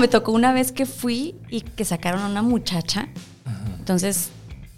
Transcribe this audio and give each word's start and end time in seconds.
Me 0.00 0.08
tocó 0.08 0.32
una 0.32 0.54
vez 0.54 0.72
que 0.72 0.86
fui 0.86 1.34
y 1.50 1.60
que 1.60 1.84
sacaron 1.84 2.22
a 2.22 2.26
una 2.26 2.40
muchacha. 2.40 3.08
Entonces, 3.78 4.30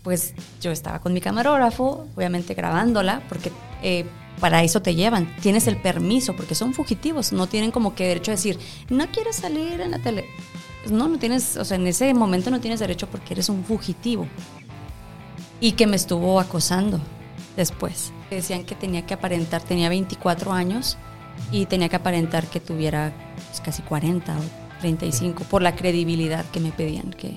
pues 0.02 0.34
yo 0.60 0.72
estaba 0.72 0.98
con 0.98 1.12
mi 1.12 1.20
camarógrafo, 1.20 2.08
obviamente 2.16 2.54
grabándola, 2.54 3.22
porque 3.28 3.52
eh, 3.84 4.04
para 4.40 4.64
eso 4.64 4.82
te 4.82 4.96
llevan. 4.96 5.32
Tienes 5.40 5.68
el 5.68 5.76
permiso, 5.76 6.34
porque 6.34 6.56
son 6.56 6.74
fugitivos. 6.74 7.32
No 7.32 7.46
tienen 7.46 7.70
como 7.70 7.94
que 7.94 8.08
derecho 8.08 8.32
a 8.32 8.34
decir, 8.34 8.58
no 8.90 9.06
quieres 9.12 9.36
salir 9.36 9.80
en 9.80 9.92
la 9.92 10.00
tele. 10.00 10.24
Pues 10.82 10.90
no, 10.90 11.06
no 11.06 11.18
tienes, 11.18 11.56
o 11.56 11.64
sea, 11.64 11.76
en 11.76 11.86
ese 11.86 12.12
momento 12.14 12.50
no 12.50 12.60
tienes 12.60 12.80
derecho 12.80 13.06
porque 13.06 13.34
eres 13.34 13.48
un 13.48 13.64
fugitivo. 13.64 14.26
Y 15.60 15.72
que 15.72 15.86
me 15.86 15.94
estuvo 15.94 16.40
acosando 16.40 16.98
después. 17.56 18.12
Decían 18.28 18.64
que 18.64 18.74
tenía 18.74 19.06
que 19.06 19.14
aparentar, 19.14 19.62
tenía 19.62 19.88
24 19.88 20.52
años 20.52 20.98
y 21.52 21.66
tenía 21.66 21.88
que 21.88 21.94
aparentar 21.94 22.48
que 22.48 22.58
tuviera 22.58 23.12
pues, 23.50 23.60
casi 23.60 23.82
40 23.82 24.36
o 24.36 24.61
35 24.82 25.44
por 25.44 25.62
la 25.62 25.74
credibilidad 25.76 26.44
que 26.50 26.60
me 26.60 26.72
pedían 26.72 27.10
que 27.10 27.36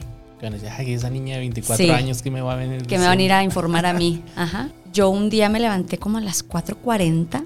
esa 0.94 1.10
niña 1.10 1.36
de 1.36 1.40
24 1.40 1.94
años 1.94 2.22
que 2.22 2.30
me 2.30 2.42
va 2.42 2.54
a 2.54 2.56
venir 2.56 2.86
que 2.86 2.98
me 2.98 3.06
va 3.06 3.12
a 3.12 3.16
venir 3.16 3.32
a 3.34 3.44
informar 3.44 3.86
a 3.86 3.94
mí. 3.94 4.22
Ajá. 4.36 4.70
Yo 4.94 5.10
un 5.10 5.30
día 5.30 5.50
me 5.50 5.60
levanté 5.60 5.98
como 5.98 6.18
a 6.18 6.22
las 6.22 6.48
4.40 6.48 7.44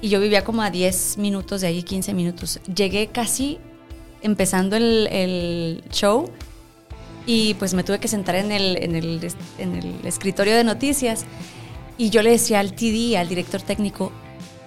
y 0.00 0.08
yo 0.08 0.20
vivía 0.20 0.44
como 0.44 0.62
a 0.62 0.70
10 0.70 1.18
minutos 1.18 1.60
de 1.60 1.68
ahí 1.68 1.82
15 1.82 2.14
minutos. 2.14 2.60
Llegué 2.74 3.08
casi 3.08 3.58
empezando 4.22 4.76
el, 4.76 5.08
el 5.10 5.84
show 5.90 6.30
y 7.26 7.54
pues 7.54 7.74
me 7.74 7.84
tuve 7.84 7.98
que 7.98 8.08
sentar 8.08 8.34
en 8.36 8.52
el, 8.52 8.76
en 8.82 8.96
el, 8.96 9.20
en 9.58 9.74
el 9.76 9.94
escritorio 10.04 10.54
de 10.54 10.64
noticias. 10.64 11.24
Y 11.96 12.10
yo 12.10 12.22
le 12.22 12.30
decía 12.30 12.60
al 12.60 12.74
TD, 12.74 13.16
al 13.16 13.28
director 13.28 13.62
técnico, 13.62 14.12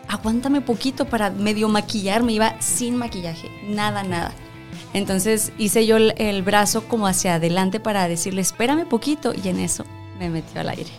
aguántame 0.08 0.62
poquito 0.62 1.06
para 1.06 1.30
medio 1.30 1.70
maquillarme, 1.70 2.34
iba 2.34 2.60
sin 2.62 2.96
maquillaje, 2.96 3.50
nada, 3.68 4.04
nada. 4.04 4.34
Entonces 4.94 5.52
hice 5.58 5.86
yo 5.86 5.98
el, 5.98 6.44
brazo 6.44 6.88
como 6.88 7.08
hacia 7.08 7.36
adelante 7.36 7.80
para 7.80 8.08
decirle, 8.08 8.42
espérame 8.42 8.88
poquito, 8.88 9.34
y 9.34 9.50
en 9.50 9.59
eso 9.59 9.86
me 10.20 10.30
metió 10.30 10.62
al 10.62 10.70
aire. 10.70 10.90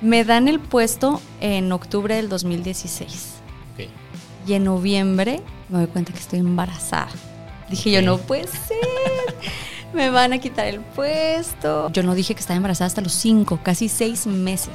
Me 0.00 0.24
dan 0.24 0.48
el 0.48 0.60
puesto 0.60 1.20
en 1.40 1.70
octubre 1.72 2.14
del 2.14 2.28
2016. 2.28 3.34
Y 4.46 4.54
en 4.54 4.64
noviembre 4.64 5.42
me 5.68 5.78
doy 5.78 5.86
cuenta 5.88 6.12
que 6.12 6.18
estoy 6.18 6.38
embarazada. 6.38 7.10
Dije 7.68 7.90
yo, 7.90 8.00
no 8.00 8.16
puede 8.16 8.46
ser. 8.46 8.78
me 9.92 10.08
van 10.08 10.32
a 10.32 10.38
quitar 10.38 10.66
el 10.66 10.80
puesto. 10.80 11.90
Yo 11.92 12.02
no 12.02 12.14
dije 12.14 12.34
que 12.34 12.40
estaba 12.40 12.56
embarazada 12.56 12.86
hasta 12.86 13.02
los 13.02 13.12
cinco, 13.12 13.60
casi 13.62 13.88
seis 13.88 14.26
meses. 14.26 14.74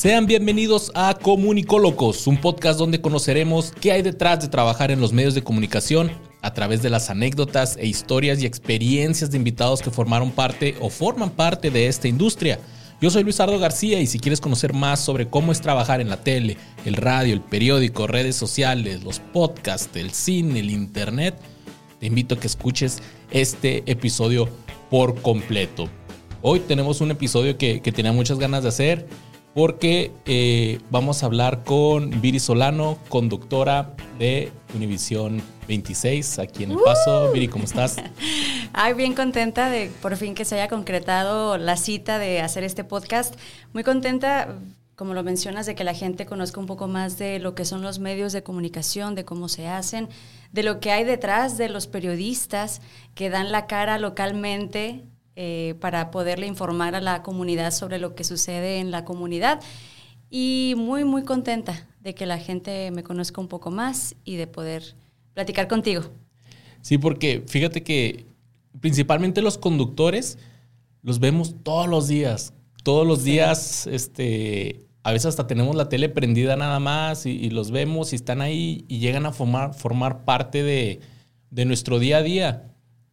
Sean 0.00 0.24
bienvenidos 0.24 0.90
a 0.94 1.12
Comunicólogos, 1.12 2.26
un 2.26 2.38
podcast 2.38 2.78
donde 2.78 3.02
conoceremos 3.02 3.74
qué 3.82 3.92
hay 3.92 4.00
detrás 4.00 4.40
de 4.40 4.48
trabajar 4.48 4.90
en 4.90 4.98
los 4.98 5.12
medios 5.12 5.34
de 5.34 5.42
comunicación 5.42 6.10
a 6.40 6.54
través 6.54 6.80
de 6.80 6.88
las 6.88 7.10
anécdotas 7.10 7.76
e 7.76 7.86
historias 7.86 8.40
y 8.40 8.46
experiencias 8.46 9.30
de 9.30 9.36
invitados 9.36 9.82
que 9.82 9.90
formaron 9.90 10.30
parte 10.30 10.74
o 10.80 10.88
forman 10.88 11.28
parte 11.28 11.70
de 11.70 11.86
esta 11.86 12.08
industria. 12.08 12.58
Yo 13.02 13.10
soy 13.10 13.24
Luis 13.24 13.40
Ardo 13.40 13.58
García 13.58 14.00
y 14.00 14.06
si 14.06 14.18
quieres 14.18 14.40
conocer 14.40 14.72
más 14.72 15.00
sobre 15.00 15.28
cómo 15.28 15.52
es 15.52 15.60
trabajar 15.60 16.00
en 16.00 16.08
la 16.08 16.22
tele, 16.22 16.56
el 16.86 16.94
radio, 16.94 17.34
el 17.34 17.42
periódico, 17.42 18.06
redes 18.06 18.36
sociales, 18.36 19.04
los 19.04 19.18
podcasts, 19.18 19.94
el 19.96 20.12
cine, 20.12 20.60
el 20.60 20.70
internet, 20.70 21.38
te 21.98 22.06
invito 22.06 22.36
a 22.36 22.40
que 22.40 22.46
escuches 22.46 23.02
este 23.30 23.82
episodio 23.84 24.48
por 24.88 25.20
completo. 25.20 25.90
Hoy 26.40 26.60
tenemos 26.60 27.02
un 27.02 27.10
episodio 27.10 27.58
que, 27.58 27.82
que 27.82 27.92
tenía 27.92 28.12
muchas 28.12 28.38
ganas 28.38 28.62
de 28.62 28.70
hacer 28.70 29.06
porque 29.54 30.12
eh, 30.26 30.80
vamos 30.90 31.22
a 31.22 31.26
hablar 31.26 31.64
con 31.64 32.20
Viri 32.20 32.38
Solano, 32.38 32.98
conductora 33.08 33.94
de 34.18 34.52
Univisión 34.74 35.42
26, 35.66 36.38
aquí 36.38 36.64
en 36.64 36.72
El 36.72 36.78
Paso. 36.78 37.32
Viri, 37.32 37.48
¿cómo 37.48 37.64
estás? 37.64 37.96
Ay, 38.72 38.94
bien 38.94 39.14
contenta 39.14 39.68
de 39.68 39.90
por 40.00 40.16
fin 40.16 40.34
que 40.34 40.44
se 40.44 40.54
haya 40.54 40.68
concretado 40.68 41.58
la 41.58 41.76
cita 41.76 42.18
de 42.18 42.40
hacer 42.40 42.62
este 42.62 42.84
podcast. 42.84 43.34
Muy 43.72 43.82
contenta, 43.82 44.56
como 44.94 45.14
lo 45.14 45.24
mencionas, 45.24 45.66
de 45.66 45.74
que 45.74 45.82
la 45.82 45.94
gente 45.94 46.26
conozca 46.26 46.60
un 46.60 46.66
poco 46.66 46.86
más 46.86 47.18
de 47.18 47.40
lo 47.40 47.54
que 47.56 47.64
son 47.64 47.82
los 47.82 47.98
medios 47.98 48.32
de 48.32 48.44
comunicación, 48.44 49.16
de 49.16 49.24
cómo 49.24 49.48
se 49.48 49.66
hacen, 49.66 50.08
de 50.52 50.62
lo 50.62 50.78
que 50.78 50.92
hay 50.92 51.04
detrás 51.04 51.58
de 51.58 51.68
los 51.68 51.88
periodistas 51.88 52.80
que 53.14 53.30
dan 53.30 53.50
la 53.50 53.66
cara 53.66 53.98
localmente 53.98 55.04
eh, 55.42 55.74
para 55.80 56.10
poderle 56.10 56.46
informar 56.46 56.94
a 56.94 57.00
la 57.00 57.22
comunidad 57.22 57.70
sobre 57.70 57.98
lo 57.98 58.14
que 58.14 58.24
sucede 58.24 58.78
en 58.78 58.90
la 58.90 59.06
comunidad. 59.06 59.62
Y 60.28 60.74
muy, 60.76 61.04
muy 61.04 61.22
contenta 61.22 61.88
de 62.00 62.14
que 62.14 62.26
la 62.26 62.36
gente 62.36 62.90
me 62.90 63.02
conozca 63.02 63.40
un 63.40 63.48
poco 63.48 63.70
más 63.70 64.16
y 64.22 64.36
de 64.36 64.46
poder 64.46 64.94
platicar 65.32 65.66
contigo. 65.66 66.02
Sí, 66.82 66.98
porque 66.98 67.42
fíjate 67.46 67.82
que 67.82 68.26
principalmente 68.80 69.40
los 69.40 69.56
conductores 69.56 70.36
los 71.02 71.20
vemos 71.20 71.54
todos 71.62 71.88
los 71.88 72.06
días. 72.06 72.52
Todos 72.82 73.06
los 73.06 73.24
días, 73.24 73.86
este, 73.86 74.84
a 75.02 75.12
veces 75.12 75.24
hasta 75.24 75.46
tenemos 75.46 75.74
la 75.74 75.88
tele 75.88 76.10
prendida 76.10 76.54
nada 76.56 76.80
más 76.80 77.24
y, 77.24 77.48
los 77.48 77.70
vemos 77.70 78.12
y 78.12 78.16
están 78.16 78.42
ahí 78.42 78.84
y 78.88 78.98
llegan 78.98 79.24
a 79.24 79.32
formar, 79.32 79.72
formar 79.72 80.22
parte 80.26 80.62
de, 80.62 81.00
de 81.48 81.64
nuestro 81.64 81.98
día 81.98 82.18
a 82.18 82.22
día 82.22 82.69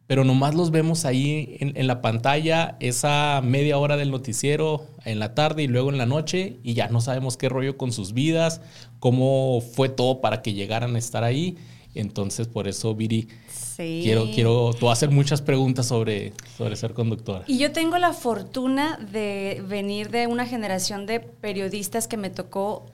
pero 0.08 0.24
nomás 0.24 0.54
los 0.54 0.70
vemos 0.70 1.04
ahí 1.04 1.58
en, 1.60 1.86
la 1.86 2.00
pantalla 2.00 2.76
esa 2.80 3.42
media 3.44 3.76
hora 3.76 3.98
del 3.98 4.10
noticiero 4.10 4.86
en 5.04 5.18
la 5.18 5.34
tarde 5.34 5.62
y 5.62 5.68
luego 5.68 5.90
en 5.90 5.98
la 5.98 6.06
noche 6.06 6.56
y 6.64 6.72
ya 6.72 6.88
no 6.88 7.02
sabemos 7.02 7.36
qué 7.36 7.50
rollo 7.50 7.76
con 7.76 7.92
sus 7.92 8.14
vidas, 8.14 8.62
cómo 9.00 9.60
fue 9.60 9.90
todo 9.90 10.22
para 10.22 10.40
que 10.40 10.54
llegaran 10.54 10.96
a 10.96 10.98
estar 10.98 11.24
ahí. 11.24 11.58
Entonces, 11.94 12.48
por 12.48 12.68
eso, 12.68 12.94
Viri, 12.94 13.28
quiero, 13.76 14.30
quiero, 14.32 14.72
tú 14.72 14.90
hacer 14.90 15.10
muchas 15.10 15.42
preguntas 15.42 15.86
sobre, 15.86 16.32
sobre 16.56 16.76
ser 16.76 16.94
conductora. 16.94 17.44
Y 17.46 17.58
yo 17.58 17.72
tengo 17.72 17.98
la 17.98 18.14
fortuna 18.14 18.96
de 19.12 19.62
venir 19.68 20.10
de 20.10 20.26
una 20.26 20.46
generación 20.46 21.04
de 21.04 21.20
periodistas 21.20 22.08
que 22.08 22.16
me 22.16 22.30
tocó 22.30 22.86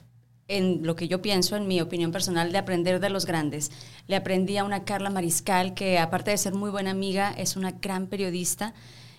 en 0.48 0.86
lo 0.86 0.94
que 0.96 1.08
yo 1.08 1.22
pienso, 1.22 1.56
en 1.56 1.66
mi 1.66 1.80
opinión 1.80 2.12
personal, 2.12 2.52
de 2.52 2.58
aprender 2.58 3.00
de 3.00 3.10
los 3.10 3.26
grandes. 3.26 3.70
Le 4.06 4.16
aprendí 4.16 4.56
a 4.56 4.64
una 4.64 4.84
Carla 4.84 5.10
Mariscal, 5.10 5.74
que 5.74 5.98
aparte 5.98 6.30
de 6.30 6.38
ser 6.38 6.54
muy 6.54 6.70
buena 6.70 6.90
amiga, 6.90 7.34
es 7.36 7.56
una 7.56 7.72
gran 7.72 8.06
periodista. 8.06 8.74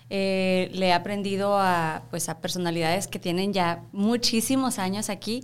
Eh, 0.08 0.70
le 0.72 0.88
he 0.88 0.92
aprendido 0.92 1.58
a, 1.58 2.04
pues, 2.10 2.28
a 2.28 2.40
personalidades 2.40 3.08
que 3.08 3.18
tienen 3.18 3.52
ya 3.52 3.82
muchísimos 3.92 4.78
años 4.78 5.10
aquí, 5.10 5.42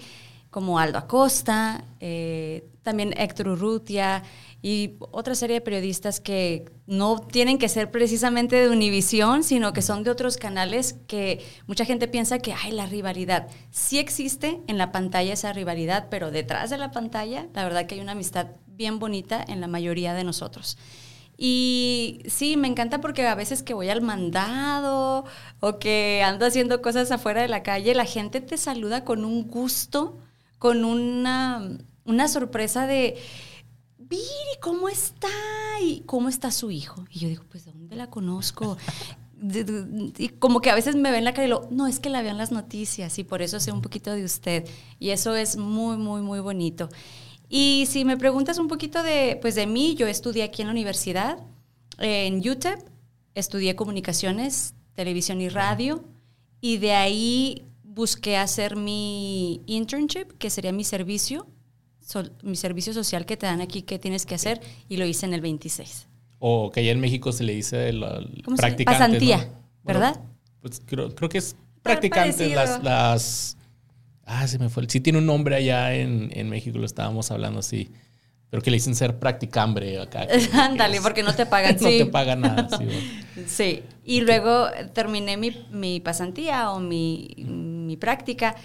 como 0.52 0.78
Aldo 0.78 0.98
Acosta, 0.98 1.82
eh, 1.98 2.68
también 2.82 3.14
Héctor 3.16 3.48
Urrutia, 3.48 4.22
y 4.60 4.96
otra 5.00 5.34
serie 5.34 5.54
de 5.54 5.60
periodistas 5.62 6.20
que 6.20 6.66
no 6.86 7.18
tienen 7.18 7.58
que 7.58 7.70
ser 7.70 7.90
precisamente 7.90 8.56
de 8.56 8.68
Univisión, 8.68 9.44
sino 9.44 9.72
que 9.72 9.80
son 9.80 10.04
de 10.04 10.10
otros 10.10 10.36
canales 10.36 10.94
que 11.08 11.42
mucha 11.66 11.86
gente 11.86 12.06
piensa 12.06 12.38
que 12.38 12.52
hay 12.52 12.70
la 12.70 12.84
rivalidad. 12.84 13.48
Sí 13.70 13.98
existe 13.98 14.60
en 14.66 14.76
la 14.76 14.92
pantalla 14.92 15.32
esa 15.32 15.54
rivalidad, 15.54 16.08
pero 16.10 16.30
detrás 16.30 16.68
de 16.68 16.76
la 16.76 16.90
pantalla, 16.90 17.48
la 17.54 17.64
verdad 17.64 17.86
que 17.86 17.94
hay 17.94 18.02
una 18.02 18.12
amistad 18.12 18.48
bien 18.66 18.98
bonita 18.98 19.42
en 19.48 19.62
la 19.62 19.68
mayoría 19.68 20.12
de 20.12 20.22
nosotros. 20.22 20.76
Y 21.38 22.20
sí, 22.26 22.58
me 22.58 22.68
encanta 22.68 23.00
porque 23.00 23.26
a 23.26 23.34
veces 23.34 23.62
que 23.62 23.72
voy 23.72 23.88
al 23.88 24.02
mandado 24.02 25.24
o 25.60 25.78
que 25.78 26.22
ando 26.22 26.44
haciendo 26.44 26.82
cosas 26.82 27.10
afuera 27.10 27.40
de 27.40 27.48
la 27.48 27.62
calle, 27.62 27.94
la 27.94 28.04
gente 28.04 28.42
te 28.42 28.58
saluda 28.58 29.02
con 29.04 29.24
un 29.24 29.48
gusto, 29.48 30.18
con 30.62 30.84
una, 30.84 31.76
una 32.04 32.28
sorpresa 32.28 32.86
de 32.86 33.16
Viri, 33.98 34.22
¿cómo 34.60 34.88
está? 34.88 35.26
¿Y 35.80 36.02
cómo 36.06 36.28
está 36.28 36.52
su 36.52 36.70
hijo? 36.70 37.04
Y 37.10 37.18
yo 37.18 37.28
digo, 37.28 37.42
pues, 37.50 37.64
¿dónde 37.64 37.96
la 37.96 38.08
conozco? 38.10 38.78
y 40.18 40.28
como 40.28 40.60
que 40.60 40.70
a 40.70 40.76
veces 40.76 40.94
me 40.94 41.10
ven 41.10 41.24
la 41.24 41.34
cara 41.34 41.46
y 41.48 41.50
lo, 41.50 41.66
no, 41.72 41.88
es 41.88 41.98
que 41.98 42.10
la 42.10 42.22
vean 42.22 42.38
las 42.38 42.52
noticias 42.52 43.18
y 43.18 43.24
por 43.24 43.42
eso 43.42 43.58
sé 43.58 43.72
un 43.72 43.82
poquito 43.82 44.12
de 44.12 44.22
usted. 44.24 44.68
Y 45.00 45.10
eso 45.10 45.34
es 45.34 45.56
muy, 45.56 45.96
muy, 45.96 46.22
muy 46.22 46.38
bonito. 46.38 46.88
Y 47.48 47.86
si 47.88 48.04
me 48.04 48.16
preguntas 48.16 48.58
un 48.58 48.68
poquito 48.68 49.02
de, 49.02 49.40
pues 49.42 49.56
de 49.56 49.66
mí, 49.66 49.96
yo 49.96 50.06
estudié 50.06 50.44
aquí 50.44 50.62
en 50.62 50.68
la 50.68 50.72
universidad, 50.74 51.38
en 51.98 52.38
UTEP, 52.48 52.78
estudié 53.34 53.74
comunicaciones, 53.74 54.74
televisión 54.94 55.40
y 55.40 55.48
radio, 55.48 56.04
y 56.60 56.76
de 56.76 56.92
ahí 56.92 57.64
busqué 57.94 58.36
hacer 58.36 58.76
mi 58.76 59.62
internship, 59.66 60.38
que 60.38 60.50
sería 60.50 60.72
mi 60.72 60.84
servicio 60.84 61.46
mi 62.42 62.56
servicio 62.56 62.92
social 62.92 63.26
que 63.26 63.36
te 63.36 63.46
dan 63.46 63.60
aquí, 63.60 63.82
¿qué 63.82 63.98
tienes 63.98 64.26
que 64.26 64.34
hacer? 64.34 64.60
Y 64.88 64.96
lo 64.96 65.06
hice 65.06 65.26
en 65.26 65.34
el 65.34 65.40
26. 65.40 66.08
O 66.38 66.70
que 66.70 66.80
allá 66.80 66.90
en 66.90 67.00
México 67.00 67.32
se 67.32 67.44
le 67.44 67.54
dice 67.54 67.88
el, 67.88 68.00
practicante. 68.56 68.84
Pasantía, 68.84 69.48
¿verdad? 69.84 70.20
pues 70.60 70.82
creo, 70.84 71.14
creo, 71.14 71.28
que 71.28 71.38
es 71.38 71.56
practicante. 71.82 72.54
Las, 72.54 72.82
las. 72.82 73.56
Ah, 74.24 74.46
se 74.46 74.58
me 74.58 74.68
fue. 74.68 74.84
Sí, 74.88 75.00
tiene 75.00 75.18
un 75.18 75.26
nombre 75.26 75.54
allá 75.56 75.94
en, 75.94 76.30
en 76.32 76.48
México, 76.48 76.78
lo 76.78 76.86
estábamos 76.86 77.30
hablando 77.30 77.60
así. 77.60 77.90
Pero 78.50 78.62
que 78.62 78.70
le 78.70 78.76
dicen 78.76 78.94
ser 78.94 79.18
practicambre 79.18 79.98
acá. 79.98 80.26
Ándale, 80.52 81.00
porque 81.00 81.22
no 81.22 81.34
te 81.34 81.46
pagan. 81.46 81.76
no 81.80 81.88
te 81.88 82.06
pagan 82.06 82.40
nada. 82.42 82.68
Sí, 82.76 82.86
sí. 83.46 83.82
y 84.04 84.20
luego 84.20 84.66
terminé 84.92 85.36
mi, 85.36 85.66
mi 85.70 86.00
pasantía 86.00 86.70
o 86.72 86.80
mi, 86.80 87.34
mi 87.86 87.96
práctica 87.96 88.56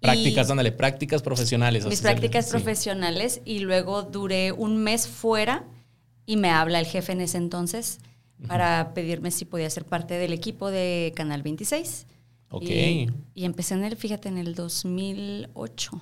Prácticas, 0.00 0.50
ándale, 0.50 0.72
prácticas 0.72 1.22
profesionales. 1.22 1.84
Mis 1.86 2.00
prácticas 2.00 2.50
profesionales 2.50 3.40
y 3.44 3.60
luego 3.60 4.02
duré 4.02 4.52
un 4.52 4.76
mes 4.76 5.08
fuera 5.08 5.64
y 6.24 6.36
me 6.36 6.50
habla 6.50 6.78
el 6.78 6.86
jefe 6.86 7.12
en 7.12 7.20
ese 7.20 7.38
entonces 7.38 7.98
para 8.46 8.94
pedirme 8.94 9.32
si 9.32 9.44
podía 9.44 9.68
ser 9.70 9.84
parte 9.84 10.14
del 10.14 10.32
equipo 10.32 10.70
de 10.70 11.12
Canal 11.16 11.42
26. 11.42 12.06
Ok. 12.50 12.62
Y, 12.62 13.10
y 13.34 13.44
empecé 13.44 13.74
en 13.74 13.84
el, 13.84 13.96
fíjate, 13.96 14.28
en 14.28 14.38
el 14.38 14.54
2008 14.54 16.00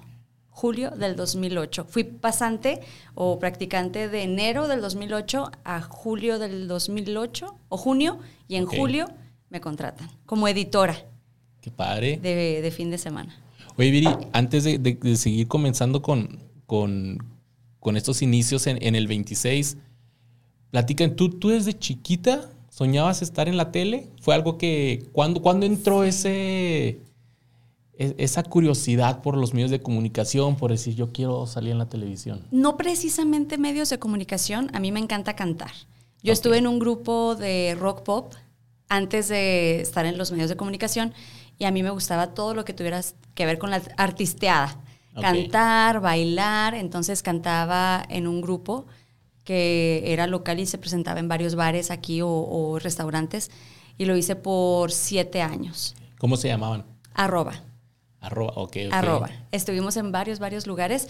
julio 0.51 0.91
del 0.91 1.17
2008. 1.17 1.85
Fui 1.85 2.05
pasante 2.05 2.81
o 3.15 3.39
practicante 3.39 4.09
de 4.09 4.23
enero 4.23 4.69
del 4.69 4.81
2008 4.81 5.51
a 5.65 5.83
julio 5.83 6.39
del 6.39 6.67
2008 6.67 7.59
o 7.69 7.77
junio 7.77 8.19
y 8.49 8.57
en 8.57 8.65
julio 8.65 9.07
me 9.51 9.61
contratan 9.61 10.09
como 10.25 10.49
editora 10.49 10.97
Qué 11.67 11.73
padre. 11.73 12.17
de, 12.23 12.63
de 12.63 12.71
fin 12.71 12.93
de 12.93 12.97
semana. 12.99 13.35
Oye, 13.77 13.91
Viri, 13.91 14.09
antes 14.33 14.63
de, 14.63 14.79
de- 14.79 14.95
de 14.95 15.17
seguir 15.17 15.49
comenzando 15.49 16.01
con, 16.01 16.39
con, 16.65 17.19
con 17.81 17.97
estos 17.97 18.23
inicios 18.23 18.69
en, 18.69 18.79
en 18.81 18.95
el 18.95 19.09
26, 19.09 19.77
platican, 20.71 21.17
¿tú, 21.17 21.29
tú 21.31 21.49
desde 21.49 21.77
chiquita 21.77 22.49
soñabas 22.71 23.21
estar 23.21 23.49
en 23.49 23.57
la 23.57 23.73
tele? 23.73 24.07
¿Fue 24.21 24.37
algo 24.37 24.59
que, 24.59 25.09
¿cuándo, 25.11 25.43
cuándo 25.43 25.67
entró 25.67 26.05
ese, 26.05 27.01
e- 27.99 28.15
esa 28.17 28.45
curiosidad 28.45 29.21
por 29.21 29.37
los 29.37 29.53
medios 29.53 29.73
de 29.73 29.81
comunicación, 29.81 30.55
por 30.57 30.71
decir, 30.71 30.95
yo 30.95 31.11
quiero 31.11 31.49
salir 31.49 31.73
en 31.73 31.79
la 31.79 31.89
televisión? 31.89 32.43
No 32.53 32.77
precisamente 32.77 33.59
medios 33.59 33.91
de 33.91 33.99
comunicación, 33.99 34.71
a 34.73 34.79
mí 34.79 34.93
me 34.93 35.01
encanta 35.01 35.35
cantar. 35.35 35.73
Yo 36.23 36.33
estuve 36.33 36.59
en 36.59 36.69
un 36.69 36.79
grupo 36.79 37.35
de 37.35 37.77
rock 37.77 38.03
pop 38.05 38.33
antes 38.89 39.27
de 39.27 39.81
estar 39.81 40.07
en 40.07 40.17
los 40.17 40.31
medios 40.31 40.49
de 40.49 40.57
comunicación 40.57 41.13
y 41.59 41.65
a 41.65 41.71
mí 41.71 41.83
me 41.83 41.91
gustaba 41.91 42.35
todo 42.35 42.55
lo 42.55 42.65
que 42.65 42.73
tuviera 42.73 43.01
que 43.35 43.47
ver 43.47 43.59
con 43.59 43.71
la 43.71 43.83
artisteada. 43.97 44.81
Cantar, 45.19 46.01
bailar, 46.01 46.75
entonces 46.75 47.23
cantaba 47.23 48.05
en 48.11 48.27
un 48.27 48.43
grupo 48.43 48.87
que 49.45 50.03
era 50.05 50.27
local 50.27 50.61
y 50.61 50.67
se 50.67 50.77
presentaba 50.77 51.21
en 51.21 51.29
varios 51.29 51.55
bares 51.55 51.91
aquí 51.91 52.21
o, 52.21 52.29
o 52.29 52.79
restaurantes 52.79 53.51
y 53.97 54.05
lo 54.05 54.17
hice 54.17 54.37
por 54.37 54.93
siete 54.93 55.41
años. 55.41 55.95
¿Cómo 56.19 56.37
se 56.37 56.49
llamaban? 56.49 56.85
Arroba. 57.15 57.63
Arroba, 58.21 58.53
ok, 58.57 58.77
ok. 58.89 58.93
Arroba. 58.93 59.31
Estuvimos 59.53 59.97
en 59.97 60.13
varios, 60.13 60.39
varios 60.39 60.67
lugares 60.67 61.09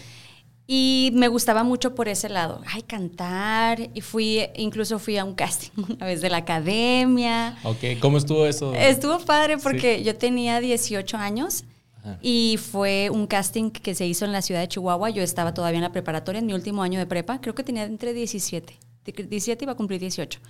y 0.67 1.11
me 1.15 1.29
gustaba 1.29 1.63
mucho 1.63 1.95
por 1.95 2.09
ese 2.09 2.29
lado. 2.29 2.61
Ay, 2.67 2.83
cantar. 2.83 3.91
Y 3.95 4.01
fui, 4.01 4.43
incluso 4.57 4.99
fui 4.99 5.17
a 5.17 5.25
un 5.25 5.35
casting 5.35 5.71
una 5.89 6.07
vez 6.07 6.21
de 6.21 6.31
la 6.31 6.39
academia. 6.39 7.57
Ok, 7.63 8.01
¿cómo 8.01 8.19
estuvo 8.19 8.47
eso? 8.47 8.75
Estuvo 8.75 9.19
padre 9.21 9.59
porque 9.59 10.03
yo 10.03 10.17
tenía 10.17 10.61
18 10.61 11.17
años 11.17 11.65
Ajá. 12.01 12.19
y 12.21 12.59
fue 12.61 13.11
un 13.11 13.29
casting 13.29 13.71
que 13.71 13.95
se 13.95 14.07
hizo 14.07 14.25
en 14.25 14.33
la 14.33 14.43
ciudad 14.43 14.61
de 14.61 14.69
Chihuahua. 14.69 15.11
Yo 15.11 15.23
estaba 15.23 15.55
todavía 15.55 15.79
en 15.79 15.85
la 15.85 15.93
preparatoria, 15.93 16.41
en 16.41 16.47
mi 16.47 16.53
último 16.53 16.83
año 16.83 16.99
de 16.99 17.07
prepa. 17.07 17.41
Creo 17.41 17.55
que 17.55 17.63
tenía 17.63 17.85
entre 17.85 18.13
17. 18.13 18.77
17 19.05 19.65
iba 19.65 19.73
a 19.73 19.77
cumplir 19.77 20.01
18. 20.01 20.41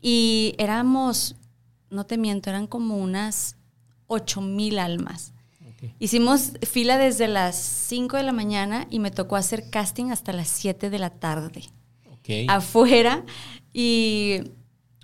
Y 0.00 0.54
éramos, 0.56 1.36
no 1.90 2.06
te 2.06 2.16
miento, 2.16 2.48
eran 2.48 2.66
como 2.66 2.96
unas 2.96 3.56
8 4.06 4.40
mil 4.40 4.78
almas. 4.78 5.33
Hicimos 5.98 6.52
fila 6.68 6.98
desde 6.98 7.28
las 7.28 7.56
5 7.56 8.16
de 8.16 8.22
la 8.22 8.32
mañana 8.32 8.86
y 8.90 8.98
me 8.98 9.10
tocó 9.10 9.36
hacer 9.36 9.70
casting 9.70 10.10
hasta 10.10 10.32
las 10.32 10.48
7 10.48 10.90
de 10.90 10.98
la 10.98 11.10
tarde. 11.10 11.62
Ok. 12.10 12.48
Afuera 12.48 13.24
y 13.72 14.40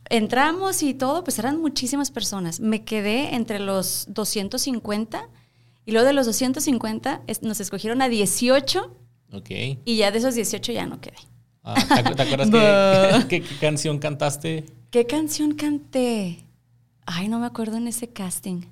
entramos 0.09 0.82
y 0.82 0.94
todo, 0.94 1.23
pues 1.25 1.38
eran 1.38 1.61
muchísimas 1.61 2.11
personas. 2.11 2.61
Me 2.61 2.85
quedé 2.85 3.35
entre 3.35 3.59
los 3.59 4.06
250 4.09 5.29
y 5.85 5.93
luego 5.93 6.06
de 6.06 6.12
los 6.12 6.27
250 6.27 7.23
es- 7.27 7.43
nos 7.43 7.61
escogieron 7.61 8.03
a 8.03 8.09
18 8.09 8.97
Ok. 9.32 9.50
y 9.85 9.97
ya 9.97 10.11
de 10.11 10.19
esos 10.19 10.35
18 10.35 10.73
ya 10.73 10.87
no 10.87 11.00
quedé. 11.00 11.17
Ah, 11.62 11.75
¿te, 11.75 11.94
acu- 11.94 12.17
te 12.17 12.23
acuerdas 12.23 12.50
qué- 13.29 13.43
qué 13.43 13.56
canción 13.61 13.99
cantaste? 13.99 14.65
¿Qué 14.91 15.06
canción 15.06 15.53
canté? 15.55 16.44
Ay, 17.06 17.29
no 17.29 17.38
me 17.38 17.47
acuerdo 17.47 17.77
en 17.77 17.87
ese 17.87 18.09
casting. 18.09 18.62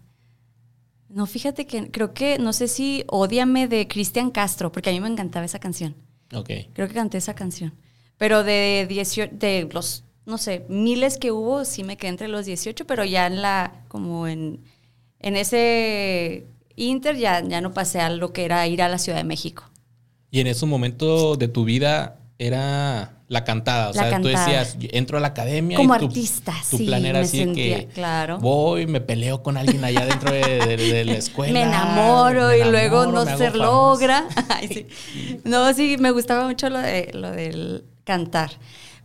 No, 1.09 1.27
fíjate 1.27 1.67
que 1.67 1.91
creo 1.91 2.13
que, 2.13 2.39
no 2.39 2.53
sé 2.53 2.69
si 2.69 3.05
Ódiame 3.09 3.67
de 3.67 3.89
Cristian 3.89 4.31
Castro, 4.31 4.71
porque 4.71 4.91
a 4.91 4.93
mí 4.93 5.01
me 5.01 5.09
encantaba 5.09 5.47
esa 5.47 5.59
canción. 5.59 5.97
Ok. 6.35 6.51
Creo 6.75 6.89
que 6.89 6.95
canté 6.95 7.19
esa 7.19 7.35
canción. 7.35 7.75
Pero 8.19 8.45
de 8.45 8.87
18, 8.89 9.35
de 9.37 9.69
los, 9.73 10.05
no 10.27 10.39
sé, 10.39 10.67
miles 10.69 11.17
que 11.17 11.33
hubo, 11.33 11.65
sí 11.65 11.85
me 11.85 11.97
quedé 11.97 12.11
entre 12.11 12.29
los 12.29 12.45
18, 12.45 12.87
pero 12.87 13.05
ya 13.05 13.27
en 13.27 13.41
la, 13.41 13.85
como 13.89 14.27
en, 14.27 14.65
en 15.21 15.37
ese 15.37 16.47
inter 16.77 17.17
ya, 17.17 17.43
ya 17.47 17.61
no 17.61 17.73
pasé 17.73 18.01
a 18.01 18.11
lo 18.11 18.33
que 18.33 18.45
era 18.45 18.67
ir 18.67 18.83
a 18.83 18.89
la 18.89 18.99
Ciudad 18.99 19.19
de 19.19 19.25
México. 19.25 19.65
Y 20.31 20.41
en 20.41 20.47
ese 20.47 20.67
momento 20.67 21.37
de 21.37 21.49
tu 21.49 21.65
vida 21.65 22.21
era 22.39 23.18
la 23.29 23.45
cantada. 23.45 23.91
O 23.91 23.93
La 23.93 24.09
sea, 24.09 24.21
tú 24.21 24.29
decías, 24.29 24.77
entro 24.81 25.19
a 25.19 25.21
la 25.21 25.29
academia. 25.29 25.77
Como 25.77 25.95
y 25.95 25.99
tu, 25.99 26.07
artista, 26.07 26.55
tu 26.71 26.79
sí, 26.79 26.87
plan 26.87 27.05
era 27.05 27.21
así 27.21 27.39
sentía, 27.39 27.81
que 27.81 27.87
claro. 27.89 28.39
voy, 28.39 28.87
me 28.87 29.01
peleo 29.01 29.43
con 29.43 29.57
alguien 29.57 29.85
allá 29.85 30.07
dentro 30.07 30.33
de, 30.33 30.41
de- 30.67 30.77
de 30.77 31.05
la 31.05 31.13
escuela. 31.15 31.53
me 31.53 31.63
enamoro 31.63 32.49
me 32.49 32.59
y 32.59 32.65
luego 32.71 33.07
no 33.07 33.25
se 33.25 33.51
famoso. 33.51 33.57
logra. 33.57 34.25
Ay, 34.49 34.69
sí. 34.69 34.87
No, 35.45 35.73
sí, 35.75 35.97
me 36.01 36.11
gustaba 36.11 36.47
mucho 36.47 36.71
lo, 36.71 36.79
de, 36.79 37.11
lo 37.13 37.31
del 37.31 37.85
cantar. 38.05 38.51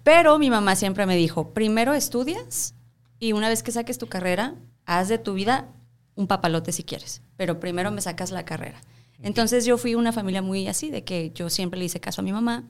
Pero 0.03 0.39
mi 0.39 0.49
mamá 0.49 0.75
siempre 0.75 1.05
me 1.05 1.15
dijo, 1.15 1.53
primero 1.53 1.93
estudias 1.93 2.75
y 3.19 3.33
una 3.33 3.49
vez 3.49 3.61
que 3.63 3.71
saques 3.71 3.97
tu 3.97 4.07
carrera, 4.07 4.55
haz 4.85 5.07
de 5.09 5.17
tu 5.17 5.33
vida 5.33 5.67
un 6.15 6.27
papalote 6.27 6.71
si 6.71 6.83
quieres, 6.83 7.21
pero 7.37 7.59
primero 7.59 7.89
me 7.91 8.01
sacas 8.01 8.31
la 8.31 8.43
carrera. 8.45 8.81
Entonces 9.21 9.65
yo 9.65 9.77
fui 9.77 9.95
una 9.95 10.11
familia 10.11 10.41
muy 10.41 10.67
así, 10.67 10.89
de 10.91 11.03
que 11.03 11.31
yo 11.33 11.49
siempre 11.49 11.79
le 11.79 11.85
hice 11.85 11.99
caso 12.01 12.21
a 12.21 12.23
mi 12.23 12.31
mamá 12.33 12.65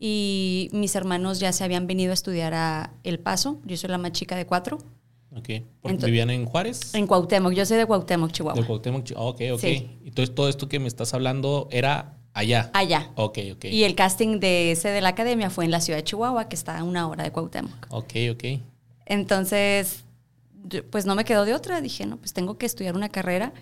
y 0.00 0.70
mis 0.72 0.94
hermanos 0.96 1.38
ya 1.38 1.52
se 1.52 1.62
habían 1.62 1.86
venido 1.86 2.10
a 2.10 2.14
estudiar 2.14 2.54
a 2.54 2.94
El 3.04 3.20
Paso, 3.20 3.60
yo 3.64 3.76
soy 3.76 3.90
la 3.90 3.98
más 3.98 4.12
chica 4.12 4.34
de 4.36 4.46
cuatro, 4.46 4.78
Ok. 5.32 5.48
Porque 5.80 5.96
Ento- 5.96 6.06
vivían 6.06 6.28
en 6.30 6.44
Juárez. 6.44 6.92
en 6.92 7.06
Cuauhtémoc, 7.06 7.52
yo 7.52 7.64
soy 7.64 7.76
de 7.76 7.86
Cuauhtémoc, 7.86 8.32
Chihuahua. 8.32 8.60
De 8.60 8.66
Cuauhtémoc, 8.66 9.04
Chi- 9.04 9.14
ah, 9.16 9.20
ok, 9.20 9.40
ok. 9.52 9.60
Sí. 9.60 9.88
Entonces 10.04 10.34
todo 10.34 10.48
esto 10.48 10.68
que 10.68 10.80
me 10.80 10.88
estás 10.88 11.14
hablando 11.14 11.68
era 11.70 12.16
allá. 12.34 12.68
Allá. 12.74 13.12
Ok, 13.14 13.38
ok. 13.52 13.66
Y 13.66 13.84
el 13.84 13.94
casting 13.94 14.40
de 14.40 14.72
ese 14.72 14.88
de 14.88 15.00
la 15.00 15.10
academia 15.10 15.48
fue 15.48 15.64
en 15.66 15.70
la 15.70 15.80
ciudad 15.80 15.98
de 16.00 16.02
Chihuahua, 16.04 16.48
que 16.48 16.56
está 16.56 16.76
a 16.78 16.82
una 16.82 17.06
hora 17.06 17.22
de 17.22 17.30
Cuauhtémoc. 17.30 17.86
Ok, 17.90 18.12
ok. 18.32 18.44
Entonces, 19.06 20.04
pues 20.90 21.06
no 21.06 21.14
me 21.14 21.24
quedó 21.24 21.44
de 21.44 21.54
otra. 21.54 21.80
Dije, 21.80 22.06
no, 22.06 22.16
pues 22.16 22.32
tengo 22.32 22.58
que 22.58 22.66
estudiar 22.66 22.96
una 22.96 23.08
carrera. 23.08 23.52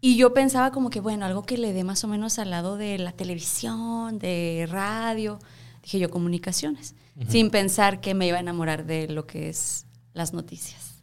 Y 0.00 0.16
yo 0.16 0.34
pensaba 0.34 0.70
como 0.70 0.88
que, 0.90 1.00
bueno, 1.00 1.24
algo 1.26 1.42
que 1.44 1.58
le 1.58 1.72
dé 1.72 1.82
más 1.84 2.04
o 2.04 2.08
menos 2.08 2.38
al 2.38 2.50
lado 2.50 2.76
de 2.76 2.98
la 2.98 3.10
televisión, 3.12 4.18
de 4.20 4.68
radio. 4.70 5.38
Dije 5.82 5.98
yo, 5.98 6.10
comunicaciones. 6.10 6.94
Sin 7.28 7.50
pensar 7.50 8.00
que 8.00 8.14
me 8.14 8.26
iba 8.26 8.36
a 8.38 8.40
enamorar 8.40 8.86
de 8.86 9.08
lo 9.08 9.26
que 9.26 9.48
es 9.48 9.86
las 10.14 10.32
noticias. 10.32 11.02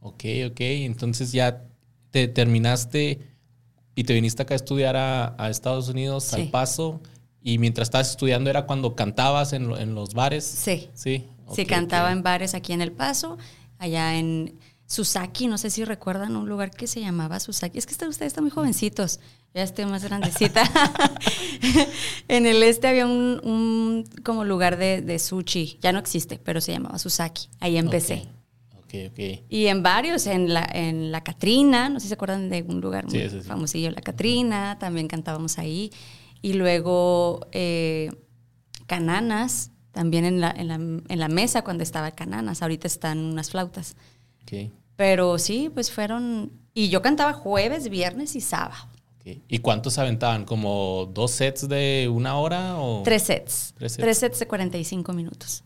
Ok, 0.00 0.24
ok. 0.50 0.60
Entonces 0.60 1.32
ya 1.32 1.64
te 2.10 2.28
terminaste 2.28 3.20
y 3.94 4.04
te 4.04 4.14
viniste 4.14 4.42
acá 4.42 4.54
a 4.54 4.56
estudiar 4.56 4.96
a, 4.96 5.34
a 5.36 5.50
Estados 5.50 5.88
Unidos, 5.88 6.24
Sí. 6.24 6.36
al 6.42 6.48
paso. 6.50 7.00
Y 7.42 7.58
mientras 7.58 7.86
estabas 7.86 8.10
estudiando 8.10 8.50
era 8.50 8.66
cuando 8.66 8.94
cantabas 8.94 9.52
en, 9.52 9.70
en 9.72 9.94
los 9.94 10.14
bares. 10.14 10.44
Sí. 10.44 10.88
Sí. 10.94 11.26
sí, 11.54 11.62
ok, 11.62 11.68
cantaba 11.68 12.12
en 12.12 12.22
bares 12.22 12.54
aquí 12.54 12.72
en 12.72 12.80
El 12.82 12.92
Paso, 12.92 13.36
allá 13.78 14.16
en 14.18 14.58
Susaki, 14.86 15.46
no 15.46 15.56
sé 15.58 15.70
si 15.70 15.84
recuerdan 15.84 16.36
un 16.36 16.48
lugar 16.48 16.70
que 16.70 16.86
se 16.86 17.00
llamaba 17.00 17.40
Susaki. 17.40 17.78
Es 17.78 17.86
que 17.86 17.92
está- 17.92 18.08
ustedes 18.08 18.28
están 18.30 18.44
muy 18.44 18.50
jovencitos, 18.50 19.20
ya 19.54 19.62
estoy 19.62 19.86
más 19.86 20.04
grandecita. 20.04 20.62
en 22.28 22.46
el 22.46 22.62
este 22.62 22.88
había 22.88 23.06
un, 23.06 23.40
un 23.44 24.04
como 24.22 24.44
lugar 24.44 24.76
de, 24.76 25.02
de 25.02 25.18
sushi, 25.18 25.78
ya 25.80 25.92
no 25.92 25.98
existe, 25.98 26.38
pero 26.42 26.60
se 26.60 26.72
llamaba 26.72 26.98
Susaki. 26.98 27.48
Ahí 27.58 27.76
empecé. 27.76 28.28
Ok, 28.78 28.94
ok. 29.12 29.44
Y 29.48 29.66
en 29.66 29.82
varios, 29.82 30.26
en 30.26 30.52
la, 30.52 30.68
en 30.72 31.12
la 31.12 31.22
Catrina, 31.22 31.88
no 31.88 32.00
sé 32.00 32.04
si 32.04 32.08
se 32.08 32.14
acuerdan 32.14 32.48
de 32.50 32.62
un 32.62 32.80
lugar 32.80 33.06
muy 33.06 33.20
Sí, 33.20 33.28
sí, 33.30 33.38
sí. 33.42 33.48
famosillo, 33.48 33.90
la 33.90 34.00
Catrina, 34.00 34.78
también 34.78 35.08
cantábamos 35.08 35.58
ahí. 35.58 35.92
Y 36.42 36.54
luego 36.54 37.46
eh, 37.52 38.10
Cananas, 38.86 39.70
también 39.92 40.24
en 40.24 40.40
la, 40.40 40.50
en, 40.50 40.68
la, 40.68 40.74
en 40.74 41.18
la 41.18 41.28
mesa 41.28 41.62
cuando 41.62 41.82
estaba 41.82 42.10
Cananas, 42.12 42.62
ahorita 42.62 42.86
están 42.86 43.18
unas 43.18 43.50
flautas. 43.50 43.96
Pero 44.96 45.38
sí, 45.38 45.70
pues 45.72 45.92
fueron... 45.92 46.52
Y 46.74 46.88
yo 46.88 47.02
cantaba 47.02 47.32
jueves, 47.32 47.88
viernes 47.88 48.34
y 48.36 48.40
sábado. 48.40 48.89
¿Y 49.48 49.58
cuántos 49.58 49.98
aventaban? 49.98 50.44
¿Como 50.44 51.10
dos 51.12 51.30
sets 51.32 51.68
de 51.68 52.08
una 52.12 52.36
hora? 52.38 52.78
O... 52.78 53.02
Tres 53.04 53.22
sets. 53.24 53.74
Tres 53.78 53.96
Tres 53.96 54.18
sets. 54.18 54.36
sets, 54.36 54.38
de 54.40 54.46
45 54.46 55.12
minutos. 55.12 55.64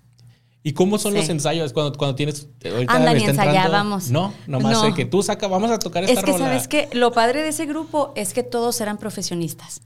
¿Y 0.63 0.73
cómo 0.73 0.97
son 0.99 1.13
Sí. 1.13 1.19
los 1.19 1.29
ensayos 1.29 1.73
cuando, 1.75 1.97
cuando 1.99 2.15
tienes... 2.15 2.49
me 2.63 2.69
está 2.71 2.81
entrando- 2.99 3.11
ensayábamos. 3.13 4.11
No, 4.11 4.33
nomás 4.47 4.73
No. 4.73 4.83
sé 4.87 4.95
que 4.95 5.05
tú 5.05 5.23
saca, 5.23 5.47
vamos 5.47 5.71
a 5.71 5.79
tocar 5.79 6.05
esta 6.05 6.21
Es 6.21 6.25
que, 6.25 6.33
rola. 6.33 6.47
¿sabes 6.47 6.69
qué? 6.69 6.89
Lo 6.93 7.13
padre 7.13 7.43
de 7.43 7.49
ese 7.49 7.67
grupo 7.67 8.13
es 8.17 8.33
que 8.33 8.43
todos 8.43 8.81
eran 8.81 8.97
profesionistas. 8.99 9.83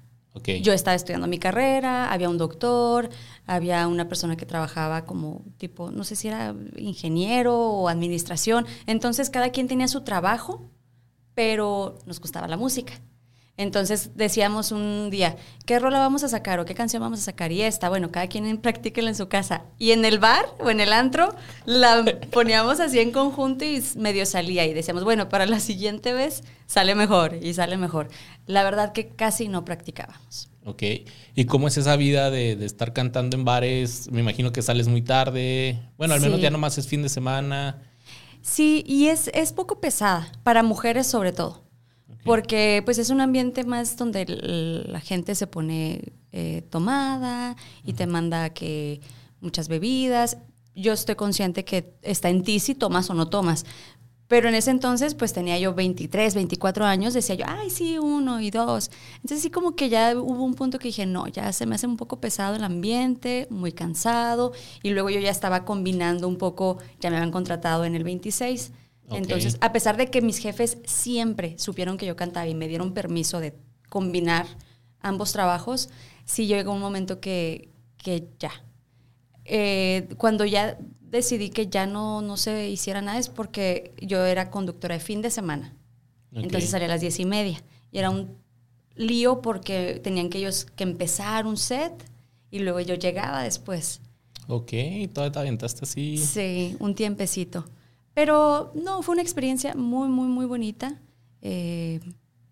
Yo 0.62 0.73
estaba 0.73 0.94
estudiando 0.94 1.26
mi 1.26 1.38
carrera, 1.38 2.12
había 2.12 2.28
un 2.28 2.38
doctor, 2.38 3.11
había 3.44 3.88
una 3.88 4.06
persona 4.08 4.37
que 4.37 4.47
trabajaba 4.47 5.04
como 5.04 5.42
tipo, 5.56 5.90
no 5.90 6.04
sé 6.04 6.14
si 6.14 6.28
era 6.28 6.54
ingeniero 6.76 7.58
o 7.58 7.88
administración. 7.88 8.64
Entonces 8.87 9.30
cada 9.30 9.50
quien 9.50 9.66
tenía 9.66 9.88
su 9.88 10.02
trabajo, 10.02 10.62
pero 11.35 11.99
nos 12.06 12.20
gustaba 12.20 12.47
la 12.47 12.56
música. 12.56 12.92
Entonces 13.59 14.12
decíamos 14.15 14.71
un 14.71 15.11
día, 15.11 15.37
¿qué 15.67 15.81
rola 15.81 15.99
vamos 15.99 16.23
a 16.23 16.29
sacar 16.29 16.61
o 16.61 16.65
qué 16.65 16.77
canción 16.77 17.03
vamos 17.03 17.19
a 17.19 17.23
sacar? 17.23 17.50
Y 17.50 17.62
esta, 17.62 17.88
bueno, 17.88 18.12
cada 18.12 18.29
quien 18.29 18.57
practíquela 18.59 19.09
en 19.09 19.17
su 19.17 19.29
casa. 19.29 19.65
Y 19.79 19.91
en 19.91 20.05
el 20.05 20.21
bar 20.21 20.47
o 20.61 20.71
en 20.71 20.79
el 20.79 20.93
antro 20.93 21.35
la 21.67 22.05
poníamos 22.33 22.79
así 22.79 23.00
en 23.00 23.11
conjunto 23.11 23.65
y 23.65 23.83
medio 23.97 24.25
salía 24.27 24.65
y 24.65 24.73
decíamos, 24.73 25.03
bueno, 25.03 25.29
para 25.29 25.45
la 25.45 25.59
siguiente 25.59 26.12
vez 26.12 26.45
sale 26.67 26.95
mejor 26.95 27.37
y 27.43 27.53
sale 27.53 27.77
mejor. 27.77 28.09
La 28.47 28.62
verdad 28.62 28.93
que 28.93 29.09
casi 29.09 29.49
no 29.49 29.65
practicábamos. 29.65 30.50
Ok. 30.65 30.83
¿Y 31.35 31.47
cómo 31.47 31.67
es 31.67 31.77
esa 31.79 31.97
vida 31.97 32.31
de, 32.31 32.65
estar 32.65 32.93
cantando 32.93 33.37
en 33.37 33.45
bares? 33.45 34.09
Me 34.12 34.21
imagino 34.21 34.53
que 34.53 34.62
sales 34.62 34.87
muy 34.87 35.03
tarde. 35.03 35.81
Bueno, 35.97 36.15
al 36.15 36.21
menos 36.21 36.41
ya 36.41 36.50
nomás 36.50 36.79
es 36.79 36.87
fin 36.87 37.03
de 37.03 37.09
semana. 37.09 37.83
Sí, 38.41 38.85
y 38.87 39.09
es, 39.09 39.33
es 39.35 39.53
poco 39.53 39.81
pesada, 39.81 40.31
para 40.45 40.62
mujeres 40.62 41.09
sobre 41.09 41.33
todo 41.33 41.68
porque 42.25 42.83
pues 42.85 42.99
es 42.99 43.11
un 43.11 43.21
ambiente 43.21 43.65
más 43.65 43.97
donde 43.97 44.27
la 44.89 45.01
gente 45.01 45.35
se 45.35 45.47
pone 45.47 46.13
eh, 46.33 46.63
tomada 46.71 47.57
y 47.85 47.95
te 47.95 48.07
manda 48.07 48.51
que 48.51 49.01
muchas 49.41 49.69
bebidas. 49.69 50.39
Yo 50.75 50.93
estoy 50.93 51.15
consciente 51.15 51.65
que 51.65 51.95
está 52.03 52.29
en 52.29 52.43
ti 52.43 52.61
si 52.61 52.75
tomas 52.75 53.11
o 53.11 53.15
no 53.15 53.29
tomas. 53.29 53.65
Pero 54.29 54.51
en 54.51 54.55
ese 54.55 54.71
entonces, 54.71 55.15
pues 55.15 55.33
tenía 55.33 55.59
yo 55.59 55.73
23, 55.73 56.35
24 56.35 56.85
años, 56.85 57.15
decía 57.15 57.35
yo, 57.35 57.47
ay, 57.49 57.71
sí, 57.71 57.99
uno 57.99 58.41
y 58.41 58.51
dos. 58.51 58.91
Entonces 59.17 59.41
sí 59.41 59.51
como 59.51 59.75
que 59.75 59.89
ya 59.89 60.15
hubo 60.15 60.45
un 60.45 60.55
punto 60.55 60.79
que 60.79 60.89
dije, 60.89 61.07
no, 61.07 61.27
ya 61.29 61.51
se 61.55 61.65
me 61.65 61.77
hace 61.77 61.87
un 61.87 61.97
poco 61.97 62.21
pesado 62.21 62.55
el 62.55 62.63
ambiente, 62.63 63.47
muy 63.49 63.73
cansado. 63.73 64.53
Y 64.83 64.91
luego 64.91 65.09
yo 65.09 65.19
ya 65.19 65.31
estaba 65.31 65.65
combinando 65.65 66.29
un 66.29 66.37
poco, 66.37 66.77
ya 67.01 67.09
me 67.09 67.17
habían 67.17 67.33
contratado 67.33 67.87
en 67.87 67.95
el 67.95 68.05
26 68.05 68.73
entonces, 69.11 69.57
a 69.61 69.73
pesar 69.73 69.97
de 69.97 70.09
que 70.09 70.21
mis 70.21 70.38
jefes 70.38 70.79
siempre 70.85 71.59
supieron 71.59 71.97
que 71.97 72.07
yo 72.07 72.17
cantaba 72.17 72.47
y 72.47 72.55
me 72.55 72.69
dieron 72.69 72.93
permiso 72.93 73.41
de 73.41 73.55
combinar 73.88 74.47
ambos 75.00 75.33
trabajos, 75.33 75.88
sí 76.25 76.47
llegó 76.47 76.73
un 76.73 76.81
momento 76.81 77.21
que, 77.21 77.71
que 77.97 78.29
ya. 78.38 78.53
Eh, 79.45 80.09
cuando 80.19 80.45
ya 80.45 80.77
decidí 81.00 81.49
que 81.50 81.69
ya 81.69 81.87
no, 81.87 82.21
no 82.21 82.37
se 82.37 82.69
hiciera 82.69 83.00
nada 83.00 83.19
es 83.19 83.29
porque 83.29 83.95
yo 84.00 84.25
era 84.27 84.50
conductora 84.50 84.95
de 84.95 85.00
fin 85.00 85.23
de 85.23 85.31
semana. 85.31 85.75
Entonces 86.33 86.71
salía 86.71 86.87
a 86.87 86.91
las 86.91 87.00
diez 87.00 87.19
y 87.21 87.25
media. 87.25 87.62
Y 87.91 87.99
era 87.99 88.11
un 88.11 88.37
lío 88.95 89.41
porque 89.41 90.00
tenían 90.03 90.29
que 90.29 90.38
ellos 90.38 90.67
que 90.77 90.85
empezar 90.85 91.47
un 91.47 91.57
set 91.57 91.93
y 92.50 92.59
luego 92.59 92.81
yo 92.81 92.95
llegaba 92.95 93.43
después. 93.43 94.00
Ok, 94.47 94.73
todavía 95.12 95.33
te 95.33 95.38
aventaste 95.38 95.85
así. 95.85 96.19
Sí, 96.19 96.77
un 96.81 96.95
tiempecito. 96.95 97.65
Pero 98.19 98.73
no, 98.75 99.01
fue 99.03 99.13
una 99.13 99.23
experiencia 99.23 99.77
muy, 99.77 100.09
muy, 100.09 100.27
muy 100.27 100.45
bonita. 100.45 101.01
Eh, 101.41 102.01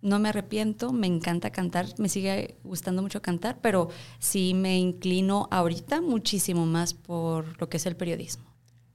no 0.01 0.21
me 0.21 0.29
arrepiento, 0.29 0.93
me 0.93 1.09
encanta 1.09 1.51
cantar, 1.51 1.87
me 1.99 2.09
sigue 2.09 2.57
gustando 2.63 3.03
mucho 3.03 3.21
cantar, 3.21 3.59
pero 3.61 3.89
sí 4.21 4.55
me 4.55 4.79
inclino 4.79 5.49
ahorita 5.51 6.01
muchísimo 6.03 6.67
más 6.67 6.95
por 6.95 7.61
lo 7.61 7.69
que 7.69 7.79
es 7.79 7.87
el 7.87 7.97
periodismo. 7.97 8.45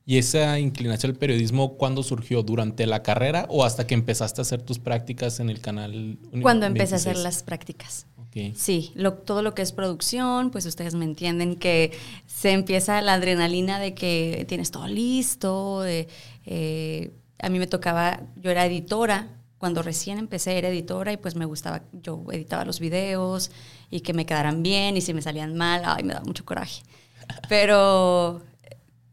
¿Y 0.05 0.17
esa 0.17 0.59
inclinación 0.59 1.11
al 1.11 1.17
periodismo 1.17 1.75
cuándo 1.75 2.03
surgió? 2.03 2.41
¿Durante 2.41 2.87
la 2.87 3.03
carrera 3.03 3.47
o 3.49 3.65
hasta 3.65 3.85
que 3.85 3.93
empezaste 3.93 4.39
a 4.39 4.43
hacer 4.43 4.61
tus 4.61 4.79
prácticas 4.79 5.41
en 5.41 5.49
el 5.49 5.59
canal? 5.59 6.19
Cuando 6.41 6.67
empecé 6.67 6.93
a 6.93 6.97
hacer 6.97 7.17
las 7.17 7.43
prácticas. 7.43 8.07
Sí, 8.55 8.93
todo 9.25 9.41
lo 9.41 9.53
que 9.53 9.61
es 9.61 9.73
producción, 9.73 10.51
pues 10.51 10.65
ustedes 10.65 10.95
me 10.95 11.03
entienden 11.03 11.55
que 11.57 11.91
se 12.27 12.51
empieza 12.51 13.01
la 13.01 13.15
adrenalina 13.15 13.77
de 13.77 13.93
que 13.93 14.45
tienes 14.47 14.71
todo 14.71 14.87
listo. 14.87 15.83
Eh, 16.45 17.11
a 17.39 17.49
mí 17.49 17.59
me 17.59 17.67
tocaba, 17.67 18.21
yo 18.35 18.51
era 18.51 18.65
editora, 18.65 19.37
cuando 19.57 19.83
recién 19.83 20.17
empecé 20.17 20.57
era 20.57 20.69
editora 20.69 21.13
y 21.13 21.17
pues 21.17 21.35
me 21.35 21.45
gustaba, 21.45 21.83
yo 21.91 22.23
editaba 22.31 22.65
los 22.65 22.79
videos 22.79 23.51
y 23.89 24.01
que 24.01 24.13
me 24.13 24.25
quedaran 24.25 24.63
bien 24.63 24.97
y 24.97 25.01
si 25.01 25.13
me 25.13 25.21
salían 25.21 25.55
mal, 25.55 25.83
ay, 25.85 26.03
me 26.03 26.13
da 26.13 26.21
mucho 26.21 26.45
coraje. 26.45 26.81
Pero 27.47 28.41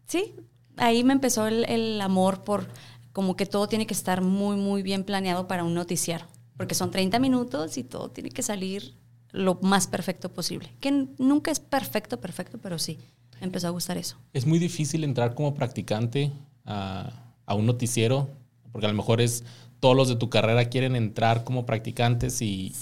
sí, 0.06 0.34
ahí 0.76 1.04
me 1.04 1.12
empezó 1.12 1.46
el, 1.46 1.64
el 1.66 2.00
amor 2.00 2.44
por 2.44 2.68
como 3.12 3.36
que 3.36 3.46
todo 3.46 3.68
tiene 3.68 3.86
que 3.86 3.94
estar 3.94 4.22
muy, 4.22 4.56
muy 4.56 4.82
bien 4.82 5.04
planeado 5.04 5.46
para 5.48 5.64
un 5.64 5.74
noticiero 5.74 6.26
porque 6.58 6.74
son 6.74 6.90
30 6.90 7.18
minutos 7.20 7.78
y 7.78 7.84
todo 7.84 8.10
tiene 8.10 8.30
que 8.30 8.42
salir 8.42 8.94
lo 9.30 9.58
más 9.62 9.86
perfecto 9.86 10.28
posible. 10.30 10.74
Que 10.80 11.06
nunca 11.18 11.50
es 11.50 11.60
perfecto, 11.60 12.20
perfecto, 12.20 12.58
pero 12.58 12.78
sí, 12.78 12.98
empezó 13.40 13.68
a 13.68 13.70
gustar 13.70 13.96
eso. 13.96 14.18
Es 14.32 14.44
muy 14.44 14.58
difícil 14.58 15.04
entrar 15.04 15.34
como 15.34 15.54
practicante 15.54 16.32
a, 16.68 17.54
un 17.54 17.66
noticiero, 17.66 18.28
porque 18.72 18.86
a 18.86 18.90
lo 18.90 18.96
mejor 18.96 19.20
es 19.20 19.44
todos 19.80 19.96
los 19.96 20.08
de 20.08 20.16
tu 20.16 20.28
carrera 20.28 20.66
quieren 20.66 20.96
entrar 20.96 21.44
como 21.44 21.64
practicantes 21.64 22.42
y, 22.42 22.72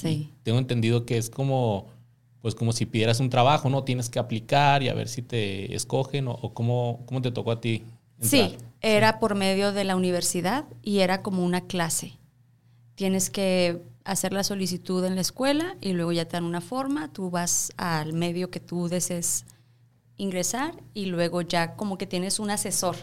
tengo 0.43 0.59
entendido 0.59 1.07
que 1.07 1.19
es 1.19 1.31
como 1.31 1.87
pues 2.43 2.55
como 2.55 2.73
si 2.73 2.87
pidieras 2.87 3.19
un 3.19 3.29
trabajo, 3.29 3.71
¿no? 3.71 3.83
Tienes 3.83 4.09
que 4.09 4.21
aplicar 4.21 4.81
y 4.81 4.89
a 4.89 4.95
ver 4.95 5.09
si 5.09 5.21
te 5.21 5.75
escogen 5.75 6.29
o, 6.29 6.55
cómo, 6.55 7.03
cómo 7.07 7.21
te 7.21 7.33
tocó 7.33 7.51
a 7.51 7.61
ti. 7.61 7.83
Sí, 8.21 8.57
era 8.81 9.19
por 9.19 9.35
medio 9.35 9.73
de 9.73 9.83
la 9.83 9.97
universidad 9.97 10.65
y 10.81 11.01
era 11.01 11.23
como 11.23 11.45
una 11.45 11.63
clase. 11.63 12.13
Tienes 12.95 13.31
que 13.31 13.83
hacer 14.05 14.33
la 14.33 14.45
solicitud 14.45 15.05
en 15.05 15.17
la 15.17 15.23
escuela 15.23 15.77
y 15.81 15.93
luego 15.93 16.13
ya 16.13 16.27
te 16.27 16.37
dan 16.37 16.45
una 16.45 16.61
forma, 16.61 17.13
tú 17.13 17.31
vas 17.31 17.73
al 17.79 18.13
medio 18.13 18.49
que 18.49 18.61
tú 18.61 18.87
desees 18.87 19.45
ingresar 20.17 20.73
y 20.95 21.07
luego 21.07 21.43
ya 21.43 21.75
como 21.75 21.99
que 21.99 22.07
tienes 22.07 22.39
un 22.39 22.51
asesor 22.51 22.97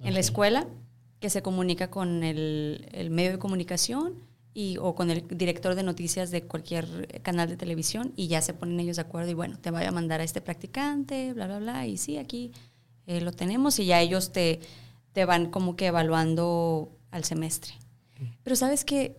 en 0.00 0.14
la 0.14 0.20
escuela 0.20 0.66
que 1.20 1.30
se 1.30 1.42
comunica 1.42 1.90
con 1.90 2.22
el, 2.22 3.08
medio 3.10 3.32
de 3.32 3.38
comunicación 3.38 4.14
y, 4.54 4.78
o 4.78 4.94
con 4.94 5.10
el 5.10 5.26
director 5.28 5.74
de 5.74 5.82
noticias 5.82 6.30
de 6.30 6.42
cualquier 6.42 7.20
canal 7.22 7.48
de 7.48 7.56
televisión 7.56 8.12
y 8.16 8.28
ya 8.28 8.40
se 8.42 8.54
ponen 8.54 8.80
ellos 8.80 8.96
de 8.96 9.02
acuerdo 9.02 9.30
y 9.30 9.34
bueno, 9.34 9.58
te 9.58 9.70
voy 9.70 9.84
a 9.84 9.92
mandar 9.92 10.20
a 10.20 10.24
este 10.24 10.40
practicante, 10.40 11.32
bla, 11.32 11.46
bla, 11.46 11.58
bla, 11.58 11.86
y 11.86 11.96
sí, 11.96 12.18
aquí 12.18 12.52
eh, 13.06 13.20
lo 13.20 13.32
tenemos 13.32 13.78
y 13.78 13.86
ya 13.86 14.00
ellos 14.00 14.32
te, 14.32 14.60
te 15.12 15.24
van 15.24 15.50
como 15.50 15.76
que 15.76 15.86
evaluando 15.86 16.90
al 17.10 17.24
semestre. 17.24 17.74
Pero 18.42 18.56
sabes 18.56 18.84
que 18.84 19.16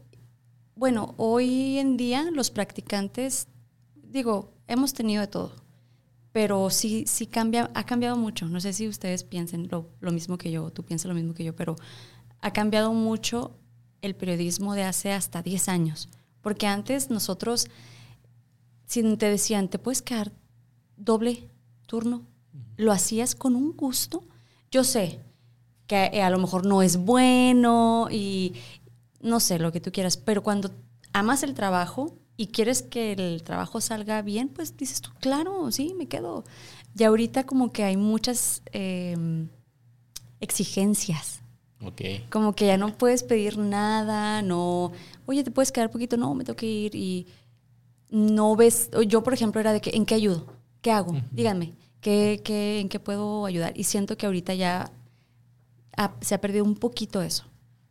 bueno, 0.77 1.15
hoy 1.17 1.79
en 1.79 1.97
día 1.97 2.29
los 2.31 2.51
practicantes, 2.51 3.47
digo, 3.95 4.53
hemos 4.67 4.93
tenido 4.93 5.21
de 5.21 5.27
todo, 5.27 5.51
pero 6.31 6.69
sí, 6.69 7.05
sí 7.07 7.27
cambia, 7.27 7.71
ha 7.73 7.85
cambiado 7.85 8.15
mucho. 8.15 8.47
No 8.47 8.59
sé 8.59 8.73
si 8.73 8.87
ustedes 8.87 9.23
piensen 9.23 9.69
lo, 9.71 10.11
mismo 10.11 10.37
que 10.37 10.51
yo, 10.51 10.71
tú 10.71 10.83
piensas 10.83 11.09
lo 11.09 11.15
mismo 11.15 11.33
que 11.33 11.43
yo, 11.43 11.55
pero 11.55 11.75
ha 12.41 12.51
cambiado 12.53 12.93
mucho 12.93 13.57
el 14.01 14.15
periodismo 14.15 14.75
de 14.75 14.83
hace 14.83 15.11
hasta 15.11 15.41
10 15.41 15.69
años. 15.69 16.09
Porque 16.41 16.67
antes 16.67 17.09
nosotros, 17.09 17.67
si 18.85 19.01
te 19.17 19.29
decían, 19.29 19.69
te 19.69 19.79
puedes 19.79 20.01
quedar 20.01 20.31
doble 20.95 21.49
turno, 21.87 22.25
lo 22.75 22.91
hacías 22.91 23.35
con 23.35 23.55
un 23.55 23.75
gusto. 23.75 24.23
Yo 24.69 24.83
sé 24.83 25.19
que 25.87 26.11
eh, 26.13 26.21
a 26.21 26.29
lo 26.29 26.37
mejor 26.37 26.65
no 26.65 26.81
es 26.81 26.97
bueno 26.97 28.07
y, 28.11 28.53
no 29.21 29.39
sé, 29.39 29.57
lo 29.57 29.71
que 29.71 29.81
tú 29.81 29.91
quieras, 29.91 30.17
pero 30.17 30.43
cuando 30.43 30.71
amas 31.13 31.43
el 31.43 31.53
trabajo 31.53 32.17
y 32.37 32.47
quieres 32.47 32.83
que 32.83 33.13
el 33.13 33.43
trabajo 33.43 33.81
salga 33.81 34.21
bien, 34.21 34.49
pues 34.49 34.77
dices 34.77 35.01
tú, 35.01 35.09
claro, 35.19 35.71
sí, 35.71 35.93
me 35.97 36.07
quedo. 36.07 36.43
Y 36.95 37.03
ahorita 37.03 37.45
como 37.45 37.71
que 37.71 37.83
hay 37.83 37.97
muchas 37.97 38.61
em, 38.71 39.49
exigencias. 40.39 41.41
Okay. 41.83 42.25
Como 42.29 42.53
que 42.53 42.67
ya 42.67 42.77
no 42.77 42.97
puedes 42.97 43.23
pedir 43.23 43.57
nada, 43.57 44.41
no, 44.41 44.91
oye, 45.25 45.43
te 45.43 45.51
puedes 45.51 45.71
quedar 45.71 45.91
poquito, 45.91 46.17
no, 46.17 46.33
me 46.33 46.43
tengo 46.43 46.55
que 46.55 46.65
ir 46.65 46.95
y 46.95 47.27
no 48.09 48.55
ves, 48.55 48.89
yo 49.07 49.21
por 49.21 49.33
ejemplo 49.33 49.59
era 49.61 49.73
de 49.73 49.81
que, 49.81 49.91
¿en 49.95 50.05
qué 50.05 50.15
ayudo? 50.15 50.47
¿Qué 50.81 50.91
hago? 50.91 51.13
Díganme, 51.31 51.73
¿qué, 52.01 52.41
qué, 52.43 52.79
¿en 52.79 52.89
qué 52.89 52.99
puedo 52.99 53.45
ayudar? 53.45 53.73
Y 53.77 53.83
siento 53.83 54.17
que 54.17 54.25
ahorita 54.25 54.53
ya 54.55 54.91
se 56.21 56.35
ha 56.35 56.41
perdido 56.41 56.63
un 56.63 56.75
poquito 56.75 57.21
eso 57.21 57.45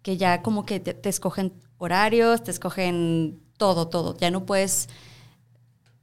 que 0.07 0.17
ya 0.17 0.41
como 0.41 0.65
que 0.65 0.79
te, 0.79 1.09
escogen 1.09 1.53
horarios, 1.79 2.45
te 2.45 2.53
escogen 2.53 3.41
todo, 3.56 3.88
todo. 3.88 4.16
Ya 4.18 4.30
no 4.30 4.46
puedes 4.46 4.88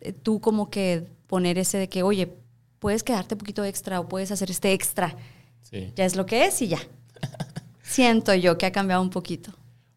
eh, 0.02 0.14
tú 0.14 0.42
como 0.42 0.70
que 0.70 1.08
poner 1.28 1.58
ese 1.58 1.78
de 1.78 1.90
que, 1.90 2.04
oye, 2.04 2.34
puedes 2.80 3.04
quedarte 3.04 3.36
un 3.36 3.40
poquito 3.40 3.64
extra 3.64 4.00
o 4.00 4.08
puedes 4.08 4.32
hacer 4.32 4.52
este 4.52 4.74
extra. 4.74 5.16
Sí. 5.62 5.92
Ya 5.96 6.06
es 6.06 6.16
lo 6.16 6.26
que 6.26 6.46
es 6.46 6.62
y 6.62 6.68
ya. 6.68 6.80
Siento 7.82 8.34
yo 8.36 8.58
que 8.58 8.66
ha 8.66 8.72
cambiado 8.72 9.02
un 9.02 9.10
poquito. 9.10 9.52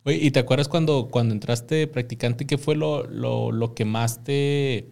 Oye, 0.04 0.18
¿y 0.18 0.30
te 0.30 0.38
acuerdas 0.38 0.68
cuando, 0.68 1.08
cuando 1.10 1.34
entraste 1.34 1.88
practicante, 1.88 2.46
qué 2.46 2.58
fue 2.58 2.76
lo, 2.76 3.02
lo, 3.04 3.74
que 3.74 3.84
más 3.84 4.22
te 4.22 4.88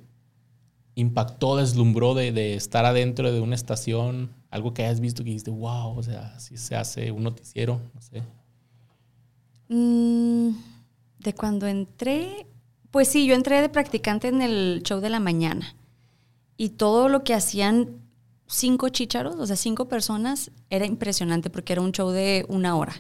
impactó, 0.97 1.56
deslumbró 1.56 2.14
de, 2.14 2.33
de, 2.33 2.54
estar 2.54 2.85
adentro 2.85 3.33
de 3.33 3.40
una 3.40 3.54
estación? 3.54 4.33
Algo 4.50 4.75
que 4.75 4.83
hayas 4.85 4.99
visto 4.99 5.23
que 5.23 5.30
dijiste, 5.30 5.52
wow, 5.52 5.97
o 5.97 6.02
sea, 6.02 6.38
si 6.40 6.56
se 6.56 6.75
hace 6.75 7.12
un 7.12 7.23
noticiero, 7.23 7.80
no 7.94 8.00
sé. 8.00 8.25
Mm, 9.68 10.50
de 11.21 11.33
cuando 11.35 11.68
entré, 11.68 12.47
pues 12.95 13.09
sí, 13.09 13.27
yo 13.27 13.35
entré 13.35 13.61
de 13.61 13.69
practicante 13.69 14.29
en 14.29 14.41
el 14.41 14.81
show 14.85 15.01
de 15.01 15.11
la 15.11 15.19
mañana 15.19 15.75
y 16.57 16.69
todo 16.69 17.09
lo 17.09 17.25
que 17.25 17.35
hacían 17.35 18.01
cinco 18.47 18.89
chícharos, 18.89 19.35
o 19.35 19.45
sea, 19.49 19.57
cinco 19.57 19.89
personas, 19.89 20.53
era 20.71 20.87
impresionante 20.87 21.51
porque 21.51 21.73
era 21.73 21.83
un 21.83 21.91
show 21.91 22.11
de 22.11 22.47
una 22.49 22.77
hora. 22.77 22.95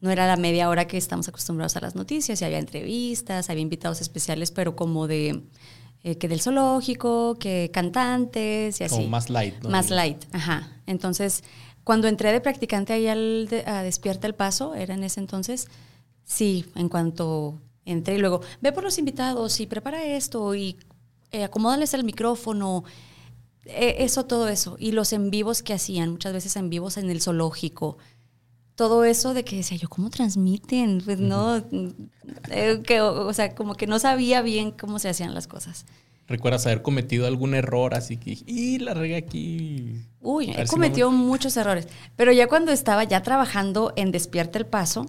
no 0.00 0.10
era 0.10 0.26
la 0.26 0.36
media 0.36 0.68
hora 0.68 0.86
que 0.86 0.98
estamos 0.98 1.26
acostumbrados 1.26 1.74
a 1.76 1.80
las 1.80 1.94
noticias, 1.94 2.42
y 2.42 2.44
había 2.44 2.58
entrevistas, 2.58 3.48
había 3.48 3.62
invitados 3.62 4.02
especiales, 4.02 4.50
pero 4.50 4.76
como 4.76 5.06
de 5.06 5.42
eh, 6.02 6.18
que 6.18 6.28
del 6.28 6.42
zoológico, 6.42 7.38
que 7.40 7.70
cantantes 7.72 8.78
y 8.82 8.84
así. 8.84 8.94
Como 8.94 9.08
más 9.08 9.30
light, 9.30 9.54
¿no? 9.62 9.70
Más 9.70 9.88
light, 9.88 10.22
ajá. 10.32 10.68
Entonces, 10.84 11.44
cuando 11.82 12.08
entré 12.08 12.30
de 12.30 12.42
practicante 12.42 12.92
ahí 12.92 13.06
al 13.06 13.48
a 13.64 13.82
Despierta 13.82 14.26
el 14.26 14.34
Paso, 14.34 14.74
era 14.74 14.92
en 14.92 15.02
ese 15.02 15.20
entonces, 15.20 15.68
sí, 16.26 16.66
en 16.74 16.90
cuanto 16.90 17.58
entré 17.84 18.14
y 18.14 18.18
luego, 18.18 18.40
ve 18.60 18.72
por 18.72 18.84
los 18.84 18.98
invitados 18.98 19.60
y 19.60 19.66
prepara 19.66 20.04
esto 20.04 20.54
y 20.54 20.76
eh, 21.30 21.44
acomódales 21.44 21.94
el 21.94 22.04
micrófono, 22.04 22.84
eh, 23.64 23.96
eso, 24.00 24.26
todo 24.26 24.48
eso. 24.48 24.76
Y 24.78 24.92
los 24.92 25.12
en 25.12 25.30
vivos 25.30 25.62
que 25.62 25.72
hacían, 25.72 26.12
muchas 26.12 26.32
veces 26.32 26.56
en 26.56 26.70
vivos 26.70 26.96
en 26.96 27.10
el 27.10 27.20
zoológico 27.20 27.98
todo 28.74 29.04
eso 29.04 29.34
de 29.34 29.44
que 29.44 29.56
decía 29.56 29.76
yo, 29.76 29.88
¿cómo 29.88 30.10
transmiten? 30.10 31.00
Pues 31.04 31.18
no, 31.18 31.62
eh, 32.50 32.82
que, 32.84 33.00
o, 33.00 33.32
sea, 33.32 33.54
como 33.54 33.74
que 33.74 33.86
no 33.86 33.98
sabía 33.98 34.42
bien 34.42 34.72
cómo 34.72 34.98
se 34.98 35.08
hacían 35.08 35.34
las 35.34 35.46
cosas. 35.46 35.86
¿Recuerdas 36.26 36.66
haber 36.66 36.82
cometido 36.82 37.26
algún 37.26 37.54
error 37.54 37.94
así 37.94 38.16
que, 38.16 38.38
y 38.46 38.78
la 38.78 38.94
regué 38.94 39.16
aquí? 39.16 40.00
Uy, 40.20 40.50
he 40.56 40.66
cometido 40.66 41.10
muchos 41.10 41.56
errores, 41.56 41.86
pero 42.16 42.32
ya 42.32 42.48
cuando 42.48 42.72
estaba 42.72 43.04
ya 43.04 43.22
trabajando 43.22 43.92
en 43.96 44.10
Despierta 44.10 44.58
el 44.58 44.66
Paso, 44.66 45.06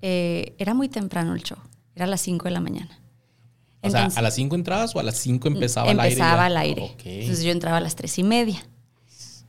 eh, 0.00 0.54
era 0.58 0.72
muy 0.72 0.88
temprano 0.88 1.34
el 1.34 1.42
show, 1.42 1.58
era 1.96 2.04
a 2.04 2.08
las 2.08 2.20
5 2.20 2.44
de 2.44 2.50
la 2.52 2.60
mañana. 2.60 3.00
O 3.80 3.90
sea, 3.90 4.08
¿a 4.14 4.22
las 4.22 4.34
5 4.34 4.54
entrabas 4.54 4.94
o 4.94 5.00
a 5.00 5.02
las 5.02 5.16
5 5.16 5.48
empezaba, 5.48 5.90
el 5.90 5.98
aire? 5.98 6.12
Empezaba 6.12 6.46
al 6.46 6.56
aire. 6.56 6.96
Entonces 7.04 7.44
yo 7.44 7.50
entraba 7.50 7.78
a 7.78 7.80
las 7.80 7.96
3 7.96 8.18
y 8.18 8.22
media. 8.22 8.66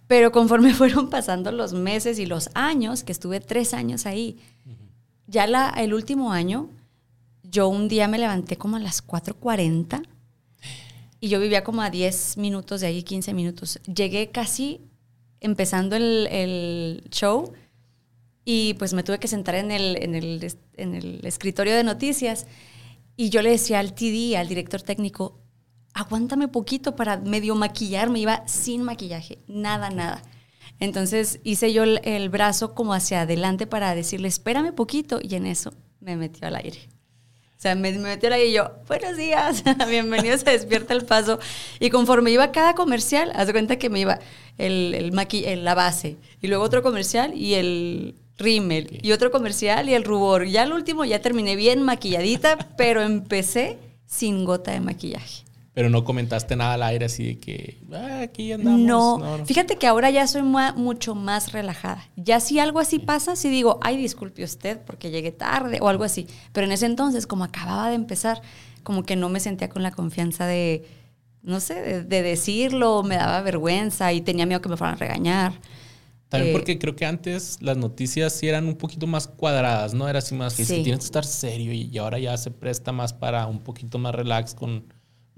Pero 0.07 0.31
conforme 0.31 0.73
fueron 0.73 1.09
pasando 1.09 1.51
los 1.51 1.73
meses 1.73 2.17
y 2.19 2.25
los 2.25 2.49
años, 2.53 3.03
que 3.03 3.11
estuve 3.11 3.41
tres 3.41 3.73
años 3.73 4.05
ahí, 4.05 4.37
ya 5.27 5.45
la, 5.45 5.69
el 5.77 5.93
último 5.93 6.31
año, 6.31 6.69
yo 7.43 7.67
un 7.67 7.89
día 7.89 8.07
me 8.07 8.17
levanté 8.17 8.57
como 8.57 8.77
a 8.77 8.79
las 8.79 9.05
4.40 9.05 10.07
y 11.19 11.27
yo 11.27 11.39
vivía 11.39 11.63
como 11.63 11.81
a 11.81 11.89
10 11.89 12.37
minutos 12.37 12.81
de 12.81 12.87
ahí, 12.87 13.03
15 13.03 13.33
minutos. 13.33 13.79
Llegué 13.93 14.29
casi 14.29 14.79
empezando 15.41 15.97
el, 15.97 16.27
el 16.31 17.03
show 17.11 17.51
y 18.49 18.75
pues 18.75 18.93
me 18.93 19.03
tuve 19.03 19.19
que 19.19 19.27
sentar 19.27 19.55
en 19.55 19.71
el, 19.71 20.01
en 20.01 20.15
el, 20.15 20.55
en 20.77 20.95
el 20.95 21.19
escritorio 21.25 21.75
de 21.75 21.83
noticias 21.83 22.47
y 23.17 23.29
yo 23.29 23.41
le 23.41 23.49
decía 23.49 23.79
al 23.79 23.93
TD, 23.93 24.37
al 24.37 24.47
director 24.47 24.81
técnico, 24.81 25.41
aguántame 25.93 26.47
poquito 26.47 26.95
para 26.95 27.17
medio 27.17 27.55
maquillarme, 27.55 28.19
iba 28.19 28.47
sin 28.47 28.83
maquillaje, 28.83 29.39
nada, 29.47 29.89
nada. 29.89 30.21
Entonces 30.79 31.41
hice 31.43 31.73
yo 31.73 31.83
el, 31.83 32.29
brazo 32.29 32.73
como 32.73 32.93
hacia 32.93 33.23
adelante 33.23 33.67
para 33.67 33.93
decirle, 33.93 34.29
espérame 34.29 34.73
poquito, 34.73 35.19
y 35.21 35.35
en 35.35 35.45
eso 35.45 35.73
me 35.99 36.15
metió 36.15 36.47
al 36.47 36.55
aire. 36.55 36.87
O 37.49 37.59
sea, 37.59 37.75
me, 37.75 37.91
metió 37.91 38.27
al 38.27 38.33
aire 38.33 38.47
y 38.47 38.53
yo, 38.53 38.71
buenos 38.87 39.17
días, 39.17 39.61
bienvenidos 39.89 40.47
a 40.47 40.51
Despierta 40.51 40.93
el 40.93 41.03
Paso. 41.03 41.37
Y 41.81 41.89
conforme 41.89 42.31
iba 42.31 42.53
cada 42.53 42.75
comercial, 42.75 43.29
haz 43.35 43.47
de 43.47 43.51
cuenta 43.51 43.77
que 43.77 43.89
me 43.89 43.99
iba 43.99 44.19
el, 44.57 44.93
el, 44.93 45.65
la 45.65 45.75
base, 45.75 46.15
y 46.39 46.47
luego 46.47 46.63
otro 46.63 46.81
comercial 46.81 47.33
y 47.33 47.55
el 47.55 48.15
rímel, 48.37 48.99
y 49.01 49.11
otro 49.11 49.31
comercial 49.31 49.89
y 49.89 49.93
el 49.93 50.03
rubor. 50.03 50.45
Ya 50.45 50.63
el 50.63 50.73
último 50.73 51.05
ya 51.05 51.21
terminé 51.21 51.55
bien 51.55 51.81
maquilladita, 51.81 52.57
pero 52.77 53.01
empecé 53.01 53.77
sin 54.05 54.45
gota 54.45 54.71
de 54.71 54.79
maquillaje. 54.79 55.47
Pero 55.77 55.91
no 55.91 56.03
comentaste 56.03 56.55
nada 56.55 56.73
al 56.73 56.81
aire 56.81 57.05
así 57.05 57.23
de 57.23 57.37
que 57.37 57.77
ah, 57.93 58.21
aquí 58.23 58.51
andamos. 58.51 58.79
No. 58.79 59.45
fíjate 59.45 59.75
que 59.75 59.85
ahora 59.85 60.09
ya 60.09 60.25
soy 60.25 60.41
mucho 60.41 61.13
más 61.13 61.51
relajada. 61.51 62.03
Ya 62.15 62.39
si 62.39 62.57
algo 62.57 62.79
así 62.79 62.97
pasa, 62.97 63.35
si 63.35 63.49
digo, 63.49 63.79
ay, 63.83 63.95
disculpe 63.95 64.43
usted 64.43 64.79
porque 64.87 65.11
llegué 65.11 65.31
tarde 65.31 65.77
o 65.79 65.87
algo 65.87 66.03
así. 66.03 66.25
Pero 66.51 66.65
en 66.65 66.71
ese 66.71 66.87
entonces, 66.87 67.27
como 67.27 67.43
acababa 67.43 67.89
de 67.89 67.95
empezar, 67.95 68.41
como 68.81 69.03
que 69.03 69.15
no 69.15 69.29
me 69.29 69.39
sentía 69.39 69.69
con 69.69 69.83
la 69.83 69.91
confianza 69.91 70.47
de, 70.47 70.83
no 71.43 71.59
sé, 71.59 72.03
de, 72.03 72.21
decirlo, 72.23 73.03
me 73.03 73.17
daba 73.17 73.41
vergüenza 73.41 74.11
y 74.13 74.21
tenía 74.21 74.47
miedo 74.47 74.61
que 74.61 74.69
me 74.69 74.77
fueran 74.77 74.95
a 74.95 74.97
regañar. 74.97 75.53
También 76.29 76.51
eh, 76.51 76.57
porque 76.57 76.77
creo 76.77 76.95
que 76.95 77.05
antes 77.05 77.57
las 77.61 77.77
noticias 77.77 78.33
sí 78.33 78.47
eran 78.47 78.65
un 78.65 78.75
poquito 78.75 79.07
más 79.07 79.27
cuadradas, 79.27 79.93
¿no? 79.93 80.09
Era 80.09 80.19
así 80.19 80.35
más 80.35 80.55
que 80.55 80.65
tienes 80.65 80.99
que 80.99 81.05
estar 81.05 81.25
serio 81.25 81.71
y 81.71 81.97
ahora 81.97 82.19
ya 82.19 82.35
se 82.37 82.51
presta 82.51 82.91
más 82.91 83.13
para 83.13 83.47
un 83.47 83.59
poquito 83.59 83.97
más 83.97 84.13
relax 84.13 84.53
con 84.53 84.85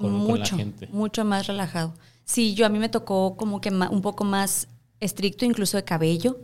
mucho, 0.07 0.57
Mucho 0.91 1.25
más 1.25 1.47
relajado. 1.47 1.93
Sí, 2.23 2.53
yo 2.53 2.65
a 2.65 2.69
mí 2.69 2.79
me 2.79 2.89
tocó 2.89 3.35
como 3.35 3.59
que 3.59 3.69
un 3.69 4.01
poco 4.01 4.23
más 4.23 4.67
estricto, 4.99 5.45
incluso 5.45 5.77
de 5.77 5.83
cabello. 5.83 6.39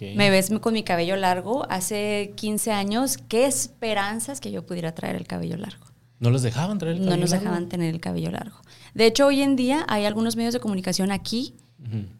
Me 0.00 0.30
ves 0.30 0.50
con 0.60 0.74
mi 0.74 0.82
cabello 0.82 1.16
largo. 1.16 1.66
Hace 1.70 2.32
15 2.36 2.72
años, 2.72 3.18
qué 3.28 3.46
esperanzas 3.46 4.40
que 4.40 4.50
yo 4.50 4.66
pudiera 4.66 4.94
traer 4.94 5.16
el 5.16 5.26
cabello 5.26 5.56
largo. 5.56 5.86
¿No 6.18 6.30
los 6.30 6.42
dejaban 6.42 6.78
traer 6.78 6.96
el 6.96 7.00
cabello 7.00 7.16
No 7.16 7.20
nos 7.20 7.30
dejaban 7.30 7.68
tener 7.68 7.94
el 7.94 8.00
cabello 8.00 8.30
largo. 8.30 8.56
De 8.94 9.06
hecho, 9.06 9.26
hoy 9.26 9.42
en 9.42 9.54
día 9.54 9.84
hay 9.88 10.04
algunos 10.04 10.36
medios 10.36 10.52
de 10.52 10.60
comunicación 10.60 11.12
aquí 11.12 11.54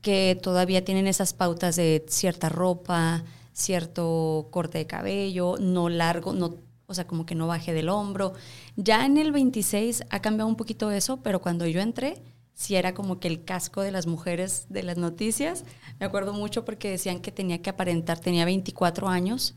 que 0.03 0.39
todavía 0.41 0.85
tienen 0.85 1.07
esas 1.07 1.33
pautas 1.33 1.77
de 1.77 2.05
cierta 2.09 2.49
ropa, 2.49 3.25
cierto 3.53 4.49
corte 4.51 4.79
de 4.79 4.87
cabello, 4.87 5.57
no 5.59 5.89
largo, 5.89 6.33
no 6.33 6.57
o 6.89 6.95
sea, 6.95 7.07
como 7.07 7.27
que 7.27 7.35
no 7.35 7.47
baje 7.47 7.75
del 7.75 7.91
hombro. 7.91 8.33
Ya 8.77 9.05
en 9.05 9.19
el 9.19 9.31
26 9.31 10.05
ha 10.09 10.21
cambiado 10.21 10.49
un 10.49 10.57
poquito 10.57 10.91
eso, 10.91 11.19
pero 11.19 11.43
cuando 11.43 11.67
yo 11.67 11.83
entré, 11.83 12.23
sí 12.55 12.77
era 12.77 12.95
como 12.95 13.21
que 13.21 13.29
el 13.29 13.45
casco 13.45 13.83
de 13.83 13.93
las 13.93 14.07
mujeres 14.07 14.67
de 14.71 14.83
las 14.83 14.97
noticias. 14.97 15.65
Me 16.01 16.07
acuerdo 16.07 16.33
mucho 16.33 16.65
porque 16.65 16.91
decían 16.91 17.21
que 17.21 17.31
tenía 17.31 17.61
que 17.61 17.69
aparentar, 17.69 18.19
tenía 18.19 18.47
24 18.47 19.07
años 19.07 19.55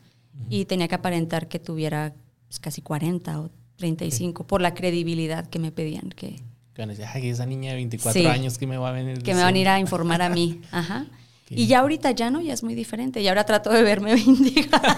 y 0.50 0.66
tenía 0.66 0.90
que 0.90 0.96
aparentar 0.96 1.48
que 1.48 1.58
tuviera 1.58 2.14
pues, 2.48 2.60
casi 2.60 2.82
40 2.82 3.40
o 3.40 3.50
35 3.78 4.46
por 4.46 4.62
la 4.62 4.74
credibilidad 4.74 5.48
que 5.48 5.60
me 5.60 5.72
pedían. 5.72 6.10
Que, 6.10 6.42
Ay, 6.78 7.30
esa 7.30 7.46
niña 7.46 7.72
de 7.72 7.76
24 7.76 8.30
años 8.30 8.58
que 8.58 8.66
me 8.66 8.78
va 8.78 8.90
a 8.90 8.92
venir. 8.92 9.22
Que 9.22 9.34
me 9.34 9.42
van 9.42 9.56
a 9.56 9.60
ir 9.60 9.68
a 9.68 9.80
informar 9.80 10.22
a 10.22 10.30
mí. 10.30 10.62
Ajá. 10.72 11.06
Y 11.54 11.68
ya 11.68 11.80
ahorita 11.80 12.12
ya 12.12 12.32
no, 12.32 12.40
ya 12.40 12.54
es 12.54 12.64
muy 12.64 12.76
diferente. 12.76 13.22
Y 13.22 13.28
ahora 13.28 13.46
trato 13.46 13.72
de 13.72 13.84
verme 13.84 14.12
24. 14.16 14.90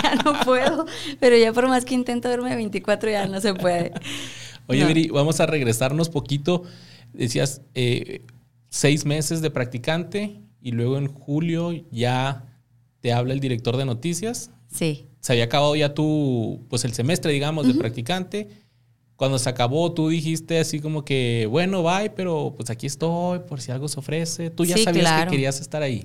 ya 0.00 0.14
no 0.24 0.38
puedo. 0.44 0.86
Pero 1.18 1.36
ya 1.36 1.52
por 1.52 1.66
más 1.66 1.84
que 1.84 1.94
intento 1.94 2.28
verme 2.28 2.54
24, 2.54 3.10
ya 3.10 3.26
no 3.26 3.40
se 3.40 3.52
puede. 3.52 3.92
Oye, 4.68 4.84
Viri, 4.84 5.08
vamos 5.08 5.40
a 5.40 5.46
regresarnos 5.46 6.08
poquito. 6.08 6.62
Decías 7.12 7.62
eh, 7.74 8.24
seis 8.68 9.04
meses 9.04 9.40
de 9.40 9.50
practicante 9.50 10.40
y 10.60 10.70
luego 10.70 10.98
en 10.98 11.08
julio 11.08 11.72
ya 11.90 12.44
te 13.00 13.12
habla 13.12 13.34
el 13.34 13.40
director 13.40 13.76
de 13.76 13.86
noticias. 13.86 14.52
Sí. 14.70 15.08
Se 15.18 15.32
había 15.32 15.46
acabado 15.46 15.74
ya 15.74 15.94
tu, 15.94 16.64
pues 16.70 16.84
el 16.84 16.92
semestre, 16.92 17.32
digamos, 17.32 17.66
de 17.66 17.74
practicante 17.74 18.65
cuando 19.16 19.38
se 19.38 19.48
acabó, 19.48 19.92
tú 19.92 20.10
dijiste 20.10 20.58
así 20.58 20.80
como 20.80 21.04
que, 21.04 21.48
bueno, 21.50 21.82
bye, 21.82 22.10
pero 22.10 22.54
pues 22.56 22.68
aquí 22.70 22.86
estoy 22.86 23.40
por 23.40 23.60
si 23.60 23.72
algo 23.72 23.88
se 23.88 23.98
ofrece. 23.98 24.50
Tú 24.50 24.64
ya 24.64 24.76
sabías 24.76 25.24
que 25.24 25.30
querías 25.30 25.60
estar 25.60 25.82
ahí. 25.82 26.04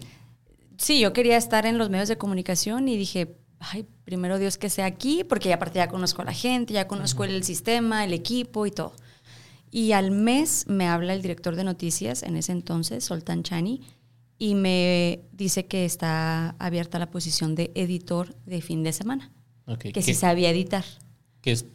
Sí, 0.77 0.99
yo 0.99 1.13
quería 1.13 1.37
estar 1.37 1.65
en 1.65 1.77
los 1.77 1.89
medios 1.89 2.07
de 2.07 2.17
comunicación 2.17 2.87
y 2.87 2.97
dije, 2.97 3.35
ay, 3.59 3.85
primero 4.05 4.39
Dios 4.39 4.57
que 4.57 4.69
sea 4.69 4.85
aquí, 4.85 5.23
porque 5.23 5.49
ya 5.49 5.55
aparte 5.55 5.77
ya 5.77 5.89
conozco 5.89 6.21
a 6.21 6.25
la 6.25 6.33
gente, 6.33 6.73
ya 6.73 6.87
conozco 6.87 7.25
el 7.25 7.43
sistema, 7.43 8.05
el 8.05 8.13
equipo 8.13 8.65
y 8.65 8.71
todo. 8.71 8.93
Y 9.69 9.91
al 9.91 10.11
mes 10.11 10.65
me 10.67 10.87
habla 10.87 11.13
el 11.13 11.21
director 11.21 11.55
de 11.55 11.63
noticias, 11.63 12.23
en 12.23 12.35
ese 12.37 12.53
entonces, 12.53 13.03
Soltan 13.03 13.43
Chani, 13.43 13.81
y 14.37 14.55
me 14.55 15.21
dice 15.31 15.65
que 15.65 15.85
está 15.85 16.55
abierta 16.59 16.97
la 16.97 17.11
posición 17.11 17.55
de 17.55 17.71
editor 17.75 18.35
de 18.45 18.61
fin 18.61 18.83
de 18.83 18.93
semana. 18.93 19.31
Que 19.77 20.01
si 20.01 20.13
sabía 20.13 20.49
editar. 20.49 20.83
Que 21.41 21.51
es 21.51 21.65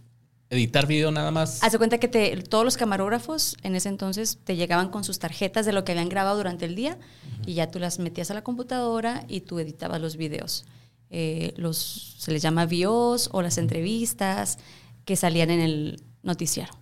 editar 0.51 0.87
video 0.87 1.11
nada 1.11 1.31
más. 1.31 1.63
Haz 1.63 1.77
cuenta 1.77 1.99
que 1.99 2.09
te, 2.09 2.37
todos 2.43 2.65
los 2.65 2.77
camarógrafos 2.77 3.57
en 3.63 3.75
ese 3.75 3.89
entonces 3.89 4.39
te 4.45 4.57
llegaban 4.57 4.91
con 4.91 5.05
sus 5.05 5.19
tarjetas 5.19 5.67
de 5.67 5.73
lo 5.73 5.85
que 5.85 5.93
habían 5.93 6.09
grabado 6.09 6.37
durante 6.37 6.65
el 6.65 6.77
día 6.77 6.99
y 7.47 7.55
ya 7.55 7.71
tú 7.71 7.79
las 7.79 7.99
metías 7.99 8.31
a 8.31 8.35
la 8.35 8.43
computadora 8.43 9.25
y 9.29 9.41
tú 9.41 9.59
editabas 9.59 10.01
los 10.01 10.17
videos. 10.17 10.65
Eh, 11.11 11.53
los, 11.57 12.17
se 12.19 12.33
les 12.33 12.43
llama 12.43 12.67
VOs 12.67 13.31
o 13.33 13.43
las 13.43 13.59
entrevistas 13.59 14.59
que 15.05 15.17
salían 15.17 15.51
en 15.51 15.61
el 15.61 16.03
noticiero. 16.23 16.73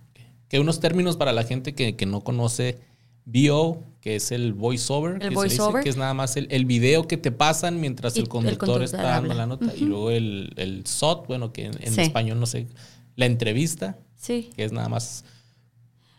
Que 0.47 0.59
unos 0.59 0.79
términos 0.79 1.17
para 1.17 1.33
la 1.33 1.43
gente 1.43 1.73
que, 1.73 1.95
que 1.95 2.05
no 2.05 2.21
conoce 2.21 2.79
VO, 3.25 3.83
que 4.01 4.17
es 4.17 4.31
el 4.31 4.53
voiceover, 4.53 5.21
el 5.23 5.35
que, 5.35 5.81
que 5.83 5.89
es 5.89 5.97
nada 5.97 6.13
más 6.13 6.37
el, 6.37 6.47
el, 6.51 6.65
video 6.65 7.07
que 7.07 7.17
te 7.17 7.31
pasan 7.31 7.81
mientras 7.81 8.15
el 8.17 8.27
conductor, 8.27 8.83
está 8.83 9.01
dando 9.01 9.33
la 9.33 9.47
nota. 9.47 9.73
Y 9.75 9.85
luego 9.85 10.11
el, 10.11 10.53
el 10.57 10.85
SOT, 10.85 11.27
bueno, 11.27 11.51
que 11.51 11.65
en, 11.65 11.99
español 11.99 12.39
no 12.39 12.45
sé 12.45 12.67
la 13.15 13.25
entrevista, 13.25 13.97
sí. 14.15 14.49
que 14.55 14.63
es 14.63 14.71
nada 14.71 14.89
más... 14.89 15.25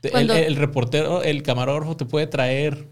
El, 0.02 0.54
reportero, 0.54 1.22
el 1.24 1.42
camarógrafo 1.42 1.96
te 1.96 2.04
puede 2.04 2.28
traer 2.28 2.86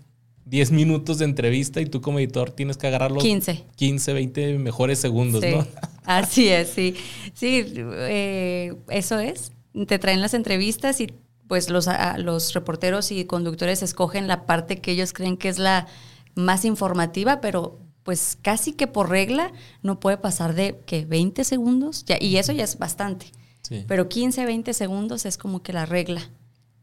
10 0.47 0.73
minutos 0.73 1.19
de 1.19 1.25
entrevista 1.25 1.81
y 1.81 1.87
tú 1.87 2.01
como 2.01 2.19
editor 2.19 2.51
tienes 2.51 2.77
que 2.77 2.87
agarrar 2.87 3.11
los 3.11 3.23
15, 3.23 3.65
15 3.77 4.13
20 4.13 4.59
mejores 4.59 4.99
segundos, 4.99 5.43
¿no? 5.45 5.67
Así 6.05 6.49
es, 6.49 6.71
sí. 6.71 6.97
Sí, 7.35 7.65
eh, 7.77 8.75
eso 8.89 9.19
es. 9.21 9.53
Te 9.87 9.99
traen 9.99 10.21
las 10.21 10.35
entrevistas 10.35 11.01
y 11.01 11.13
pues 11.49 11.71
los, 11.71 11.89
los 12.19 12.53
reporteros 12.53 13.11
y 13.13 13.25
conductores 13.25 13.83
escogen 13.83 14.27
la 14.27 14.45
parte 14.47 14.81
que 14.81 14.93
ellos 14.93 15.13
creen 15.13 15.37
que 15.37 15.49
es 15.49 15.59
la 15.59 15.87
más 16.35 16.65
informativa, 16.65 17.41
pero 17.41 17.79
pues 18.03 18.37
casi 18.41 18.73
que 18.73 18.87
por 18.87 19.09
regla 19.09 19.53
no 19.83 19.99
puede 19.99 20.19
pasar 20.19 20.55
de 20.55 20.79
que 20.85 21.07
20 21.07 21.43
segundos, 21.45 22.05
ya, 22.05 22.19
y 22.21 22.37
eso 22.37 22.53
ya 22.53 22.65
es 22.65 22.79
bastante. 22.79 23.27
Sí. 23.67 23.85
Pero 23.89 24.09
15, 24.09 24.45
20 24.47 24.73
segundos 24.75 25.27
es 25.27 25.37
como 25.39 25.63
que 25.63 25.73
la 25.73 25.87
regla. 25.87 26.21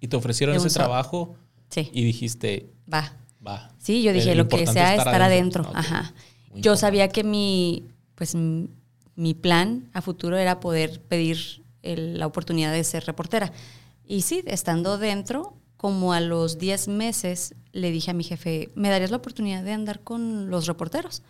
Y 0.02 0.08
te 0.08 0.18
ofrecieron 0.18 0.56
ese 0.56 0.70
trabajo 0.70 1.36
Sí, 1.70 1.90
y 1.94 2.04
dijiste, 2.04 2.70
va. 2.92 3.14
va. 3.46 3.72
Sí, 3.78 4.02
yo 4.04 4.12
dije, 4.12 4.32
El 4.34 4.40
lo 4.40 4.48
que 4.48 4.68
sea 4.68 4.94
es 4.96 5.00
estar, 5.00 5.22
adentro. 5.22 5.64
Ok. 5.64 5.76
Ajá. 5.76 6.02
Muy 6.50 6.62
Yo 6.62 6.72
importante. 6.74 6.82
sabía 6.82 7.08
que 7.10 7.24
mi, 7.24 7.86
pues, 8.16 8.36
mi 8.36 9.34
plan 9.36 9.90
a 9.94 10.02
futuro 10.02 10.38
era 10.38 10.60
poder 10.60 11.02
pedir 11.02 11.64
el- 11.84 12.18
la 12.20 12.26
oportunidad 12.28 12.74
de 12.74 12.84
ser 12.84 13.06
reportera. 13.06 13.54
Y 14.06 14.24
sí, 14.24 14.44
estando 14.48 14.98
dentro, 14.98 15.54
como 15.78 16.14
a 16.14 16.20
los 16.20 16.58
10 16.58 16.88
meses, 16.88 17.56
le 17.72 17.92
dije 17.92 18.12
a 18.12 18.14
mi 18.14 18.24
jefe, 18.24 18.70
¿me 18.76 18.90
darías 18.90 19.12
la 19.12 19.18
oportunidad 19.18 19.64
de 19.64 19.72
andar 19.72 20.02
con 20.02 20.50
los 20.50 20.66
reporteros? 20.68 21.22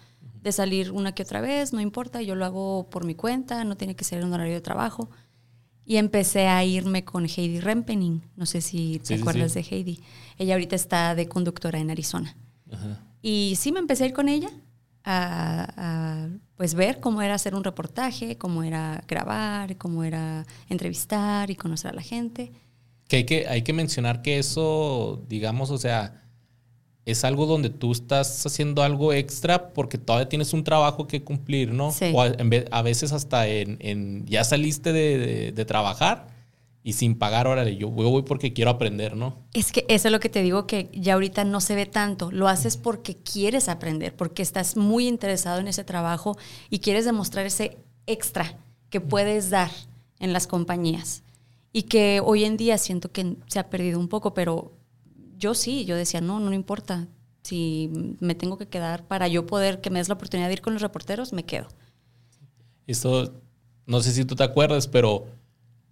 De 0.42 0.52
salir 0.52 0.92
una 0.92 1.14
que 1.14 1.24
otra 1.24 1.40
vez, 1.42 1.72
no 1.72 1.82
importa, 1.82 2.22
yo 2.22 2.36
lo 2.36 2.46
hago 2.46 2.90
por 2.90 3.06
mi 3.06 3.14
cuenta, 3.16 3.64
no 3.64 3.78
tiene 3.78 3.96
que 3.96 4.04
ser 4.04 4.24
un 4.26 4.34
horario 4.34 4.54
de 4.56 4.62
trabajo. 4.62 5.10
Y 5.92 5.98
empecé 5.98 6.48
a 6.48 6.64
irme 6.64 7.04
con 7.04 7.26
Heidi 7.26 7.60
Rempening. 7.60 8.22
No 8.38 8.46
sé 8.46 8.62
si 8.62 9.00
te 9.00 9.08
Sí, 9.08 9.16
sí, 9.16 9.20
acuerdas 9.20 9.52
sí. 9.52 9.62
de 9.62 9.76
Heidi. 9.76 10.00
Ella 10.38 10.54
ahorita 10.54 10.74
está 10.74 11.16
de 11.16 11.28
conductora 11.28 11.80
en 11.80 11.92
Arizona. 11.92 12.38
Ajá. 12.72 13.04
Y 13.22 13.56
sí 13.58 13.74
me 13.74 13.80
empecé 13.80 14.06
a 14.06 14.08
ir 14.08 14.14
con 14.14 14.30
ella 14.30 14.50
a, 15.04 15.68
a, 15.76 16.30
pues 16.56 16.76
ver 16.76 17.02
cómo 17.02 17.22
era 17.22 17.34
hacer 17.34 17.56
un 17.56 17.66
reportaje, 17.66 18.38
cómo 18.38 18.64
era 18.64 19.04
grabar, 19.06 19.76
cómo 19.78 20.06
era 20.06 20.46
entrevistar 20.70 21.52
y 21.52 21.58
conocer 21.58 21.92
a 21.92 21.96
la 21.96 22.02
gente. 22.04 22.54
Que 23.10 23.18
hay 23.18 23.26
que, 23.26 23.48
hay 23.50 23.64
que 23.64 23.74
mencionar 23.74 24.22
que 24.22 24.40
eso, 24.40 25.26
digamos, 25.28 25.72
o 25.72 25.78
sea, 25.78 26.21
es 27.06 27.24
algo 27.24 27.46
donde 27.48 27.70
tú 27.70 27.92
estás 27.92 28.46
haciendo 28.46 28.84
algo 28.84 29.12
extra 29.14 29.70
porque 29.74 29.98
todavía 29.98 30.30
tienes 30.30 30.54
un 30.54 30.64
trabajo 30.64 31.08
que 31.08 31.24
cumplir, 31.24 31.74
¿no? 31.74 31.92
Sí. 31.92 32.12
O 32.14 32.22
a, 32.22 32.28
en 32.28 32.50
vez- 32.50 32.68
a 32.72 32.82
veces 32.82 33.12
hasta 33.12 33.48
en, 33.48 33.78
en- 33.80 34.26
ya 34.28 34.44
saliste 34.44 34.94
de, 34.94 35.18
de- 35.18 35.52
de 35.52 35.66
trabajar 35.66 36.28
y 36.84 36.94
sin 36.94 37.16
pagar, 37.16 37.46
órale, 37.48 37.76
yo 37.76 37.90
voy, 37.90 38.06
voy 38.06 38.22
porque 38.24 38.54
quiero 38.54 38.72
aprender, 38.72 39.16
¿no? 39.16 39.36
Es 39.54 39.72
que 39.72 39.86
eso 39.88 40.08
es 40.08 40.12
lo 40.12 40.20
que 40.20 40.30
te 40.30 40.42
digo 40.42 40.66
que 40.68 40.90
ya 40.94 41.14
ahorita 41.14 41.44
no 41.44 41.62
se 41.62 41.76
ve 41.76 41.86
tanto. 41.86 42.32
Lo 42.32 42.48
haces 42.48 42.76
porque 42.78 43.16
quieres 43.18 43.70
aprender, 43.70 44.16
porque 44.16 44.42
estás 44.42 44.78
muy 44.78 45.08
interesado 45.08 45.60
en 45.60 45.68
ese 45.68 45.84
trabajo 45.84 46.38
y 46.70 46.80
quieres 46.80 47.06
demostrar 47.06 47.46
ese 47.46 47.78
extra 48.08 48.58
que 48.90 49.00
puedes 49.02 49.50
dar 49.52 49.70
en 50.20 50.34
las 50.34 50.48
compañías. 50.48 51.24
Y 51.74 51.84
que 51.84 52.20
hoy 52.24 52.44
en 52.46 52.58
día 52.58 52.78
siento 52.78 53.12
que 53.12 53.38
se 53.48 53.60
ha 53.60 53.70
perdido 53.70 54.00
un 54.00 54.08
poco, 54.08 54.34
pero 54.34 54.72
yo 55.42 55.54
sí, 55.56 55.84
yo 55.84 55.98
decía, 55.98 56.22
no, 56.22 56.40
no 56.40 56.54
importa. 56.54 57.08
Si 57.44 57.90
me 58.20 58.36
tengo 58.36 58.58
que 58.58 58.68
quedar 58.68 59.08
para 59.08 59.28
yo 59.28 59.46
poder 59.48 59.82
que 59.82 59.90
me 59.90 60.00
des 60.00 60.08
la 60.08 60.14
oportunidad 60.14 60.48
de 60.48 60.54
ir 60.54 60.62
con 60.62 60.74
los 60.74 60.82
reporteros, 60.82 61.34
me 61.34 61.44
quedo. 61.44 61.68
Esto, 62.88 63.34
no 63.86 64.02
sé 64.02 64.12
si 64.12 64.26
tú 64.26 64.36
te 64.36 64.44
acuerdas, 64.44 64.88
pero 64.88 65.26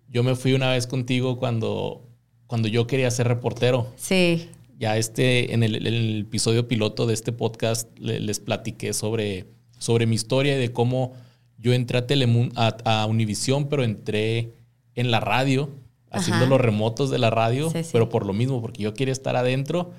yo 0.07 0.23
me 0.23 0.35
fui 0.35 0.53
una 0.53 0.71
vez 0.71 0.85
contigo 0.87 1.37
cuando, 1.37 2.01
cuando 2.47 2.67
yo 2.67 2.87
quería 2.87 3.09
ser 3.11 3.27
reportero. 3.27 3.91
Sí, 3.95 4.49
Ya 4.77 4.95
este, 4.97 5.53
en 5.53 5.63
el, 5.63 6.19
episodio 6.21 6.67
piloto 6.67 7.05
de 7.05 7.13
este 7.13 7.31
podcast 7.31 7.89
le- 7.99 8.19
les 8.19 8.39
platiqué 8.39 8.93
sobre, 8.93 9.47
sobre 9.77 10.05
mi 10.05 10.15
historia 10.15 10.55
y 10.55 10.59
de 10.59 10.71
cómo 10.71 11.13
yo 11.57 11.73
entré 11.73 11.97
a, 11.97 12.07
Telemun, 12.07 12.51
a, 12.55 12.67
a 12.85 13.05
Univisión, 13.05 13.67
pero 13.69 13.83
entré 13.83 14.53
en 14.95 15.11
la 15.11 15.19
radio, 15.19 15.69
haciendo 16.11 16.45
Ajá. 16.45 16.49
los 16.49 16.61
remotos 16.61 17.09
de 17.09 17.19
la 17.19 17.29
radio, 17.29 17.69
Sí, 17.69 17.83
sí. 17.83 17.89
pero 17.93 18.09
por 18.09 18.25
lo 18.25 18.33
mismo, 18.33 18.61
porque 18.61 18.83
yo 18.83 18.93
quería 18.93 19.11
estar 19.11 19.35
adentro 19.35 19.91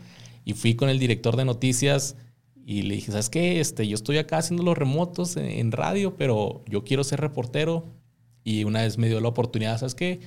y 0.44 0.54
fui 0.54 0.74
con 0.74 0.88
el 0.88 0.98
director 0.98 1.36
de 1.36 1.44
noticias 1.44 2.16
y 2.66 2.82
le 2.82 2.96
dije, 2.96 3.10
¿sabes 3.12 3.30
qué? 3.30 3.60
Este, 3.60 3.86
yo 3.88 3.94
estoy 3.94 4.18
acá 4.18 4.38
haciendo 4.38 4.62
los 4.62 4.76
remotos 4.76 5.36
en, 5.36 5.44
en 5.46 5.72
radio, 5.72 6.16
pero 6.16 6.62
yo 6.68 6.84
quiero 6.84 7.04
ser 7.04 7.20
reportero 7.20 7.86
y 8.44 8.64
una 8.64 8.82
vez 8.82 8.98
me 8.98 9.08
dio 9.08 9.20
la 9.20 9.28
oportunidad, 9.28 9.78
¿sabes 9.78 9.94
qué? 9.94 10.20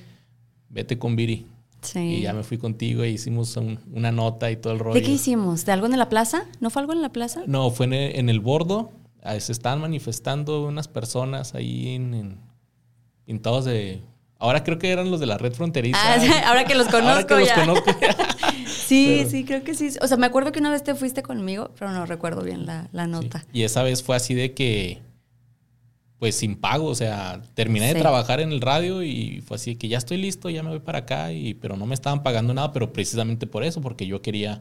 Vete 0.68 0.98
con 0.98 1.16
Viri. 1.16 1.46
sí. 1.82 1.98
Y 1.98 2.20
ya 2.22 2.32
me 2.32 2.42
fui 2.42 2.58
contigo 2.58 3.02
e 3.02 3.10
hicimos 3.10 3.56
un- 3.56 3.78
una 3.92 4.10
nota 4.10 4.50
y 4.50 4.56
todo 4.56 4.72
el 4.72 4.78
rollo. 4.78 4.94
¿De 4.94 5.02
qué 5.02 5.12
hicimos? 5.12 5.64
¿De 5.66 5.72
algo 5.72 5.86
en 5.86 5.98
la 5.98 6.08
plaza? 6.08 6.46
¿No 6.60 6.70
fue 6.70 6.80
algo 6.82 6.92
en 6.92 7.02
la 7.02 7.10
plaza? 7.12 7.42
No, 7.46 7.70
fue 7.70 7.86
en 7.86 7.92
el, 7.92 8.16
en 8.16 8.28
el 8.30 8.40
bordo. 8.40 8.90
Se 9.38 9.52
estaban 9.52 9.80
manifestando 9.80 10.66
unas 10.66 10.86
personas 10.88 11.54
ahí 11.54 11.94
en, 11.94 12.14
en- 12.14 12.38
pintados 13.24 13.64
de... 13.64 14.02
Ahora 14.44 14.62
creo 14.62 14.78
que 14.78 14.90
eran 14.90 15.10
los 15.10 15.20
de 15.20 15.26
la 15.26 15.38
red 15.38 15.52
fronteriza. 15.52 15.98
Ah, 16.00 16.48
ahora 16.48 16.64
que 16.64 16.74
los 16.74 16.86
conozco 16.90 17.08
Ahora 17.10 17.26
que 17.26 17.34
los 17.34 17.48
ya. 17.48 17.54
conozco. 17.54 17.90
Sí, 18.66 19.16
Pero- 19.18 19.30
sí, 19.30 19.44
creo 19.44 19.64
que 19.64 19.74
sí. 19.74 19.88
O 20.02 20.06
sea, 20.06 20.16
me 20.18 20.26
acuerdo 20.26 20.52
que 20.52 20.58
una 20.60 20.70
vez 20.70 20.84
te 20.84 20.94
fuiste 20.94 21.22
conmigo, 21.22 21.70
pero 21.78 21.90
no 21.90 22.04
recuerdo 22.04 22.42
bien 22.42 22.66
la, 22.66 22.88
la 22.92 23.06
nota. 23.06 23.38
Sí. 23.40 23.46
Y 23.54 23.62
esa 23.62 23.82
vez 23.82 24.02
fue 24.02 24.14
así 24.16 24.34
de 24.34 24.52
que, 24.52 25.00
pues 26.18 26.34
sin 26.36 26.54
pago, 26.56 26.86
o 26.88 26.94
sea, 26.94 27.40
terminé 27.54 27.92
de 27.94 28.00
trabajar 28.00 28.40
en 28.40 28.52
el 28.52 28.60
radio 28.60 29.02
y 29.02 29.42
fue 29.46 29.54
así 29.56 29.72
de 29.72 29.78
que 29.78 29.88
ya 29.88 29.96
estoy 29.98 30.18
listo, 30.18 30.50
ya 30.50 30.62
me 30.62 30.68
voy 30.70 30.80
para 30.80 30.98
acá, 31.00 31.32
y, 31.32 31.54
pero 31.54 31.76
no 31.76 31.86
me 31.86 31.94
estaban 31.94 32.22
pagando 32.22 32.52
nada, 32.52 32.72
pero 32.72 32.92
precisamente 32.92 33.46
por 33.46 33.64
eso, 33.64 33.80
porque 33.80 34.06
yo 34.06 34.20
quería, 34.20 34.60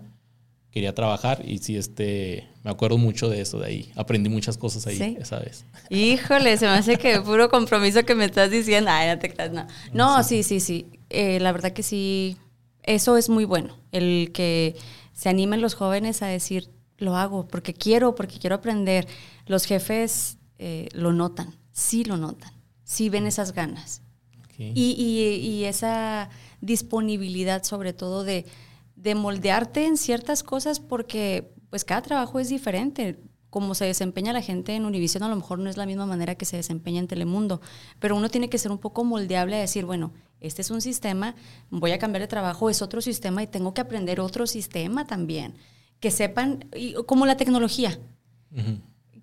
quería 0.73 0.95
trabajar 0.95 1.43
y 1.47 1.59
sí, 1.59 1.77
este, 1.77 2.47
me 2.63 2.71
acuerdo 2.71 2.97
mucho 2.97 3.29
de 3.29 3.41
eso 3.41 3.59
de 3.59 3.67
ahí. 3.67 3.91
Aprendí 3.95 4.29
muchas 4.29 4.57
cosas 4.57 4.87
ahí 4.87 4.97
Sí. 4.97 5.17
esa 5.19 5.37
vez. 5.39 5.65
Híjole, 5.89 6.57
se 6.57 6.65
me 6.65 6.71
hace 6.71 6.97
que 6.97 7.21
puro 7.21 7.47
compromiso 7.49 8.03
que 8.03 8.15
me 8.15 8.25
estás 8.25 8.49
diciendo. 8.49 8.89
Ay, 8.91 9.09
no 9.13 9.19
te 9.19 9.31
creas, 9.31 9.51
no. 9.51 9.67
No, 9.93 10.23
sí, 10.23 10.41
sí, 10.43 10.59
sí. 10.59 10.87
Eh, 11.11 11.39
la 11.39 11.51
verdad 11.51 11.73
que 11.73 11.83
sí, 11.83 12.37
eso 12.81 13.17
es 13.17 13.29
muy 13.29 13.45
bueno. 13.45 13.77
El 13.91 14.31
que 14.33 14.75
se 15.13 15.29
animen 15.29 15.61
los 15.61 15.75
jóvenes 15.75 16.23
a 16.23 16.27
decir, 16.27 16.71
lo 16.97 17.15
hago 17.17 17.47
porque 17.47 17.73
quiero, 17.75 18.15
porque 18.15 18.39
quiero 18.39 18.55
aprender. 18.55 19.07
Los 19.45 19.65
jefes 19.65 20.37
eh, 20.57 20.87
lo 20.93 21.13
notan, 21.13 21.53
sí 21.71 22.03
lo 22.03 22.17
notan, 22.17 22.51
sí 22.83 23.09
ven 23.09 23.27
esas 23.27 23.51
ganas. 23.53 24.01
Ok. 24.45 24.55
Y, 24.59 24.95
y- 24.97 25.47
y 25.47 25.65
esa 25.65 26.29
disponibilidad 26.61 27.63
sobre 27.63 27.93
todo 27.93 28.23
de, 28.23 28.45
de 29.03 29.15
moldearte 29.15 29.85
en 29.85 29.97
ciertas 29.97 30.43
cosas 30.43 30.79
porque 30.79 31.51
pues 31.69 31.83
cada 31.83 32.01
trabajo 32.01 32.39
es 32.39 32.47
diferente. 32.47 33.19
Como 33.49 33.75
se 33.75 33.85
desempeña 33.85 34.31
la 34.31 34.41
gente 34.41 34.73
en 34.73 34.85
Univision 34.85 35.23
a 35.23 35.27
lo 35.27 35.35
mejor 35.35 35.59
no 35.59 35.69
es 35.69 35.75
la 35.75 35.85
misma 35.85 36.05
manera 36.05 36.35
que 36.35 36.45
se 36.45 36.55
desempeña 36.55 36.99
en 36.99 37.07
Telemundo, 37.07 37.61
pero 37.99 38.15
uno 38.15 38.29
tiene 38.29 38.49
que 38.49 38.57
ser 38.57 38.71
un 38.71 38.79
poco 38.79 39.03
moldeable 39.03 39.57
a 39.57 39.59
decir, 39.59 39.85
bueno, 39.85 40.13
este 40.39 40.61
es 40.61 40.71
un 40.71 40.81
sistema, 40.81 41.35
voy 41.69 41.91
a 41.91 41.99
cambiar 41.99 42.21
de 42.21 42.27
trabajo, 42.27 42.69
es 42.69 42.81
otro 42.81 43.01
sistema 43.01 43.43
y 43.43 43.47
tengo 43.47 43.73
que 43.73 43.81
aprender 43.81 44.21
otro 44.21 44.47
sistema 44.47 45.05
también. 45.05 45.55
Que 45.99 46.09
sepan, 46.09 46.65
y 46.73 46.93
como 47.05 47.25
la 47.25 47.37
tecnología, 47.37 47.99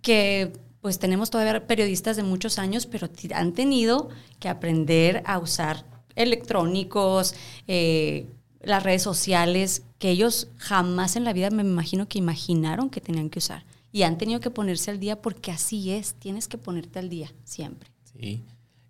que 0.02 0.52
pues 0.82 0.98
tenemos 0.98 1.30
todavía 1.30 1.66
periodistas 1.66 2.16
de 2.16 2.22
muchos 2.22 2.58
años, 2.58 2.86
pero 2.86 3.08
han 3.34 3.52
tenido 3.52 4.10
que 4.38 4.48
aprender 4.48 5.22
a 5.26 5.38
usar 5.38 5.84
electrónicos, 6.14 7.34
eh, 7.66 8.26
las 8.62 8.82
redes 8.82 9.02
sociales, 9.02 9.82
que 9.98 10.10
ellos 10.10 10.48
jamás 10.56 11.16
en 11.16 11.24
la 11.24 11.32
vida 11.32 11.50
me 11.50 11.62
imagino 11.62 12.08
que 12.08 12.18
imaginaron 12.18 12.90
que 12.90 13.00
tenían 13.00 13.30
que 13.30 13.38
usar. 13.38 13.64
Y 13.92 14.02
han 14.02 14.18
tenido 14.18 14.40
que 14.40 14.50
ponerse 14.50 14.90
al 14.90 15.00
día 15.00 15.20
porque 15.20 15.50
así 15.50 15.90
es, 15.90 16.14
tienes 16.14 16.46
que 16.46 16.58
ponerte 16.58 16.98
al 16.98 17.08
día 17.08 17.32
siempre. 17.44 17.90
Sí. 18.18 18.42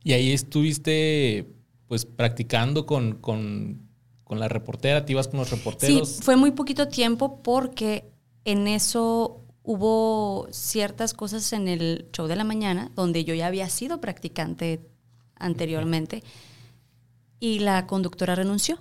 Y 0.05 0.13
ahí 0.13 0.33
estuviste, 0.33 1.47
pues, 1.89 2.05
practicando 2.05 2.85
con, 2.87 3.15
con, 3.15 3.81
con 4.25 4.39
la 4.41 4.49
reportera, 4.49 5.05
te 5.05 5.13
ibas 5.13 5.29
con 5.29 5.39
los 5.41 5.49
Sí, 5.49 5.55
reporteros. 5.57 6.21
fue 6.23 6.37
muy 6.37 6.51
poquito 6.51 6.89
tiempo 6.89 7.43
porque 7.43 8.05
en 8.45 8.67
eso 8.67 9.41
hubo 9.63 10.49
ciertas 10.51 11.15
cosas 11.15 11.53
en 11.53 11.69
el 11.69 12.07
show 12.13 12.27
de 12.27 12.37
la 12.37 12.45
mañana 12.45 12.91
donde 12.97 13.25
yo 13.25 13.35
ya 13.35 13.47
había 13.47 13.69
sido 13.69 14.01
practicante 14.01 14.81
anteriormente 15.37 16.23
y 17.39 17.61
la 17.61 17.87
conductora 17.87 18.35
renunció. 18.35 18.79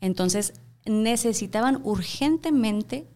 Entonces 0.00 0.54
necesitaban 0.84 1.80
urgentemente 1.84 3.06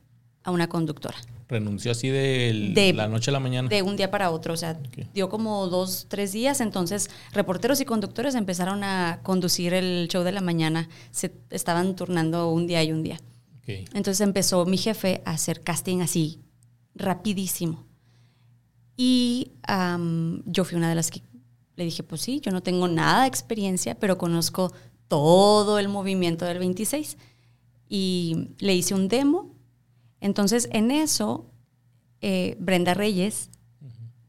a 0.42 0.50
una 0.50 0.68
conductora 0.68 1.16
Renunció 1.48 1.90
así 1.90 2.08
de, 2.08 2.72
De- 2.74 2.92
la 2.92 3.08
noche 3.08 3.30
a 3.30 3.32
la 3.32 3.40
mañana. 3.40 3.68
de 3.68 3.82
un 3.82 3.96
día 3.96 4.08
para 4.10 4.30
otro, 4.30 4.54
o 4.54 4.56
sea, 4.56 4.78
dio 5.12 5.28
como 5.28 5.66
dos, 5.66 6.06
tres 6.08 6.30
días, 6.32 6.60
entonces 6.60 7.10
reporteros 7.32 7.80
y 7.80 7.84
conductores 7.84 8.36
empezaron 8.36 8.84
a 8.84 9.18
conducir 9.24 9.74
el 9.74 10.06
show 10.08 10.22
de 10.22 10.30
la 10.30 10.42
mañana, 10.42 10.88
se 11.10 11.32
estaban 11.50 11.96
turnando 11.96 12.50
un 12.52 12.68
día 12.68 12.84
y 12.84 12.92
un 12.92 13.02
día. 13.02 13.18
Entonces 13.66 14.20
empezó 14.20 14.64
mi 14.64 14.76
jefe 14.78 15.22
a 15.24 15.32
hacer 15.32 15.60
casting 15.62 16.00
así, 16.02 16.38
rapidísimo. 16.94 17.84
Y 18.96 19.52
yo 20.46 20.64
fui 20.64 20.76
una 20.76 20.88
de 20.88 20.94
las 20.94 21.10
que 21.10 21.22
le 21.76 21.84
dije, 21.84 22.02
pues 22.02 22.20
sí, 22.20 22.40
yo 22.40 22.52
no 22.52 22.62
tengo 22.62 22.86
nada 22.88 23.22
de 23.22 23.28
experiencia, 23.28 23.96
pero 23.98 24.18
conozco 24.18 24.72
todo 25.10 25.80
el 25.80 25.88
movimiento 25.88 26.44
del 26.44 26.60
26. 26.60 27.18
Y 27.88 28.50
le 28.60 28.76
hice 28.76 28.94
un 28.94 29.08
demo. 29.08 29.50
Entonces 30.20 30.68
en 30.72 30.92
eso, 30.92 31.50
eh, 32.20 32.56
Brenda 32.60 32.94
Reyes, 32.94 33.50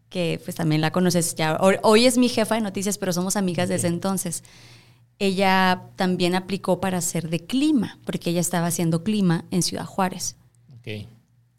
que 0.10 0.42
pues 0.44 0.56
también 0.56 0.82
la 0.82 0.92
conoces 0.92 1.36
ya, 1.36 1.58
hoy, 1.62 2.06
es 2.06 2.18
mi 2.18 2.30
jefa 2.30 2.56
de 2.56 2.62
noticias, 2.62 2.98
pero 2.98 3.14
somos 3.14 3.36
amigas 3.36 3.70
desde 3.70 3.90
entonces. 3.90 4.44
Ella 5.20 5.84
también 5.96 6.34
aplicó 6.34 6.82
para 6.82 6.98
hacer 6.98 7.30
de 7.30 7.46
clima, 7.46 8.00
porque 8.04 8.32
ella 8.32 8.42
estaba 8.42 8.68
haciendo 8.68 9.04
clima 9.04 9.46
en 9.52 9.62
Ciudad 9.62 9.86
Juárez. 9.86 10.36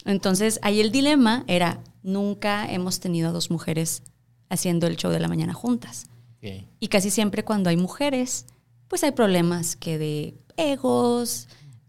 Entonces, 0.05 0.59
ahí 0.63 0.81
el 0.81 0.91
dilema 0.91 1.45
era, 1.47 1.81
nunca 2.03 2.71
hemos 2.71 2.99
tenido 2.99 3.29
a 3.29 3.33
dos 3.33 3.53
mujeres 3.53 4.03
haciendo 4.49 4.89
el 4.89 4.97
show 4.97 5.13
de 5.13 5.21
la 5.21 5.29
mañana 5.29 5.55
juntas. 5.55 6.07
Y 6.81 6.89
casi 6.89 7.11
siempre 7.11 7.45
cuando 7.45 7.71
hay 7.71 7.77
mujeres, 7.77 8.47
pues 8.93 9.03
hay 9.05 9.13
problemas 9.13 9.75
que 9.75 9.97
de 9.97 10.35
egos, 10.59 11.49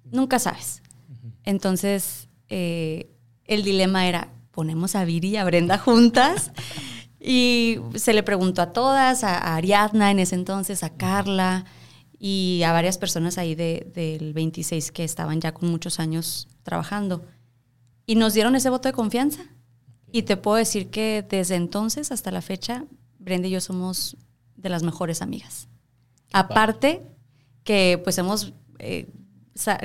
nunca 0.09 0.39
sabes. 0.39 0.81
Entonces, 1.43 2.29
eh, 2.47 3.09
el 3.43 3.63
dilema 3.63 4.07
era, 4.07 4.29
ponemos 4.51 4.95
a 4.95 5.03
Viri 5.03 5.31
y 5.31 5.35
a 5.35 5.43
Brenda 5.43 5.77
juntas. 5.77 6.53
Y 7.25 7.77
se 7.95 8.13
le 8.13 8.21
preguntó 8.23 8.61
a 8.61 8.71
todas, 8.73 9.23
a, 9.25 9.37
a 9.37 9.55
Ariadna 9.55 10.11
en 10.11 10.19
ese 10.19 10.35
entonces, 10.35 10.83
a 10.83 10.89
Carla 10.89 11.63
y 12.19 12.61
a 12.65 12.71
varias 12.73 12.97
personas 12.97 13.37
ahí 13.37 13.53
de- 13.55 13.89
del 13.93 14.33
26 14.33 14.91
que 14.91 15.03
estaban 15.05 15.39
ya 15.41 15.53
con 15.53 15.69
muchos 15.69 15.99
años 16.01 16.47
trabajando. 16.63 17.25
Y 18.05 18.15
nos 18.15 18.33
dieron 18.33 18.55
ese 18.55 18.69
voto 18.69 18.87
de 18.89 18.93
confianza. 18.93 19.41
Y 20.11 20.23
te 20.23 20.35
puedo 20.37 20.57
decir 20.57 20.89
que 20.89 21.25
desde 21.27 21.55
entonces 21.55 22.11
hasta 22.11 22.29
la 22.31 22.41
fecha, 22.41 22.83
Brenda 23.19 23.47
y 23.47 23.51
yo 23.51 23.61
somos 23.61 24.17
de 24.57 24.67
las 24.69 24.83
mejores 24.83 25.21
amigas. 25.21 25.69
Aparte 26.33 27.01
que 27.63 27.99
pues 28.03 28.17
hemos 28.17 28.53
eh, 28.79 29.07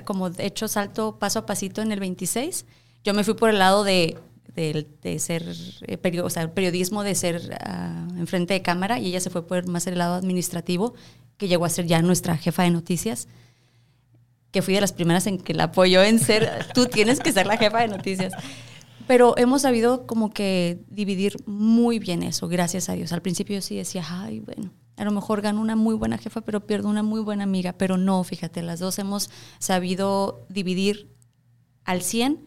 como 0.04 0.28
hecho 0.38 0.66
salto 0.66 1.18
paso 1.18 1.40
a 1.40 1.46
pasito 1.46 1.82
en 1.82 1.92
el 1.92 2.00
26. 2.00 2.66
Yo 3.04 3.14
me 3.14 3.22
fui 3.22 3.34
por 3.34 3.50
el 3.50 3.58
lado 3.58 3.84
de, 3.84 4.16
de- 4.54 5.18
ser, 5.20 5.44
eh, 5.86 5.96
perio- 5.98 6.24
o 6.24 6.30
sea, 6.30 6.42
el 6.42 6.50
periodismo 6.50 7.04
de 7.04 7.14
ser 7.14 7.56
ah, 7.60 8.08
enfrente 8.16 8.54
de 8.54 8.62
cámara 8.62 8.98
y 8.98 9.06
ella 9.06 9.20
se 9.20 9.30
fue 9.30 9.46
por 9.46 9.66
más 9.68 9.86
el 9.86 9.98
lado 9.98 10.14
administrativo, 10.14 10.94
que 11.36 11.46
llegó 11.48 11.64
a 11.64 11.68
ser 11.68 11.86
ya 11.86 12.02
nuestra 12.02 12.36
jefa 12.36 12.64
de 12.64 12.70
noticias, 12.70 13.28
que 14.50 14.62
fui 14.62 14.74
de 14.74 14.80
las 14.80 14.92
primeras 14.92 15.26
en 15.26 15.38
que 15.38 15.54
la 15.54 15.64
apoyó 15.64 16.02
en 16.02 16.18
ser, 16.18 16.66
tú 16.74 16.86
tienes 16.86 17.20
que 17.20 17.32
ser 17.32 17.46
la 17.46 17.56
jefa 17.58 17.80
de 17.80 17.88
noticias. 17.88 18.32
Pero 19.06 19.36
hemos 19.38 19.62
sabido 19.62 20.06
como 20.06 20.30
que 20.30 20.80
dividir 20.88 21.36
muy 21.46 21.98
bien 21.98 22.22
eso, 22.22 22.48
gracias 22.48 22.88
a 22.88 22.94
Dios. 22.94 23.12
Al 23.12 23.22
principio 23.22 23.56
yo 23.56 23.62
sí 23.62 23.76
decía, 23.76 24.04
ay, 24.08 24.40
bueno, 24.40 24.70
a 24.98 25.04
lo 25.04 25.12
mejor 25.12 25.40
gano 25.40 25.60
una 25.60 25.76
muy 25.76 25.94
buena 25.94 26.18
jefa, 26.18 26.40
pero 26.40 26.66
pierdo 26.66 26.88
una 26.88 27.02
muy 27.02 27.20
buena 27.20 27.44
amiga. 27.44 27.72
Pero 27.72 27.96
no, 27.96 28.22
fíjate, 28.24 28.62
las 28.62 28.80
dos 28.80 28.98
hemos 28.98 29.30
sabido 29.58 30.44
dividir 30.48 31.14
al 31.84 32.02
100 32.02 32.40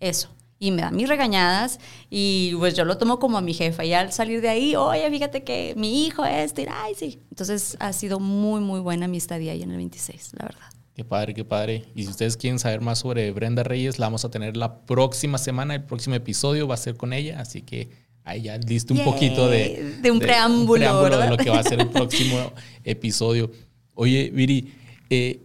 eso. 0.00 0.30
Y 0.60 0.72
me 0.72 0.82
da 0.82 0.90
mis 0.90 1.08
regañadas 1.08 1.78
y 2.10 2.52
pues 2.58 2.74
yo 2.74 2.84
lo 2.84 2.98
tomo 2.98 3.20
como 3.20 3.38
a 3.38 3.40
mi 3.40 3.54
jefa. 3.54 3.84
Y 3.84 3.92
al 3.92 4.12
salir 4.12 4.40
de 4.40 4.48
ahí, 4.48 4.74
oye, 4.74 5.08
fíjate 5.08 5.44
que 5.44 5.74
mi 5.76 6.04
hijo 6.04 6.24
este, 6.24 6.66
ay, 6.68 6.94
sí. 6.96 7.22
Entonces 7.30 7.76
ha 7.78 7.92
sido 7.92 8.18
muy, 8.18 8.60
muy 8.60 8.80
buena 8.80 9.06
mi 9.06 9.18
estadía 9.18 9.52
ahí 9.52 9.62
en 9.62 9.70
el 9.70 9.76
26, 9.76 10.32
la 10.38 10.46
verdad. 10.46 10.66
Qué 10.94 11.04
padre, 11.04 11.32
qué 11.32 11.44
padre. 11.44 11.84
Y 11.94 12.02
si 12.02 12.10
ustedes 12.10 12.36
quieren 12.36 12.58
saber 12.58 12.80
más 12.80 12.98
sobre 12.98 13.30
Brenda 13.30 13.62
Reyes, 13.62 14.00
la 14.00 14.06
vamos 14.06 14.24
a 14.24 14.32
tener 14.32 14.56
la 14.56 14.80
próxima 14.80 15.38
semana. 15.38 15.76
El 15.76 15.84
próximo 15.84 16.16
episodio 16.16 16.66
va 16.66 16.74
a 16.74 16.78
ser 16.78 16.96
con 16.96 17.12
ella. 17.12 17.38
Así 17.38 17.62
que 17.62 18.07
ahí 18.28 18.42
ya 18.42 18.58
listo 18.58 18.92
un 18.94 18.98
Yay, 18.98 19.06
poquito 19.06 19.48
de, 19.48 19.96
de 20.02 20.10
un 20.10 20.18
preámbulo, 20.18 20.84
de 20.96 21.02
¿verdad? 21.02 21.30
lo 21.30 21.36
que 21.36 21.50
va 21.50 21.60
a 21.60 21.62
ser 21.62 21.80
el 21.80 21.88
próximo 21.90 22.52
episodio. 22.84 23.50
Oye, 23.94 24.30
Viri, 24.30 24.72
eh, 25.10 25.40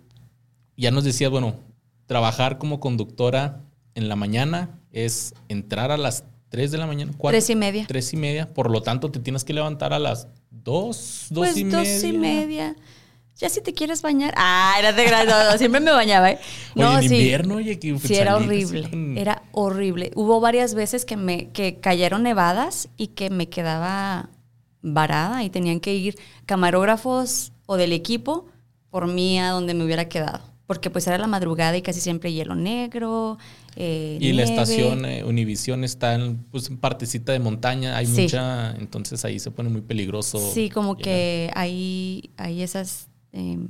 ya 0.77 0.91
nos 0.91 1.03
decías, 1.03 1.31
bueno, 1.31 1.55
trabajar 2.05 2.57
como 2.57 2.79
conductora 2.79 3.61
en 3.95 4.09
la 4.09 4.15
mañana 4.15 4.79
es 4.91 5.33
entrar 5.49 5.91
a 5.91 5.97
las 5.97 6.25
3 6.49 6.71
de 6.71 6.77
la 6.77 6.85
mañana. 6.85 7.11
¿cuatro? 7.17 7.35
Tres 7.37 7.49
y 7.49 7.55
media. 7.55 7.85
Tres 7.87 8.13
y 8.13 8.17
media. 8.17 8.53
Por 8.53 8.69
lo 8.69 8.81
tanto, 8.81 9.09
te 9.09 9.19
tienes 9.19 9.43
que 9.43 9.53
levantar 9.53 9.93
a 9.93 9.99
las 9.99 10.27
2, 10.51 11.27
2 11.31 11.47
Pues 11.47 11.57
y 11.57 11.63
dos 11.63 11.81
media. 11.81 12.07
y 12.07 12.13
media. 12.17 12.75
Ya 13.39 13.49
si 13.49 13.61
te 13.61 13.73
quieres 13.73 14.01
bañar. 14.01 14.33
Ah, 14.37 14.75
era 14.77 14.93
de 14.93 15.05
no, 15.09 15.51
no, 15.51 15.57
siempre 15.57 15.81
me 15.81 15.91
bañaba, 15.91 16.31
¿eh? 16.31 16.39
Oye, 16.75 16.83
No, 16.85 16.99
en 16.99 17.09
sí. 17.09 17.15
invierno, 17.15 17.55
oye, 17.55 17.79
que 17.79 17.97
Sí, 17.99 18.15
era 18.15 18.35
horrible. 18.37 18.89
con- 18.89 19.17
Era 19.17 19.43
horrible. 19.51 20.11
Hubo 20.15 20.39
varias 20.39 20.75
veces 20.75 21.03
que 21.05 21.17
me 21.17 21.49
que 21.49 21.79
cayeron 21.79 22.23
nevadas 22.23 22.89
y 22.95 23.07
que 23.07 23.29
me 23.29 23.49
quedaba 23.49 24.29
varada 24.81 25.43
y 25.43 25.49
tenían 25.49 25.79
que 25.79 25.93
ir 25.95 26.15
camarógrafos 26.45 27.51
o 27.65 27.75
del 27.77 27.91
equipo 27.93 28.45
por 28.89 29.07
mí 29.07 29.39
a 29.39 29.49
donde 29.49 29.73
me 29.73 29.83
hubiera 29.83 30.07
quedado. 30.09 30.41
Porque 30.67 30.89
pues 30.89 31.05
era 31.07 31.17
la 31.17 31.27
madrugada 31.27 31.75
y 31.75 31.81
casi 31.81 31.99
siempre 31.99 32.31
hielo 32.31 32.55
negro. 32.55 33.37
eh, 33.75 34.17
Y 34.21 34.31
la 34.33 34.43
estación 34.43 35.05
eh, 35.05 35.23
Univisión 35.23 35.83
está 35.83 36.13
en, 36.15 36.37
pues, 36.51 36.69
en 36.69 36.77
partecita 36.77 37.31
de 37.33 37.39
montaña, 37.39 37.97
hay 37.97 38.05
Sí. 38.05 38.21
mucha, 38.21 38.71
entonces 38.77 39.25
ahí 39.25 39.39
se 39.39 39.51
pone 39.51 39.69
muy 39.69 39.81
peligroso. 39.81 40.39
Sí, 40.53 40.69
como 40.69 40.93
llegar. 40.93 41.03
que 41.03 41.51
hay, 41.55 42.29
hay 42.37 42.61
esas 42.61 43.09
em, 43.33 43.67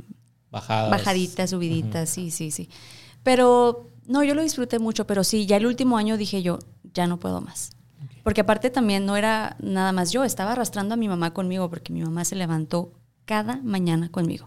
bajadas. 0.52 0.91
Bajaditas, 0.91 1.49
subiditas, 1.49 2.10
sí, 2.10 2.30
sí, 2.30 2.52
sí. 2.52 2.69
Pero 3.23 3.89
no, 4.06 4.23
yo 4.23 4.36
lo 4.36 4.43
disfruté 4.43 4.80
mucho, 4.80 5.08
pero 5.08 5.23
sí, 5.23 5.45
ya 5.45 5.58
el 5.58 5.65
último 5.65 5.97
año 5.97 6.17
dije 6.17 6.43
yo, 6.43 6.60
ya 6.93 7.08
no 7.08 7.19
puedo 7.19 7.41
más. 7.41 7.71
Porque 8.23 8.41
aparte 8.41 8.69
también 8.69 9.06
no 9.06 9.17
era 9.17 9.58
nada 9.60 9.91
más 9.91 10.12
yo, 10.12 10.23
estaba 10.23 10.54
arrastrando 10.54 10.93
a 10.93 10.97
mi 10.97 11.08
mamá 11.08 11.34
conmigo 11.34 11.69
porque 11.69 11.91
mi 11.91 12.02
mamá 12.02 12.23
se 12.23 12.36
levantó 12.36 12.93
cada 13.26 13.58
mañana 13.63 14.10
conmigo. 14.10 14.45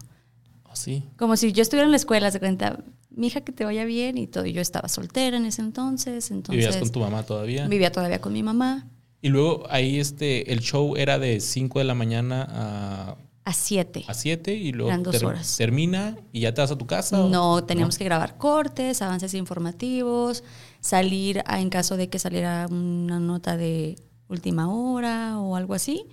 Oh, 0.63 0.75
sí. 0.75 1.03
Como 1.17 1.37
si 1.37 1.51
yo 1.51 1.61
estuviera 1.61 1.85
en 1.85 1.91
la 1.91 1.97
escuela, 1.97 2.31
se 2.31 2.39
cuenta, 2.39 2.83
mi 3.09 3.27
hija 3.27 3.41
que 3.41 3.51
te 3.51 3.65
vaya 3.65 3.85
bien 3.85 4.17
y 4.17 4.27
todo. 4.27 4.45
Y 4.45 4.53
yo 4.53 4.61
estaba 4.61 4.87
soltera 4.87 5.37
en 5.37 5.45
ese 5.45 5.61
entonces, 5.61 6.31
entonces 6.31 6.65
Vivías 6.65 6.77
con 6.77 6.91
tu 6.91 6.99
mamá 6.99 7.23
todavía. 7.23 7.67
vivía 7.67 7.91
todavía 7.91 8.19
con 8.19 8.33
mi 8.33 8.43
mamá 8.43 8.87
Y 9.21 9.29
luego 9.29 9.65
ahí 9.69 9.99
este, 9.99 10.51
el 10.51 10.61
show 10.61 10.95
era 10.95 11.19
de 11.19 11.39
5 11.39 11.79
de 11.79 11.85
la 11.85 11.93
mañana 11.93 12.47
a, 12.49 13.15
a 13.47 13.53
siete. 13.53 14.03
a 14.07 14.13
7 14.13 14.53
y 14.53 14.71
luego 14.73 14.89
Eran 14.89 15.03
dos 15.03 15.23
horas. 15.23 15.55
termina 15.57 16.17
y 16.33 16.41
ya 16.41 16.53
te 16.53 16.59
vas 16.61 16.71
a 16.71 16.77
tu 16.77 16.85
casa. 16.85 17.23
o- 17.23 17.29
No, 17.29 17.63
teníamos 17.63 17.97
que 17.97 18.03
grabar 18.03 18.37
cortes, 18.37 19.01
avances 19.01 19.33
informativos, 19.33 20.43
salir 20.81 21.41
a- 21.45 21.61
en 21.61 21.69
caso 21.69 21.95
de 21.97 22.09
que 22.09 22.19
saliera 22.19 22.67
una 22.69 23.19
nota 23.19 23.55
de 23.55 23.95
última 24.27 24.69
hora 24.69 25.39
o 25.39 25.55
algo 25.55 25.73
así, 25.73 26.05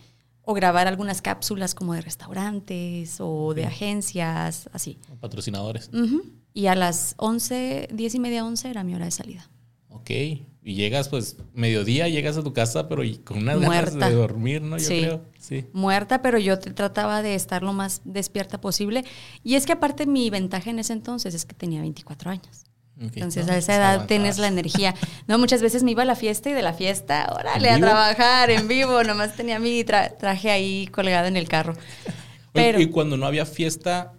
o 0.43 0.55
grabar 0.55 0.87
algunas 0.87 1.23
cápsulas 1.23 1.75
como 1.75 1.95
de 1.95 2.03
restaurantes 2.03 3.17
o 3.21 3.55
de 3.55 3.65
agencias, 3.67 4.69
así. 4.73 4.99
patrocinadores. 5.21 5.91
Y 6.53 6.67
a 6.67 6.75
las 6.77 7.15
11, 7.17 7.89
10 7.93 8.15
y 8.15 8.21
media, 8.21 8.45
11 8.45 8.71
era 8.71 8.85
mi 8.85 8.95
hora 8.95 9.07
de 9.07 9.11
salida. 9.11 9.51
Ok. 9.89 10.11
Y 10.67 10.75
llegas 10.77 11.11
pues 11.11 11.37
mediodía, 11.53 12.09
llegas 12.09 12.39
a 12.39 12.43
tu 12.43 12.55
casa, 12.55 12.89
pero 12.89 13.03
con 13.23 13.39
unas 13.39 13.59
Muerta. 13.61 13.91
ganas 13.93 14.09
de 14.09 14.15
dormir, 14.15 14.63
¿no? 14.63 14.79
Yo 14.79 14.85
Sí. 14.89 15.01
creo. 15.03 15.21
Sí. 15.39 15.67
Muerta, 15.75 16.23
pero 16.23 16.39
yo 16.39 16.59
te- 16.59 16.71
trataba 16.73 17.21
de 17.21 17.35
estar 17.35 17.63
lo 17.63 17.75
más 17.75 18.01
despierta 18.05 18.59
posible. 18.61 19.05
Y 19.43 19.57
es 19.57 19.67
que 19.67 19.73
aparte 19.73 20.07
mi 20.07 20.31
ventaja 20.31 20.71
en 20.71 20.79
ese 20.79 20.95
entonces 20.95 21.35
es 21.35 21.45
que 21.45 21.55
tenía 21.55 21.83
24 21.83 22.31
años. 22.31 22.65
Entonces 22.99 23.47
No, 23.47 23.53
a 23.53 23.57
esa 23.59 23.67
pues, 23.67 23.77
edad 23.77 23.91
aguantas. 23.91 24.07
tienes 24.09 24.39
la 24.39 24.47
energía. 24.47 24.95
No, 25.27 25.39
muchas 25.39 25.61
veces 25.61 25.83
me 25.83 25.91
iba 25.91 26.03
a 26.03 26.07
la 26.07 26.15
fiesta 26.17 26.49
y 26.49 26.53
de 26.55 26.63
la 26.63 26.73
fiesta, 26.73 27.31
órale, 27.39 27.69
¿En 27.69 27.75
a 27.75 27.87
trabajar 27.89 28.51
en 28.51 28.67
vivo. 28.69 29.03
Nomás 29.03 29.35
tenía 29.37 29.59
mi 29.59 29.83
tra- 29.85 30.17
traje 30.17 30.51
ahí 30.51 30.87
colgado 30.87 31.27
en 31.27 31.37
el 31.37 31.47
carro. 31.49 31.75
Oye, 32.55 32.81
y 32.83 32.87
cuando 32.87 33.17
no 33.19 33.27
había 33.27 33.45
fiesta, 33.47 34.13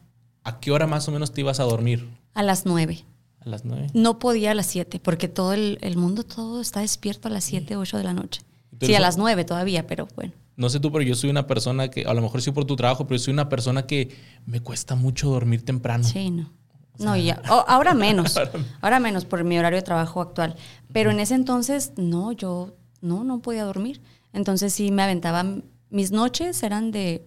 ¿a 0.43 0.59
qué 0.59 0.71
hora 0.71 0.85
más 0.87 1.07
o 1.07 1.11
menos 1.11 1.31
te 1.31 1.41
ibas 1.41 1.59
a 1.59 1.63
dormir? 1.63 2.07
a 2.35 2.43
las 2.43 2.65
nueve. 2.65 3.05
A 3.45 3.49
las 3.49 3.63
9. 3.65 3.87
No 3.93 4.17
podía 4.19 4.51
a 4.51 4.55
las 4.55 4.65
siete, 4.65 4.99
porque 4.99 5.27
todo 5.27 5.53
el, 5.53 5.77
el 5.81 5.97
mundo 5.97 6.23
todo 6.23 6.61
está 6.61 6.79
despierto 6.79 7.27
a 7.27 7.31
las 7.31 7.43
siete, 7.43 7.75
ocho 7.75 7.97
de 7.97 8.03
la 8.03 8.13
noche. 8.13 8.41
Sí, 8.81 8.93
a 8.95 8.99
las 8.99 9.17
nueve 9.17 9.45
todavía, 9.45 9.87
pero 9.87 10.07
bueno. 10.15 10.33
No 10.57 10.69
sé 10.69 10.79
tú, 10.79 10.91
pero 10.91 11.03
yo 11.03 11.15
soy 11.15 11.29
una 11.29 11.47
persona 11.47 11.89
que, 11.89 12.05
a 12.05 12.13
lo 12.13 12.21
mejor 12.21 12.41
sí 12.41 12.51
por 12.51 12.65
tu 12.65 12.75
trabajo, 12.75 13.05
pero 13.07 13.17
yo 13.17 13.23
soy 13.25 13.33
una 13.33 13.49
persona 13.49 13.85
que 13.85 14.15
me 14.45 14.61
cuesta 14.61 14.95
mucho 14.95 15.29
dormir 15.29 15.63
temprano. 15.63 16.03
Sí, 16.03 16.29
no. 16.31 16.51
No, 16.97 17.15
ya. 17.17 17.41
oh, 17.49 17.63
ahora 17.67 17.93
menos. 17.93 18.37
Ahora- 18.81 18.99
menos 18.99 19.25
por 19.25 19.43
mi 19.43 19.57
horario 19.57 19.77
de 19.77 19.83
trabajo 19.83 20.21
actual. 20.21 20.55
Pero 20.93 21.11
en 21.11 21.19
ese 21.19 21.35
entonces, 21.35 21.93
no, 21.97 22.31
yo 22.31 22.75
no, 23.01 23.23
no 23.23 23.41
podía 23.41 23.65
dormir. 23.65 24.01
Entonces 24.33 24.73
sí 24.73 24.91
me 24.91 25.03
aventaba. 25.03 25.45
Mis 25.89 26.11
noches 26.11 26.63
eran 26.63 26.91
de 26.91 27.25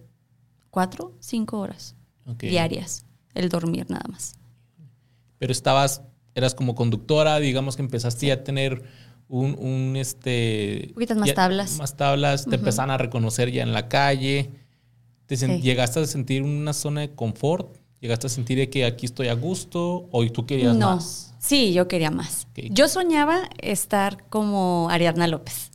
cuatro, 0.71 1.13
cinco 1.19 1.59
horas 1.59 1.95
diarias. 2.37 3.05
El 3.35 3.49
dormir 3.49 3.85
nada 3.89 4.05
más. 4.09 4.38
Pero 5.39 5.51
estabas, 5.51 6.03
eras 6.35 6.53
como 6.53 6.75
conductora, 6.75 7.39
digamos 7.39 7.75
que 7.75 7.81
empezaste 7.81 8.27
ya 8.27 8.35
a 8.35 8.43
tener 8.43 8.83
un, 9.27 9.55
un, 9.59 9.95
este... 9.95 10.91
Poquitas 10.93 11.17
más 11.17 11.29
ya- 11.29 11.33
tablas. 11.35 11.77
Más 11.77 11.97
tablas, 11.97 12.45
te 12.45 12.55
empezaban 12.55 12.91
a 12.91 12.97
reconocer 12.97 13.51
ya 13.51 13.63
en 13.63 13.73
la 13.73 13.87
calle. 13.87 14.51
Te 15.25 15.37
Sí. 15.37 15.61
¿Llegaste 15.61 15.99
a 15.99 16.05
sentir 16.07 16.43
una 16.43 16.73
zona 16.73 17.01
de 17.01 17.11
confort? 17.11 17.75
¿Llegaste 18.01 18.27
a 18.27 18.29
sentir 18.29 18.57
de 18.57 18.69
que 18.69 18.85
aquí 18.85 19.05
estoy 19.05 19.27
a 19.27 19.33
gusto? 19.33 20.07
¿O 20.11 20.25
tú 20.31 20.45
querías 20.45 20.75
no. 20.75 20.95
más? 20.95 21.33
Sí, 21.39 21.73
yo 21.73 21.87
quería 21.87 22.11
más. 22.11 22.47
Yo 22.55 22.87
soñaba 22.87 23.49
estar 23.61 24.27
como 24.29 24.87
Ariadna 24.89 25.27
López, 25.27 25.71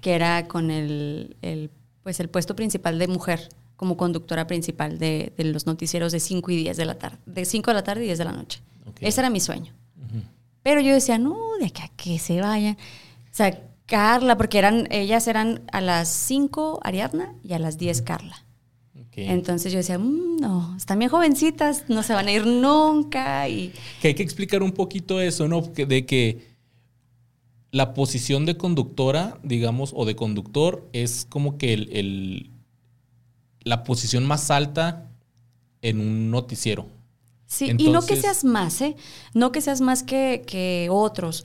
que 0.00 0.12
era 0.14 0.46
con 0.46 0.70
el, 0.70 1.36
el, 1.42 1.70
pues 2.02 2.20
el 2.20 2.28
puesto 2.28 2.54
principal 2.54 2.98
de 2.98 3.08
mujer, 3.08 3.48
como 3.76 3.96
conductora 3.96 4.46
principal 4.46 4.98
de, 4.98 5.32
de 5.36 5.44
los 5.44 5.66
noticieros 5.66 6.12
de 6.12 6.20
5 6.20 6.50
y 6.52 6.56
10 6.56 6.76
de 6.76 6.84
la 6.84 6.94
tarde, 6.94 7.18
de 7.26 7.44
5 7.44 7.70
de 7.70 7.74
la 7.74 7.82
tarde 7.82 8.02
y 8.04 8.06
10 8.06 8.18
de 8.18 8.24
la 8.24 8.32
noche. 8.32 8.60
Ok. 8.86 8.98
Ese 9.00 9.20
era 9.20 9.30
mi 9.30 9.40
sueño. 9.40 9.72
Pero 10.62 10.80
yo 10.80 10.94
decía, 10.94 11.18
no, 11.18 11.36
de 11.60 11.66
acá 11.66 11.90
que 11.96 12.18
se 12.18 12.40
vayan. 12.40 12.74
O 12.74 13.34
sea, 13.34 13.60
Carla, 13.86 14.36
porque 14.36 14.58
eran, 14.58 14.88
ellas 14.90 15.28
eran 15.28 15.62
a 15.72 15.82
las 15.82 16.08
5 16.08 16.80
Ariadna 16.82 17.34
y 17.42 17.52
a 17.52 17.58
las 17.58 17.76
10 17.76 18.02
Carla. 18.02 18.44
Entonces 19.16 19.72
yo 19.72 19.78
decía, 19.78 19.98
"Mm, 19.98 20.38
no, 20.40 20.76
están 20.76 20.98
bien 20.98 21.10
jovencitas, 21.10 21.84
no 21.88 22.02
se 22.02 22.14
van 22.14 22.26
a 22.26 22.32
ir 22.32 22.46
nunca. 22.46 23.48
Y 23.48 23.72
Que 24.00 24.08
hay 24.08 24.14
que 24.14 24.22
explicar 24.22 24.62
un 24.62 24.72
poquito 24.72 25.20
eso, 25.20 25.46
¿no? 25.46 25.60
De 25.60 26.04
que 26.06 26.54
la 27.70 27.94
posición 27.94 28.46
de 28.46 28.56
conductora, 28.56 29.38
digamos, 29.42 29.92
o 29.94 30.04
de 30.04 30.16
conductor 30.16 30.88
es 30.92 31.26
como 31.28 31.58
que 31.58 31.74
el, 31.74 32.50
la 33.62 33.84
posición 33.84 34.26
más 34.26 34.50
alta 34.50 35.08
en 35.82 36.00
un 36.00 36.30
noticiero. 36.30 36.86
Sí, 37.54 37.72
y 37.78 37.90
no 37.90 38.04
que 38.04 38.16
seas 38.16 38.42
más, 38.42 38.80
¿eh? 38.80 38.96
No 39.32 39.52
que 39.52 39.60
seas 39.60 39.80
más 39.80 40.02
que, 40.02 40.88
otros, 40.90 41.44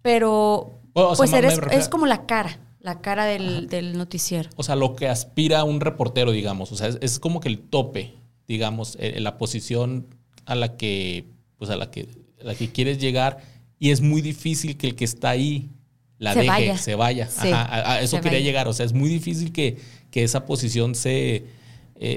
pero 0.00 0.80
pues 0.94 1.32
eres, 1.34 1.60
es 1.70 1.88
como 1.90 2.06
la 2.06 2.24
cara, 2.24 2.58
la 2.80 3.02
cara 3.02 3.26
del, 3.26 3.98
noticiero. 3.98 4.48
O 4.56 4.62
sea, 4.62 4.74
lo 4.74 4.96
que 4.96 5.06
aspira 5.06 5.64
un 5.64 5.80
reportero, 5.80 6.32
digamos, 6.32 6.72
o 6.72 6.76
sea, 6.76 6.88
es, 6.88 7.18
como 7.18 7.40
que 7.40 7.48
el 7.48 7.58
tope, 7.58 8.14
digamos, 8.46 8.96
eh, 8.98 9.20
la 9.20 9.36
posición 9.36 10.06
a 10.46 10.54
la 10.54 10.78
que, 10.78 11.26
pues 11.58 11.70
a 11.70 11.76
la 11.76 11.90
que, 11.90 12.08
a 12.40 12.44
la 12.44 12.54
que 12.54 12.72
quieres 12.72 12.98
llegar 12.98 13.38
y 13.78 13.90
es 13.90 14.00
muy 14.00 14.22
difícil 14.22 14.78
que 14.78 14.86
el 14.86 14.94
que 14.94 15.04
está 15.04 15.28
ahí 15.28 15.68
la 16.16 16.34
deje, 16.34 16.78
se 16.78 16.94
vaya. 16.94 17.28
a, 17.38 18.00
eso 18.00 18.20
quería 18.22 18.40
llegar. 18.40 18.66
O 18.66 18.72
sea, 18.72 18.86
es 18.86 18.94
muy 18.94 19.10
difícil 19.10 19.52
que, 19.52 19.76
esa 20.14 20.46
posición 20.46 20.96
se 20.96 21.36
eh, 21.36 21.44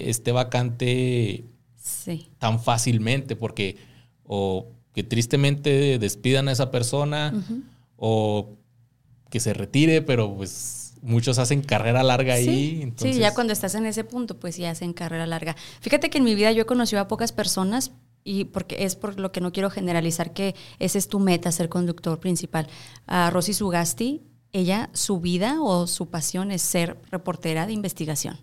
esté 0.07 0.31
vacante 0.31 1.45
tan 2.37 2.59
fácilmente, 2.59 3.35
porque 3.35 3.77
o 4.23 4.67
que 4.93 5.03
tristemente 5.03 5.99
despidan 5.99 6.47
a 6.47 6.51
esa 6.51 6.71
persona, 6.71 7.33
o 7.95 8.49
que 9.29 9.39
se 9.39 9.53
retire, 9.53 10.01
pero 10.01 10.35
pues 10.35 10.95
muchos 11.01 11.39
hacen 11.39 11.61
carrera 11.61 12.03
larga 12.03 12.35
ahí. 12.35 12.93
Sí, 12.97 13.13
ya 13.13 13.33
cuando 13.33 13.53
estás 13.53 13.75
en 13.75 13.85
ese 13.85 14.03
punto, 14.03 14.39
pues 14.39 14.57
ya 14.57 14.71
hacen 14.71 14.93
carrera 14.93 15.25
larga. 15.25 15.55
Fíjate 15.79 16.09
que 16.09 16.17
en 16.17 16.23
mi 16.23 16.35
vida 16.35 16.51
yo 16.51 16.63
he 16.63 16.65
conocido 16.65 17.01
a 17.01 17.07
pocas 17.07 17.31
personas, 17.31 17.91
y 18.23 18.45
porque 18.45 18.83
es 18.85 18.95
por 18.95 19.19
lo 19.19 19.31
que 19.31 19.41
no 19.41 19.51
quiero 19.51 19.69
generalizar 19.69 20.31
que 20.33 20.55
esa 20.79 20.97
es 20.97 21.07
tu 21.07 21.19
meta, 21.19 21.51
ser 21.51 21.69
conductor 21.69 22.19
principal. 22.19 22.67
A 23.07 23.29
Rosy 23.31 23.53
Sugasti, 23.53 24.21
ella, 24.51 24.89
su 24.93 25.19
vida 25.19 25.61
o 25.61 25.87
su 25.87 26.09
pasión 26.09 26.51
es 26.51 26.61
ser 26.61 26.97
reportera 27.09 27.65
de 27.65 27.73
investigación. 27.73 28.39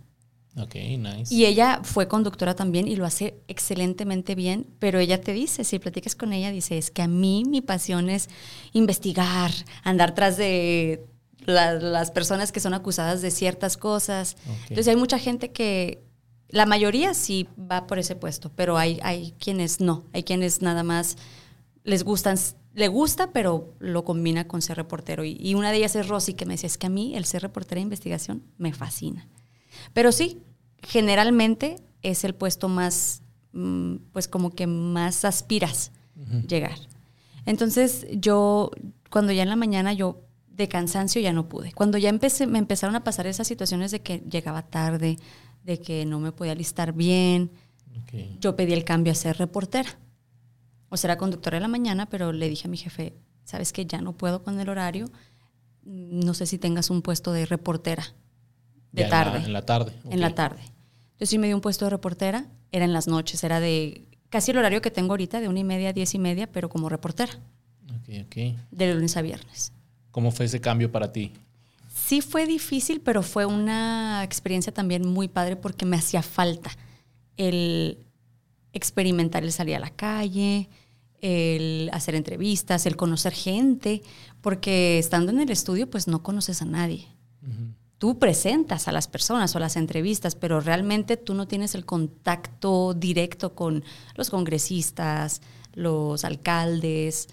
Ok, 0.61 0.75
nice. 0.75 1.35
Y 1.35 1.47
ella 1.47 1.81
fue 1.83 2.09
conductora 2.09 2.55
también 2.55 2.89
y 2.89 2.97
lo 2.97 3.05
hace 3.05 3.35
excelentemente 3.49 4.35
bien, 4.35 4.67
pero 4.79 4.99
ella 4.99 5.21
te 5.21 5.33
dice, 5.33 5.65
si 5.65 5.79
platicas 5.79 6.15
con 6.15 6.33
ella, 6.33 6.51
dice, 6.51 6.79
es 6.79 6.91
que 6.91 7.03
a 7.03 7.09
mí 7.09 7.45
mi 7.47 7.61
pasión 7.61 8.11
es 8.11 8.29
investigar, 8.73 9.51
andar 9.85 10.15
tras 10.15 10.37
de 10.37 11.05
las 11.47 12.11
personas 12.11 12.53
que 12.53 12.61
son 12.61 12.75
acusadas 12.75 13.23
de 13.23 13.31
ciertas 13.31 13.77
cosas. 13.77 14.37
Entonces 14.63 14.89
hay 14.89 14.97
mucha 14.97 15.19
gente 15.19 15.51
que, 15.51 16.03
la 16.49 16.67
mayoría 16.67 17.15
sí 17.15 17.47
va 17.59 17.87
por 17.87 17.99
ese 17.99 18.17
puesto, 18.17 18.51
pero 18.55 18.79
hay, 18.79 18.99
hay 19.03 19.35
quienes 19.39 19.81
no. 19.81 20.05
Hay 20.13 20.23
quienes 20.23 20.63
nada 20.63 20.83
más 20.83 21.17
les 21.85 22.05
gustan, 22.05 22.39
le 22.75 22.89
gusta, 22.89 23.33
pero 23.33 23.75
lo 23.79 24.05
combina 24.05 24.49
con 24.49 24.63
ser 24.63 24.79
reportero. 24.79 25.25
Y, 25.25 25.55
una 25.55 25.71
de 25.71 25.79
ellas 25.79 25.95
es 25.97 26.09
Rosy, 26.09 26.35
que 26.35 26.47
me 26.47 26.55
decía, 26.55 26.69
es 26.69 26.79
que 26.79 26.87
a 26.87 26.91
mí 26.91 27.15
el 27.17 27.27
ser 27.27 27.43
reportera 27.43 27.79
de 27.79 27.83
investigación 27.83 28.43
me 28.57 28.73
fascina. 28.73 29.29
Pero 29.93 30.11
sí, 30.11 30.41
generalmente 30.83 31.77
es 32.03 32.25
el 32.25 32.35
puesto 32.35 32.69
más, 32.69 33.23
mm, 33.53 33.97
pues 34.13 34.29
como 34.29 34.51
que 34.51 34.67
más 34.67 35.25
aspiras 35.25 35.93
llegar. 36.49 36.77
Entonces 37.47 38.07
yo, 38.11 38.73
cuando 39.09 39.33
ya 39.33 39.45
en 39.45 39.49
la 39.49 39.57
mañana 39.57 39.93
yo 39.93 40.25
de 40.49 40.69
cansancio 40.69 41.21
ya 41.21 41.33
no 41.33 41.49
pude. 41.49 41.73
Cuando 41.73 41.97
ya 41.97 42.09
empecé, 42.09 42.47
me 42.47 42.59
empezaron 42.59 42.97
a 42.97 43.05
pasar 43.05 43.27
esas 43.29 43.47
situaciones 43.47 43.93
de 43.93 44.01
que 44.01 44.19
llegaba 44.29 44.63
tarde, 44.63 45.17
de 45.63 45.81
que 45.81 46.05
no 46.05 46.19
me 46.19 46.33
podía 46.33 46.55
listar 46.55 46.93
bien. 46.93 47.53
Yo 48.41 48.57
pedí 48.57 48.73
el 48.73 48.85
cambio 48.85 49.13
a 49.13 49.15
ser 49.15 49.37
reportera. 49.37 49.99
O 50.89 50.97
sea, 50.97 51.13
era 51.13 51.19
conductora 51.19 51.59
de 51.59 51.61
la 51.61 51.69
mañana, 51.69 52.07
pero 52.07 52.33
le 52.33 52.49
dije 52.49 52.67
a 52.67 52.71
mi 52.71 52.77
jefe, 52.77 53.15
sabes 53.45 53.73
que 53.73 53.87
ya 53.87 54.01
no 54.01 54.17
puedo 54.17 54.43
con 54.43 54.59
el 54.59 54.69
horario, 54.69 55.11
no 55.85 56.35
sé 56.35 56.47
si 56.47 56.59
tengas 56.59 56.91
un 56.91 57.03
puesto 57.03 57.33
de 57.33 57.47
reportera 57.47 58.15
de 58.93 59.05
tarde. 59.05 59.45
En 59.45 59.53
la, 59.53 59.63
tarde. 59.63 59.93
En 60.11 60.21
la 60.21 60.35
tarde. 60.35 60.61
Entonces 61.13 61.31
sí 61.31 61.39
me 61.39 61.47
dio 61.47 61.57
un 61.57 61.63
puesto 61.63 61.85
de 61.85 61.91
reportera, 61.91 62.47
era 62.73 62.85
en 62.85 62.93
las 62.93 63.09
noches, 63.09 63.43
era 63.45 63.61
de 63.61 64.07
casi 64.29 64.51
el 64.51 64.59
horario 64.59 64.83
que 64.83 64.91
tengo 64.91 65.13
ahorita, 65.13 65.41
de 65.41 65.49
una 65.49 65.61
y 65.61 65.65
media 65.65 65.91
a 65.91 65.93
diez 65.93 66.15
y 66.15 66.19
media, 66.19 66.51
pero 66.51 66.69
como 66.69 66.89
reportera. 66.89 67.33
Ok, 67.85 68.27
ok. 68.27 68.37
De 68.71 68.95
lunes 68.95 69.17
a 69.17 69.23
viernes. 69.23 69.73
¿Cómo 70.11 70.31
fue 70.31 70.47
ese 70.47 70.61
cambio 70.61 70.91
para 70.91 71.13
ti? 71.13 71.33
Sí 71.95 72.21
fue 72.21 72.47
difícil, 72.47 73.01
pero 73.01 73.23
fue 73.23 73.47
una 73.47 74.23
experiencia 74.25 74.73
también 74.73 75.07
muy 75.07 75.29
padre 75.29 75.57
porque 75.57 75.85
me 75.85 75.97
hacía 75.97 76.23
falta 76.23 76.71
el 77.37 77.99
experimentar 78.73 79.45
el 79.45 79.53
salir 79.53 79.77
a 79.77 79.81
la 79.81 79.91
calle, 79.91 80.69
el 81.21 81.91
hacer 81.93 82.15
entrevistas, 82.15 82.87
el 82.87 82.97
conocer 82.97 83.33
gente, 83.33 84.03
porque 84.41 84.99
estando 84.99 85.33
en 85.33 85.41
el 85.41 85.51
estudio 85.51 85.91
pues 85.91 86.07
no 86.07 86.23
conoces 86.23 86.63
a 86.63 86.65
nadie. 86.65 87.09
Tú 87.99 88.19
presentas 88.19 88.87
a 88.87 88.93
las 88.93 89.09
personas 89.09 89.55
o 89.57 89.59
las 89.59 89.77
entrevistas, 89.77 90.37
pero 90.37 90.61
realmente 90.61 91.17
tú 91.17 91.35
no 91.35 91.49
tienes 91.49 91.75
el 91.75 91.85
contacto 91.85 92.95
directo 92.95 93.55
con 93.55 93.85
los 94.15 94.31
congresistas, 94.31 95.43
los 95.75 96.25
alcaldes, 96.25 97.29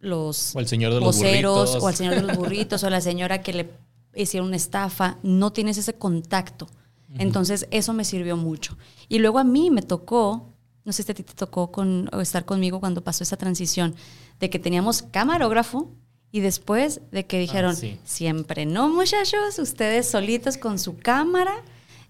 los 0.00 0.56
o 0.56 0.60
el 0.60 0.66
señor 0.66 0.94
de 0.94 1.00
los 1.00 1.04
voceros, 1.04 1.76
o 1.80 1.88
al 1.88 1.94
señor 1.94 2.14
de 2.14 2.22
los 2.22 2.36
burritos, 2.36 2.82
o 2.84 2.90
la 2.90 3.00
señora 3.00 3.42
que 3.42 3.52
le 3.52 3.70
hicieron 4.14 4.48
una 4.48 4.56
estafa, 4.56 5.18
no 5.22 5.52
tienes 5.52 5.76
ese 5.78 5.94
contacto. 5.94 6.68
Entonces, 7.16 7.66
eso 7.70 7.94
me 7.94 8.04
sirvió 8.04 8.36
mucho. 8.36 8.76
Y 9.08 9.18
luego 9.18 9.38
a 9.38 9.44
mí 9.44 9.70
me 9.70 9.82
tocó, 9.82 10.52
no 10.84 10.92
sé 10.92 11.02
si 11.02 11.12
a 11.12 11.14
ti 11.14 11.22
te 11.22 11.32
tocó 11.32 11.72
con, 11.72 12.10
estar 12.20 12.44
conmigo 12.44 12.80
cuando 12.80 13.02
pasó 13.02 13.24
esa 13.24 13.36
transición, 13.36 13.94
de 14.40 14.50
que 14.50 14.58
teníamos 14.58 15.02
camarógrafo 15.02 15.90
y 16.30 16.40
después 16.40 17.00
de 17.10 17.26
que 17.26 17.38
dijeron, 17.38 17.74
ah, 17.76 17.98
siempre 18.04 18.66
no, 18.66 18.88
muchachos, 18.88 19.58
ustedes 19.58 20.08
solitos 20.08 20.56
con 20.58 20.78
su 20.78 20.98
cámara 20.98 21.64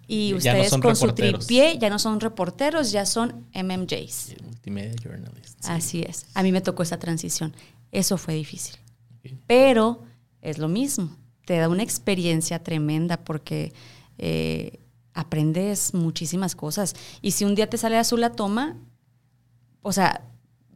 y 0.07 0.35
ustedes 0.35 0.77
con 0.77 0.97
su 0.97 1.13
tripié, 1.13 1.79
ya 1.79 1.91
no 1.91 1.99
son 1.99 2.21
reporteros, 2.21 2.91
ya 2.91 3.07
son 3.07 3.47
MMJs. 3.55 4.37
Multimedia 4.43 4.95
Journalists. 5.03 5.69
Así 5.69 6.03
es. 6.03 6.27
A 6.35 6.43
mí 6.43 6.53
me 6.53 6.61
tocó 6.61 6.83
esa 6.83 6.99
transición. 6.99 7.55
Eso 7.93 8.17
fue 8.19 8.35
difícil. 8.35 8.77
Pero 9.47 10.05
es 10.41 10.59
lo 10.59 10.69
mismo 10.69 11.17
te 11.49 11.57
da 11.57 11.71
una 11.71 11.83
experiencia 11.83 12.63
tremenda 12.63 13.25
porque 13.25 13.73
eh, 14.19 14.81
aprendes 15.15 15.95
muchísimas 15.95 16.55
cosas. 16.55 16.95
Y 17.23 17.31
si 17.31 17.47
un 17.47 17.55
día 17.55 17.71
te 17.71 17.79
sale 17.79 17.97
azul 17.97 18.21
la 18.21 18.33
toma, 18.33 18.77
o 19.81 19.91
sea, 19.91 20.27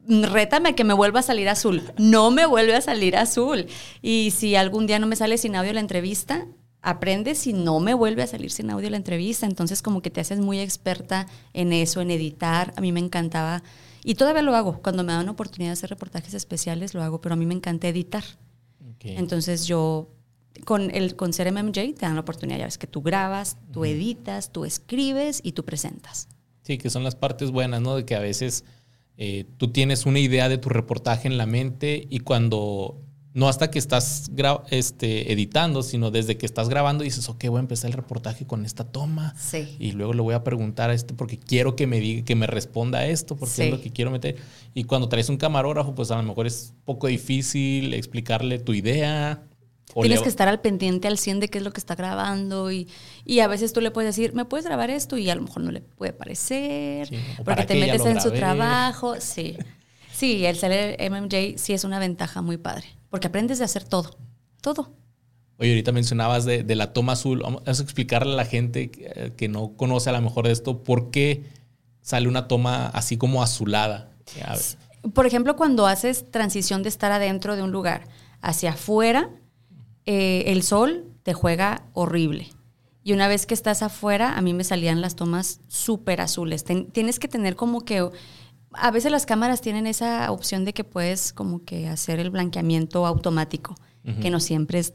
rétame 0.07 0.75
que 0.75 0.85
me 0.85 0.95
vuelva 0.95 1.21
a 1.21 1.23
salir 1.23 1.49
azul. 1.49 1.83
No 1.99 2.31
me 2.31 2.47
vuelve 2.47 2.75
a 2.75 2.81
salir 2.81 3.17
azul. 3.17 3.67
Y 4.01 4.33
si 4.37 4.57
algún 4.57 4.87
día 4.87 4.99
no 4.99 5.07
me 5.07 5.17
sale 5.17 5.39
sin 5.39 5.57
audio 5.57 5.73
la 5.73 5.81
entrevista, 5.81 6.47
aprendes 6.81 7.47
y 7.47 7.53
no 7.53 7.79
me 7.81 7.95
vuelve 7.95 8.23
a 8.23 8.27
salir 8.27 8.51
sin 8.51 8.71
audio 8.71 8.91
la 8.91 8.97
entrevista. 8.97 9.47
Entonces 9.47 9.83
como 9.83 10.03
que 10.03 10.11
te 10.11 10.21
haces 10.21 10.41
muy 10.41 10.61
experta 10.61 11.27
en 11.53 11.73
eso, 11.73 12.01
en 12.01 12.11
editar. 12.11 12.73
A 12.77 12.81
mí 12.81 12.93
me 12.93 13.01
encantaba, 13.01 13.63
y 14.05 14.15
todavía 14.15 14.43
lo 14.43 14.55
hago, 14.57 14.83
cuando 14.83 15.05
me 15.05 15.13
dan 15.13 15.29
oportunidad 15.29 15.71
de 15.71 15.75
hacer 15.75 15.91
reportajes 15.91 16.35
especiales 16.35 16.95
lo 16.95 17.03
hago, 17.03 17.21
pero 17.21 17.35
a 17.35 17.37
mí 17.37 17.47
me 17.47 17.55
encanta 17.55 17.89
editar. 17.89 18.25
Entonces 19.05 19.67
yo 19.67 20.11
con, 20.65 20.91
el, 20.95 21.17
con 21.17 21.33
ser 21.33 21.51
MMJ 21.51 21.73
te 21.73 21.95
dan 22.03 22.15
la 22.15 22.21
oportunidad, 22.21 22.59
ya 22.59 22.65
ves, 22.67 22.79
que 22.79 22.87
tú 22.87 23.03
grabas, 23.03 23.57
tú 23.73 23.85
editas, 23.85 24.53
tú 24.53 24.65
escribes 24.65 25.41
y 25.43 25.53
tú 25.53 25.65
presentas. 25.65 26.29
Sí, 26.63 26.79
que 26.79 26.89
son 26.89 27.03
las 27.03 27.17
partes 27.17 27.51
buenas, 27.51 27.81
¿no? 27.81 27.97
De 27.97 28.05
que 28.05 28.15
a 28.15 28.21
veces 28.21 28.65
eh, 29.17 29.45
tú 29.59 29.69
tienes 29.69 30.07
una 30.07 30.19
idea 30.19 30.49
de 30.49 30.59
tu 30.59 30.69
reportaje 30.69 31.29
en 31.29 31.39
la 31.39 31.47
mente 31.47 32.07
y 32.09 32.21
cuando, 32.21 33.01
no 33.35 33.49
hasta 33.49 33.71
que 33.71 33.79
estás 33.79 34.31
este, 34.71 35.33
editando, 35.33 35.83
sino 35.83 36.11
desde 36.11 36.37
que 36.37 36.47
estás 36.47 36.69
grabando 36.69 37.05
dices, 37.05 37.29
ok, 37.29 37.45
voy 37.49 37.59
a 37.59 37.61
empezar 37.61 37.91
el 37.91 37.97
reportaje 37.97 38.47
con 38.47 38.65
esta 38.65 38.85
toma. 38.85 39.35
Sí. 39.39 39.77
Y 39.79 39.93
luego 39.93 40.13
le 40.15 40.23
voy 40.23 40.35
a 40.35 40.45
preguntar 40.45 40.91
a 40.91 40.95
este 40.95 41.15
porque 41.15 41.39
quiero 41.39 41.77
que 41.77 41.87
me 41.87 42.01
diga, 42.01 42.25
que 42.25 42.35
me 42.35 42.47
responda 42.47 43.01
a 43.01 43.07
esto, 43.07 43.37
porque 43.37 43.67
es 43.67 43.71
lo 43.71 43.81
que 43.81 43.91
quiero 43.91 44.11
meter. 44.11 44.37
Y 44.75 44.85
cuando 44.85 45.09
traes 45.09 45.29
un 45.29 45.37
camarógrafo, 45.37 45.95
pues 45.95 46.11
a 46.11 46.17
lo 46.17 46.23
mejor 46.23 46.47
es 46.47 46.75
poco 46.85 47.07
difícil 47.07 47.95
explicarle 47.95 48.59
tu 48.59 48.73
idea 48.75 49.43
Tienes 50.01 50.23
que 50.23 50.29
estar 50.29 50.49
al 50.49 50.61
pendiente 50.61 51.09
al 51.09 51.19
100 51.19 51.41
de 51.41 51.49
qué 51.49 51.59
es 51.59 51.65
lo 51.65 51.73
que 51.73 51.81
está 51.81 51.95
grabando 51.95 52.71
y, 52.71 52.89
y, 53.25 53.41
a 53.41 53.49
veces 53.49 53.73
tú 53.73 53.81
le 53.81 53.91
puedes 53.91 54.15
decir, 54.15 54.33
¿me 54.35 54.45
puedes 54.45 54.65
grabar 54.65 54.91
esto? 54.91 55.19
Y 55.19 55.29
a 55.29 55.35
lo 55.35 55.43
mejor 55.43 55.63
no 55.63 55.71
le 55.71 55.81
puede 55.81 56.13
parecer, 56.13 57.11
porque 57.45 57.65
te 57.65 57.75
metes 57.75 58.05
en 58.07 58.21
su 58.21 58.31
trabajo. 58.31 59.21
Sí, 59.21 59.57
sí, 60.13 60.47
el 60.47 60.57
ser 60.57 60.97
MMJ 61.11 61.59
sí 61.59 61.73
es 61.73 61.85
una 61.85 61.99
ventaja 61.99 62.41
muy 62.43 62.57
padre, 62.57 62.87
porque 63.11 63.27
aprendes 63.27 63.59
de 63.59 63.65
hacer 63.65 63.85
todo, 63.85 64.17
todo. 64.61 64.93
Oye, 65.59 65.71
ahorita 65.71 65.93
mencionabas 65.93 66.45
de, 66.45 66.65
de 66.65 66.75
la 66.75 66.93
toma 66.93 67.13
azul. 67.13 67.41
Vamos 67.43 67.63
a 67.67 67.71
explicarle 67.71 68.33
a 68.33 68.37
la 68.37 68.45
gente 68.45 68.91
que, 68.91 69.49
no 69.49 69.77
conoce 69.77 70.11
a 70.11 70.13
lo 70.13 70.21
mejor 70.21 70.47
de 70.47 70.53
esto, 70.53 70.83
¿por 70.83 71.11
qué 71.11 71.45
sale 72.01 72.27
una 72.27 72.49
toma 72.49 72.87
así 72.89 73.17
como 73.17 73.43
azulada? 73.43 74.11
Por 75.15 75.27
ejemplo, 75.27 75.55
cuando 75.57 75.87
haces 75.87 76.31
transición 76.31 76.83
de 76.83 76.89
estar 76.89 77.13
adentro 77.13 77.55
de 77.55 77.63
un 77.63 77.71
lugar 77.71 78.09
hacia 78.41 78.71
afuera, 78.71 79.31
eh, 80.07 80.45
el 80.47 80.63
sol 80.63 81.05
te 81.23 81.33
juega 81.35 81.85
horrible. 81.93 82.51
Y 83.05 83.13
una 83.13 83.29
vez 83.29 83.47
que 83.47 83.55
estás 83.55 83.83
afuera, 83.83 84.37
a 84.37 84.43
mí 84.43 84.55
me 84.55 84.65
salían 84.65 85.01
las 85.01 85.17
tomas 85.17 85.61
súper 85.69 86.21
azules. 86.21 86.65
tienes 86.65 87.19
que 87.19 87.29
tener 87.29 87.57
como 87.57 87.81
que 87.81 88.09
a 88.73 88.91
veces 88.91 89.11
las 89.11 89.27
cámaras 89.27 89.61
tienen 89.61 89.87
esa 89.87 90.31
opción 90.31 90.65
de 90.65 90.73
que 90.73 90.85
puedes 90.85 91.33
como 91.33 91.65
que 91.65 91.89
hacer 91.89 92.21
el 92.21 92.31
blanqueamiento 92.31 93.07
automático, 93.07 93.75
que 94.21 94.31
no 94.31 94.41
siempre 94.41 94.81
es 94.81 94.95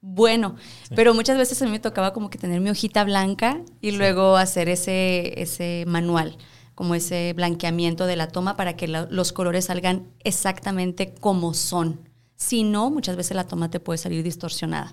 bueno, 0.00 0.54
pero 0.94 1.12
muchas 1.12 1.36
veces 1.36 1.60
a 1.60 1.64
mí 1.64 1.72
me 1.72 1.80
tocaba 1.80 2.12
como 2.12 2.30
que 2.30 2.38
tener 2.38 2.60
mi 2.60 2.70
hojita 2.70 3.02
blanca 3.04 3.60
y 3.80 3.90
luego 3.90 4.36
hacer 4.36 4.68
ese, 4.68 5.40
ese 5.40 5.84
manual, 5.86 6.36
como 6.74 6.94
ese 6.94 7.32
blanqueamiento 7.34 8.06
de 8.06 8.16
la 8.16 8.28
toma 8.28 8.56
para 8.56 8.76
que 8.76 8.86
los 8.86 9.32
colores 9.32 9.66
salgan 9.66 10.06
exactamente 10.20 11.14
como 11.14 11.52
son. 11.52 12.07
Si 12.38 12.62
no, 12.62 12.88
muchas 12.90 13.16
veces 13.16 13.36
la 13.36 13.44
toma 13.44 13.68
te 13.68 13.80
puede 13.80 13.98
salir 13.98 14.22
distorsionada. 14.22 14.92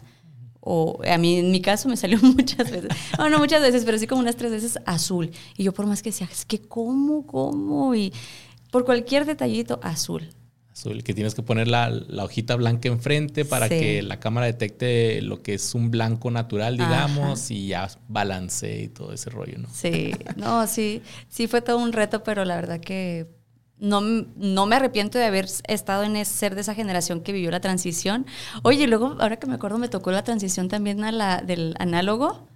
O 0.59 0.99
a 1.07 1.17
mí, 1.19 1.37
en 1.37 1.51
mi 1.51 1.61
caso, 1.61 1.87
me 1.87 1.95
salió 1.95 2.17
muchas 2.21 2.71
veces. 2.71 2.89
Bueno, 3.15 3.37
no 3.37 3.39
muchas 3.39 3.61
veces, 3.61 3.85
pero 3.85 3.97
sí 3.99 4.07
como 4.07 4.21
unas 4.21 4.35
tres 4.35 4.51
veces 4.51 4.79
azul. 4.85 5.31
Y 5.55 5.63
yo 5.63 5.71
por 5.71 5.85
más 5.85 6.01
que 6.01 6.09
decía, 6.09 6.27
es 6.29 6.43
que 6.43 6.59
cómo, 6.59 7.25
cómo. 7.27 7.93
Y 7.93 8.11
por 8.71 8.83
cualquier 8.83 9.25
detallito, 9.25 9.79
azul 9.83 10.27
azul, 10.75 11.03
que 11.03 11.13
tienes 11.13 11.33
que 11.33 11.41
poner 11.41 11.67
la, 11.69 11.89
hojita 12.17 12.55
blanca 12.55 12.89
enfrente 12.89 13.45
para 13.45 13.69
que 13.69 14.01
la 14.01 14.19
cámara 14.19 14.45
detecte 14.45 15.21
lo 15.21 15.41
que 15.41 15.53
es 15.53 15.73
un 15.73 15.89
blanco 15.89 16.31
natural, 16.31 16.77
digamos, 16.77 17.49
y 17.49 17.67
ya 17.67 17.89
balance 18.09 18.83
y 18.83 18.87
todo 18.89 19.13
ese 19.13 19.29
rollo, 19.29 19.57
¿no? 19.57 19.69
Sí, 19.73 20.11
no, 20.35 20.67
sí, 20.67 21.01
sí 21.29 21.47
fue 21.47 21.61
todo 21.61 21.77
un 21.77 21.93
reto, 21.93 22.23
pero 22.23 22.43
la 22.43 22.55
verdad 22.55 22.81
que 22.81 23.25
no, 23.77 24.01
no 24.01 24.65
me 24.65 24.75
arrepiento 24.75 25.17
de 25.17 25.25
haber 25.25 25.47
estado 25.67 26.03
en 26.03 26.15
ese, 26.15 26.33
ser 26.33 26.55
de 26.55 26.61
esa 26.61 26.73
generación 26.73 27.21
que 27.21 27.31
vivió 27.31 27.51
la 27.51 27.59
transición. 27.59 28.25
Oye, 28.63 28.87
luego, 28.87 29.17
ahora 29.19 29.37
que 29.37 29.47
me 29.47 29.55
acuerdo, 29.55 29.77
me 29.77 29.89
tocó 29.89 30.11
la 30.11 30.23
transición 30.23 30.67
también 30.67 31.03
a 31.03 31.11
la 31.11 31.41
del 31.41 31.75
análogo. 31.79 32.47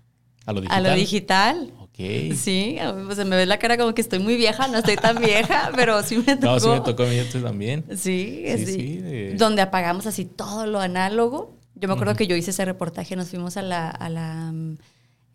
A 0.46 0.54
lo 0.54 0.62
digital. 0.62 0.86
A 0.86 0.90
lo 0.90 0.96
digital. 0.96 1.74
Sí, 2.00 2.78
pues 3.06 3.18
se 3.18 3.26
me 3.26 3.36
ve 3.36 3.46
la 3.46 3.60
cara 3.60 3.78
como 3.78 3.94
que 3.94 4.00
estoy 4.00 4.20
muy 4.20 4.38
vieja, 4.38 4.70
no 4.70 4.78
estoy 4.78 4.96
tan 4.96 5.20
vieja, 5.20 5.70
pero 5.76 6.02
sí 6.02 6.18
me 6.26 6.38
tocó. 6.38 6.54
No, 6.54 6.60
sí 6.60 6.70
me 6.70 6.80
tocó 6.80 7.04
a 7.04 7.08
mí 7.08 7.18
también. 7.44 7.84
Sí, 7.98 8.46
sí. 8.58 8.66
sí, 8.66 9.34
Donde 9.36 9.62
apagamos 9.62 10.06
así 10.06 10.24
todo 10.24 10.66
lo 10.66 10.80
análogo. 10.80 11.58
Yo 11.76 11.90
me 11.90 11.96
acuerdo 11.96 12.16
que 12.16 12.26
yo 12.26 12.38
hice 12.38 12.52
ese 12.52 12.64
reportaje, 12.64 13.18
nos 13.18 13.30
fuimos 13.30 13.58
a 13.58 13.62
la, 13.62 13.90
a 13.90 14.10
la 14.10 14.52
mm, 14.54 14.78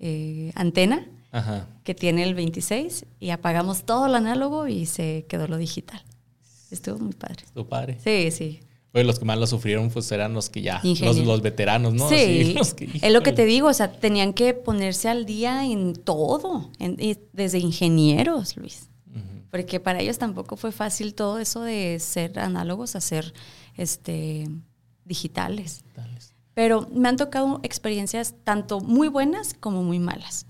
eh, 0.01 0.53
antena, 0.55 1.07
que 1.83 1.95
tiene 1.95 2.23
el 2.23 2.35
26, 2.35 3.07
y 3.21 3.31
apagamos 3.31 3.85
todo 3.85 4.09
lo 4.09 4.17
análogo 4.17 4.69
y 4.69 4.87
se 4.87 5.27
quedó 5.29 5.49
lo 5.49 5.57
digital. 5.57 6.03
Estuvo 6.71 6.99
muy 6.99 7.13
padre. 7.13 7.45
Estuvo 7.45 7.67
padre. 7.67 7.99
Sí, 8.03 8.31
sí. 8.31 8.61
Pues 8.95 9.05
los 9.05 9.19
que 9.19 9.25
más 9.25 9.39
lo 9.39 9.47
sufrieron 9.49 9.91
pues 9.91 10.11
eran 10.13 10.35
los 10.35 10.49
que 10.49 10.63
ya, 10.63 10.81
los, 10.85 11.19
los, 11.19 11.43
veteranos, 11.43 11.95
¿no? 11.95 12.09
Sí, 12.09 12.55
es 13.03 13.13
lo 13.13 13.23
que 13.25 13.33
te 13.33 13.45
digo, 13.45 13.67
o 13.67 13.73
sea, 13.73 13.91
tenían 13.91 14.33
que 14.33 14.55
ponerse 14.55 15.09
al 15.09 15.27
día 15.27 15.67
en 15.67 15.95
todo, 15.95 16.71
desde 17.33 17.59
ingenieros, 17.59 18.57
Luis. 18.57 18.89
Porque 19.51 19.79
para 19.81 20.01
ellos 20.01 20.19
tampoco 20.19 20.57
fue 20.57 20.71
fácil 20.71 21.15
todo 21.15 21.39
eso 21.39 21.63
de 21.63 21.99
ser 22.01 22.39
análogos 22.39 22.95
a 22.97 23.01
ser 23.01 23.35
este, 23.77 24.49
digitales. 25.05 25.85
Pero 26.55 26.89
me 26.93 27.09
han 27.09 27.17
tocado 27.17 27.59
experiencias 27.65 28.35
tanto 28.45 28.81
muy 28.81 29.09
buenas 29.09 29.55
como 29.55 29.83
muy 29.83 29.99
malas. 29.99 30.47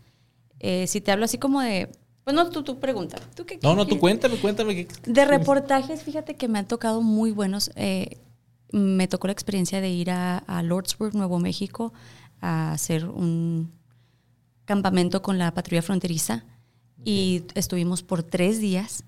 Eh, 0.66 0.86
si 0.86 1.02
te 1.02 1.12
hablo 1.12 1.26
así 1.26 1.36
como 1.36 1.60
de 1.60 1.90
bueno, 2.24 2.48
tú, 2.48 2.62
tú 2.62 2.80
pregunta. 2.80 3.18
no, 3.62 3.74
no, 3.76 3.86
tú 3.86 3.98
cuéntame, 3.98 4.38
cuéntame. 4.38 4.88
De 5.04 5.24
reportajes, 5.26 6.02
fíjate 6.02 6.36
que 6.36 6.48
me 6.48 6.58
han 6.58 6.66
tocado 6.66 7.02
muy 7.02 7.32
buenos. 7.32 7.70
Eh, 7.76 8.16
me 8.72 9.06
tocó 9.08 9.26
la 9.26 9.34
experiencia 9.34 9.82
de 9.82 9.90
ir 9.90 10.10
a, 10.10 10.62
Lordsburg, 10.62 11.14
Nuevo 11.14 11.38
México, 11.38 11.92
a 12.40 12.72
hacer 12.72 13.04
un 13.04 13.72
campamento 14.64 15.20
con 15.20 15.36
la 15.36 15.52
patrulla 15.52 15.82
fronteriza 15.82 16.44
y 17.04 17.44
estuvimos 17.54 18.02
por 18.02 18.22
tres 18.22 18.58
días 18.58 19.04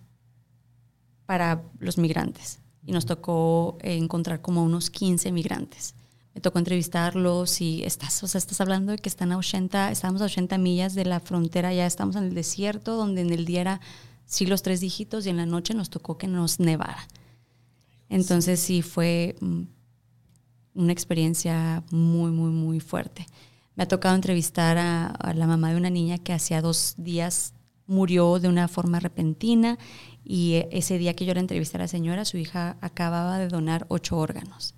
para 1.24 1.62
los 1.78 1.96
migrantes 1.96 2.60
y 2.84 2.92
nos 2.92 3.06
tocó 3.06 3.78
encontrar 3.80 4.42
como 4.42 4.62
unos 4.62 4.90
15 4.90 5.32
migrantes. 5.32 5.94
Me 6.36 6.42
tocó 6.42 6.58
entrevistarlos 6.58 7.62
y 7.62 7.82
estás, 7.84 8.22
o 8.22 8.26
sea, 8.26 8.38
estás 8.38 8.60
hablando 8.60 8.92
de 8.92 8.98
que 8.98 9.08
están 9.08 9.32
a 9.32 9.38
80, 9.38 9.90
estamos 9.90 10.20
a 10.20 10.26
80 10.26 10.58
millas 10.58 10.94
de 10.94 11.06
la 11.06 11.18
frontera, 11.18 11.72
ya 11.72 11.86
estamos 11.86 12.14
en 12.14 12.24
el 12.24 12.34
desierto, 12.34 12.94
donde 12.94 13.22
en 13.22 13.30
el 13.30 13.46
día 13.46 13.62
era 13.62 13.80
sí 14.26 14.44
los 14.44 14.60
tres 14.60 14.82
dígitos 14.82 15.24
y 15.24 15.30
en 15.30 15.38
la 15.38 15.46
noche 15.46 15.72
nos 15.72 15.88
tocó 15.88 16.18
que 16.18 16.28
nos 16.28 16.60
nevara. 16.60 17.08
Entonces 18.10 18.60
sí 18.60 18.82
fue 18.82 19.34
mm, 19.40 19.62
una 20.74 20.92
experiencia 20.92 21.82
muy, 21.90 22.30
muy, 22.30 22.50
muy 22.50 22.80
fuerte. 22.80 23.24
Me 23.74 23.84
ha 23.84 23.88
tocado 23.88 24.14
entrevistar 24.14 24.76
a, 24.76 25.32
la 25.34 25.46
mamá 25.46 25.70
de 25.70 25.78
una 25.78 25.88
niña 25.88 26.18
que 26.18 26.34
hacía 26.34 26.60
dos 26.60 26.96
días 26.98 27.54
murió 27.86 28.40
de 28.40 28.48
una 28.48 28.68
forma 28.68 29.00
repentina 29.00 29.78
y 30.22 30.56
e, 30.56 30.68
ese 30.70 30.98
día 30.98 31.14
que 31.14 31.24
yo 31.24 31.32
la 31.32 31.40
entrevisté 31.40 31.78
a 31.78 31.80
la 31.80 31.88
señora, 31.88 32.26
su 32.26 32.36
hija 32.36 32.76
acababa 32.82 33.38
de 33.38 33.48
donar 33.48 33.86
ocho 33.88 34.18
órganos. 34.18 34.75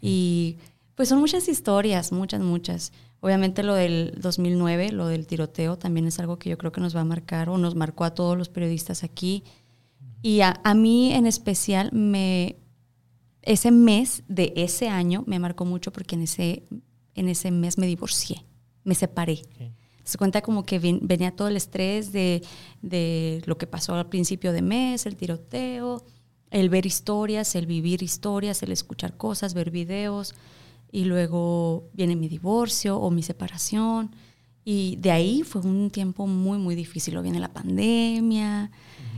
Y 0.00 0.56
pues 0.94 1.08
son 1.08 1.20
muchas 1.20 1.48
historias, 1.48 2.12
muchas, 2.12 2.40
muchas. 2.40 2.92
Obviamente 3.20 3.62
lo 3.62 3.74
del 3.74 4.14
2009, 4.20 4.92
lo 4.92 5.06
del 5.06 5.26
tiroteo, 5.26 5.76
también 5.76 6.06
es 6.06 6.18
algo 6.20 6.38
que 6.38 6.50
yo 6.50 6.58
creo 6.58 6.72
que 6.72 6.80
nos 6.80 6.94
va 6.94 7.00
a 7.00 7.04
marcar 7.04 7.48
o 7.48 7.58
nos 7.58 7.74
marcó 7.74 8.04
a 8.04 8.14
todos 8.14 8.36
los 8.36 8.48
periodistas 8.48 9.02
aquí. 9.02 9.42
Y 10.22 10.40
a, 10.40 10.60
mí 10.74 11.12
en 11.12 11.26
especial, 11.26 11.90
me, 11.92 12.56
ese 13.42 13.70
mes 13.70 14.22
de 14.28 14.52
ese 14.56 14.88
año 14.88 15.24
me 15.26 15.38
marcó 15.38 15.64
mucho 15.64 15.92
porque 15.92 16.16
en 16.16 16.22
ese, 16.22 16.64
en 17.14 17.28
ese 17.28 17.50
mes 17.50 17.78
me 17.78 17.86
divorcié, 17.86 18.44
me 18.84 18.94
separé. 18.94 19.42
Se 20.04 20.16
cuenta 20.16 20.40
como 20.40 20.64
que 20.64 20.78
venía 20.78 21.30
todo 21.32 21.48
el 21.48 21.56
estrés 21.56 22.12
de, 22.12 22.42
de, 22.82 23.42
lo 23.46 23.58
que 23.58 23.66
pasó 23.66 23.94
al 23.94 24.08
principio 24.08 24.52
de 24.52 24.62
mes, 24.62 25.06
el 25.06 25.16
tiroteo, 25.16 26.04
el 26.50 26.68
ver 26.68 26.86
historias, 26.86 27.54
el 27.54 27.66
vivir 27.66 28.02
historias, 28.02 28.62
el 28.62 28.72
escuchar 28.72 29.16
cosas, 29.16 29.54
ver 29.54 29.70
videos, 29.70 30.34
y 30.90 31.04
luego 31.04 31.84
viene 31.92 32.16
mi 32.16 32.28
divorcio 32.28 32.98
o 32.98 33.10
mi 33.10 33.22
separación. 33.22 34.14
Y 34.64 34.96
de 34.96 35.10
ahí 35.10 35.42
fue 35.42 35.62
un 35.62 35.90
tiempo 35.90 36.26
muy, 36.26 36.58
muy 36.58 36.74
difícil. 36.74 37.14
Luego 37.14 37.24
viene 37.24 37.40
la 37.40 37.52
pandemia 37.52 38.70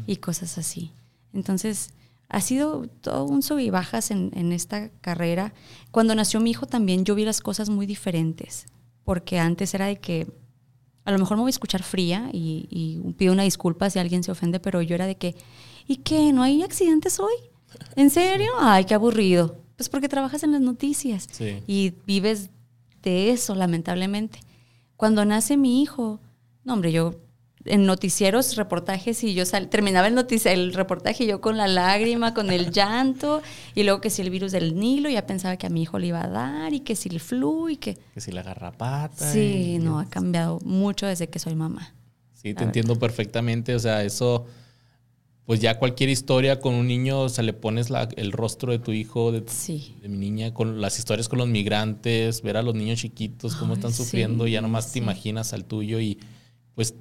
y 0.06 0.16
cosas 0.16 0.58
así. 0.58 0.92
Entonces, 1.32 1.90
ha 2.28 2.40
sido 2.40 2.86
todo 3.00 3.24
un 3.24 3.42
sub 3.42 3.58
y 3.58 3.70
bajas 3.70 4.10
en, 4.10 4.30
en, 4.34 4.52
esta 4.52 4.88
carrera. 5.00 5.52
Cuando 5.90 6.14
nació 6.14 6.40
mi 6.40 6.50
hijo 6.50 6.66
también 6.66 7.04
yo 7.04 7.14
vi 7.14 7.24
las 7.24 7.40
cosas 7.40 7.68
muy 7.68 7.86
diferentes, 7.86 8.66
porque 9.04 9.40
antes 9.40 9.74
era 9.74 9.86
de 9.86 9.96
que 9.96 10.28
a 11.04 11.10
lo 11.10 11.18
mejor 11.18 11.36
me 11.36 11.42
voy 11.42 11.48
a 11.48 11.50
escuchar 11.50 11.82
fría 11.82 12.30
y, 12.32 12.68
y 12.70 13.12
pido 13.14 13.32
una 13.32 13.42
disculpa 13.42 13.90
si 13.90 13.98
alguien 13.98 14.22
se 14.22 14.30
ofende, 14.30 14.60
pero 14.60 14.82
yo 14.82 14.94
era 14.94 15.06
de 15.06 15.16
que, 15.16 15.34
¿y 15.86 15.96
qué? 15.96 16.32
¿No 16.32 16.42
hay 16.42 16.62
accidentes 16.62 17.20
hoy? 17.20 17.34
¿En 17.96 18.10
serio? 18.10 18.50
Ay, 18.58 18.84
qué 18.84 18.94
aburrido. 18.94 19.56
Pues 19.76 19.88
porque 19.88 20.08
trabajas 20.08 20.42
en 20.42 20.52
las 20.52 20.60
noticias 20.60 21.28
y 21.66 21.94
vives 22.06 22.50
de 23.02 23.30
eso, 23.30 23.54
lamentablemente. 23.54 24.40
Cuando 24.96 25.24
nace 25.24 25.56
mi 25.56 25.82
hijo, 25.82 26.20
no, 26.64 26.74
hombre, 26.74 26.92
yo 26.92 27.14
en 27.64 27.84
noticieros, 27.84 28.56
reportajes, 28.56 29.22
y 29.22 29.34
yo 29.34 29.44
terminaba 29.68 30.08
el, 30.08 30.26
el 30.44 30.72
reportaje 30.72 31.26
yo 31.26 31.40
con 31.40 31.56
la 31.56 31.68
lágrima, 31.68 32.32
con 32.32 32.50
el 32.50 32.70
llanto, 32.72 33.42
y 33.74 33.82
luego 33.82 34.00
que 34.00 34.10
si 34.10 34.22
el 34.22 34.30
virus 34.30 34.52
del 34.52 34.76
Nilo, 34.76 35.10
ya 35.10 35.26
pensaba 35.26 35.56
que 35.56 35.66
a 35.66 35.70
mi 35.70 35.82
hijo 35.82 35.98
le 35.98 36.08
iba 36.08 36.24
a 36.24 36.28
dar, 36.28 36.72
y 36.72 36.80
que 36.80 36.96
si 36.96 37.08
el 37.08 37.20
flu, 37.20 37.68
y 37.68 37.76
que... 37.76 37.98
Que 38.14 38.20
si 38.20 38.32
la 38.32 38.42
garrapata. 38.42 39.30
Sí, 39.30 39.78
no, 39.80 39.98
ha 39.98 40.08
cambiado 40.08 40.58
mucho 40.64 41.06
desde 41.06 41.28
que 41.28 41.38
soy 41.38 41.54
mamá. 41.54 41.94
Sí, 42.34 42.54
te 42.54 42.64
entiendo 42.64 42.98
perfectamente, 42.98 43.74
o 43.74 43.78
sea, 43.78 44.02
eso, 44.02 44.46
pues 45.46 45.60
ya 45.60 45.78
cualquier 45.78 46.10
historia 46.10 46.60
con 46.60 46.74
un 46.74 46.86
niño, 46.86 47.22
o 47.22 47.28
sea, 47.28 47.42
le 47.42 47.52
pones 47.52 47.88
el 48.16 48.32
rostro 48.32 48.72
de 48.72 48.78
tu 48.78 48.92
hijo, 48.92 49.32
de, 49.32 49.40
de, 49.40 50.08
mi 50.08 50.16
niña, 50.16 50.54
con 50.54 50.80
las 50.80 50.98
historias 50.98 51.28
con 51.28 51.38
los 51.38 51.48
migrantes, 51.48 52.42
ver 52.42 52.56
a 52.56 52.62
los 52.62 52.74
niños 52.74 53.00
chiquitos, 53.00 53.56
cómo 53.56 53.74
están 53.74 53.92
sufriendo, 53.92 54.46
ya 54.46 54.60
nomás 54.60 54.92
te 54.92 55.00
imaginas 55.00 55.52
al 55.52 55.64
tuyo, 55.64 56.00
y 56.00 56.18
pues 56.74 56.94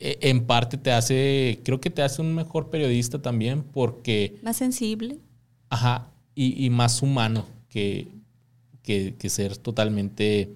e, 0.00 0.18
en 0.22 0.46
parte 0.46 0.78
te 0.78 0.92
hace, 0.92 1.60
creo 1.62 1.80
que 1.80 1.90
te 1.90 2.02
hace 2.02 2.22
un 2.22 2.34
mejor 2.34 2.70
periodista 2.70 3.20
también 3.20 3.62
porque... 3.62 4.38
Más 4.42 4.56
sensible. 4.56 5.18
Ajá, 5.68 6.10
y, 6.34 6.70
más 6.70 7.02
humano 7.02 7.46
que, 7.68 8.08
que, 8.82 9.28
ser 9.28 9.56
totalmente, 9.58 10.54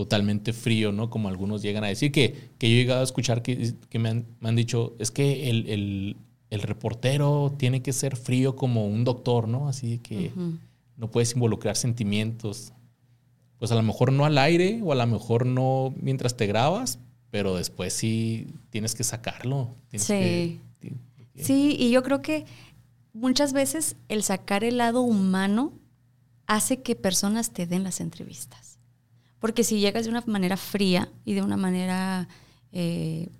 totalmente 0.00 0.54
frío, 0.54 0.92
¿no? 0.92 1.10
Como 1.10 1.28
algunos 1.28 1.60
llegan 1.60 1.84
a 1.84 1.88
decir, 1.88 2.10
que, 2.10 2.48
que 2.56 2.70
yo 2.70 2.74
he 2.74 2.78
llegado 2.78 3.02
a 3.02 3.04
escuchar 3.04 3.42
que, 3.42 3.74
me, 3.98 4.08
han, 4.08 4.56
dicho, 4.56 4.94
es 4.98 5.10
que 5.10 5.50
el, 5.50 6.16
reportero 6.50 7.52
tiene 7.58 7.82
que 7.82 7.92
ser 7.92 8.16
frío 8.16 8.56
como 8.56 8.86
un 8.86 9.04
doctor, 9.04 9.46
¿no? 9.46 9.68
Así 9.68 9.98
que 9.98 10.32
no 10.96 11.10
puedes 11.10 11.34
involucrar 11.34 11.76
sentimientos. 11.76 12.72
Pues 13.58 13.70
a 13.72 13.74
lo 13.74 13.82
mejor 13.82 14.10
no 14.10 14.24
al 14.24 14.38
aire 14.38 14.80
o 14.82 14.92
a 14.92 14.94
lo 14.94 15.06
mejor 15.06 15.44
no 15.44 15.92
mientras 16.00 16.34
te 16.34 16.46
grabas, 16.46 16.98
pero 17.30 17.56
después 17.56 17.92
sí 17.92 18.46
tienes 18.70 18.94
que 18.94 19.04
sacarlo. 19.04 19.68
sí. 19.92 20.60
sí, 21.36 21.76
y 21.78 21.90
yo 21.90 22.02
creo 22.02 22.22
que 22.22 22.46
muchas 23.12 23.52
veces 23.52 23.96
el 24.08 24.22
sacar 24.22 24.64
el 24.64 24.78
lado 24.78 25.02
humano 25.02 25.74
hace 26.46 26.80
que 26.80 26.96
personas 26.96 27.50
te 27.50 27.66
den 27.66 27.84
las 27.84 28.00
entrevistas. 28.00 28.69
Porque 29.40 29.64
si 29.64 29.80
llegas 29.80 30.04
de 30.04 30.10
una 30.10 30.22
manera 30.26 30.56
fría 30.56 31.08
y 31.24 31.32
de 31.32 31.42
una 31.42 31.56
manera, 31.56 32.28
eh, 32.72 33.30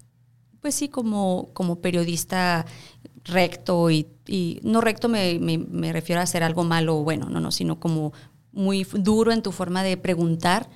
pues 0.61 0.75
sí, 0.75 0.89
como, 0.89 1.51
como 1.53 1.81
periodista 1.81 2.67
recto 3.25 3.91
y, 3.91 4.09
no 4.63 4.81
recto 4.81 5.09
me, 5.09 5.39
me, 5.39 5.93
refiero 5.93 6.21
a 6.21 6.25
hacer 6.25 6.43
algo 6.43 6.65
malo 6.65 6.99
o 6.99 7.05
bueno, 7.05 7.29
no, 7.29 7.39
no, 7.39 7.53
sino 7.53 7.79
como 7.79 8.13
muy 8.53 8.85
duro 8.95 9.33
en 9.33 9.43
tu 9.43 9.53
forma 9.53 9.83
de 9.83 9.97
preguntar. 9.97 10.69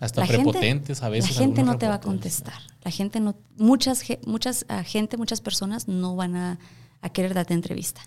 Hasta 0.00 0.26
prepotentes 0.26 1.02
a 1.02 1.08
veces. 1.08 1.36
La 1.36 1.42
gente 1.42 1.62
no 1.62 1.78
te 1.78 1.86
va 1.86 1.94
a 1.94 2.00
contestar. 2.00 2.60
La 2.82 2.90
gente 2.90 3.20
no, 3.20 3.36
muchas, 3.56 4.02
muchas 4.26 4.66
gente, 4.84 5.16
muchas 5.16 5.40
personas 5.40 5.86
no 5.86 6.16
van 6.16 6.34
a, 6.34 6.58
a 7.02 7.08
querer 7.10 7.34
darte 7.34 7.54
entrevista. 7.54 8.00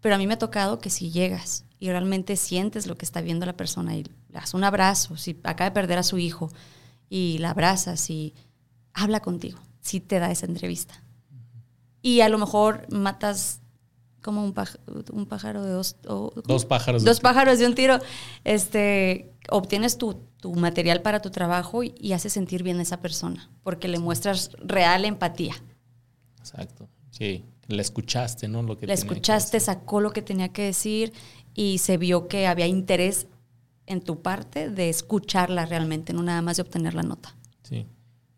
Pero 0.00 0.14
a 0.14 0.18
mí 0.18 0.26
me 0.26 0.34
ha 0.34 0.38
tocado 0.38 0.78
que 0.78 0.88
si 0.88 1.10
llegas 1.10 1.64
y 1.84 1.90
realmente 1.90 2.36
sientes 2.36 2.86
lo 2.86 2.96
que 2.96 3.04
está 3.04 3.20
viendo 3.20 3.44
la 3.44 3.58
persona 3.58 3.94
y 3.94 4.04
le 4.04 4.10
das 4.30 4.54
un 4.54 4.64
abrazo, 4.64 5.18
si 5.18 5.38
acaba 5.44 5.68
de 5.68 5.74
perder 5.74 5.98
a 5.98 6.02
su 6.02 6.16
hijo 6.16 6.50
y 7.10 7.36
la 7.40 7.50
abrazas 7.50 8.08
y 8.08 8.32
habla 8.94 9.20
contigo, 9.20 9.58
si 9.82 10.00
te 10.00 10.18
da 10.18 10.30
esa 10.30 10.46
entrevista. 10.46 11.02
Y 12.00 12.22
a 12.22 12.30
lo 12.30 12.38
mejor 12.38 12.90
matas 12.90 13.60
como 14.22 14.42
un, 14.42 14.54
pájaro, 14.54 15.62
de 15.62 15.72
dos... 15.72 15.96
dos 16.02 16.64
pájaros. 16.64 17.04
Dos 17.04 17.20
pájaros 17.20 17.58
de 17.58 17.66
un 17.66 17.74
tiro. 17.74 17.98
Este, 18.44 19.30
obtienes 19.50 19.98
tu, 19.98 20.18
material 20.56 21.02
para 21.02 21.20
tu 21.20 21.28
trabajo 21.28 21.82
y, 21.82 21.94
y 22.00 22.14
haces 22.14 22.32
sentir 22.32 22.62
bien 22.62 22.78
a 22.78 22.82
esa 22.82 23.02
persona, 23.02 23.50
porque 23.62 23.88
le 23.88 23.98
muestras 23.98 24.52
real 24.62 25.04
empatía. 25.04 25.54
Exacto, 26.38 26.88
sí. 27.10 27.44
La 27.68 27.80
escuchaste, 27.80 28.46
¿no? 28.48 28.62
Lo 28.62 28.76
que 28.76 28.86
la 28.86 28.92
escuchaste, 28.92 29.58
sacó 29.58 30.00
lo 30.00 30.12
que 30.12 30.22
tenía 30.22 30.48
que 30.48 30.62
decir 30.62 31.12
y 31.54 31.78
se 31.78 31.96
vio 31.96 32.28
que 32.28 32.46
había 32.46 32.66
interés 32.66 33.26
en 33.86 34.00
tu 34.00 34.22
parte 34.22 34.70
de 34.70 34.88
escucharla 34.88 35.66
realmente, 35.66 36.12
no 36.12 36.22
nada 36.22 36.42
más 36.42 36.56
de 36.56 36.62
obtener 36.62 36.94
la 36.94 37.02
nota. 37.02 37.36
Sí. 37.62 37.86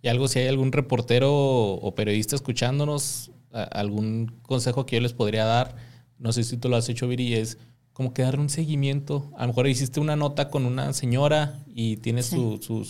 Y 0.03 0.09
algo, 0.09 0.29
si 0.29 0.41
hay 0.41 0.49
algún 0.49 0.73
reportero 0.73 1.33
o 1.33 1.95
periodista 1.95 2.37
escuchándonos, 2.37 3.31
algún 3.53 4.33
consejo 4.43 4.87
que 4.87 4.97
yo 4.97 5.03
les 5.03 5.13
podría 5.13 5.45
dar, 5.45 5.77
no 6.19 6.33
sé 6.33 6.45
si 6.45 6.57
tú 6.57 6.69
lo 6.69 6.77
has 6.77 6.89
hecho, 6.89 7.09
Viri, 7.09 7.35
es 7.35 7.59
como 7.93 8.13
que 8.13 8.23
darle 8.23 8.41
un 8.41 8.51
seguimiento. 8.51 9.31
A 9.37 9.43
lo 9.43 9.49
mejor 9.49 9.67
hiciste 9.69 10.01
una 10.01 10.17
nota 10.17 10.51
con 10.51 10.67
una 10.67 10.93
señora 10.93 11.65
y 11.75 11.97
tienes 11.97 12.27
su, 12.27 12.59
su, 12.61 12.85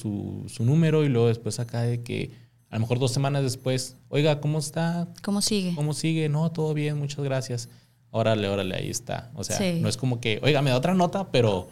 su, 0.48 0.64
número 0.64 1.04
y 1.04 1.08
luego 1.08 1.28
después 1.28 1.60
acá 1.60 1.82
de 1.82 2.02
que 2.02 2.32
a 2.70 2.76
lo 2.76 2.80
mejor 2.80 2.98
dos 2.98 3.12
semanas 3.12 3.42
después, 3.44 3.96
oiga, 4.08 4.40
¿cómo 4.40 4.58
está? 4.58 5.08
¿Cómo 5.22 5.42
sigue? 5.42 5.74
¿Cómo 5.74 5.94
sigue? 5.94 6.28
No, 6.28 6.50
todo 6.50 6.74
bien, 6.74 6.98
muchas 6.98 7.24
gracias. 7.24 7.68
Órale, 8.10 8.48
órale, 8.48 8.76
ahí 8.76 8.90
está. 8.90 9.30
O 9.34 9.44
sea, 9.44 9.58
no 9.80 9.88
es 9.88 9.96
como 9.96 10.20
que, 10.20 10.40
oiga, 10.42 10.62
me 10.62 10.70
da 10.70 10.76
otra 10.76 10.94
nota, 10.94 11.30
pero 11.30 11.68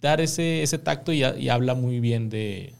dar 0.00 0.20
ese, 0.20 0.62
ese 0.62 0.78
tacto 0.78 1.12
y, 1.12 1.24
y 1.24 1.48
habla 1.48 1.74
muy 1.74 2.00
bien 2.00 2.28
de, 2.28 2.74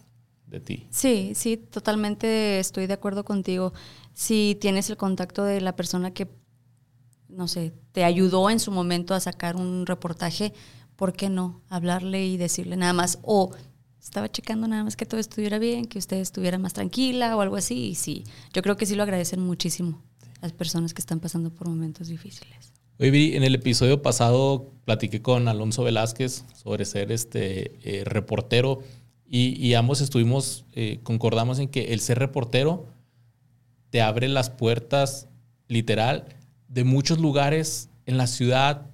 de 0.47 0.61
ti. 0.61 0.87
Sí, 0.91 1.33
sí, 1.35 1.57
totalmente 1.57 2.59
estoy 2.59 2.87
de 2.87 2.95
acuerdo 2.95 3.25
contigo. 3.25 3.73
Si 4.13 4.59
tienes 4.61 4.91
el 4.91 4.97
contacto 4.97 5.45
de 5.45 5.61
la 5.61 5.77
persona 5.77 6.13
que, 6.13 6.29
no 7.29 7.49
sé, 7.49 7.73
te 7.93 8.05
ayudó 8.05 8.51
en 8.51 8.61
su 8.61 8.71
momento 8.73 9.15
a 9.15 9.21
sacar 9.21 9.57
un 9.57 9.87
reportaje, 9.87 10.53
¿por 10.97 11.13
qué 11.13 11.29
no 11.29 11.63
hablarle 11.69 12.27
y 12.27 12.37
decirle 12.37 12.77
nada 12.77 12.93
más? 12.93 13.19
O 13.23 13.53
estaba 14.01 14.31
checando 14.31 14.67
nada 14.67 14.85
más 14.85 14.97
que 14.97 15.07
todo 15.07 15.21
estuviera 15.21 15.59
bien, 15.59 15.85
que 15.87 15.99
usted 15.99 16.19
estuviera 16.19 16.59
más 16.59 16.73
tranquila 16.73 17.37
o 17.37 17.41
algo 17.41 17.57
así. 17.57 17.91
Y 17.91 17.95
sí, 17.95 18.25
yo 18.53 18.63
creo 18.63 18.77
que 18.77 18.87
sí 18.87 18.95
lo 18.95 19.05
agradecen 19.05 19.41
muchísimo 19.41 20.03
las 20.41 20.53
personas 20.53 20.95
que 20.95 21.01
están 21.01 21.20
pasando 21.20 21.51
por 21.51 21.68
momentos 21.68 22.09
difíciles. 22.09 22.72
Oye, 22.99 23.36
en 23.36 23.43
el 23.45 23.55
episodio 23.55 24.03
pasado 24.03 24.72
platiqué 24.84 25.22
con 25.22 25.49
Alonso 25.49 25.84
Velázquez 25.84 26.45
sobre 26.55 26.84
ser 26.84 27.12
este 27.12 27.78
eh, 27.82 28.05
reportero 28.05 28.80
y, 29.32 29.74
ambos 29.74 30.01
estuvimos, 30.01 30.64
eh, 30.72 30.99
concordamos 31.05 31.61
en 31.61 31.68
que 31.68 31.93
el 31.93 32.01
ser 32.01 32.18
reportero 32.18 32.88
te 33.91 34.03
abre 34.03 34.26
las 34.26 34.51
puertas, 34.51 35.28
literal, 35.68 36.24
de 36.66 36.82
muchos 36.82 37.20
lugares 37.20 37.91
en 38.07 38.16
la 38.16 38.26
ciudad 38.26 38.91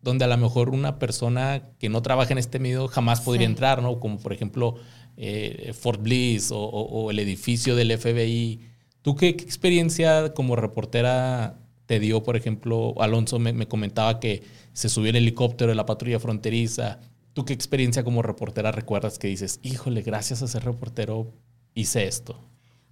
donde 0.00 0.24
a 0.24 0.28
lo 0.28 0.38
mejor 0.38 0.70
una 0.70 0.98
persona 0.98 1.68
que 1.78 1.90
no 1.90 2.00
trabaja 2.00 2.32
en 2.32 2.38
este 2.38 2.58
medio 2.58 2.88
jamás 2.88 3.20
podría 3.20 3.46
entrar, 3.46 3.82
¿no? 3.82 4.00
Como 4.00 4.18
por 4.18 4.32
ejemplo 4.32 4.76
eh, 5.16 5.74
Fort 5.78 6.00
Bliss 6.00 6.50
o, 6.52 7.10
el 7.10 7.18
edificio 7.18 7.76
del 7.76 7.96
FBI. 7.98 8.60
¿Tú 9.06 9.14
qué, 9.14 9.28
experiencia 9.28 10.34
como 10.34 10.56
reportera 10.56 11.60
te 11.86 12.00
dio, 12.00 12.24
por 12.24 12.34
ejemplo, 12.36 13.00
Alonso 13.00 13.38
me, 13.38 13.52
me, 13.52 13.68
comentaba 13.68 14.18
que 14.18 14.42
se 14.72 14.88
subió 14.88 15.10
el 15.10 15.16
helicóptero 15.16 15.68
de 15.68 15.76
la 15.76 15.86
patrulla 15.86 16.18
fronteriza, 16.18 16.98
¿Tú 17.36 17.44
qué 17.44 17.52
experiencia 17.52 18.02
como 18.02 18.22
reportera 18.22 18.72
recuerdas 18.72 19.18
que 19.18 19.28
dices, 19.28 19.60
híjole, 19.62 20.00
gracias 20.00 20.40
a 20.40 20.48
ser 20.48 20.64
reportero 20.64 21.34
hice 21.74 22.06
esto? 22.06 22.40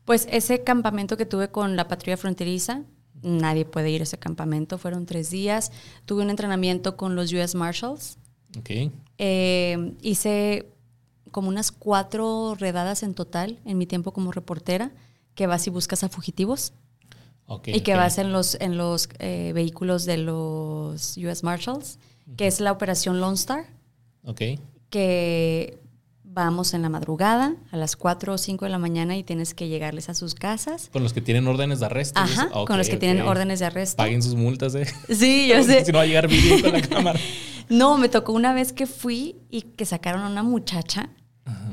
Pues 0.04 0.28
ese 0.30 0.62
campamento 0.62 1.16
que 1.16 1.24
tuve 1.24 1.48
con 1.48 1.76
la 1.76 1.88
patrulla 1.88 2.18
fronteriza, 2.18 2.82
nadie 3.22 3.64
puede 3.64 3.88
ir 3.88 4.02
a 4.02 4.04
ese 4.04 4.18
campamento, 4.18 4.76
fueron 4.76 5.06
tres 5.06 5.30
días. 5.30 5.72
Tuve 6.04 6.22
un 6.24 6.28
entrenamiento 6.28 6.98
con 6.98 7.16
los 7.16 7.32
US 7.32 7.54
Marshals. 7.54 8.18
Ok. 8.58 8.92
Eh, 9.16 9.94
hice 10.02 10.68
como 11.30 11.48
unas 11.48 11.72
cuatro 11.72 12.54
redadas 12.54 13.02
en 13.02 13.14
total 13.14 13.60
en 13.64 13.78
mi 13.78 13.86
tiempo 13.86 14.12
como 14.12 14.30
reportera, 14.30 14.92
que 15.35 15.47
vas 15.47 15.66
y 15.66 15.70
buscas 15.70 16.05
a 16.05 16.09
fugitivos. 16.09 16.72
y 17.66 17.80
que 17.80 17.95
vas 17.95 18.18
en 18.18 18.32
los, 18.32 18.57
en 18.61 18.76
los 18.78 19.09
eh, 19.18 19.53
vehículos 19.55 20.05
de 20.07 20.16
los 20.16 21.16
US 21.18 21.43
Marshals, 21.43 21.99
que 22.37 22.47
es 22.47 22.61
la 22.61 22.72
operación 22.72 23.20
Lone 23.20 23.35
Star 23.35 23.66
Ok. 24.24 24.41
Que 24.91 25.78
vamos 26.22 26.74
en 26.74 26.82
la 26.82 26.89
madrugada 26.89 27.55
a 27.70 27.76
las 27.76 27.95
4 27.97 28.32
o 28.35 28.39
5 28.39 28.64
de 28.64 28.70
la 28.70 28.78
mañana 28.78 29.16
y 29.16 29.22
tienes 29.22 29.55
que 29.55 29.68
llegarles 29.68 30.09
a 30.09 30.14
sus 30.14 30.35
casas. 30.35 30.89
Con 30.93 31.03
los 31.03 31.12
que 31.12 31.20
tienen 31.20 31.47
órdenes 31.47 31.80
de 31.80 31.87
arresto. 31.87 32.18
Ajá, 32.18 32.49
con 32.66 32.78
los 32.78 32.89
que 32.89 32.97
tienen 32.97 33.22
órdenes 33.22 33.61
de 33.61 33.66
arresto. 33.66 33.97
Paguen 33.99 34.22
sus 34.22 34.35
multas, 34.35 34.74
¿eh? 34.74 34.87
Sí, 35.14 35.49
yo 35.49 35.62
sé. 35.62 35.85
si 35.85 35.93
no 35.93 35.99
va 35.99 36.05
a 36.05 36.07
llegar 36.07 36.26
vídeo 36.26 36.61
con 36.61 36.72
la 36.72 36.82
cámara. 36.89 37.20
no, 37.68 37.99
me 37.99 38.09
tocó 38.09 38.32
una 38.32 38.53
vez 38.53 38.72
que 38.72 38.87
fui 38.87 39.37
y 39.51 39.62
que 39.62 39.85
sacaron 39.85 40.22
a 40.22 40.28
una 40.28 40.43
muchacha. 40.43 41.11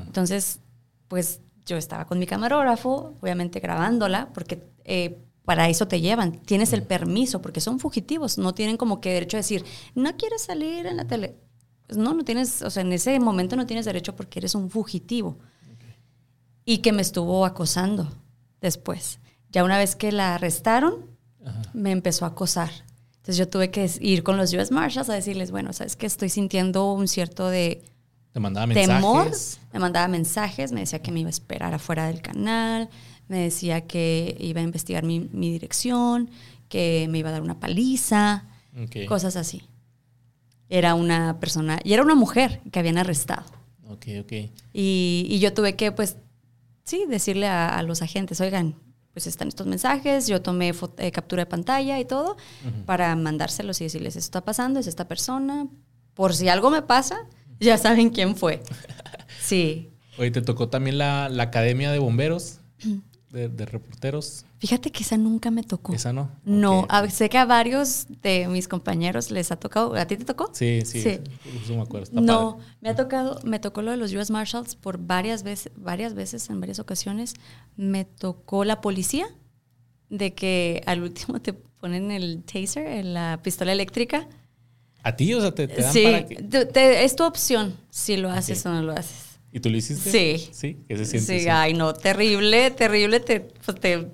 Entonces, 0.05 0.59
pues 1.07 1.39
yo 1.66 1.78
estaba 1.78 2.05
con 2.05 2.20
mi 2.20 2.26
camarógrafo, 2.26 3.16
obviamente 3.22 3.59
grabándola, 3.59 4.30
porque 4.34 4.64
eh, 4.84 5.20
para 5.45 5.70
eso 5.70 5.88
te 5.88 6.01
llevan. 6.01 6.34
Tienes 6.43 6.74
el 6.74 6.84
permiso, 6.84 7.41
porque 7.41 7.62
son 7.62 7.80
fugitivos. 7.80 8.38
No 8.38 8.53
tienen 8.53 8.78
como 8.78 9.01
que 9.01 9.14
derecho 9.14 9.38
a 9.38 9.39
decir, 9.39 9.66
no 9.95 10.16
quieres 10.18 10.43
salir 10.43 10.86
en 10.86 10.97
la 10.97 11.05
tele 11.05 11.38
pues, 11.91 11.97
no, 12.01 12.14
no 12.14 12.24
tienes, 12.24 12.62
o 12.62 12.70
sea, 12.70 12.84
en 12.84 12.93
ese 12.93 13.20
momento 13.20 13.57
no 13.57 13.66
tienes 13.66 13.84
derecho 13.84 14.16
porque 14.16 14.39
eres 14.39 14.55
un 14.55 14.70
fugitivo. 14.70 15.38
Y 16.64 16.78
que 16.78 16.93
me 16.93 17.01
estuvo 17.01 17.45
acosando 17.45 18.07
después. 18.62 19.20
Ya 19.49 19.66
una 19.66 19.78
vez 19.78 19.97
que 19.97 20.14
la 20.14 20.36
arrestaron, 20.36 21.07
me 21.74 21.91
empezó 21.91 22.24
a 22.24 22.30
acosar. 22.30 22.70
Entonces 23.18 23.36
yo 23.36 23.49
tuve 23.49 23.72
que 23.72 23.91
ir 23.99 24.24
con 24.24 24.38
los 24.38 24.53
US 24.53 24.72
Marshals 24.72 25.09
a 25.09 25.14
decirles, 25.16 25.51
bueno, 25.51 25.74
sabes 25.74 25.97
que 25.97 26.05
estoy 26.05 26.30
sintiendo 26.30 26.93
un 26.93 27.09
cierto 27.09 27.49
de 27.49 27.84
mandaba 28.39 28.73
temor. 28.73 29.32
Me 29.73 29.79
mandaba 29.79 30.07
mensajes, 30.07 30.71
me 30.71 30.82
decía 30.82 31.01
que 31.01 31.11
me 31.11 31.19
iba 31.21 31.27
a 31.27 31.32
esperar 31.32 31.73
afuera 31.73 32.07
del 32.07 32.21
canal, 32.21 32.89
me 33.27 33.39
decía 33.39 33.82
que 33.82 34.36
iba 34.39 34.61
a 34.61 34.63
investigar 34.63 35.03
mi, 35.03 35.27
dirección, 35.29 36.29
que 36.69 37.07
me 37.09 37.19
iba 37.19 37.29
a 37.29 37.34
dar 37.34 37.41
una 37.41 37.59
paliza, 37.59 38.45
cosas 39.07 39.36
así 39.36 39.63
era 40.71 40.95
una 40.95 41.38
persona, 41.39 41.79
y 41.84 41.91
era 41.91 42.01
una 42.01 42.15
mujer 42.15 42.61
que 42.71 42.79
habían 42.79 42.97
arrestado. 42.97 43.43
Ok, 43.89 44.07
ok. 44.21 44.49
Y, 44.71 45.38
yo 45.41 45.53
tuve 45.53 45.75
que, 45.75 45.91
pues, 45.91 46.15
sí, 46.86 47.03
decirle 47.09 47.47
a, 47.47 47.84
los 47.84 48.01
agentes, 48.01 48.39
oigan, 48.39 48.75
pues 49.11 49.27
están 49.27 49.49
estos 49.49 49.67
mensajes, 49.67 50.27
yo 50.27 50.41
tomé 50.41 50.73
eh, 50.97 51.11
captura 51.11 51.41
de 51.41 51.45
pantalla 51.45 51.99
y 51.99 52.05
todo, 52.05 52.38
para 52.86 53.13
mandárselos 53.17 53.82
y 53.82 53.84
decirles, 53.84 54.15
esto 54.15 54.27
está 54.27 54.45
pasando, 54.45 54.79
es 54.79 54.88
esta 54.88 55.09
persona, 55.09 55.67
por 56.13 56.34
si 56.34 56.47
algo 56.47 56.69
me 56.69 56.82
pasa, 56.82 57.27
ya 57.62 57.78
saben 57.78 58.09
quién 58.09 58.36
fue. 58.36 58.62
Sí. 59.41 59.89
Oye, 60.20 60.30
¿te 60.30 60.41
tocó 60.41 60.70
también 60.70 60.99
la, 60.99 61.28
la 61.28 61.43
Academia 61.43 61.91
de 61.91 61.97
Bomberos? 61.97 62.59
de, 63.32 63.66
reporteros? 63.66 64.45
Fíjate 64.59 64.91
que 64.91 65.03
esa 65.03 65.18
nunca 65.18 65.51
me 65.51 65.64
tocó. 65.64 65.93
¿Esa 65.93 66.14
no? 66.14 66.32
No, 66.43 66.88
sé 67.09 67.30
que 67.30 67.38
a 67.38 67.45
varios 67.45 68.05
de 68.22 68.47
mis 68.47 68.68
compañeros 68.68 69.32
les 69.32 69.51
ha 69.51 69.55
tocado. 69.55 69.95
¿A 69.95 70.05
ti 70.05 70.18
te 70.18 70.26
tocó? 70.26 70.49
Sí, 70.53 70.82
sí, 70.86 71.01
sí. 71.01 71.20
me 71.74 71.82
acuerdo. 71.82 72.22
no, 72.22 72.59
me 72.82 72.89
ha 72.89 72.95
tocado, 72.95 73.39
me 73.43 73.59
tocó 73.59 73.82
lo 73.82 73.91
de 73.91 73.97
los 73.97 74.14
US 74.14 74.30
Marshals 74.30 74.76
por 74.76 74.99
varias 74.99 75.43
veces, 75.43 75.72
varias 75.76 76.14
veces, 76.14 76.49
en 76.49 76.59
varias 76.59 76.80
ocasiones. 76.80 77.34
Me 77.76 78.05
tocó 78.05 78.66
la 78.66 78.82
policía, 78.82 79.28
de 80.09 80.34
que 80.34 80.84
al 80.86 81.01
último 81.01 81.41
te 81.41 81.53
ponen 81.53 82.12
el 82.12 82.43
taser, 82.43 82.86
en 82.86 83.14
la 83.14 83.39
pistola 83.41 83.72
eléctrica. 83.72 84.28
¿A 85.04 85.16
ti? 85.16 85.34
O 85.34 85.41
sea, 85.41 85.54
te, 85.54 85.68
dan 85.68 85.91
sí, 85.91 86.04
para 86.04 86.26
que... 86.26 87.04
es 87.04 87.16
tu 87.16 87.24
opción 87.24 87.76
si 87.89 88.18
lo 88.18 88.30
haces 88.30 88.66
o 88.66 88.70
no 88.70 88.82
lo 88.82 88.93
haces. 88.93 89.39
¿Y 89.52 89.60
tú 89.60 89.70
lo 89.70 89.78
hiciste? 89.78 90.12
Sí. 90.12 90.49
Sí, 90.54 90.78
¿qué 90.88 90.97
se 90.97 91.06
siente? 91.06 91.39
Sí, 91.39 91.49
ay, 91.49 91.74
no, 91.74 91.93
terrible, 91.93 92.72
terrible, 92.72 93.20
te, 93.20 93.41
pues 93.41 93.80
te, 93.80 94.08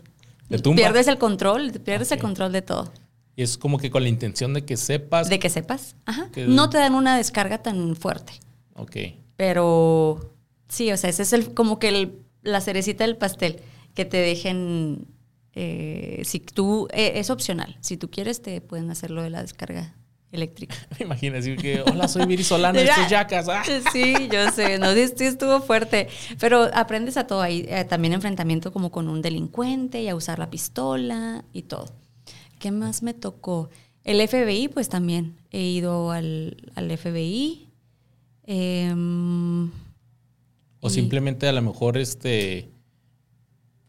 pierdes 0.76 1.08
el 1.08 1.18
control, 1.18 1.72
te 1.72 1.80
pierdes 1.80 2.12
el 2.12 2.20
control 2.20 2.52
de 2.52 2.62
todo. 2.62 2.92
Y 3.36 3.44
es 3.44 3.58
como 3.58 3.78
que 3.78 3.92
con 3.92 4.02
la 4.02 4.10
intención 4.10 4.54
de 4.54 4.66
que 4.66 4.78
sepas. 4.78 5.30
De 5.30 5.38
que 5.38 5.50
sepas, 5.50 5.96
ajá. 6.06 6.30
No 6.48 6.70
te 6.70 6.78
dan 6.78 6.96
una 6.96 7.18
descarga 7.18 7.62
tan 7.62 7.96
fuerte. 7.96 8.34
Ok. 8.74 8.96
Pero 9.36 10.34
sí, 10.70 10.92
o 10.92 10.98
sea, 10.98 11.12
ese 11.12 11.22
es 11.22 11.34
el, 11.34 11.54
como 11.54 11.78
que 11.78 12.14
la 12.42 12.62
cerecita 12.62 13.04
del 13.04 13.18
pastel. 13.18 13.60
que 13.94 14.06
te 14.06 14.18
dejen, 14.18 15.06
eh, 15.54 16.22
si 16.24 16.40
tú, 16.40 16.88
eh, 16.94 17.14
es 17.16 17.30
opcional, 17.30 17.78
si 17.82 17.98
tú 17.98 18.10
quieres 18.10 18.42
te 18.42 18.62
pueden 18.62 18.90
hacer 18.90 19.12
lo 19.12 19.22
de 19.22 19.30
la 19.30 19.42
descarga 19.42 19.96
eléctrica. 20.32 20.76
Me 21.00 21.06
imagino 21.06 21.38
así 21.38 21.56
que, 21.56 21.82
hola, 21.82 22.08
soy 22.08 22.26
Viri 22.26 22.44
Solano, 22.44 22.80
estos 22.80 23.10
yacas. 23.10 23.48
Ah. 23.50 23.64
Sí, 23.92 24.14
yo 24.32 24.52
sé, 24.52 24.78
no, 24.78 24.94
sí 24.94 25.26
estuvo 25.26 25.62
fuerte, 25.62 26.08
pero 26.40 26.70
aprendes 26.74 27.18
a 27.18 27.28
todo 27.28 27.42
ahí, 27.42 27.66
eh, 27.70 27.86
también 27.86 28.14
enfrentamiento 28.14 28.72
como 28.72 28.92
con 28.92 29.08
un 29.08 29.22
delincuente 29.22 30.02
y 30.02 30.10
a 30.10 30.16
usar 30.16 30.40
la 30.40 30.50
pistola 30.50 31.46
y 31.54 31.64
todo. 31.64 31.94
¿Qué 32.60 32.72
más 32.72 33.04
me 33.04 33.14
tocó? 33.14 33.70
El 34.04 34.26
FBI, 34.26 34.70
pues 34.70 34.90
también 34.90 35.38
he 35.52 35.62
ido 35.62 36.12
al, 36.12 36.72
al 36.76 36.98
FBI. 36.98 37.70
Em, 38.44 39.70
o 40.80 40.90
simplemente 40.90 41.48
a 41.48 41.52
lo 41.52 41.62
mejor 41.62 41.98
este 41.98 42.70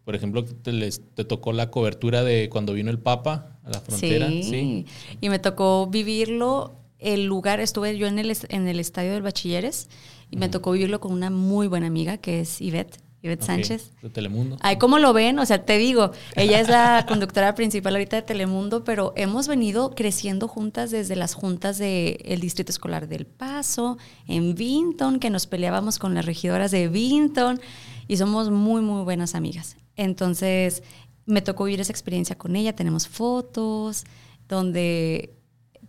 por 0.08 0.16
ejemplo, 0.16 0.42
te, 0.42 0.72
les, 0.72 1.02
te 1.14 1.26
tocó 1.26 1.52
la 1.52 1.70
cobertura 1.70 2.24
de 2.24 2.48
cuando 2.48 2.72
vino 2.72 2.90
el 2.90 2.98
Papa 2.98 3.58
a 3.62 3.68
la 3.68 3.78
frontera. 3.78 4.28
Sí, 4.28 4.86
y 5.20 5.28
me 5.28 5.38
tocó 5.38 5.86
vivirlo. 5.86 6.76
El 6.98 7.26
lugar, 7.26 7.60
estuve 7.60 7.94
yo 7.98 8.06
en 8.06 8.18
el, 8.18 8.34
en 8.48 8.68
el 8.68 8.80
estadio 8.80 9.12
del 9.12 9.20
Bachilleres 9.20 9.90
y 10.30 10.38
me 10.38 10.48
tocó 10.48 10.70
vivirlo 10.70 10.98
con 10.98 11.12
una 11.12 11.28
muy 11.28 11.66
buena 11.66 11.88
amiga 11.88 12.16
que 12.16 12.40
es 12.40 12.62
Ivette. 12.62 12.96
Ivette 13.20 13.42
Sánchez. 13.42 13.92
De 14.00 14.08
Telemundo. 14.08 14.56
Ay, 14.60 14.78
¿cómo 14.78 14.98
lo 14.98 15.12
ven? 15.12 15.38
O 15.40 15.44
sea, 15.44 15.66
te 15.66 15.76
digo, 15.76 16.12
ella 16.36 16.58
es 16.58 16.70
la 16.70 17.04
conductora 17.06 17.54
principal 17.54 17.94
ahorita 17.94 18.16
de 18.16 18.22
Telemundo, 18.22 18.84
pero 18.84 19.12
hemos 19.14 19.46
venido 19.46 19.94
creciendo 19.94 20.48
juntas 20.48 20.90
desde 20.90 21.16
las 21.16 21.34
juntas 21.34 21.76
del 21.76 22.40
Distrito 22.40 22.72
Escolar 22.72 23.08
del 23.08 23.26
Paso, 23.26 23.98
en 24.26 24.54
Vinton, 24.54 25.20
que 25.20 25.28
nos 25.28 25.46
peleábamos 25.46 25.98
con 25.98 26.14
las 26.14 26.24
regidoras 26.24 26.70
de 26.70 26.88
Vinton 26.88 27.60
y 28.06 28.16
somos 28.16 28.48
muy, 28.48 28.80
muy 28.80 29.04
buenas 29.04 29.34
amigas. 29.34 29.76
Entonces, 29.98 30.84
me 31.26 31.42
tocó 31.42 31.64
vivir 31.64 31.80
esa 31.80 31.92
experiencia 31.92 32.38
con 32.38 32.56
ella, 32.56 32.74
tenemos 32.74 33.06
fotos 33.06 34.04
donde 34.48 35.34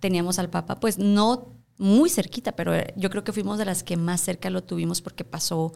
teníamos 0.02 0.40
al 0.40 0.50
Papa, 0.50 0.80
pues 0.80 0.98
no 0.98 1.54
muy 1.78 2.10
cerquita, 2.10 2.54
pero 2.54 2.74
yo 2.98 3.10
creo 3.10 3.24
que 3.24 3.32
fuimos 3.32 3.58
de 3.58 3.66
las 3.66 3.84
que 3.84 3.96
más 3.96 4.20
cerca 4.20 4.50
lo 4.50 4.64
tuvimos 4.64 5.02
porque 5.02 5.24
pasó, 5.24 5.72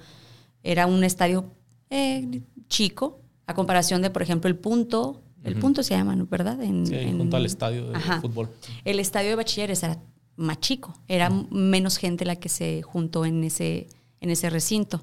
era 0.64 0.88
un 0.88 1.04
estadio 1.04 1.54
eh, 1.90 2.42
chico, 2.68 3.22
a 3.46 3.54
comparación 3.54 4.02
de, 4.02 4.10
por 4.10 4.24
ejemplo, 4.24 4.50
el 4.50 4.58
punto, 4.58 5.22
el 5.44 5.58
punto 5.58 5.84
se 5.84 5.96
llama, 5.96 6.16
¿verdad? 6.30 6.62
En, 6.62 6.88
sí, 6.88 6.96
junto 7.16 7.38
al 7.38 7.46
estadio 7.46 7.92
de 7.92 8.00
fútbol. 8.20 8.50
El 8.84 9.00
estadio 9.00 9.30
de 9.30 9.36
bachilleres 9.36 9.84
era 9.84 10.02
más 10.36 10.60
chico, 10.60 10.94
era 11.08 11.30
menos 11.30 11.98
gente 11.98 12.26
la 12.26 12.38
que 12.38 12.50
se 12.50 12.82
juntó 12.82 13.26
en 13.26 13.44
ese, 13.44 13.88
en 14.22 14.32
ese 14.32 14.50
recinto. 14.50 15.02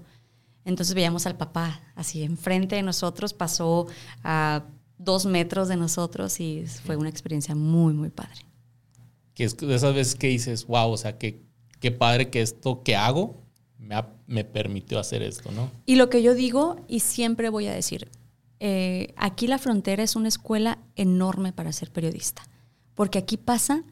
Entonces 0.64 0.94
veíamos 0.94 1.26
al 1.26 1.36
papá 1.36 1.80
así 1.94 2.22
enfrente 2.22 2.76
de 2.76 2.82
nosotros, 2.82 3.32
pasó 3.32 3.86
a 4.22 4.64
dos 4.98 5.24
metros 5.24 5.68
de 5.68 5.76
nosotros 5.76 6.38
y 6.40 6.64
fue 6.84 6.96
una 6.96 7.08
experiencia 7.08 7.54
muy, 7.54 7.94
muy 7.94 8.10
padre. 8.10 8.46
Que 9.34 9.44
es 9.44 9.56
de 9.56 9.74
esas 9.74 9.94
veces 9.94 10.14
que 10.14 10.28
dices, 10.28 10.66
wow, 10.66 10.90
o 10.90 10.96
sea, 10.96 11.16
qué, 11.16 11.42
qué 11.80 11.90
padre 11.90 12.28
que 12.28 12.42
esto 12.42 12.82
que 12.82 12.96
hago 12.96 13.42
me, 13.78 13.96
me, 14.26 14.44
permitió 14.44 14.98
hacer 14.98 15.22
esto, 15.22 15.50
¿no? 15.52 15.70
Y 15.86 15.96
lo 15.96 16.10
que 16.10 16.22
yo 16.22 16.34
digo 16.34 16.76
y 16.86 17.00
siempre 17.00 17.48
voy 17.48 17.66
a 17.66 17.72
decir, 17.72 18.10
eh, 18.60 19.14
aquí 19.16 19.46
la 19.46 19.56
frontera 19.56 20.02
es 20.02 20.16
una 20.16 20.28
escuela 20.28 20.78
enorme 20.94 21.54
para 21.54 21.72
ser 21.72 21.90
periodista, 21.90 22.42
porque 22.94 23.18
aquí 23.18 23.38
pasa 23.38 23.84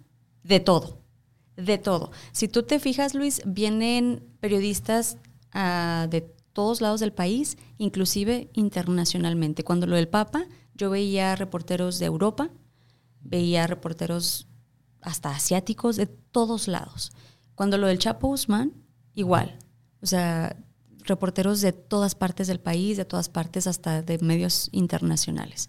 de 0.42 0.60
todo, 0.60 0.98
de 1.56 1.78
todo. 1.78 2.12
Si 2.32 2.48
tú 2.48 2.64
te 2.64 2.78
fijas, 2.78 3.14
Luis, 3.14 3.40
vienen 3.46 4.22
periodistas 4.40 5.16
uh, 5.54 6.06
de 6.08 6.34
todos 6.58 6.80
lados 6.80 6.98
del 6.98 7.12
país, 7.12 7.56
inclusive 7.76 8.50
internacionalmente. 8.52 9.62
Cuando 9.62 9.86
lo 9.86 9.94
del 9.94 10.08
Papa, 10.08 10.44
yo 10.74 10.90
veía 10.90 11.36
reporteros 11.36 12.00
de 12.00 12.06
Europa, 12.06 12.50
veía 13.20 13.68
reporteros 13.68 14.48
hasta 15.00 15.30
asiáticos 15.30 15.94
de 15.94 16.08
todos 16.08 16.66
lados. 16.66 17.12
Cuando 17.54 17.78
lo 17.78 17.86
del 17.86 18.00
Chapo 18.00 18.26
Guzmán, 18.26 18.72
igual. 19.14 19.56
O 20.02 20.06
sea, 20.06 20.56
reporteros 21.04 21.60
de 21.60 21.72
todas 21.72 22.16
partes 22.16 22.48
del 22.48 22.58
país, 22.58 22.96
de 22.96 23.04
todas 23.04 23.28
partes 23.28 23.68
hasta 23.68 24.02
de 24.02 24.18
medios 24.18 24.68
internacionales. 24.72 25.68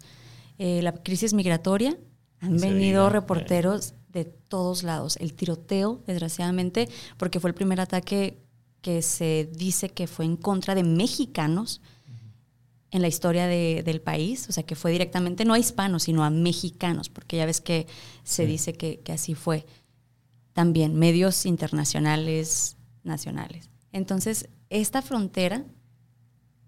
Eh, 0.58 0.82
la 0.82 0.94
crisis 0.94 1.36
migratoria, 1.36 2.00
han 2.40 2.58
venido 2.58 3.12
reporteros 3.12 3.94
de 4.08 4.26
todos 4.26 4.82
lados. 4.82 5.18
El 5.18 5.36
tiroteo, 5.36 6.02
desgraciadamente, 6.08 6.90
porque 7.18 7.40
fue 7.40 7.52
el 7.52 7.54
primer 7.54 7.80
ataque 7.80 8.42
que 8.82 9.02
se 9.02 9.50
dice 9.54 9.90
que 9.90 10.08
fue 10.08 10.26
en 10.26 10.38
contra 10.38 10.76
de 10.76 10.84
mexicanos 10.84 11.82
en 12.92 13.02
la 13.02 13.08
historia 13.08 13.48
del 13.48 14.02
país, 14.02 14.48
o 14.50 14.52
sea, 14.52 14.64
que 14.64 14.76
fue 14.76 14.92
directamente 14.92 15.46
no 15.46 15.54
a 15.54 15.60
hispanos, 15.60 16.04
sino 16.04 16.24
a 16.24 16.30
mexicanos, 16.30 17.10
porque 17.10 17.38
ya 17.38 17.46
ves 17.46 17.62
que 17.62 17.88
se 18.24 18.46
dice 18.46 18.74
que, 18.74 19.02
así 19.12 19.36
fue. 19.36 19.66
También 20.54 20.96
medios 20.96 21.46
internacionales, 21.46 22.78
nacionales. 23.04 23.70
Entonces, 23.92 24.50
esta 24.70 25.02
frontera 25.02 25.66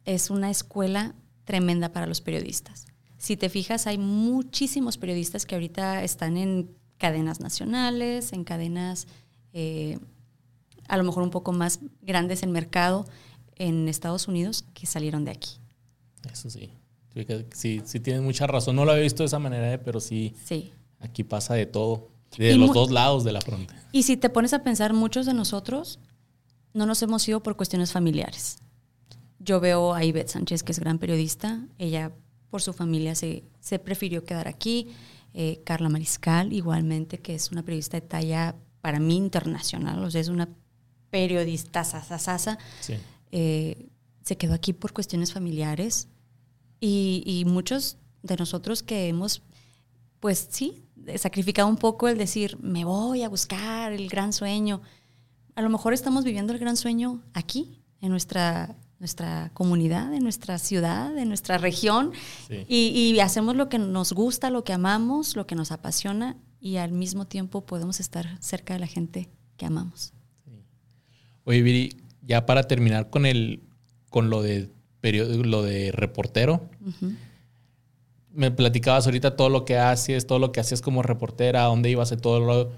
es 0.06 0.30
una 0.30 0.52
escuela 0.52 1.16
tremenda 1.44 1.92
para 1.92 2.06
los 2.06 2.22
periodistas. 2.22 2.86
Si 3.18 3.36
te 3.36 3.50
fijas, 3.50 3.88
hay 3.88 3.98
muchísimos 3.98 4.98
periodistas 4.98 5.46
que 5.46 5.56
ahorita 5.56 6.04
están 6.04 6.38
en 6.38 6.72
cadenas 6.98 7.40
nacionales, 7.40 8.32
en 8.32 8.44
cadenas 8.44 9.08
eh, 9.54 9.98
a 10.92 10.98
lo 10.98 11.06
mejor 11.06 11.24
un 11.24 11.30
poco 11.30 11.54
más 11.54 11.80
grandes 12.02 12.44
en 12.44 12.52
mercado 12.52 13.06
en 13.56 13.88
Estados 13.88 14.28
Unidos 14.28 14.66
que 14.74 14.86
salieron 14.86 15.24
de 15.24 15.32
aquí. 15.32 15.52
Eso 16.30 16.50
sí. 16.50 16.70
Sí, 17.54 17.82
sí 17.86 18.00
tienes 18.02 18.22
mucha 18.22 18.46
razón. 18.46 18.76
No 18.76 18.84
lo 18.84 18.92
había 18.92 19.04
visto 19.04 19.24
de 19.24 19.28
esa 19.28 19.40
manera, 19.40 19.74
¿eh? 19.74 19.78
pero 19.78 20.02
sí, 20.02 20.36
sí. 20.44 20.74
Aquí 21.00 21.24
pasa 21.24 21.54
de 21.54 21.66
todo, 21.66 22.10
de 22.38 22.58
los 22.58 22.74
dos 22.74 22.92
lados 22.92 23.24
de 23.24 23.32
la 23.32 23.40
frontera. 23.40 23.82
Y 23.94 24.04
si 24.04 24.18
te 24.18 24.30
pones 24.30 24.54
a 24.54 24.64
pensar, 24.64 24.94
muchos 24.94 25.26
de 25.26 25.34
nosotros 25.34 26.00
no 26.74 26.86
nos 26.86 27.02
hemos 27.02 27.26
ido 27.28 27.42
por 27.42 27.56
cuestiones 27.56 27.94
familiares. 27.94 28.60
Yo 29.40 29.62
veo 29.62 29.94
a 29.94 30.04
Ivette 30.04 30.30
Sánchez, 30.30 30.62
que 30.62 30.74
es 30.74 30.80
gran 30.80 31.00
periodista. 31.00 31.66
Ella, 31.78 32.12
por 32.50 32.62
su 32.62 32.74
familia, 32.74 33.16
se, 33.16 33.46
se 33.62 33.80
prefirió 33.80 34.26
quedar 34.26 34.50
aquí. 34.50 34.90
Eh, 35.34 35.62
Carla 35.64 35.88
Mariscal, 35.88 36.52
igualmente, 36.52 37.20
que 37.20 37.34
es 37.34 37.50
una 37.52 37.64
periodista 37.64 37.98
de 37.98 38.06
talla 38.06 38.56
para 38.82 39.00
mí 39.00 39.16
internacional. 39.16 40.04
O 40.04 40.12
sea, 40.12 40.20
es 40.20 40.28
una 40.28 40.50
periodista 41.12 41.84
sasa, 41.84 42.58
eh, 43.32 43.90
se 44.24 44.38
quedó 44.38 44.54
aquí 44.54 44.74
por 44.74 44.94
cuestiones 44.94 45.34
familiares 45.34 46.08
y, 46.80 47.44
muchos 47.46 47.98
de 48.24 48.36
nosotros 48.38 48.82
que 48.82 49.08
hemos, 49.08 49.44
pues 50.20 50.48
sí, 50.50 50.84
sacrificado 51.18 51.68
un 51.68 51.78
poco 51.78 52.08
el 52.08 52.18
decir, 52.18 52.58
me 52.60 52.86
voy 52.86 53.24
a 53.24 53.30
buscar 53.30 53.92
el 53.92 54.08
gran 54.08 54.34
sueño. 54.34 54.82
A 55.56 55.62
lo 55.62 55.70
mejor 55.70 55.94
estamos 55.94 56.24
viviendo 56.24 56.54
el 56.54 56.60
gran 56.60 56.78
sueño 56.78 57.22
aquí, 57.34 57.84
en 58.00 58.10
nuestra, 58.10 58.76
nuestra 59.00 59.52
comunidad, 59.54 60.14
en 60.14 60.24
nuestra 60.24 60.58
ciudad, 60.58 61.16
en 61.18 61.28
nuestra 61.28 61.60
región, 61.60 62.14
y, 62.50 62.88
y 62.88 63.20
hacemos 63.20 63.56
lo 63.56 63.70
que 63.70 63.78
nos 63.78 64.14
gusta, 64.14 64.50
lo 64.50 64.64
que 64.64 64.74
amamos, 64.74 65.36
lo 65.36 65.46
que 65.46 65.56
nos 65.56 65.72
apasiona, 65.72 66.38
y 66.60 66.78
al 66.78 66.92
mismo 66.92 67.26
tiempo 67.26 67.62
podemos 67.66 68.00
estar 68.00 68.38
cerca 68.40 68.74
de 68.74 68.80
la 68.80 68.88
gente 68.88 69.30
que 69.58 69.66
amamos. 69.66 70.14
Oye, 71.44 71.62
Viri, 71.62 71.96
ya 72.22 72.46
para 72.46 72.64
terminar 72.64 73.10
con 73.10 73.26
el 73.26 73.62
con 74.10 74.30
lo 74.30 74.42
de 74.42 74.70
lo 75.02 75.64
de 75.64 75.92
reportero. 75.92 76.70
Me 78.34 78.52
platicabas 78.52 79.06
ahorita 79.08 79.36
todo 79.36 79.50
lo 79.50 79.66
que 79.66 79.78
haces, 79.78 80.28
todo 80.28 80.40
lo 80.40 80.52
que 80.52 80.60
hacías 80.60 80.82
como 80.82 81.02
reportera, 81.02 81.64
a 81.64 81.68
dónde 81.68 81.90
ibas 81.90 82.12
y 82.12 82.18
todo 82.18 82.40
lo 82.40 82.72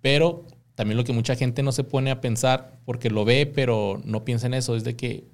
pero 0.00 0.44
también 0.74 0.98
lo 0.98 1.04
que 1.04 1.12
mucha 1.12 1.34
gente 1.34 1.62
no 1.62 1.72
se 1.72 1.82
pone 1.82 2.10
a 2.10 2.20
pensar 2.20 2.78
porque 2.84 3.10
lo 3.10 3.24
ve, 3.24 3.46
pero 3.46 4.00
no 4.04 4.24
piensa 4.24 4.46
en 4.46 4.54
eso, 4.54 4.76
es 4.76 4.84
de 4.84 4.94
que 4.94 5.24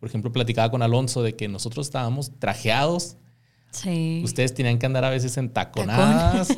por 0.00 0.08
ejemplo, 0.08 0.32
platicaba 0.32 0.70
con 0.70 0.80
Alonso 0.80 1.22
de 1.22 1.36
que 1.36 1.46
nosotros 1.46 1.86
estábamos 1.86 2.32
trajeados. 2.38 3.18
Sí. 3.70 4.20
Ustedes 4.24 4.52
tenían 4.52 4.78
que 4.78 4.86
andar 4.86 5.04
a 5.04 5.10
veces 5.10 5.36
en 5.36 5.48
taconadas. 5.48 6.56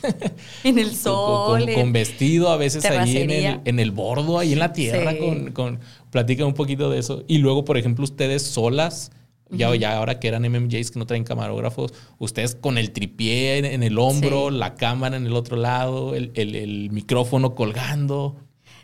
en 0.64 0.78
el 0.78 0.94
sol. 0.94 1.66
Con, 1.74 1.92
vestido, 1.92 2.50
a 2.50 2.56
veces 2.56 2.84
ahí 2.84 3.16
en 3.16 3.30
el, 3.30 3.60
en 3.64 3.78
el, 3.78 3.90
bordo, 3.90 4.38
ahí 4.38 4.52
en 4.52 4.58
la 4.58 4.72
tierra, 4.72 5.16
con, 5.16 5.52
con, 5.52 5.80
platica 6.10 6.44
un 6.44 6.54
poquito 6.54 6.90
de 6.90 6.98
eso. 6.98 7.24
Y 7.26 7.38
luego, 7.38 7.64
por 7.64 7.78
ejemplo, 7.78 8.04
ustedes 8.04 8.42
solas, 8.42 9.12
ya, 9.50 9.74
ya 9.76 9.96
ahora 9.96 10.18
que 10.20 10.28
eran 10.28 10.42
MMJs 10.42 10.90
que 10.90 10.98
no 10.98 11.06
traen 11.06 11.24
camarógrafos, 11.24 11.92
ustedes 12.18 12.54
con 12.54 12.78
el 12.78 12.92
tripié 12.92 13.58
en, 13.58 13.82
el 13.82 13.98
hombro, 13.98 14.50
la 14.50 14.74
cámara 14.74 15.16
en 15.16 15.26
el 15.26 15.34
otro 15.34 15.56
lado, 15.56 16.14
el, 16.14 16.32
el, 16.34 16.90
micrófono 16.90 17.54
colgando. 17.54 18.36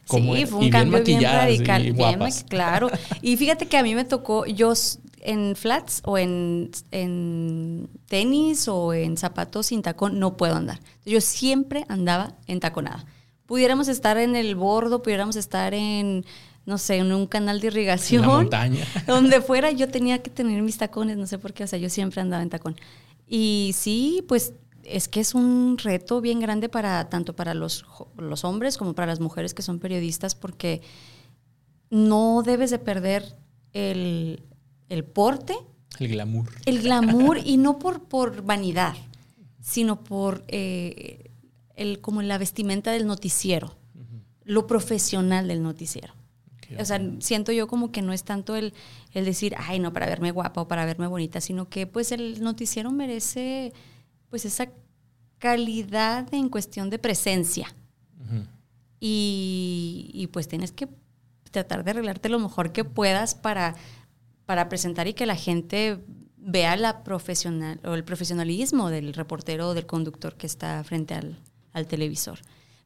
Como 0.07 0.35
sí, 0.35 0.47
fue 0.47 0.61
un 0.61 0.71
cambio 0.71 1.03
bien, 1.05 1.23
radical. 1.23 1.95
claro. 2.49 2.91
Y 3.21 3.37
fíjate 3.37 3.67
que 3.67 3.77
a 3.77 3.83
mí 3.83 3.95
me 3.95 4.07
tocó, 4.07 4.47
yo 4.47 4.73
en 5.23 5.57
flats 5.57 6.03
o 6.05 6.19
en, 6.19 6.71
en, 6.91 7.89
tenis 8.07 8.69
o 8.69 8.93
en 8.93 9.17
zapatos 9.17 9.67
sin 9.67 9.83
tacón 9.83 10.19
no 10.19 10.37
puedo 10.37 10.55
andar. 10.55 10.81
Yo 11.05 11.21
siempre 11.21 11.85
andaba 11.89 12.35
en 12.47 12.61
taconada. 12.61 13.05
Pudiéramos 13.47 13.89
estar 13.89 14.19
en 14.19 14.37
el 14.37 14.55
bordo, 14.55 15.03
pudiéramos 15.03 15.37
estar 15.37 15.75
en, 15.75 16.25
no 16.67 16.79
sé, 16.79 16.97
en 16.97 17.13
un 17.13 17.27
canal 17.27 17.61
de 17.61 17.69
irrigación. 17.69 18.25
En 18.25 18.29
la 18.29 18.37
montaña. 18.37 18.85
Donde 19.07 19.41
fuera 19.41 19.71
yo 19.71 19.89
tenía 19.89 20.23
que 20.23 20.31
tener 20.31 20.63
mis 20.63 20.79
tacones, 20.79 21.17
no 21.17 21.27
sé 21.27 21.39
por 21.39 21.53
qué, 21.53 21.65
o 21.65 21.67
sea, 21.67 21.79
yo 21.79 21.89
siempre 21.89 22.21
andaba 22.21 22.43
en 22.43 22.51
tacón. 22.51 22.77
Y 23.27 23.73
sí, 23.75 24.25
pues 24.29 24.55
es 24.85 25.09
que 25.09 25.21
es 25.21 25.35
un 25.35 25.77
reto 25.79 26.21
bien 26.21 26.41
grande 26.41 26.69
para 26.69 27.09
tanto 27.09 27.35
para 27.35 27.55
los, 27.55 27.85
los 28.17 28.45
hombres 28.45 28.79
como 28.79 28.95
para 28.95 29.07
las 29.07 29.21
mujeres 29.21 29.55
que 29.55 29.63
son 29.63 29.79
periodistas, 29.79 30.35
porque 30.35 30.83
no 31.91 32.43
debes 32.43 32.71
de 32.71 32.79
perder 32.79 33.37
el, 33.73 34.43
el 34.89 35.05
porte. 35.05 35.57
El 35.99 36.09
glamour. 36.09 36.49
El 36.67 36.83
glamour, 36.83 37.39
y 37.45 37.57
no 37.57 37.79
por, 37.79 38.05
por 38.05 38.43
vanidad, 38.43 38.95
sino 39.61 40.03
por 40.05 40.45
eh, 40.49 41.31
el, 41.77 42.01
como 42.01 42.23
la 42.23 42.39
vestimenta 42.39 42.93
del 42.93 43.07
noticiero, 43.07 43.77
lo 44.45 44.67
profesional 44.67 45.49
del 45.49 45.63
noticiero. 45.63 46.15
O 46.79 46.85
sea, 46.85 47.01
siento 47.21 47.51
yo 47.51 47.67
como 47.67 47.91
que 47.93 48.03
no 48.03 48.13
es 48.13 48.25
tanto 48.25 48.55
el, 48.55 48.75
el, 49.15 49.25
decir, 49.25 49.55
ay, 49.57 49.79
no, 49.79 49.93
para 49.95 50.05
verme 50.05 50.33
guapa 50.33 50.61
o 50.61 50.69
para 50.69 50.85
verme 50.85 51.07
bonita, 51.07 51.41
sino 51.41 51.69
que 51.71 51.87
pues 51.87 52.13
el 52.13 52.43
noticiero 52.43 52.91
merece 52.91 53.73
pues 54.29 54.45
esa 54.45 54.69
calidad 55.39 56.33
en 56.35 56.51
cuestión 56.51 56.91
de 56.91 56.99
presencia. 56.99 57.75
y, 59.01 60.11
y, 60.13 60.27
pues 60.27 60.49
tienes 60.49 60.73
que 60.73 60.89
tratar 61.51 61.85
de 61.85 61.93
arreglarte 61.93 62.29
lo 62.29 62.39
mejor 62.39 62.73
que 62.73 62.85
puedas 62.85 63.35
para, 63.35 63.77
para 64.49 64.71
presentar 64.71 65.07
y 65.07 65.13
que 65.13 65.27
la 65.27 65.37
gente 65.37 65.99
vea 66.39 66.75
la 66.77 67.05
profesional 67.05 67.79
o 67.85 67.93
el 67.93 68.03
profesionalismo 68.03 68.89
del 68.89 69.13
reportero 69.13 69.69
o 69.69 69.75
del 69.75 69.85
conductor 69.85 70.37
que 70.37 70.47
está 70.47 70.83
frente 70.85 71.13
al, 71.13 71.39
al 71.75 71.87
televisor. 71.87 72.39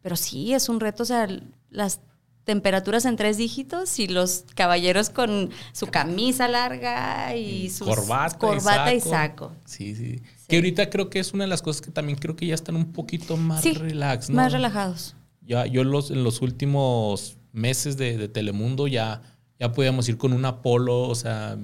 Pero 0.02 0.16
sí, 0.16 0.54
es 0.54 0.68
un 0.68 0.80
reto, 0.80 1.04
o 1.04 1.06
sea, 1.06 1.28
las 1.70 2.00
temperaturas 2.42 3.04
en 3.04 3.14
tres 3.14 3.36
dígitos 3.36 4.00
y 4.00 4.08
los 4.08 4.44
caballeros 4.56 5.08
con 5.08 5.50
su 5.70 5.86
camisa 5.86 6.48
larga 6.48 7.36
y 7.36 7.70
su 7.70 7.84
corbata, 7.84 8.92
y, 8.92 9.00
saco. 9.00 9.52
Sí, 9.64 9.94
sí, 9.94 10.20
Que 10.48 10.56
ahorita 10.56 10.90
creo 10.90 11.10
que 11.10 11.20
es 11.20 11.32
una 11.32 11.44
de 11.44 11.48
las 11.48 11.62
cosas 11.62 11.80
que 11.80 11.92
también 11.92 12.18
creo 12.18 12.34
que 12.34 12.48
ya 12.48 12.56
están 12.56 12.74
un 12.74 12.92
poquito 12.92 13.36
más 13.36 13.62
relax, 13.62 14.30
¿no? 14.30 14.34
Más 14.34 14.50
relajados. 14.50 15.14
Ya, 15.42 15.64
yo 15.66 15.84
los, 15.84 16.10
en 16.10 16.24
los 16.24 16.42
últimos 16.42 17.38
meses 17.52 17.96
de, 17.96 18.28
Telemundo 18.28 18.88
ya, 18.88 19.22
ya 19.62 19.70
podíamos 19.70 20.08
ir 20.08 20.18
con 20.18 20.32
un 20.32 20.44
Apolo, 20.44 21.02
o 21.02 21.14
sea... 21.14 21.56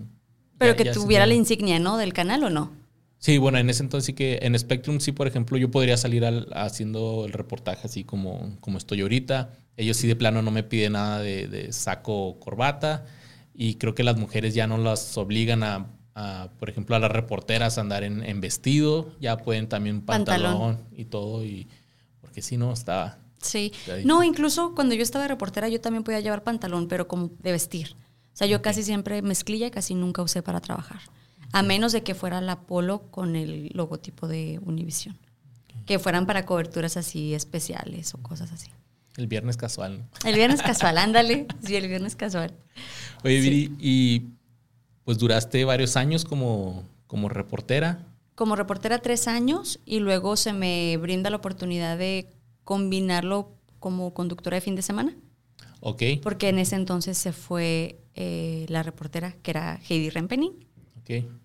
Pero 0.57 0.77
que 0.77 0.85
tuviera 0.93 1.27
la 1.27 1.35
insignia, 1.35 1.81
¿no? 1.81 1.97
Del 1.97 2.13
canal 2.13 2.45
o 2.45 2.51
no. 2.51 2.71
Sí, 3.19 3.39
bueno, 3.39 3.59
en 3.59 3.69
ese 3.71 3.83
entonces 3.83 4.07
sí 4.07 4.13
que 4.13 4.39
en 4.43 4.57
Spectrum 4.57 5.01
sí, 5.01 5.11
por 5.11 5.27
ejemplo, 5.27 5.59
yo 5.59 5.69
podría 5.73 5.97
salir 5.97 6.25
haciendo 6.53 7.25
el 7.27 7.33
reportaje 7.33 7.89
así 7.89 8.05
como, 8.05 8.57
como 8.61 8.79
estoy 8.79 9.01
ahorita. 9.01 9.51
Ellos 9.77 9.97
sí 9.97 10.07
de 10.07 10.15
plano 10.15 10.43
no 10.43 10.53
me 10.53 10.63
piden 10.63 10.93
nada 10.93 11.19
de, 11.19 11.73
saco 11.73 12.29
o 12.29 12.39
corbata. 12.39 13.05
Y 13.53 13.75
creo 13.75 13.97
que 13.97 14.05
las 14.05 14.17
mujeres 14.17 14.55
ya 14.55 14.69
no 14.69 14.79
las 14.79 15.19
obligan 15.19 15.65
a, 15.65 15.89
por 16.61 16.71
ejemplo, 16.71 16.95
a 16.95 17.01
las 17.01 17.11
reporteras 17.11 17.79
a 17.79 17.81
andar 17.81 18.05
en, 18.05 18.41
vestido. 18.41 19.11
Ya 19.21 19.39
pueden 19.39 19.69
también 19.69 20.03
pantalón, 20.03 20.85
y 20.93 21.07
todo. 21.07 21.45
Y, 21.45 21.67
porque 22.21 22.43
si 22.43 22.57
no, 22.57 22.73
estaba... 22.73 23.19
Sí. 23.41 23.73
No, 24.05 24.23
incluso 24.23 24.75
cuando 24.75 24.95
yo 24.95 25.03
estaba 25.03 25.23
de 25.23 25.29
reportera 25.29 25.69
yo 25.69 25.81
también 25.81 26.05
podía 26.05 26.21
llevar 26.21 26.43
pantalón, 26.43 26.89
pero 26.89 27.09
como 27.09 27.31
de 27.39 27.53
vestir. 27.53 27.95
O 28.33 28.37
sea, 28.39 28.47
yo 28.47 28.63
casi 28.63 28.83
siempre 28.83 29.23
mezclilla 29.23 29.67
y 29.67 29.71
casi 29.71 29.95
nunca 29.95 30.23
usé 30.23 30.43
para 30.43 30.61
trabajar 30.61 31.01
a 31.53 31.63
menos 31.63 31.93
de 31.93 32.03
que 32.03 32.15
fuera 32.15 32.41
la 32.41 32.61
Polo 32.61 33.11
con 33.11 33.37
el 33.37 33.71
logotipo 33.75 34.29
de 34.29 34.61
Univision. 34.65 35.17
Que 35.87 35.99
fueran 35.99 36.27
para 36.27 36.45
coberturas 36.45 36.97
así 36.97 37.35
especiales 37.35 38.15
o 38.15 38.19
cosas 38.19 38.53
así. 38.53 38.69
El 39.17 39.27
viernes 39.27 39.57
casual. 39.57 40.05
El 40.25 40.35
viernes 40.35 40.63
casual, 40.63 40.99
ándale. 40.99 41.47
Sí, 41.65 41.77
el 41.77 41.89
viernes 41.89 42.15
casual. 42.15 42.53
Oye, 43.25 43.41
Viri, 43.41 43.77
y 43.81 44.27
pues 45.05 45.19
duraste 45.19 45.65
varios 45.65 45.97
años 45.97 46.25
como, 46.25 46.85
como 47.07 47.29
reportera. 47.29 48.05
Como 48.35 48.55
reportera 48.55 48.99
tres 48.99 49.27
años 49.27 49.81
y 49.85 49.99
luego 49.99 50.37
se 50.37 50.53
me 50.53 50.97
brinda 50.99 51.31
la 51.31 51.37
oportunidad 51.37 51.99
de 51.99 52.29
combinarlo 52.69 53.49
como 53.79 54.13
conductora 54.13 54.57
de 54.57 54.61
fin 54.61 54.77
de 54.77 54.83
semana. 54.83 55.17
Ok. 55.81 56.03
Porque 56.23 56.51
en 56.51 56.59
ese 56.59 56.77
entonces 56.77 57.17
se 57.17 57.33
fue 57.33 57.99
eh, 58.15 58.67
la 58.69 58.83
reportera, 58.83 59.33
que 59.43 59.53
era 59.53 59.81
Heidi 59.89 60.11
Rempening. 60.11 60.53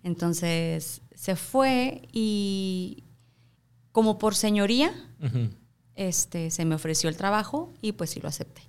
Entonces 0.02 1.00
se 1.14 1.36
fue 1.36 2.02
y 2.12 3.04
como 3.90 4.18
por 4.18 4.34
señoría, 4.34 4.92
este, 5.94 6.50
se 6.50 6.66
me 6.66 6.74
ofreció 6.74 7.08
el 7.08 7.16
trabajo 7.16 7.72
y 7.80 7.92
pues 7.92 8.10
sí 8.10 8.20
lo 8.20 8.28
acepté. 8.28 8.60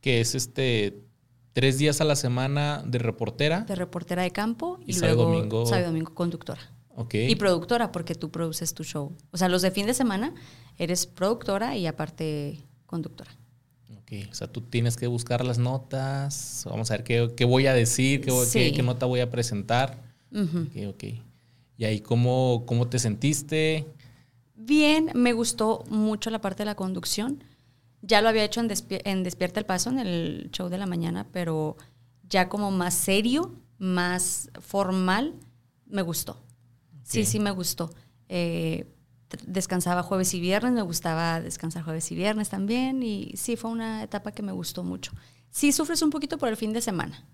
Que 0.00 0.20
es 0.20 0.34
este 0.34 1.04
tres 1.52 1.78
días 1.78 2.00
a 2.00 2.04
la 2.04 2.16
semana 2.16 2.82
de 2.84 2.98
reportera. 2.98 3.60
De 3.60 3.76
reportera 3.76 4.22
de 4.22 4.32
campo 4.32 4.80
y, 4.84 4.98
luego 4.98 5.26
domingo. 5.26 5.64
sábado 5.64 5.86
domingo 5.86 6.12
conductora. 6.12 6.72
Okay. 7.00 7.30
Y 7.30 7.34
productora, 7.36 7.92
porque 7.92 8.14
tú 8.14 8.30
produces 8.30 8.74
tu 8.74 8.84
show. 8.84 9.12
O 9.30 9.38
sea, 9.38 9.48
los 9.48 9.62
de 9.62 9.70
fin 9.70 9.86
de 9.86 9.94
semana 9.94 10.34
eres 10.76 11.06
productora 11.06 11.76
y 11.76 11.86
aparte 11.86 12.60
conductora. 12.86 13.30
Ok, 13.96 14.28
o 14.30 14.34
sea, 14.34 14.48
tú 14.48 14.60
tienes 14.60 14.96
que 14.96 15.06
buscar 15.06 15.44
las 15.44 15.58
notas, 15.58 16.64
vamos 16.68 16.90
a 16.90 16.98
ver 16.98 17.04
qué, 17.04 17.44
voy 17.44 17.66
a 17.66 17.74
decir, 17.74 18.20
qué, 18.20 18.72
qué, 18.74 18.82
nota 18.82 19.06
voy 19.06 19.20
a 19.20 19.30
presentar. 19.30 19.98
Ok, 20.32 20.88
ok. 20.88 21.04
¿Y 21.76 21.84
ahí 21.84 22.00
cómo, 22.00 22.64
cómo 22.66 22.88
te 22.88 22.98
sentiste? 22.98 23.86
Bien, 24.54 25.10
me 25.14 25.32
gustó 25.32 25.84
mucho 25.88 26.28
la 26.28 26.42
parte 26.42 26.58
de 26.58 26.66
la 26.66 26.74
conducción. 26.74 27.42
Ya 28.02 28.20
lo 28.20 28.28
había 28.28 28.44
hecho 28.44 28.60
en, 28.60 28.68
Despierta 29.22 29.60
el 29.60 29.66
Paso, 29.66 29.88
en 29.88 29.98
el 29.98 30.50
show 30.52 30.68
de 30.68 30.76
la 30.76 30.86
mañana, 30.86 31.26
pero 31.32 31.76
ya 32.28 32.50
como 32.50 32.70
más 32.70 32.92
serio, 32.92 33.54
más 33.78 34.50
formal, 34.60 35.34
me 35.86 36.02
gustó. 36.02 36.42
Sí, 37.10 37.24
sí, 37.24 37.40
me 37.40 37.50
gustó. 37.50 37.90
Eh, 38.28 38.86
descansaba 39.46 40.02
jueves 40.02 40.32
y 40.34 40.40
viernes, 40.40 40.72
me 40.72 40.82
gustaba 40.82 41.40
descansar 41.40 41.82
jueves 41.82 42.10
y 42.12 42.14
viernes 42.14 42.48
también, 42.48 43.02
y 43.02 43.32
sí, 43.36 43.56
fue 43.56 43.70
una 43.70 44.02
etapa 44.02 44.32
que 44.32 44.42
me 44.42 44.52
gustó 44.52 44.82
mucho. 44.84 45.12
Sí, 45.50 45.72
sufres 45.72 46.02
un 46.02 46.10
poquito 46.10 46.38
por 46.38 46.48
el 46.48 46.56
fin 46.56 46.72
de 46.72 46.80
semana, 46.80 47.26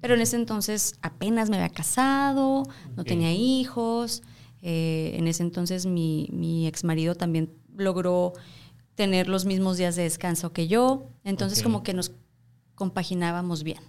pero 0.00 0.14
en 0.14 0.20
ese 0.20 0.36
entonces 0.36 0.96
apenas 1.02 1.48
me 1.48 1.56
había 1.56 1.70
casado, 1.70 2.64
no 2.96 3.04
tenía 3.04 3.32
hijos. 3.32 4.22
Eh, 4.64 5.16
en 5.18 5.26
ese 5.26 5.42
entonces 5.42 5.86
mi, 5.86 6.28
mi 6.32 6.66
ex 6.68 6.84
marido 6.84 7.14
también 7.14 7.50
logró 7.76 8.32
tener 8.94 9.28
los 9.28 9.44
mismos 9.44 9.76
días 9.76 9.96
de 9.96 10.02
descanso 10.02 10.52
que 10.52 10.68
yo. 10.68 11.08
Entonces 11.24 11.62
como 11.62 11.82
que 11.82 11.94
nos 11.94 12.12
compaginábamos 12.74 13.62
bien. 13.62 13.80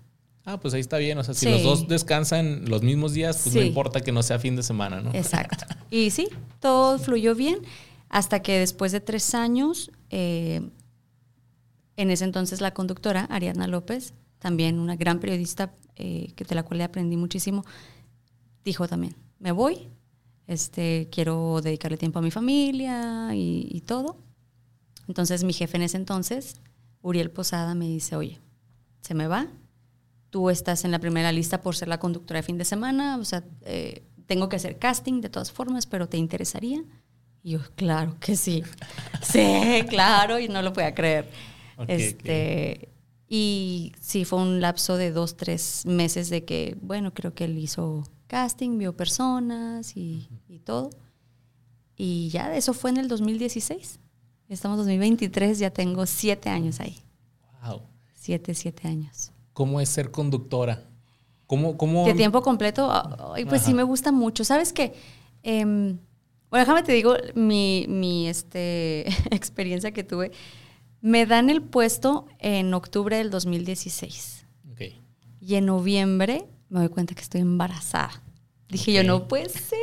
Ah, 0.45 0.59
pues 0.59 0.73
ahí 0.73 0.81
está 0.81 0.97
bien. 0.97 1.17
O 1.17 1.23
sea, 1.23 1.33
si 1.33 1.49
los 1.49 1.63
dos 1.63 1.87
descansan 1.87 2.69
los 2.69 2.81
mismos 2.81 3.13
días, 3.13 3.39
pues 3.43 3.55
no 3.55 3.61
importa 3.61 4.01
que 4.01 4.11
no 4.11 4.23
sea 4.23 4.39
fin 4.39 4.55
de 4.55 4.63
semana, 4.63 5.01
¿no? 5.01 5.13
Exacto. 5.13 5.65
Y 5.89 6.09
sí, 6.09 6.27
todo 6.59 6.97
fluyó 6.97 7.35
bien 7.35 7.59
hasta 8.09 8.41
que 8.41 8.57
después 8.57 8.91
de 8.91 8.99
tres 8.99 9.35
años, 9.35 9.91
eh, 10.09 10.61
en 11.97 12.09
ese 12.09 12.25
entonces 12.25 12.61
la 12.61 12.73
conductora, 12.73 13.25
Ariadna 13.25 13.67
López, 13.67 14.13
también 14.39 14.79
una 14.79 14.95
gran 14.95 15.19
periodista 15.19 15.73
eh, 15.95 16.31
que 16.35 16.45
de 16.45 16.55
la 16.55 16.63
cual 16.63 16.79
le 16.79 16.83
aprendí 16.83 17.15
muchísimo, 17.15 17.63
dijo 18.65 18.87
también, 18.87 19.15
me 19.39 19.51
voy, 19.51 19.87
este, 20.47 21.09
quiero 21.11 21.61
dedicarle 21.61 21.97
tiempo 21.97 22.19
a 22.19 22.21
mi 22.21 22.31
familia 22.31 23.29
y, 23.33 23.81
todo. 23.85 24.17
Entonces 25.07 25.43
mi 25.43 25.53
jefe 25.53 25.77
en 25.77 25.83
ese 25.83 25.97
entonces, 25.97 26.55
Uriel 27.01 27.31
Posada, 27.31 27.75
me 27.75 27.87
dice, 27.87 28.15
oye, 28.15 28.39
se 29.01 29.13
me 29.13 29.27
va, 29.27 29.47
tú 30.34 30.49
estás 30.49 30.84
en 30.84 30.89
la 30.89 30.97
primera 30.97 31.31
lista 31.31 31.61
por 31.61 31.75
ser 31.75 31.88
la 31.88 31.99
conductora 31.99 32.39
de 32.39 32.43
fin 32.43 32.57
de 32.57 32.65
semana, 32.65 33.17
o 33.17 33.23
sea, 33.23 33.43
eh, 33.65 34.01
tengo 34.25 34.49
que 34.49 34.55
hacer 34.55 34.79
casting 34.79 35.21
de 35.21 35.29
todas 35.29 35.51
formas, 35.51 35.86
pero 35.86 36.09
¿te 36.09 36.17
interesaría? 36.17 36.84
Y 37.43 37.51
yo, 37.51 37.59
claro 37.75 38.17
que 38.19 38.36
sí. 38.36 38.63
sí, 39.21 39.84
claro, 39.88 40.39
y 40.39 40.47
no 40.47 40.63
lo 40.63 40.73
podía 40.73 40.95
creer. 40.95 41.29
este, 41.88 42.89
y 43.27 43.91
sí, 44.01 44.25
fue 44.25 44.39
un 44.39 44.59
lapso 44.59 44.97
de 44.97 45.11
dos, 45.11 45.38
tres 45.38 45.86
meses 45.86 46.31
de 46.31 46.43
que, 46.45 46.77
bueno, 46.81 47.13
creo 47.13 47.36
que 47.36 47.43
él 47.43 47.59
hizo 47.59 48.03
casting, 48.25 48.79
vio 48.79 48.97
personas 48.97 49.95
y, 49.95 50.27
todo. 50.65 50.89
Y 51.95 52.29
ya, 52.29 52.55
eso 52.55 52.73
fue 52.73 52.89
en 52.89 52.97
el 52.97 53.07
2016. 53.07 53.99
Estamos 54.49 54.79
en 54.79 54.86
2023, 54.86 55.59
ya 55.59 55.69
tengo 55.69 56.07
siete 56.07 56.49
años 56.49 56.79
ahí. 56.79 56.97
Wow. 57.63 57.84
Siete, 58.15 58.55
siete 58.55 58.88
años. 58.88 59.32
¿Cómo 59.54 59.80
es 59.80 59.89
ser 59.89 60.12
conductora? 60.12 60.89
¿Cómo, 61.47 61.78
cómo... 61.78 62.06
De 62.06 62.14
tiempo 62.14 62.41
completo, 62.41 62.89
ay, 63.34 63.45
pues 63.45 63.62
sí 63.62 63.74
me 63.74 63.84
gusta 63.84 64.12
mucho. 64.12 64.43
¿Sabes 64.43 64.74
qué? 64.74 64.93
Em, 65.43 65.99
bueno, 66.49 66.66
déjame 66.66 66.84
te 66.84 66.93
digo 66.93 67.16
mi, 67.36 67.86
mi 67.88 68.28
este, 68.28 69.08
experiencia 69.32 69.91
que 69.91 70.04
tuve. 70.04 70.32
Me 71.01 71.26
dan 71.26 71.49
el 71.49 71.62
puesto 71.62 72.28
en 72.39 72.74
octubre 72.74 73.18
del 73.18 73.30
2016. 73.30 74.47
Okay. 74.72 75.01
Y 75.41 75.56
en 75.56 75.66
noviembre 75.66 76.47
me 76.70 76.80
doy 76.80 76.89
cuenta 76.89 77.14
que 77.14 77.22
estoy 77.22 77.41
embarazada. 77.41 78.24
Dije 78.70 78.93
yo, 78.93 79.04
no 79.04 79.28
puede 79.28 79.49
ser. 79.49 79.80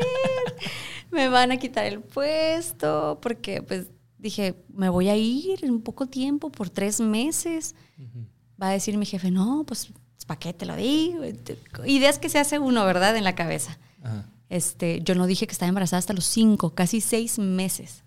me 1.13 1.29
van 1.29 1.53
a 1.53 1.59
quitar 1.59 1.87
el 1.87 2.01
puesto 2.01 3.19
porque 3.23 3.63
pues 3.63 3.87
dije, 4.19 4.55
me 4.73 4.89
voy 4.89 5.09
a 5.09 5.17
ir 5.17 5.65
en 5.65 5.81
poco 5.81 6.07
tiempo, 6.07 6.51
por 6.51 6.71
tres 6.71 7.01
meses. 7.01 7.75
Va 8.61 8.69
a 8.69 8.73
decir 8.73 8.97
mi 8.99 9.07
jefe, 9.07 9.31
no, 9.31 9.65
pues 9.67 9.91
¿para 10.27 10.39
qué 10.39 10.53
te 10.53 10.67
lo 10.67 10.77
digo? 10.77 11.25
Ideas 11.87 12.19
que 12.19 12.29
se 12.29 12.39
hace 12.39 12.59
uno, 12.59 12.85
¿verdad? 12.85 13.17
En 13.17 13.25
la 13.25 13.35
cabeza. 13.35 13.79
Este, 14.49 15.01
yo 15.03 15.15
no 15.15 15.27
dije 15.27 15.47
que 15.47 15.53
estaba 15.53 15.69
embarazada 15.69 15.99
hasta 15.99 16.13
los 16.13 16.25
cinco, 16.25 16.75
casi 16.75 17.01
seis 17.01 17.39
meses. 17.39 18.05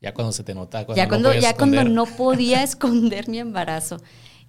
Ya 0.00 0.14
cuando 0.14 0.32
se 0.32 0.44
te 0.44 0.54
nota, 0.54 0.86
cuando 0.86 0.96
ya 0.96 1.08
cuando, 1.08 1.34
ya 1.34 1.56
cuando 1.56 1.84
no 1.84 2.06
podía 2.06 2.62
esconder 2.64 3.28
mi 3.28 3.38
embarazo. 3.38 3.98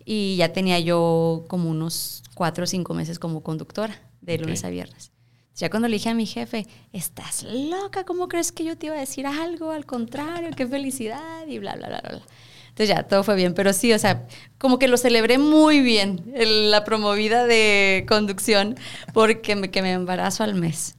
Y 0.05 0.37
ya 0.37 0.53
tenía 0.53 0.79
yo 0.79 1.45
como 1.47 1.69
unos 1.69 2.23
cuatro 2.33 2.63
o 2.63 2.67
cinco 2.67 2.93
meses 2.93 3.19
como 3.19 3.43
conductora, 3.43 3.99
de 4.21 4.37
lunes 4.37 4.63
a 4.63 4.69
viernes. 4.69 5.11
Ya 5.55 5.69
cuando 5.69 5.87
le 5.89 5.95
dije 5.95 6.09
a 6.09 6.13
mi 6.13 6.25
jefe, 6.25 6.65
estás 6.93 7.43
loca, 7.43 8.05
¿cómo 8.05 8.29
crees 8.29 8.51
que 8.51 8.63
yo 8.63 8.77
te 8.77 8.85
iba 8.85 8.95
a 8.95 8.99
decir 8.99 9.27
algo? 9.27 9.71
Al 9.71 9.85
contrario, 9.85 10.51
qué 10.55 10.65
felicidad 10.65 11.45
y 11.47 11.59
bla, 11.59 11.75
bla, 11.75 11.89
bla, 11.89 12.01
bla. 12.01 12.21
Entonces 12.69 12.89
ya, 12.89 13.03
todo 13.03 13.23
fue 13.23 13.35
bien. 13.35 13.53
Pero 13.53 13.73
sí, 13.73 13.93
o 13.93 13.99
sea, 13.99 14.27
como 14.57 14.79
que 14.79 14.87
lo 14.87 14.97
celebré 14.97 15.37
muy 15.37 15.81
bien, 15.81 16.31
la 16.35 16.83
promovida 16.83 17.45
de 17.45 18.05
conducción, 18.07 18.75
porque 19.13 19.55
me, 19.55 19.69
que 19.69 19.81
me 19.81 19.91
embarazo 19.91 20.43
al 20.43 20.55
mes. 20.55 20.95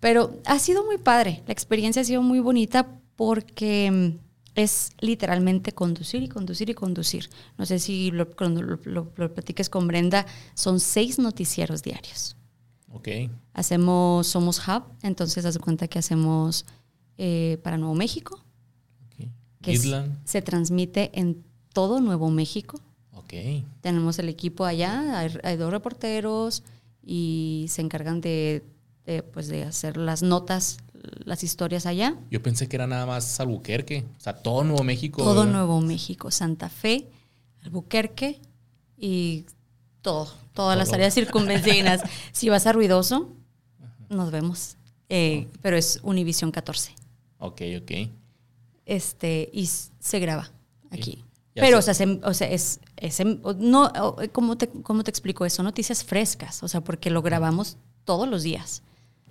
Pero 0.00 0.38
ha 0.46 0.58
sido 0.58 0.84
muy 0.84 0.98
padre, 0.98 1.42
la 1.46 1.52
experiencia 1.52 2.02
ha 2.02 2.04
sido 2.04 2.22
muy 2.22 2.40
bonita 2.40 2.88
porque 3.16 3.90
mm, 3.90 4.30
es 4.54 4.90
literalmente 5.00 5.72
conducir 5.72 6.22
y 6.22 6.28
conducir 6.28 6.70
y 6.70 6.74
conducir. 6.74 7.28
No 7.58 7.66
sé 7.66 7.78
si 7.78 8.10
lo, 8.10 8.30
cuando 8.30 8.62
lo, 8.62 9.12
platiques 9.12 9.68
con 9.68 9.86
Brenda, 9.86 10.26
son 10.54 10.80
seis 10.80 11.18
noticieros 11.18 11.82
diarios. 11.82 12.36
Ok. 12.92 13.08
Hacemos, 13.52 14.26
somos 14.26 14.66
hub, 14.66 14.84
entonces 15.02 15.44
haz 15.44 15.58
cuenta 15.58 15.86
que 15.86 15.98
hacemos 15.98 16.64
eh, 17.18 17.58
para 17.62 17.76
Nuevo 17.76 17.94
México, 17.94 18.42
que 19.62 19.78
se 20.24 20.42
transmite 20.42 21.10
en 21.18 21.44
todo 21.72 22.00
Nuevo 22.00 22.30
México. 22.30 22.80
Okay. 23.12 23.64
Tenemos 23.80 24.18
el 24.18 24.28
equipo 24.28 24.64
allá, 24.64 25.20
hay, 25.20 25.56
dos 25.56 25.70
reporteros 25.70 26.62
y 27.02 27.66
se 27.68 27.82
encargan 27.82 28.20
de, 28.20 28.64
pues 29.32 29.48
de 29.48 29.64
hacer 29.64 29.96
las 29.96 30.22
notas, 30.22 30.78
las 31.24 31.44
historias 31.44 31.86
allá. 31.86 32.16
Yo 32.30 32.42
pensé 32.42 32.68
que 32.68 32.76
era 32.76 32.86
nada 32.86 33.06
más 33.06 33.38
Albuquerque, 33.38 34.04
o 34.18 34.20
sea, 34.20 34.34
todo 34.34 34.64
Nuevo 34.64 34.82
México. 34.82 35.22
Todo 35.22 35.46
Nuevo 35.46 35.80
México, 35.80 36.30
Santa 36.30 36.68
Fe, 36.68 37.08
Albuquerque 37.62 38.40
y 38.96 39.44
todo, 40.02 40.32
todas 40.54 40.76
las 40.76 40.92
áreas 40.92 41.14
circunvecinas. 41.14 42.00
si 42.32 42.48
vas 42.48 42.66
a 42.66 42.72
Ruidoso, 42.72 43.28
nos 44.08 44.30
vemos. 44.30 44.76
Eh, 45.08 45.48
pero 45.60 45.76
es 45.76 46.00
Univisión 46.02 46.50
14. 46.50 46.94
Ok, 47.38 47.62
ok 47.80 47.92
este, 48.90 49.48
y 49.52 49.66
se 49.66 50.18
graba 50.18 50.50
aquí. 50.90 51.24
Pero, 51.54 51.78
o 51.78 51.82
sea, 51.82 51.94
o 52.24 52.34
sea, 52.34 52.48
es, 52.48 52.80
es 52.96 53.22
no, 53.24 53.92
¿cómo 54.32 54.56
te, 54.56 54.68
¿cómo 54.68 55.04
te 55.04 55.10
explico 55.10 55.44
eso? 55.46 55.62
Noticias 55.62 56.02
frescas, 56.02 56.62
o 56.64 56.68
sea, 56.68 56.80
porque 56.80 57.10
lo 57.10 57.22
grabamos 57.22 57.76
todos 58.04 58.28
los 58.28 58.42
días. 58.42 58.82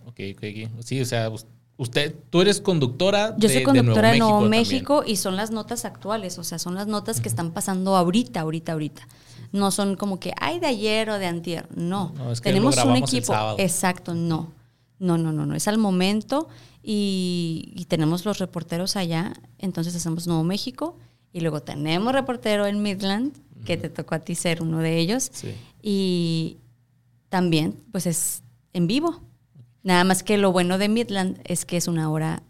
Ok, 0.05 0.19
ok, 0.35 0.43
Sí, 0.81 1.01
o 1.01 1.05
sea, 1.05 1.29
usted, 1.75 2.15
tú 2.29 2.41
eres 2.41 2.61
conductora 2.61 3.35
Yo 3.37 3.49
soy 3.49 3.63
conductora 3.63 4.11
de 4.11 4.19
Nuevo, 4.19 4.41
México, 4.41 5.03
y 5.05 5.17
son 5.17 5.35
las 5.35 5.51
notas 5.51 5.83
actuales, 5.83 6.37
o 6.39 6.45
sea, 6.45 6.57
son 6.57 6.75
las 6.75 6.87
notas 6.87 7.19
que 7.19 7.27
están 7.27 7.51
pasando 7.51 7.97
ahorita, 7.97 8.39
ahorita, 8.39 8.71
ahorita. 8.73 9.07
No 9.51 9.71
son 9.71 9.97
como 9.97 10.21
que, 10.21 10.33
ay, 10.39 10.59
de 10.59 10.67
ayer 10.67 11.09
o 11.09 11.19
de 11.19 11.25
antier. 11.25 11.67
No, 11.75 12.13
tenemos 12.41 12.77
un 12.77 12.95
equipo. 12.95 13.33
Exacto, 13.57 14.13
no. 14.13 14.53
No, 14.99 15.17
no, 15.17 15.31
no, 15.33 15.45
no. 15.45 15.55
Es 15.55 15.67
al 15.67 15.77
momento 15.77 16.47
y, 16.81 17.85
tenemos 17.89 18.25
los 18.25 18.37
reporteros 18.37 18.95
allá, 18.95 19.33
entonces 19.57 19.95
hacemos 19.95 20.27
Nuevo 20.27 20.43
México 20.43 20.97
y 21.33 21.41
luego 21.41 21.61
tenemos 21.61 22.13
reportero 22.13 22.67
en 22.67 22.81
Midland, 22.81 23.33
que 23.65 23.77
te 23.77 23.89
tocó 23.89 24.15
a 24.15 24.19
ti 24.19 24.35
ser 24.35 24.61
uno 24.61 24.79
de 24.79 24.97
ellos. 24.97 25.31
Y 25.81 26.57
también, 27.29 27.75
pues 27.91 28.05
es 28.05 28.43
en 28.73 28.87
vivo. 28.87 29.21
Nada 29.83 30.03
más 30.03 30.23
que 30.23 30.37
lo 30.37 30.51
bueno 30.51 30.77
de 30.77 30.89
Midland 30.89 31.39
es 31.45 31.65
que 31.65 31.77
es 31.77 31.87
una 31.87 32.09
hora 32.09 32.43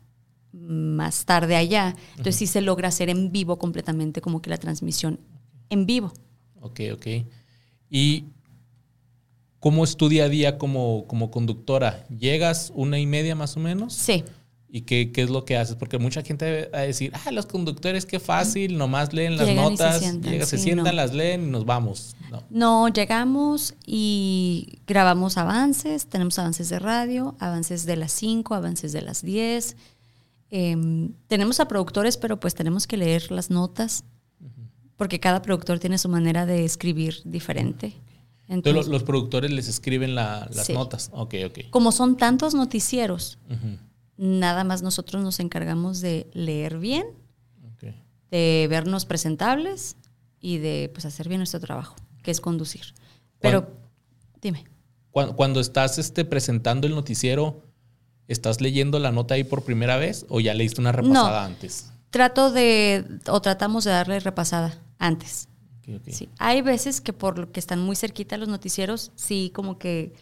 más 0.52 1.26
tarde 1.26 1.56
allá. 1.56 1.96
Entonces 2.12 2.36
sí 2.36 2.48
se 2.48 2.62
logra 2.62 2.90
hacer 2.90 3.10
en 3.10 3.32
vivo 3.32 3.58
completamente, 3.58 4.22
como 4.22 4.42
que 4.42 4.50
la 4.50 4.58
transmisión 4.58 5.20
en 5.70 5.86
vivo. 5.86 6.14
Ok, 6.62 6.82
ok. 6.94 7.08
Y 7.90 8.26
¿Cómo 9.60 9.84
es 9.84 9.98
tu 9.98 10.08
día 10.08 10.26
a 10.26 10.30
día 10.30 10.58
como, 10.58 11.06
como 11.08 11.32
conductora? 11.32 12.06
¿Llegas 12.08 12.72
una 12.76 12.98
y 12.98 13.06
media 13.06 13.36
más 13.36 13.58
o 13.58 13.60
menos? 13.60 13.94
Sí. 13.94 14.24
¿Y 14.72 14.82
qué, 14.82 15.12
qué 15.12 15.24
es 15.24 15.30
lo 15.30 15.46
que 15.46 15.58
haces? 15.58 15.76
Porque 15.76 15.98
mucha 15.98 16.22
gente 16.22 16.70
va 16.72 16.80
a 16.80 16.82
decir, 16.82 17.12
ah, 17.26 17.32
los 17.32 17.48
conductores, 17.48 18.06
qué 18.06 18.20
fácil, 18.20 18.78
nomás 18.78 19.14
leen 19.14 19.36
las 19.36 19.54
notas, 19.56 19.96
se 19.96 20.00
sientan, 20.02 20.46
se 20.46 20.58
sientan 20.60 20.96
las 20.96 21.14
leen 21.14 21.48
y 21.48 21.50
nos 21.50 21.66
vamos. 21.66 22.16
No. 22.52 22.88
llegamos 22.90 23.74
y 23.86 24.80
grabamos 24.86 25.38
avances, 25.38 26.06
tenemos 26.06 26.38
avances 26.38 26.70
de 26.70 26.78
radio, 26.78 27.36
avances 27.40 27.86
de 27.86 27.96
las 27.96 28.12
5, 28.12 28.54
avances 28.54 28.94
de 28.94 29.02
las 29.02 29.24
10. 29.24 29.76
Em, 30.52 31.14
tenemos 31.28 31.60
a 31.60 31.68
productores, 31.68 32.18
pero 32.18 32.40
pues 32.40 32.54
tenemos 32.54 32.86
que 32.86 32.98
leer 32.98 33.32
las 33.32 33.50
notas, 33.50 34.04
porque 34.98 35.20
cada 35.20 35.42
productor 35.42 35.80
tiene 35.80 35.98
su 35.98 36.10
manera 36.10 36.46
de 36.46 36.64
escribir 36.64 37.22
diferente. 37.26 37.96
Entonces, 38.50 38.88
los, 38.88 39.04
productores 39.04 39.52
les 39.52 39.68
escriben 39.68 40.16
las 40.16 40.70
notas. 40.72 41.12
Ok, 41.14 41.36
ok. 41.46 41.60
Como 41.70 41.92
son 41.92 42.18
tantos 42.18 42.56
noticieros, 42.56 43.38
nada 44.18 44.64
más 44.64 44.82
nosotros 44.82 45.24
nos 45.24 45.40
encargamos 45.40 46.02
de 46.02 46.28
leer 46.34 46.80
bien, 46.80 47.06
de 48.32 48.68
vernos 48.70 49.06
presentables 49.06 49.96
y 50.40 50.58
de 50.58 50.90
pues, 50.94 51.06
hacer 51.06 51.28
bien 51.30 51.40
nuestro 51.40 51.60
trabajo, 51.60 51.96
que 52.24 52.32
es 52.32 52.42
conducir. 52.42 52.94
Pero, 53.40 53.72
dime. 54.42 54.66
Cuando, 55.12 55.60
estás 55.60 55.98
este, 55.98 56.26
presentando 56.26 56.88
el 56.88 56.96
noticiero, 56.96 57.64
¿estás 58.28 58.62
leyendo 58.62 59.00
la 59.00 59.12
nota 59.12 59.36
ahí 59.36 59.44
por 59.44 59.64
primera 59.64 59.98
vez 59.98 60.26
o 60.30 60.40
ya 60.40 60.54
leíste 60.54 60.82
una 60.82 60.92
repasada 60.92 61.46
antes? 61.46 61.92
Trato 62.10 62.52
de, 62.52 63.06
o 63.28 63.42
tratamos 63.42 63.84
de 63.84 63.92
darle 63.92 64.20
repasada 64.20 64.80
antes. 64.98 65.50
Sí. 66.12 66.30
Hay 66.38 66.62
veces 66.62 67.02
que 67.02 67.14
por 67.14 67.40
lo 67.40 67.52
que 67.52 67.60
están 67.60 67.80
muy 67.80 67.96
cerquita 67.96 68.38
los 68.38 68.48
noticieros, 68.48 69.12
sí, 69.16 69.52
como 69.54 69.78
que 69.78 70.14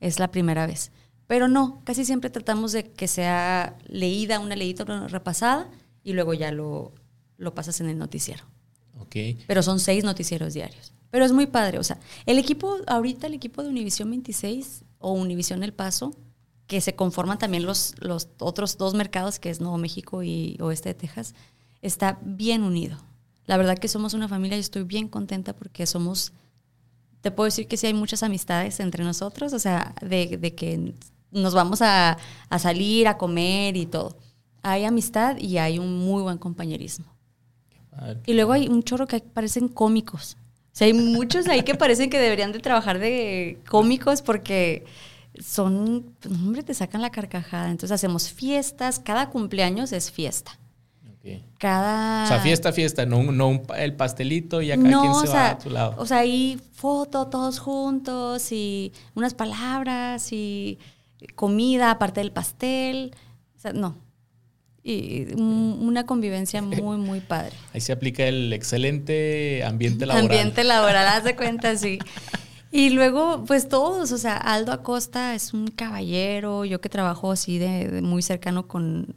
es 0.00 0.18
la 0.18 0.30
primera 0.30 0.66
vez. 0.66 0.90
Pero 1.26 1.48
no, 1.48 1.80
casi 1.84 2.04
siempre 2.04 2.30
tratamos 2.30 2.72
de 2.72 2.90
que 2.90 3.08
sea 3.08 3.78
leída, 3.86 4.38
una 4.40 4.56
leída, 4.56 4.84
una 4.84 5.08
repasada, 5.08 5.70
y 6.04 6.12
luego 6.12 6.34
ya 6.34 6.50
lo, 6.52 6.92
lo 7.38 7.54
pasas 7.54 7.80
en 7.80 7.88
el 7.88 7.98
noticiero. 7.98 8.44
Okay. 8.98 9.38
Pero 9.46 9.62
son 9.62 9.80
seis 9.80 10.04
noticieros 10.04 10.54
diarios. 10.54 10.92
Pero 11.10 11.24
es 11.24 11.32
muy 11.32 11.46
padre. 11.46 11.78
O 11.78 11.84
sea, 11.84 11.98
el 12.26 12.38
equipo, 12.38 12.78
ahorita 12.86 13.26
el 13.26 13.34
equipo 13.34 13.62
de 13.62 13.68
Univisión 13.68 14.10
26 14.10 14.84
o 14.98 15.12
Univisión 15.12 15.62
El 15.62 15.72
Paso, 15.72 16.16
que 16.66 16.80
se 16.80 16.94
conforman 16.94 17.38
también 17.38 17.66
los, 17.66 17.94
los 17.98 18.28
otros 18.38 18.78
dos 18.78 18.94
mercados, 18.94 19.38
que 19.38 19.50
es 19.50 19.60
Nuevo 19.60 19.76
México 19.78 20.22
y 20.22 20.56
Oeste 20.60 20.90
de 20.90 20.94
Texas, 20.94 21.34
está 21.82 22.18
bien 22.22 22.62
unido. 22.62 22.98
La 23.46 23.56
verdad 23.56 23.78
que 23.78 23.88
somos 23.88 24.14
una 24.14 24.28
familia 24.28 24.56
y 24.56 24.60
estoy 24.60 24.84
bien 24.84 25.08
contenta 25.08 25.52
porque 25.52 25.86
somos, 25.86 26.32
te 27.20 27.30
puedo 27.30 27.46
decir 27.46 27.66
que 27.66 27.76
sí 27.76 27.86
hay 27.86 27.94
muchas 27.94 28.22
amistades 28.22 28.78
entre 28.80 29.04
nosotros, 29.04 29.52
o 29.52 29.58
sea, 29.58 29.94
de, 30.00 30.54
que 30.54 30.94
nos 31.30 31.54
vamos 31.54 31.82
a, 31.82 32.18
salir, 32.58 33.08
a 33.08 33.18
comer 33.18 33.76
y 33.76 33.86
todo. 33.86 34.16
Hay 34.62 34.84
amistad 34.84 35.36
y 35.38 35.58
hay 35.58 35.78
un 35.78 35.98
muy 35.98 36.22
buen 36.22 36.38
compañerismo. 36.38 37.06
Y 38.24 38.34
luego 38.34 38.52
hay 38.52 38.68
un 38.68 38.82
chorro 38.82 39.06
que 39.06 39.20
parecen 39.20 39.68
cómicos. 39.68 40.36
O 40.72 40.76
sea, 40.76 40.86
hay 40.86 40.94
muchos 40.94 41.46
ahí 41.48 41.62
que 41.62 41.74
parecen 41.74 42.08
que 42.08 42.18
deberían 42.18 42.52
de 42.52 42.60
trabajar 42.60 42.98
de 42.98 43.58
cómicos 43.68 44.22
porque 44.22 44.86
son, 45.38 46.14
hombre, 46.26 46.62
te 46.62 46.74
sacan 46.74 47.02
la 47.02 47.10
carcajada. 47.10 47.70
Entonces 47.70 47.92
hacemos 47.92 48.30
fiestas, 48.30 48.98
cada 48.98 49.28
cumpleaños 49.28 49.92
es 49.92 50.10
fiesta. 50.10 50.58
Cada... 51.58 52.24
O 52.24 52.26
sea, 52.26 52.40
fiesta, 52.40 52.72
fiesta, 52.72 53.06
no, 53.06 53.22
no 53.30 53.62
el 53.76 53.94
pastelito 53.94 54.60
y 54.60 54.72
acá 54.72 54.82
quien 54.82 55.14
se 55.14 55.28
va 55.28 55.50
a 55.50 55.58
tu 55.58 55.70
lado. 55.70 55.94
O 55.98 56.06
sea, 56.06 56.18
hay 56.18 56.60
foto 56.72 57.28
todos 57.28 57.58
juntos 57.58 58.50
y 58.50 58.92
unas 59.14 59.34
palabras 59.34 60.32
y 60.32 60.78
comida 61.36 61.92
aparte 61.92 62.20
del 62.20 62.32
pastel. 62.32 63.14
O 63.56 63.60
sea, 63.60 63.72
no. 63.72 63.96
Y 64.82 65.32
una 65.34 66.06
convivencia 66.06 66.60
muy, 66.62 66.96
muy 66.96 67.20
padre. 67.20 67.56
Ahí 67.72 67.80
se 67.80 67.92
aplica 67.92 68.24
el 68.24 68.52
excelente 68.52 69.62
ambiente 69.64 70.06
laboral. 70.06 70.24
Ambiente 70.24 70.64
laboral, 70.64 71.06
haz 71.06 71.24
de 71.24 71.36
cuenta, 71.36 71.76
sí. 71.76 71.98
Y 72.74 72.88
luego, 72.88 73.44
pues 73.46 73.68
todos, 73.68 74.12
o 74.12 74.18
sea, 74.18 74.34
Aldo 74.38 74.72
Acosta 74.72 75.34
es 75.34 75.52
un 75.52 75.66
caballero, 75.66 76.64
yo 76.64 76.80
que 76.80 76.88
trabajo 76.88 77.30
así 77.30 77.58
de 77.58 78.00
muy 78.00 78.22
cercano 78.22 78.66
con, 78.66 79.14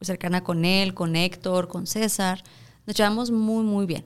cercana 0.00 0.44
con 0.44 0.64
él, 0.64 0.94
con 0.94 1.16
Héctor, 1.16 1.68
con 1.68 1.86
César. 1.86 2.42
Nos 2.86 2.96
llevamos 2.96 3.30
muy, 3.30 3.64
muy 3.64 3.86
bien. 3.86 4.04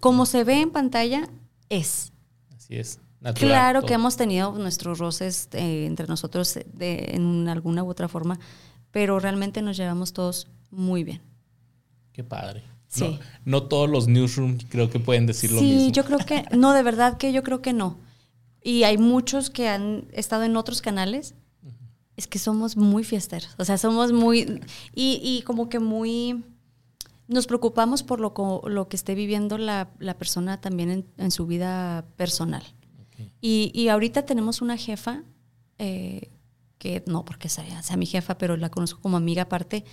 Como 0.00 0.26
se 0.26 0.44
ve 0.44 0.60
en 0.60 0.70
pantalla, 0.70 1.28
es. 1.68 2.12
Así 2.56 2.76
es. 2.76 3.00
claro 3.34 3.82
que 3.82 3.94
hemos 3.94 4.16
tenido 4.16 4.52
nuestros 4.52 4.98
roces 4.98 5.48
eh, 5.52 5.86
entre 5.86 6.06
nosotros 6.06 6.58
de, 6.72 7.10
en 7.14 7.48
alguna 7.48 7.82
u 7.82 7.88
otra 7.88 8.08
forma, 8.08 8.38
pero 8.90 9.18
realmente 9.18 9.62
nos 9.62 9.76
llevamos 9.76 10.12
todos 10.12 10.48
muy 10.70 11.04
bien. 11.04 11.22
Qué 12.12 12.24
padre. 12.24 12.62
Sí. 12.88 13.18
No, 13.44 13.60
no 13.60 13.62
todos 13.64 13.88
los 13.88 14.06
newsrooms 14.06 14.66
creo 14.68 14.90
que 14.90 15.00
pueden 15.00 15.26
decir 15.26 15.50
lo 15.50 15.60
mismo. 15.60 15.80
Sí, 15.80 15.92
yo 15.92 16.04
creo 16.04 16.18
que, 16.18 16.44
no, 16.54 16.72
de 16.74 16.82
verdad 16.82 17.16
que 17.16 17.32
yo 17.32 17.42
creo 17.42 17.62
que 17.62 17.72
no. 17.72 17.98
y 18.62 18.84
hay 18.84 18.98
muchos 18.98 19.50
que 19.50 19.68
han 19.68 20.06
estado 20.12 20.44
en 20.44 20.56
otros 20.56 20.82
canales, 20.82 21.34
es 22.16 22.26
que 22.26 22.38
somos 22.38 22.76
muy 22.76 23.04
fiesteros. 23.04 23.54
O 23.58 23.64
sea, 23.64 23.78
somos 23.78 24.12
muy. 24.12 24.60
Y, 24.94 25.20
y 25.22 25.42
como 25.42 25.68
que 25.68 25.78
muy. 25.78 26.44
Nos 27.28 27.46
preocupamos 27.46 28.02
por 28.02 28.20
lo, 28.20 28.62
lo 28.66 28.88
que 28.88 28.96
esté 28.96 29.14
viviendo 29.14 29.56
la, 29.56 29.90
la 29.98 30.18
persona 30.18 30.60
también 30.60 30.90
en, 30.90 31.06
en, 31.16 31.30
su 31.30 31.46
vida 31.46 32.04
personal. 32.16 32.62
Y, 33.40 33.70
y, 33.74 33.88
ahorita 33.88 34.26
tenemos 34.26 34.60
una 34.60 34.76
jefa, 34.76 35.22
eh, 35.78 36.30
que 36.78 37.02
no 37.06 37.24
porque 37.24 37.48
sea, 37.48 37.82
sea 37.82 37.96
mi 37.96 38.06
jefa, 38.06 38.36
pero 38.36 38.56
la 38.56 38.70
conozco 38.70 39.00
como 39.00 39.16
amiga 39.16 39.42
aparte, 39.42 39.84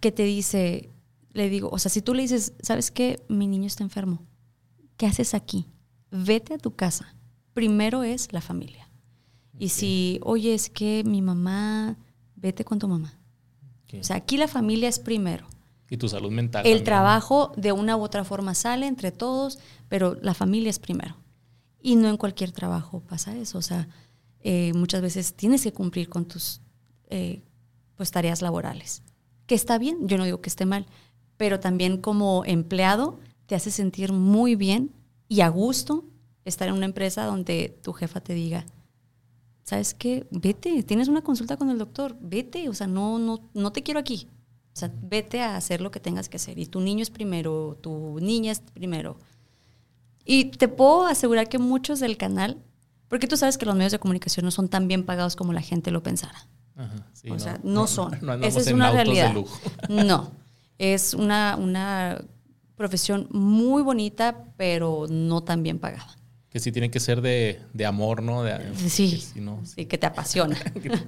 que 0.00 0.10
te 0.10 0.24
dice, 0.24 0.90
le 1.32 1.50
digo, 1.50 1.68
o 1.70 1.78
sea, 1.78 1.90
si 1.90 2.02
tú 2.02 2.14
le 2.14 2.22
dices, 2.22 2.54
¿sabes 2.62 2.90
qué? 2.90 3.22
Mi 3.28 3.46
niño 3.46 3.66
está 3.66 3.84
enfermo. 3.84 4.22
¿Qué 4.96 5.06
haces 5.06 5.34
aquí? 5.34 5.66
Vete 6.10 6.54
a 6.54 6.58
tu 6.58 6.74
casa. 6.74 7.14
Primero 7.52 8.02
es 8.02 8.32
la 8.32 8.40
familia. 8.40 8.87
Y 9.58 9.70
si, 9.70 10.20
oye, 10.22 10.54
es 10.54 10.70
que 10.70 11.02
mi 11.04 11.22
mamá, 11.22 11.96
vete 12.36 12.64
con 12.64 12.78
tu 12.78 12.88
mamá. 12.88 13.18
O 13.98 14.04
sea, 14.04 14.16
aquí 14.16 14.36
la 14.36 14.48
familia 14.48 14.88
es 14.88 14.98
primero. 14.98 15.46
Y 15.90 15.96
tu 15.96 16.08
salud 16.08 16.30
mental. 16.30 16.66
El 16.66 16.84
trabajo 16.84 17.52
de 17.56 17.72
una 17.72 17.96
u 17.96 18.02
otra 18.02 18.24
forma 18.24 18.54
sale 18.54 18.86
entre 18.86 19.10
todos, 19.10 19.58
pero 19.88 20.16
la 20.20 20.34
familia 20.34 20.70
es 20.70 20.78
primero. 20.78 21.16
Y 21.80 21.96
no 21.96 22.08
en 22.08 22.18
cualquier 22.18 22.52
trabajo 22.52 23.00
pasa 23.00 23.36
eso. 23.36 23.58
O 23.58 23.62
sea, 23.62 23.88
eh, 24.40 24.72
muchas 24.74 25.00
veces 25.00 25.34
tienes 25.34 25.62
que 25.62 25.72
cumplir 25.72 26.08
con 26.08 26.26
tus 26.26 26.60
eh, 27.08 27.42
pues, 27.96 28.10
tareas 28.10 28.42
laborales. 28.42 29.02
Que 29.46 29.54
está 29.54 29.78
bien, 29.78 30.06
yo 30.06 30.18
no 30.18 30.24
digo 30.24 30.42
que 30.42 30.50
esté 30.50 30.66
mal, 30.66 30.86
pero 31.38 31.58
también 31.58 31.96
como 31.96 32.44
empleado 32.44 33.18
te 33.46 33.54
hace 33.54 33.70
sentir 33.70 34.12
muy 34.12 34.56
bien 34.56 34.92
y 35.26 35.40
a 35.40 35.48
gusto 35.48 36.04
estar 36.44 36.68
en 36.68 36.74
una 36.74 36.84
empresa 36.84 37.24
donde 37.24 37.78
tu 37.82 37.94
jefa 37.94 38.20
te 38.20 38.34
diga, 38.34 38.66
¿sabes 39.68 39.92
qué? 39.92 40.26
Vete, 40.30 40.82
tienes 40.82 41.08
una 41.08 41.20
consulta 41.20 41.58
con 41.58 41.68
el 41.68 41.76
doctor, 41.76 42.16
vete, 42.22 42.70
o 42.70 42.74
sea, 42.74 42.86
no, 42.86 43.18
no, 43.18 43.50
no 43.52 43.70
te 43.70 43.82
quiero 43.82 44.00
aquí. 44.00 44.26
O 44.74 44.78
sea, 44.78 44.90
vete 45.02 45.42
a 45.42 45.56
hacer 45.56 45.82
lo 45.82 45.90
que 45.90 46.00
tengas 46.00 46.30
que 46.30 46.38
hacer. 46.38 46.58
Y 46.58 46.64
tu 46.64 46.80
niño 46.80 47.02
es 47.02 47.10
primero, 47.10 47.76
tu 47.82 48.18
niña 48.18 48.50
es 48.50 48.60
primero. 48.60 49.18
Y 50.24 50.46
te 50.46 50.68
puedo 50.68 51.06
asegurar 51.06 51.50
que 51.50 51.58
muchos 51.58 52.00
del 52.00 52.16
canal, 52.16 52.56
porque 53.08 53.26
tú 53.26 53.36
sabes 53.36 53.58
que 53.58 53.66
los 53.66 53.76
medios 53.76 53.92
de 53.92 53.98
comunicación 53.98 54.46
no 54.46 54.50
son 54.52 54.70
tan 54.70 54.88
bien 54.88 55.04
pagados 55.04 55.36
como 55.36 55.52
la 55.52 55.60
gente 55.60 55.90
lo 55.90 56.02
pensara. 56.02 56.48
o 57.30 57.38
sea, 57.38 57.60
no, 57.62 57.86
son. 57.86 58.14
Esa 58.42 58.60
es 58.60 58.72
una 58.72 58.90
realidad. 58.90 59.34
no, 59.90 60.30
es 60.78 61.12
una, 61.12 61.58
una 61.60 62.24
profesión 62.74 63.28
muy 63.32 63.82
bonita, 63.82 64.46
pero 64.56 65.04
no 65.10 65.42
tan 65.42 65.62
bien 65.62 65.78
pagada 65.78 66.17
que 66.58 66.64
sí 66.64 66.72
tiene 66.72 66.90
que 66.90 66.98
ser 66.98 67.20
de, 67.20 67.86
amor, 67.86 68.20
¿no? 68.20 68.42
sí, 68.74 69.22
sí, 69.64 69.86
que 69.86 69.96
te 69.96 70.06
apasiona. 70.06 70.58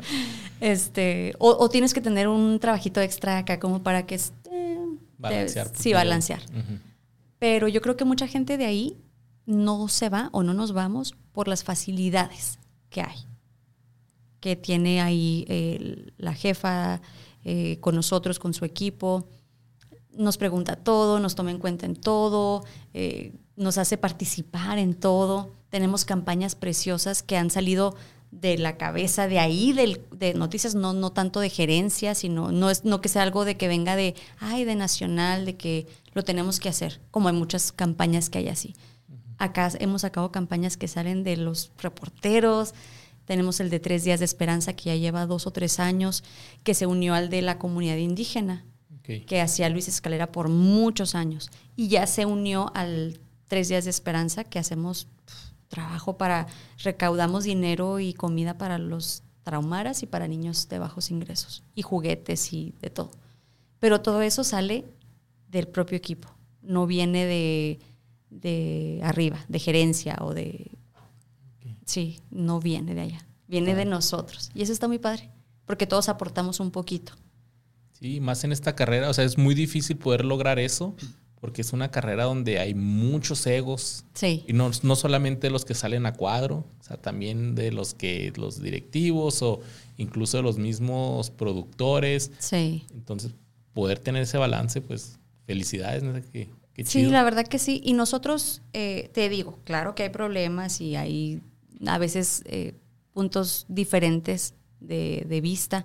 este, 0.61 1.35
o, 1.41 1.69
tienes 1.69 1.93
que 1.93 2.01
tener 2.01 2.29
un 2.29 2.61
trabajito 2.61 3.01
extra 3.01 3.39
acá 3.39 3.59
como 3.59 3.83
para 3.83 4.07
que... 4.07 4.21
balancear. 5.19 5.73
sí, 5.77 5.93
balancear. 5.93 6.41
Pero 7.41 7.67
yo 7.67 7.81
creo 7.81 7.97
que 7.97 8.05
mucha 8.05 8.29
gente 8.29 8.59
de 8.59 8.67
ahí 8.67 8.97
no 9.45 9.89
se 9.89 10.09
va 10.09 10.29
o 10.33 10.45
no 10.45 10.55
nos 10.55 10.73
vamos 10.73 11.17
por 11.33 11.49
las 11.49 11.65
facilidades 11.65 12.61
que 12.89 13.01
hay. 13.01 13.27
Que 14.39 14.55
tiene 14.55 15.01
ahí 15.01 16.13
la 16.17 16.35
jefa 16.35 17.03
eh, 17.45 17.79
con 17.81 17.97
nosotros, 17.97 18.39
con 18.39 18.55
su 18.55 18.65
equipo. 18.65 19.27
Nos 20.17 20.37
pregunta 20.37 20.77
todo, 20.77 21.21
nos 21.21 21.35
toma 21.35 21.51
en 21.51 21.59
cuenta 21.59 21.87
en 21.87 21.97
todo. 21.97 22.65
Eh, 22.95 23.35
nos 23.57 23.79
hace 23.79 23.97
participar 23.97 24.79
en 24.79 24.95
todo. 24.95 25.53
Tenemos 25.69 26.05
campañas 26.05 26.55
preciosas 26.55 27.23
que 27.23 27.37
han 27.37 27.51
salido 27.51 27.95
de 28.31 28.59
la 28.59 28.77
cabeza 28.77 29.27
de 29.27 29.39
ahí, 29.39 29.73
de 29.73 30.35
noticias, 30.35 30.75
no, 30.75 30.93
no 30.93 31.11
tanto 31.11 31.41
de 31.41 31.51
gerencia, 31.51 32.15
sino 32.15 32.53
no, 32.53 32.71
es, 32.71 32.85
no 32.85 33.01
que 33.01 33.09
sea 33.09 33.23
algo 33.23 33.45
de 33.45 33.57
que 33.57 33.69
venga 33.69 33.97
de, 33.97 34.15
ay, 34.39 34.65
de 34.65 34.77
nacional, 34.77 35.45
de 35.45 35.57
que 35.57 35.87
lo 36.15 36.23
tenemos 36.23 36.61
que 36.61 36.69
hacer, 36.69 37.01
como 37.11 37.29
hay 37.29 37.35
muchas 37.35 37.73
campañas 37.73 38.31
que 38.31 38.39
hay 38.39 38.49
así. 38.49 38.75
Acá 39.39 39.71
hemos 39.81 40.03
sacado 40.03 40.31
campañas 40.31 40.77
que 40.77 40.87
salen 40.87 41.25
de 41.25 41.37
los 41.37 41.73
reporteros, 41.79 42.75
tenemos 43.25 43.61
el 43.61 43.71
de 43.71 43.81
Tres 43.81 44.05
Días 44.05 44.19
de 44.19 44.25
Esperanza, 44.25 44.75
que 44.75 44.85
ya 44.87 44.97
lleva 44.97 45.27
dos 45.27 45.47
o 45.47 45.51
tres 45.51 45.81
años, 45.81 46.25
que 46.63 46.75
se 46.75 46.87
unió 46.87 47.15
al 47.15 47.31
de 47.31 47.43
la 47.43 47.59
comunidad 47.59 47.97
indígena, 47.97 48.65
que 49.27 49.41
hacía 49.41 49.69
Luis 49.69 49.89
Escalera 49.89 50.33
por 50.33 50.49
muchos 50.49 51.15
años, 51.15 51.51
y 51.77 51.89
ya 51.89 52.07
se 52.07 52.27
unió 52.27 52.71
al 52.75 53.21
Tres 53.49 53.69
Días 53.69 53.85
de 53.85 53.91
Esperanza, 53.91 54.45
que 54.45 54.59
hacemos 54.59 55.09
trabajo 55.69 56.17
para, 56.17 56.47
recaudamos 56.79 57.45
dinero 57.45 58.01
y 58.01 58.13
comida 58.13 58.59
para 58.59 58.79
los 58.79 59.23
traumaras 59.43 60.03
y 60.03 60.07
para 60.07 60.29
niños 60.29 60.69
de 60.69 60.79
bajos 60.79 61.11
ingresos, 61.11 61.65
y 61.75 61.83
juguetes 61.83 62.53
y 62.53 62.75
de 62.81 62.91
todo. 62.91 63.11
Pero 63.79 64.01
todo 64.01 64.23
eso 64.23 64.45
sale 64.45 64.85
del 65.49 65.67
propio 65.67 65.97
equipo, 65.97 66.29
no 66.63 66.87
viene 66.87 67.25
de, 67.27 67.81
de 68.31 69.01
arriba, 69.03 69.45
de 69.49 69.59
gerencia 69.59 70.17
o 70.21 70.35
de... 70.35 70.71
Sí, 71.87 72.21
no 72.31 72.61
viene 72.61 72.95
de 72.95 73.01
allá, 73.01 73.27
viene 73.49 73.75
de 73.75 73.85
nosotros. 73.85 74.51
Y 74.55 74.63
eso 74.63 74.73
está 74.73 74.87
muy 74.87 74.99
padre, 74.99 75.29
porque 75.65 75.89
todos 75.89 76.09
aportamos 76.09 76.61
un 76.61 76.71
poquito. 76.71 77.15
Sí, 78.01 78.21
más 78.21 78.45
en 78.45 78.53
esta 78.53 78.75
carrera, 78.75 79.11
o 79.11 79.15
sea, 79.15 79.25
es 79.25 79.37
muy 79.37 79.55
difícil 79.55 79.97
poder 79.97 80.25
lograr 80.25 80.59
eso, 80.59 80.95
porque 81.41 81.63
es 81.63 81.73
una 81.73 81.91
carrera 81.91 82.25
donde 82.25 82.59
hay 82.59 82.75
muchos 82.75 83.47
egos. 83.47 84.05
Sí. 84.15 84.45
Y 84.47 84.53
no, 84.53 84.71
no 84.83 84.97
solamente 84.97 85.51
los 85.51 85.65
que 85.65 85.75
salen 85.75 86.07
a 86.07 86.15
cuadro, 86.15 86.65
o 86.81 86.83
sea, 86.83 86.97
también 86.97 87.55
de 87.55 87.73
los 87.73 87.95
que 87.95 88.33
los 88.37 88.63
directivos 88.63 89.43
o 89.43 89.61
incluso 89.97 90.39
de 90.39 90.43
los 90.43 90.59
mismos 90.59 91.31
productores. 91.31 92.31
Sí. 92.39 92.85
Entonces, 92.93 93.33
poder 93.73 93.99
tener 93.99 94.23
ese 94.23 94.39
balance, 94.39 94.81
pues 94.81 95.19
felicidades, 95.47 96.03
¿no? 96.03 96.15
Qué, 96.33 96.49
qué 96.75 96.85
sí, 96.85 97.07
la 97.07 97.23
verdad 97.23 97.47
que 97.47 97.59
sí. 97.59 97.81
Y 97.85 97.93
nosotros, 97.93 98.63
eh, 98.73 99.11
te 99.13 99.29
digo, 99.29 99.59
claro 99.65 99.95
que 99.95 100.05
hay 100.05 100.11
problemas 100.11 100.81
y 100.81 100.97
hay 100.97 101.41
a 101.87 101.99
veces 101.99 102.43
eh, 102.47 102.75
puntos 103.13 103.67
diferentes 103.69 104.55
de, 104.81 105.25
de, 105.29 105.41
vista. 105.41 105.85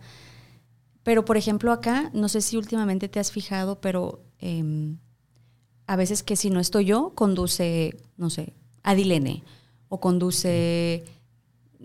Pero, 1.06 1.24
por 1.24 1.38
ejemplo, 1.38 1.72
acá, 1.72 2.10
no 2.14 2.30
sé 2.30 2.42
si 2.42 2.58
últimamente 2.58 3.08
te 3.08 3.20
has 3.20 3.32
fijado, 3.32 3.80
pero 3.80 4.24
eh, 4.40 4.96
a 5.86 5.96
veces 5.96 6.24
que 6.24 6.36
si 6.36 6.50
no 6.50 6.60
estoy 6.60 6.86
yo, 6.86 7.12
conduce, 7.14 7.96
no 8.18 8.32
sé, 8.32 8.54
Adilene, 8.82 9.44
o 9.88 10.00
conduce 10.00 11.04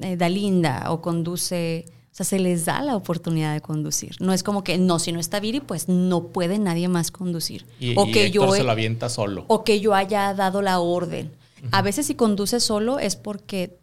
eh, 0.00 0.16
Dalinda, 0.16 0.86
o 0.88 1.02
conduce, 1.02 1.84
o 2.10 2.14
sea, 2.14 2.24
se 2.24 2.38
les 2.38 2.64
da 2.64 2.80
la 2.80 2.96
oportunidad 2.96 3.52
de 3.52 3.60
conducir. 3.60 4.16
No 4.20 4.32
es 4.32 4.42
como 4.42 4.64
que, 4.64 4.78
no, 4.78 4.98
si 4.98 5.12
no 5.12 5.20
está 5.20 5.38
Viri, 5.38 5.60
pues 5.60 5.86
no 5.86 6.28
puede 6.28 6.58
nadie 6.58 6.88
más 6.88 7.10
conducir. 7.10 7.66
o 7.96 8.06
que 8.06 8.30
yo 8.30 8.50
se 8.50 8.64
lo 8.64 8.70
avienta 8.70 9.10
solo. 9.10 9.44
O 9.48 9.64
que 9.64 9.80
yo 9.80 9.94
haya 9.94 10.32
dado 10.32 10.62
la 10.62 10.80
orden. 10.80 11.30
A 11.72 11.82
veces 11.82 12.06
si 12.06 12.14
conduce 12.14 12.58
solo 12.58 12.98
es 12.98 13.16
porque 13.16 13.79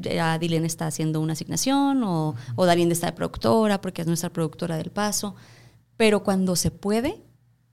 pues 0.00 0.18
Adilene 0.18 0.66
está 0.66 0.86
haciendo 0.86 1.20
una 1.20 1.32
asignación 1.32 2.02
o, 2.02 2.34
o 2.56 2.66
está 2.66 3.06
de 3.06 3.12
productora 3.12 3.80
porque 3.80 4.02
es 4.02 4.08
nuestra 4.08 4.30
productora 4.30 4.76
del 4.76 4.90
paso. 4.90 5.34
Pero 5.96 6.22
cuando 6.22 6.56
se 6.56 6.70
puede, 6.70 7.22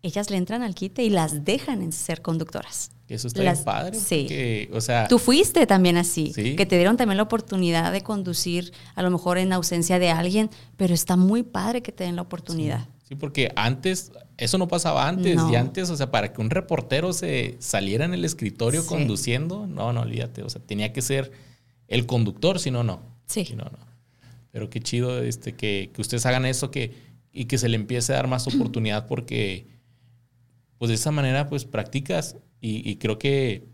ellas 0.01 0.30
le 0.30 0.38
entran 0.38 0.61
al 0.61 0.76
quite 0.76 1.03
y 1.03 1.09
las 1.09 1.43
dejan 1.45 1.82
en 1.82 1.91
ser 1.91 2.22
conductoras. 2.22 2.91
Eso 3.07 3.28
está 3.28 3.41
bien 3.41 3.63
padre. 3.63 3.97
Sí. 3.97 4.70
o 4.72 4.82
sea, 4.82 5.07
Tú 5.07 5.17
fuiste 5.17 5.65
también 5.65 5.97
así, 5.97 6.32
que 6.32 6.65
te 6.65 6.76
dieron 6.76 6.95
también 6.95 7.17
la 7.17 7.24
oportunidad 7.24 7.91
de 7.91 8.01
conducir, 8.01 8.72
a 8.93 9.01
lo 9.01 9.09
mejor 9.09 9.39
en 9.39 9.51
ausencia 9.51 9.97
de 9.97 10.11
alguien, 10.11 10.49
pero 10.78 10.93
está 10.93 11.15
muy 11.15 11.41
padre 11.43 11.82
que 11.82 11.91
te 11.91 12.03
den 12.03 12.15
la 12.15 12.22
oportunidad. 12.22 12.88
Sí, 13.07 13.15
porque 13.15 13.51
antes, 13.55 14.11
eso 14.38 14.59
no 14.59 14.67
pasaba 14.67 15.07
antes, 15.07 15.39
y 15.51 15.55
antes, 15.55 15.89
o 15.89 15.97
sea, 15.97 16.11
para 16.11 16.32
que 16.32 16.39
un 16.39 16.51
reportero 16.51 17.11
se 17.11 17.57
saliera 17.59 18.05
en 18.05 18.13
el 18.13 18.24
escritorio 18.24 18.86
conduciendo, 18.86 19.65
no, 19.65 19.91
no, 19.91 20.01
olvídate, 20.01 20.43
o 20.43 20.49
sea, 20.49 20.61
tenía 20.61 20.93
que 20.93 21.01
ser 21.01 21.32
el 21.89 22.05
conductor, 22.05 22.59
si 22.59 22.71
no, 22.71 22.83
no. 22.83 23.01
Sí. 23.25 23.43
Si 23.43 23.55
no, 23.55 23.65
no. 23.65 23.79
Pero 24.51 24.69
qué 24.69 24.79
chido 24.79 25.21
este, 25.21 25.53
que, 25.53 25.91
que 25.93 26.01
ustedes 26.01 26.25
hagan 26.25 26.45
eso 26.45 26.71
que, 26.71 26.93
y 27.31 27.45
que 27.45 27.57
se 27.57 27.69
le 27.69 27.75
empiece 27.75 28.13
a 28.13 28.17
dar 28.17 28.27
más 28.27 28.47
oportunidad 28.47 29.05
porque 29.07 29.67
pues 30.77 30.89
de 30.89 30.95
esa 30.95 31.11
manera 31.11 31.47
pues 31.49 31.65
practicas 31.65 32.37
y, 32.61 32.95
creo 32.97 33.19
que 33.19 33.67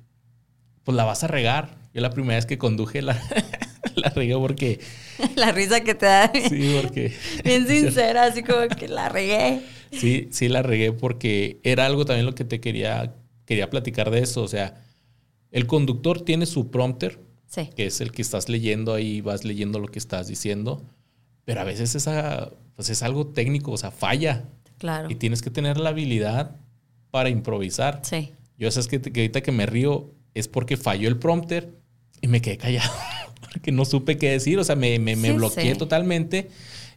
pues 0.84 0.96
la 0.96 1.04
vas 1.06 1.24
a 1.24 1.28
regar. 1.28 1.78
Yo 1.94 2.02
la 2.02 2.12
primera 2.12 2.36
vez 2.36 2.46
que 2.46 2.58
conduje 2.58 3.02
la, 3.02 3.20
la 3.96 4.10
regué 4.10 4.36
porque... 4.36 4.80
La 5.36 5.52
risa 5.52 5.82
que 5.82 5.96
te 5.96 6.06
da. 6.06 6.32
Sí, 6.50 6.78
porque... 6.82 7.14
Bien 7.44 7.66
sincera, 7.68 8.26
así 8.26 8.44
como 8.44 8.68
que 8.68 8.88
la 8.88 9.10
regué. 9.10 9.62
Sí, 9.92 10.28
sí 10.32 10.50
la 10.50 10.62
regué 10.62 10.92
porque 10.92 11.60
era 11.64 11.86
algo 11.86 12.06
también 12.06 12.26
lo 12.26 12.36
que 12.36 12.44
te 12.44 12.60
quería, 12.60 13.16
quería 13.46 13.70
platicar 13.70 14.12
de 14.12 14.20
eso. 14.20 14.44
O 14.44 14.48
sea, 14.48 14.84
el 15.52 15.68
conductor 15.68 16.22
tiene 16.22 16.46
su 16.46 16.70
prompter, 16.70 17.20
sí. 17.48 17.70
que 17.76 17.86
es 17.88 18.02
el 18.02 18.12
que 18.12 18.22
estás 18.22 18.50
leyendo 18.50 18.94
ahí, 18.94 19.22
vas 19.22 19.44
leyendo 19.44 19.80
lo 19.80 19.88
que 19.88 20.00
estás 20.00 20.28
diciendo, 20.28 20.84
pero 21.46 21.62
a 21.62 21.64
veces 21.64 21.96
esa, 21.96 22.52
pues 22.76 22.90
es 22.90 23.04
algo 23.04 23.28
técnico, 23.28 23.72
o 23.72 23.78
sea, 23.78 23.92
falla. 23.92 24.46
Claro. 24.78 25.10
Y 25.10 25.16
tienes 25.16 25.42
que 25.42 25.50
tener 25.50 25.78
la 25.78 25.90
habilidad 25.90 26.56
para 27.12 27.30
improvisar. 27.30 28.02
Sí. 28.04 28.32
Yo 28.58 28.70
sabes 28.72 28.88
que, 28.88 29.02
que 29.02 29.22
ahorita 29.22 29.42
que 29.42 29.52
me 29.52 29.66
río 29.66 30.12
es 30.34 30.48
porque 30.48 30.76
falló 30.78 31.08
el 31.08 31.18
prompter 31.18 31.70
Y 32.22 32.28
me 32.28 32.42
quedé 32.42 32.58
callado, 32.58 32.92
porque 33.42 33.72
no 33.72 33.86
supe 33.86 34.18
qué 34.18 34.32
decir, 34.32 34.60
o 34.60 34.64
sea, 34.64 34.76
me, 34.76 35.00
me, 35.00 35.16
me 35.16 35.30
Sí, 35.30 35.34
bloqueé 35.36 35.72
sí. 35.74 35.78
totalmente 35.78 36.50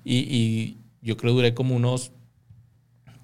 y, 0.05 0.17
y 0.19 0.79
yo 1.03 1.17
creo 1.17 1.33
duré 1.35 1.55
como 1.55 1.77
unos 1.77 2.13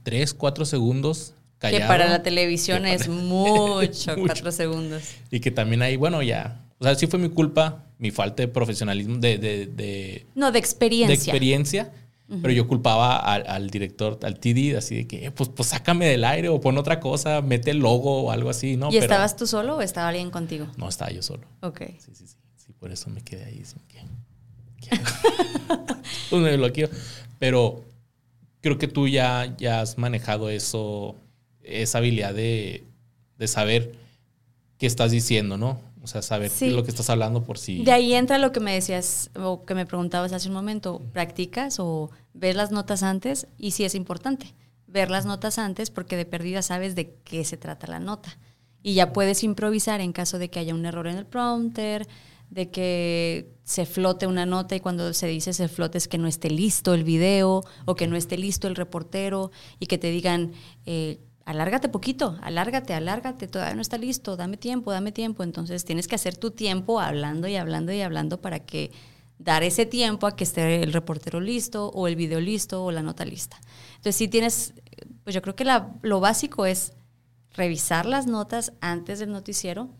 3, 0.02 0.34
4 0.34 0.64
segundos 0.66 1.34
callado. 1.58 1.82
Que 1.82 1.88
para 1.88 2.08
la 2.08 2.22
televisión 2.22 2.84
es 2.86 3.08
Mucho. 3.08 4.14
cuatro 4.16 4.52
segundos. 4.52 5.02
Y 5.30 5.40
que 5.40 5.50
también 5.50 5.82
ahí, 5.82 5.96
bueno, 5.96 6.22
ya, 6.22 6.63
o 6.78 6.84
sea, 6.84 6.94
sí 6.94 7.06
fue 7.06 7.18
mi 7.18 7.28
culpa, 7.30 7.84
mi 7.98 8.10
falta 8.10 8.42
de 8.42 8.48
profesionalismo, 8.48 9.16
de, 9.18 9.38
de, 9.38 9.66
de, 9.66 10.26
No, 10.34 10.52
de 10.52 10.58
experiencia. 10.58 11.08
de 11.08 11.14
experiencia. 11.14 11.92
Pero 12.26 12.52
yo 12.54 12.66
culpaba 12.66 13.18
al, 13.18 13.46
al 13.46 13.68
director, 13.68 14.18
al 14.22 14.40
TD, 14.40 14.76
así 14.78 14.96
de 14.96 15.06
que, 15.06 15.26
eh, 15.26 15.30
pues, 15.30 15.50
pues 15.50 15.68
sácame 15.68 16.06
del 16.06 16.24
aire 16.24 16.48
o 16.48 16.58
pon 16.58 16.78
otra 16.78 16.98
cosa, 16.98 17.42
mete 17.42 17.70
el 17.70 17.78
logo 17.78 18.22
o 18.24 18.30
algo 18.30 18.48
así, 18.48 18.76
¿no? 18.78 18.88
¿Y 18.88 18.92
Pero- 18.92 19.04
estabas 19.04 19.36
tú 19.36 19.46
solo 19.46 19.76
o 19.76 19.82
estaba 19.82 20.08
alguien 20.08 20.30
contigo? 20.30 20.66
No, 20.78 20.88
estaba 20.88 21.10
yo 21.12 21.22
solo. 21.22 21.46
Ok. 21.60 21.80
Sí, 21.98 22.12
sí, 22.14 22.26
sí. 22.26 22.36
Sí, 22.56 22.72
por 22.80 22.90
eso 22.90 23.10
me 23.10 23.20
quedé 23.20 23.44
ahí. 23.44 23.60
así 23.62 23.76
que, 23.88 23.98
pues 26.30 26.42
me 26.42 26.56
bloqueo. 26.56 26.88
Pero 27.38 27.84
creo 28.62 28.78
que 28.78 28.88
tú 28.88 29.06
ya, 29.06 29.54
ya 29.58 29.82
has 29.82 29.98
manejado 29.98 30.48
eso, 30.48 31.16
esa 31.62 31.98
habilidad 31.98 32.34
de, 32.34 32.84
de 33.38 33.48
saber 33.48 33.92
qué 34.78 34.86
estás 34.86 35.10
diciendo, 35.10 35.58
¿no? 35.58 35.78
O 36.04 36.06
sea, 36.06 36.22
saber 36.22 36.50
Sí. 36.50 36.66
qué 36.66 36.70
es 36.70 36.76
lo 36.76 36.84
que 36.84 36.90
estás 36.90 37.08
hablando 37.10 37.42
por 37.42 37.58
si... 37.58 37.82
De 37.82 37.90
ahí 37.92 38.12
entra 38.14 38.36
lo 38.38 38.52
que 38.52 38.60
me 38.60 38.74
decías 38.74 39.30
o 39.34 39.64
que 39.64 39.74
me 39.74 39.86
preguntabas 39.86 40.32
hace 40.32 40.48
un 40.48 40.54
momento. 40.54 41.00
¿Practicas 41.12 41.80
o 41.80 42.10
ves 42.34 42.54
las 42.54 42.70
notas 42.70 43.02
antes? 43.02 43.46
Y 43.58 43.70
sí 43.72 43.84
es 43.84 43.94
importante 43.94 44.54
ver 44.86 45.10
las 45.10 45.24
notas 45.26 45.58
antes 45.58 45.90
porque 45.90 46.16
de 46.16 46.26
perdida 46.26 46.62
sabes 46.62 46.94
de 46.94 47.14
qué 47.24 47.44
se 47.44 47.56
trata 47.56 47.86
la 47.86 47.98
nota. 48.00 48.38
Y 48.82 48.94
ya 48.94 49.12
puedes 49.14 49.42
improvisar 49.42 50.00
en 50.02 50.12
caso 50.12 50.38
de 50.38 50.50
que 50.50 50.58
haya 50.60 50.74
un 50.74 50.84
error 50.84 51.06
en 51.06 51.16
el 51.16 51.24
prompter, 51.26 52.06
de 52.50 52.70
que 52.70 53.50
se 53.64 53.86
flote 53.86 54.26
una 54.26 54.44
nota 54.46 54.76
y 54.76 54.80
cuando 54.80 55.12
se 55.14 55.26
dice 55.26 55.54
se 55.54 55.66
flote 55.68 55.96
es 55.98 56.06
que 56.06 56.18
no 56.18 56.28
esté 56.28 56.50
listo 56.50 56.92
el 56.94 57.02
video 57.02 57.64
o 57.86 57.94
que 57.96 58.06
no 58.06 58.14
esté 58.14 58.36
listo 58.36 58.68
el 58.68 58.76
reportero 58.76 59.50
y 59.80 59.86
que 59.86 59.96
te 59.98 60.10
digan, 60.10 60.52
eh, 60.84 61.18
alárgate 61.44 61.88
poquito, 61.88 62.38
alárgate, 62.42 62.94
alárgate, 62.94 63.48
todavía 63.48 63.74
no 63.74 63.82
está 63.82 63.98
listo, 63.98 64.36
dame 64.36 64.56
tiempo, 64.56 64.92
dame 64.92 65.12
tiempo. 65.12 65.42
Entonces 65.42 65.84
tienes 65.84 66.08
que 66.08 66.14
hacer 66.14 66.36
tu 66.36 66.50
tiempo 66.50 67.00
hablando 67.00 67.48
y 67.48 67.56
hablando 67.56 67.92
y 67.92 68.00
hablando 68.00 68.40
para 68.40 68.60
que 68.60 68.90
dar 69.38 69.62
ese 69.62 69.84
tiempo 69.84 70.26
a 70.26 70.36
que 70.36 70.44
esté 70.44 70.82
el 70.82 70.92
reportero 70.92 71.40
listo 71.40 71.88
o 71.88 72.06
el 72.08 72.16
video 72.16 72.40
listo 72.40 72.84
o 72.84 72.90
la 72.92 73.02
nota 73.02 73.24
lista. 73.24 73.60
Entonces 73.96 74.16
sí 74.16 74.28
tienes, 74.28 74.74
pues 75.22 75.34
yo 75.34 75.42
creo 75.42 75.56
que 75.56 75.64
la- 75.64 75.92
lo 76.02 76.20
básico 76.20 76.66
es 76.66 76.92
revisar 77.52 78.06
las 78.06 78.26
notas 78.26 78.72
antes 78.80 79.18
del 79.18 79.30
noticiero 79.32 79.90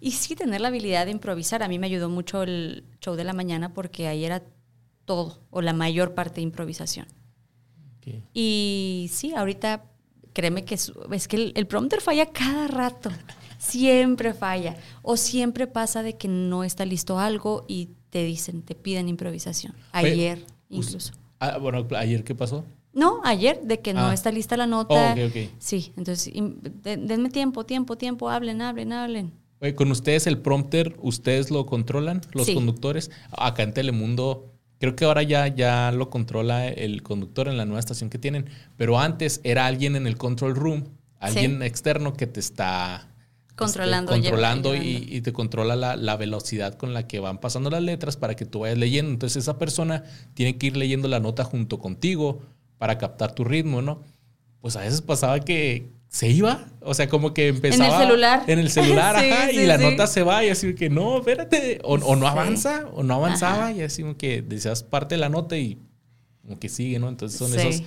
y 0.00 0.12
sí 0.12 0.34
tener 0.34 0.60
la 0.60 0.68
habilidad 0.68 1.06
de 1.06 1.12
improvisar. 1.12 1.62
A 1.62 1.68
mí 1.68 1.78
me 1.78 1.86
ayudó 1.86 2.08
mucho 2.08 2.42
el 2.42 2.84
show 3.00 3.14
de 3.16 3.24
la 3.24 3.32
mañana 3.32 3.72
porque 3.74 4.06
ahí 4.06 4.24
era 4.24 4.42
todo 5.04 5.40
o 5.50 5.62
la 5.62 5.72
mayor 5.72 6.14
parte 6.14 6.36
de 6.36 6.42
improvisación. 6.42 7.06
Y 8.34 9.08
sí, 9.12 9.34
ahorita 9.34 9.84
créeme 10.32 10.64
que 10.64 10.74
es, 10.74 10.92
es 11.12 11.28
que 11.28 11.36
el, 11.36 11.52
el 11.56 11.66
prompter 11.66 12.00
falla 12.00 12.26
cada 12.26 12.66
rato. 12.68 13.10
Siempre 13.58 14.32
falla. 14.34 14.76
O 15.02 15.16
siempre 15.16 15.66
pasa 15.66 16.02
de 16.02 16.16
que 16.16 16.28
no 16.28 16.64
está 16.64 16.84
listo 16.84 17.18
algo 17.18 17.64
y 17.68 17.90
te 18.10 18.24
dicen, 18.24 18.62
te 18.62 18.74
piden 18.74 19.08
improvisación. 19.08 19.74
Oye, 19.94 20.12
Ayer 20.12 20.38
us- 20.38 20.86
incluso. 20.86 21.12
Ah, 21.38 21.58
bueno, 21.58 21.86
ayer, 21.96 22.24
¿qué 22.24 22.34
pasó? 22.34 22.64
No, 22.92 23.20
ayer, 23.22 23.60
de 23.62 23.80
que 23.80 23.92
no 23.94 24.08
Ah. 24.08 24.14
está 24.14 24.32
lista 24.32 24.56
la 24.56 24.66
nota. 24.66 25.14
Oh, 25.16 25.24
ok, 25.26 25.30
ok. 25.30 25.50
Sí, 25.58 25.92
entonces 25.96 26.32
de- 26.34 26.96
denme 26.96 27.30
tiempo, 27.30 27.64
tiempo, 27.64 27.96
tiempo, 27.96 28.28
hablen, 28.30 28.62
hablen, 28.62 28.92
hablen. 28.92 29.32
Oye, 29.60 29.74
con 29.74 29.90
ustedes 29.90 30.26
el 30.26 30.38
prompter, 30.38 30.96
¿ustedes 31.00 31.50
lo 31.50 31.66
controlan, 31.66 32.22
los 32.32 32.46
Sí. 32.46 32.54
conductores? 32.54 33.10
Acá 33.30 33.62
en 33.62 33.74
Telemundo, 33.74 34.49
creo 34.80 34.96
que 34.96 35.04
ahora 35.04 35.22
ya, 35.22 35.46
ya 35.46 35.92
lo 35.92 36.10
controla 36.10 36.66
el 36.66 37.02
conductor 37.02 37.46
en 37.48 37.58
la 37.58 37.66
nueva 37.66 37.78
estación 37.78 38.10
que 38.10 38.18
tienen, 38.18 38.46
pero 38.76 38.98
antes 38.98 39.40
era 39.44 39.66
alguien 39.66 39.94
en 39.94 40.06
el 40.06 40.16
control 40.16 40.56
room, 40.56 40.88
alguien 41.20 41.62
externo 41.62 42.14
que 42.14 42.26
te 42.26 42.40
está 42.40 43.06
este, 43.50 43.54
Controlando, 43.54 44.12
controlando 44.12 44.74
y, 44.74 45.06
y 45.10 45.20
te 45.20 45.34
controla 45.34 45.76
la, 45.76 45.96
la 45.96 46.16
velocidad 46.16 46.74
con 46.74 46.94
la 46.94 47.06
que 47.06 47.20
van 47.20 47.38
pasando 47.38 47.68
las 47.68 47.82
letras 47.82 48.16
para 48.16 48.34
que 48.34 48.46
tú 48.46 48.60
vayas 48.60 48.78
leyendo. 48.78 49.12
Entonces 49.12 49.42
esa 49.42 49.58
persona 49.58 50.04
tiene 50.32 50.56
que 50.56 50.68
ir 50.68 50.78
leyendo 50.78 51.08
la 51.08 51.20
nota 51.20 51.44
junto 51.44 51.78
contigo 51.78 52.40
para 52.78 52.96
captar 52.96 53.34
tu 53.34 53.44
ritmo, 53.44 53.82
¿no? 53.82 54.02
Pues 54.62 54.76
a 54.76 54.80
veces 54.80 55.02
pasaba 55.02 55.40
que 55.40 55.92
se 56.12 56.28
iba, 56.28 56.66
o 56.80 56.92
sea, 56.92 57.08
como 57.08 57.32
que 57.32 57.46
empezaba 57.48 58.00
celular. 58.00 58.42
en 58.48 58.58
el 58.58 58.68
celular, 58.78 59.16
Sí, 59.20 59.30
ajá, 59.30 59.48
sí, 59.50 59.56
y 59.60 59.66
la 59.66 59.78
sí. 59.78 59.84
nota 59.84 60.06
se 60.08 60.22
va 60.24 60.44
y 60.44 60.48
así 60.50 60.74
que 60.74 60.90
no, 60.90 61.18
espérate, 61.18 61.78
o, 61.84 61.94
o 61.94 62.16
no 62.16 62.26
avanza, 62.26 62.88
o 62.92 63.02
no 63.04 63.14
avanzaba, 63.14 63.68
Ajá. 63.68 63.72
y 63.72 63.82
así 63.82 64.02
como 64.02 64.16
que 64.16 64.42
decías 64.42 64.82
parte 64.82 65.14
de 65.14 65.20
la 65.20 65.28
nota 65.28 65.56
y 65.56 65.78
como 66.42 66.58
que 66.58 66.68
sigue, 66.68 66.98
¿no? 66.98 67.08
Entonces 67.08 67.38
son 67.38 67.56
esas, 67.56 67.82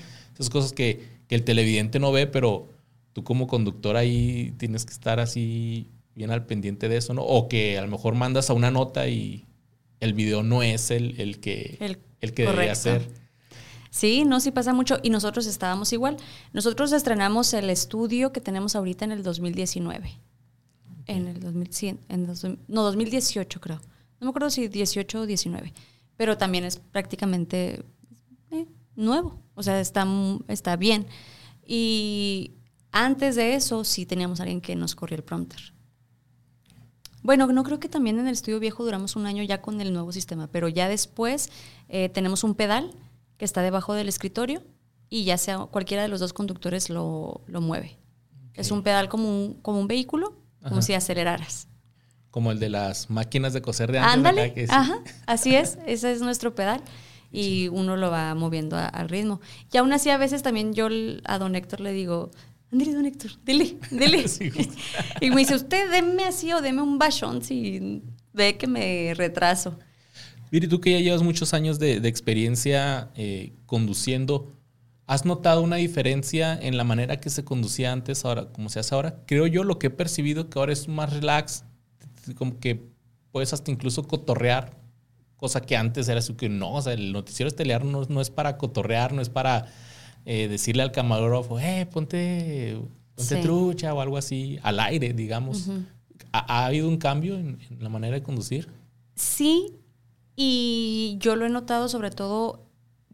cosas 0.49 0.71
que, 0.71 1.01
que 1.27 1.35
el 1.35 1.43
televidente 1.43 1.99
no 1.99 2.11
ve, 2.13 2.25
pero 2.25 2.69
tú 3.11 3.23
como 3.25 3.45
conductor 3.45 3.97
ahí 3.97 4.53
tienes 4.57 4.85
que 4.85 4.93
estar 4.93 5.19
así 5.19 5.89
bien 6.15 6.31
al 6.31 6.45
pendiente 6.45 6.87
de 6.87 6.95
eso, 6.97 7.13
¿no? 7.13 7.23
O 7.23 7.49
que 7.49 7.77
a 7.77 7.81
lo 7.81 7.89
mejor 7.89 8.15
mandas 8.15 8.49
a 8.49 8.53
una 8.53 8.71
nota 8.71 9.07
y 9.09 9.45
el 9.99 10.13
video 10.13 10.43
no 10.43 10.63
es 10.63 10.91
el, 10.91 11.19
el 11.19 11.39
que, 11.41 11.75
el, 11.81 11.97
El- 12.21 12.33
que 12.33 12.43
debería 12.45 12.73
ser. 12.75 13.01
Sí, 13.93 14.25
no, 14.25 14.39
sí 14.39 14.49
pasa 14.49 14.73
mucho 14.73 14.97
y 15.03 15.11
nosotros 15.11 15.45
estábamos 15.45 15.93
igual. 15.93 16.17
Nosotros 16.51 16.91
estrenamos 16.93 17.53
el 17.53 17.69
estudio 17.69 18.33
que 18.33 18.41
tenemos 18.41 18.75
ahorita 18.75 19.05
en 19.05 19.11
el 19.11 19.21
2019. 19.21 20.19
En 21.05 21.27
el 21.27 21.39
2100, 21.39 21.99
en 22.09 22.25
dos- 22.25 22.43
no, 22.67 22.81
2018 22.81 23.61
creo. 23.61 23.79
No 24.19 24.25
me 24.25 24.29
acuerdo 24.29 24.49
si 24.49 24.67
18 24.67 25.21
o 25.21 25.25
19, 25.27 25.75
pero 26.17 26.39
también 26.39 26.63
es 26.63 26.77
prácticamente 26.79 27.85
eh, 28.49 28.65
nuevo, 28.95 29.39
o 29.53 29.61
sea, 29.61 29.79
está, 29.79 30.07
está 30.47 30.75
bien. 30.75 31.05
Y 31.63 32.53
antes 32.91 33.35
de 33.35 33.53
eso 33.53 33.83
sí 33.83 34.07
teníamos 34.07 34.39
a 34.39 34.43
alguien 34.43 34.59
que 34.61 34.75
nos 34.75 34.95
corría 34.95 35.17
el 35.17 35.23
prompter. 35.23 35.71
Bueno, 37.21 37.45
no 37.45 37.61
creo 37.63 37.79
que 37.79 37.89
también 37.89 38.17
en 38.17 38.25
el 38.25 38.33
estudio 38.33 38.59
viejo 38.59 38.83
duramos 38.83 39.15
un 39.15 39.27
año 39.27 39.43
ya 39.43 39.61
con 39.61 39.79
el 39.81 39.93
nuevo 39.93 40.11
sistema, 40.11 40.47
pero 40.47 40.67
ya 40.67 40.89
después 40.89 41.51
eh, 41.89 42.09
tenemos 42.09 42.43
un 42.43 42.55
pedal 42.55 42.89
que 43.43 43.45
está 43.45 43.61
debajo 43.61 43.93
del 43.93 44.07
escritorio 44.07 44.63
y 45.09 45.25
ya 45.25 45.37
sea 45.37 45.57
cualquiera 45.65 46.01
de 46.03 46.07
los 46.07 46.21
dos 46.21 46.31
conductores 46.31 46.89
lo, 46.89 47.41
lo 47.47 47.59
mueve. 47.59 47.97
Es 48.53 48.71
un 48.71 48.83
pedal 48.83 49.09
como 49.09 49.27
un, 49.27 49.53
como 49.61 49.81
un 49.81 49.87
vehículo, 49.89 50.37
como 50.65 50.81
si 50.81 50.93
aceleraras. 50.93 51.67
Como 52.31 52.53
el 52.53 52.59
de 52.59 52.69
las 52.69 53.09
máquinas 53.09 53.51
de 53.51 53.61
coser 53.61 53.91
de 53.91 53.99
antes. 53.99 54.13
Ándale, 54.13 54.41
acá, 54.43 54.53
que 54.53 54.67
sí. 54.67 54.73
ajá, 54.73 54.95
así 55.25 55.55
es, 55.57 55.77
ese 55.87 56.13
es 56.13 56.21
nuestro 56.21 56.55
pedal 56.55 56.81
y 57.33 57.67
uno 57.67 57.97
lo 57.97 58.09
va 58.11 58.33
moviendo 58.33 58.77
a- 58.77 58.87
al 58.87 59.09
ritmo. 59.09 59.41
Y 59.73 59.75
aún 59.77 59.91
así 59.91 60.09
a 60.09 60.17
veces 60.17 60.41
también 60.41 60.73
yo 60.73 60.87
a 61.25 61.37
don 61.37 61.55
Héctor 61.57 61.81
le 61.81 61.91
digo, 61.91 62.31
Andrés, 62.71 62.95
don 62.95 63.05
Héctor, 63.05 63.31
dile, 63.43 63.77
dile. 63.91 64.25
Sí, 64.29 64.49
y 65.19 65.31
me 65.31 65.37
dice, 65.41 65.55
usted 65.55 65.91
deme 65.91 66.23
así 66.23 66.53
o 66.53 66.61
deme 66.61 66.81
un 66.81 66.97
bachón 66.97 67.43
si 67.43 68.03
ve 68.31 68.57
que 68.57 68.67
me 68.67 69.13
retraso. 69.15 69.77
Viri, 70.53 70.67
tú 70.67 70.79
que 70.79 70.91
ya 70.91 70.99
llevas 70.99 71.23
muchos 71.23 71.55
años 71.55 71.79
de, 71.79 71.99
de 71.99 72.07
experiencia 72.07 73.09
eh, 73.15 73.53
conduciendo, 73.65 74.51
¿has 75.07 75.25
notado 75.25 75.63
una 75.63 75.77
diferencia 75.77 76.53
en 76.61 76.77
la 76.77 76.83
manera 76.83 77.19
que 77.19 77.31
se 77.31 77.43
conducía 77.43 77.91
antes, 77.91 78.23
ahora, 78.23 78.51
como 78.51 78.69
se 78.69 78.79
hace 78.79 78.93
ahora? 78.93 79.23
Creo 79.25 79.47
yo 79.47 79.63
lo 79.63 79.79
que 79.79 79.87
he 79.87 79.89
percibido 79.89 80.51
que 80.51 80.59
ahora 80.59 80.71
es 80.71 80.87
más 80.87 81.11
relax, 81.11 81.63
como 82.35 82.59
que 82.59 82.83
puedes 83.31 83.51
hasta 83.51 83.71
incluso 83.71 84.03
cotorrear, 84.03 84.77
cosa 85.37 85.59
que 85.59 85.75
antes 85.75 86.07
era 86.07 86.19
así 86.19 86.35
que 86.35 86.49
no, 86.49 86.75
o 86.75 86.81
sea, 86.83 86.93
el 86.93 87.13
noticiero 87.13 87.47
estelar 87.47 87.83
no, 87.83 88.03
no 88.07 88.21
es 88.21 88.29
para 88.29 88.59
cotorrear, 88.59 89.11
no 89.11 89.23
es 89.23 89.29
para 89.29 89.65
eh, 90.23 90.47
decirle 90.47 90.83
al 90.83 90.91
camarógrafo, 90.91 91.59
eh, 91.59 91.87
ponte, 91.91 92.77
ponte 93.15 93.35
Sí. 93.37 93.41
trucha 93.41 93.91
o 93.95 94.01
algo 94.01 94.17
así, 94.17 94.59
al 94.61 94.79
aire, 94.79 95.13
digamos. 95.13 95.71
¿Ha, 96.31 96.59
ha 96.61 96.65
habido 96.67 96.87
un 96.87 96.97
cambio 96.97 97.39
en, 97.39 97.57
en 97.71 97.83
la 97.83 97.89
manera 97.89 98.13
de 98.17 98.21
conducir? 98.21 98.69
Sí, 99.15 99.77
y 100.35 101.17
yo 101.19 101.35
lo 101.35 101.45
he 101.45 101.49
notado 101.49 101.89
sobre 101.89 102.11
todo 102.11 102.65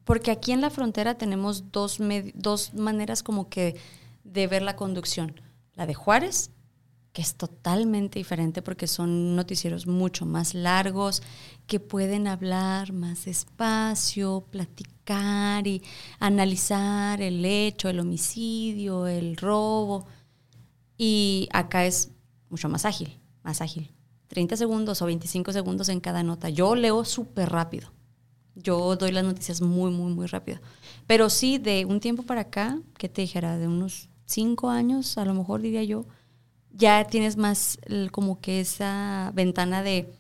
porque 0.04 0.32
aquí 0.32 0.52
en 0.52 0.62
la 0.62 0.72
frontera 0.72 1.20
tenemos 1.20 1.72
dos, 1.72 2.00
dos 2.34 2.74
maneras 2.74 3.22
como 3.22 3.48
que 3.50 3.76
de 4.24 4.48
ver 4.48 4.64
la 4.64 4.76
conducción. 4.76 5.40
La 5.76 5.86
de 5.86 5.94
Juárez, 5.94 6.52
que 7.14 7.22
es 7.22 7.36
totalmente 7.36 8.20
diferente 8.20 8.62
porque 8.62 8.88
son 8.88 9.36
noticieros 9.36 9.86
mucho 9.86 10.26
más 10.26 10.54
largos, 10.54 11.22
que 11.68 11.80
pueden 11.80 12.28
hablar 12.28 12.92
más 12.92 13.26
despacio, 13.26 14.48
platicar 14.50 15.68
y 15.68 15.84
analizar 16.20 17.22
el 17.22 17.46
hecho, 17.46 17.90
el 17.90 18.00
homicidio, 18.00 19.06
el 19.06 19.38
robo. 19.38 20.08
Y 20.98 21.50
acá 21.52 21.86
es 21.86 22.12
mucho 22.50 22.68
más 22.68 22.86
ágil, 22.86 23.20
más 23.44 23.62
ágil. 23.62 23.92
30 24.30 24.56
segundos 24.56 25.02
o 25.02 25.06
25 25.06 25.52
segundos 25.54 25.90
en 25.90 26.00
cada 26.00 26.24
nota. 26.24 26.50
Yo 26.50 26.76
leo 26.76 27.04
súper 27.04 27.50
rápido. 27.50 27.92
Yo 28.56 28.96
doy 28.96 29.12
las 29.12 29.24
noticias 29.24 29.62
muy, 29.62 29.92
muy, 29.92 30.14
muy 30.14 30.26
rápido. 30.26 30.60
Pero 31.06 31.30
sí, 31.30 31.58
de 31.58 31.86
un 31.86 32.00
tiempo 32.00 32.24
para 32.24 32.42
acá, 32.42 32.80
¿qué 32.98 33.10
te 33.10 33.22
dijera? 33.22 33.58
De 33.58 33.68
unos 33.68 34.10
5 34.26 34.70
años, 34.70 35.18
a 35.18 35.26
lo 35.26 35.34
mejor 35.34 35.62
diría 35.62 35.84
yo, 35.84 36.06
ya 36.72 37.04
tienes 37.06 37.36
más 37.36 37.80
como 38.12 38.40
que 38.40 38.62
esa 38.62 39.32
ventana 39.36 39.84
de 39.84 40.14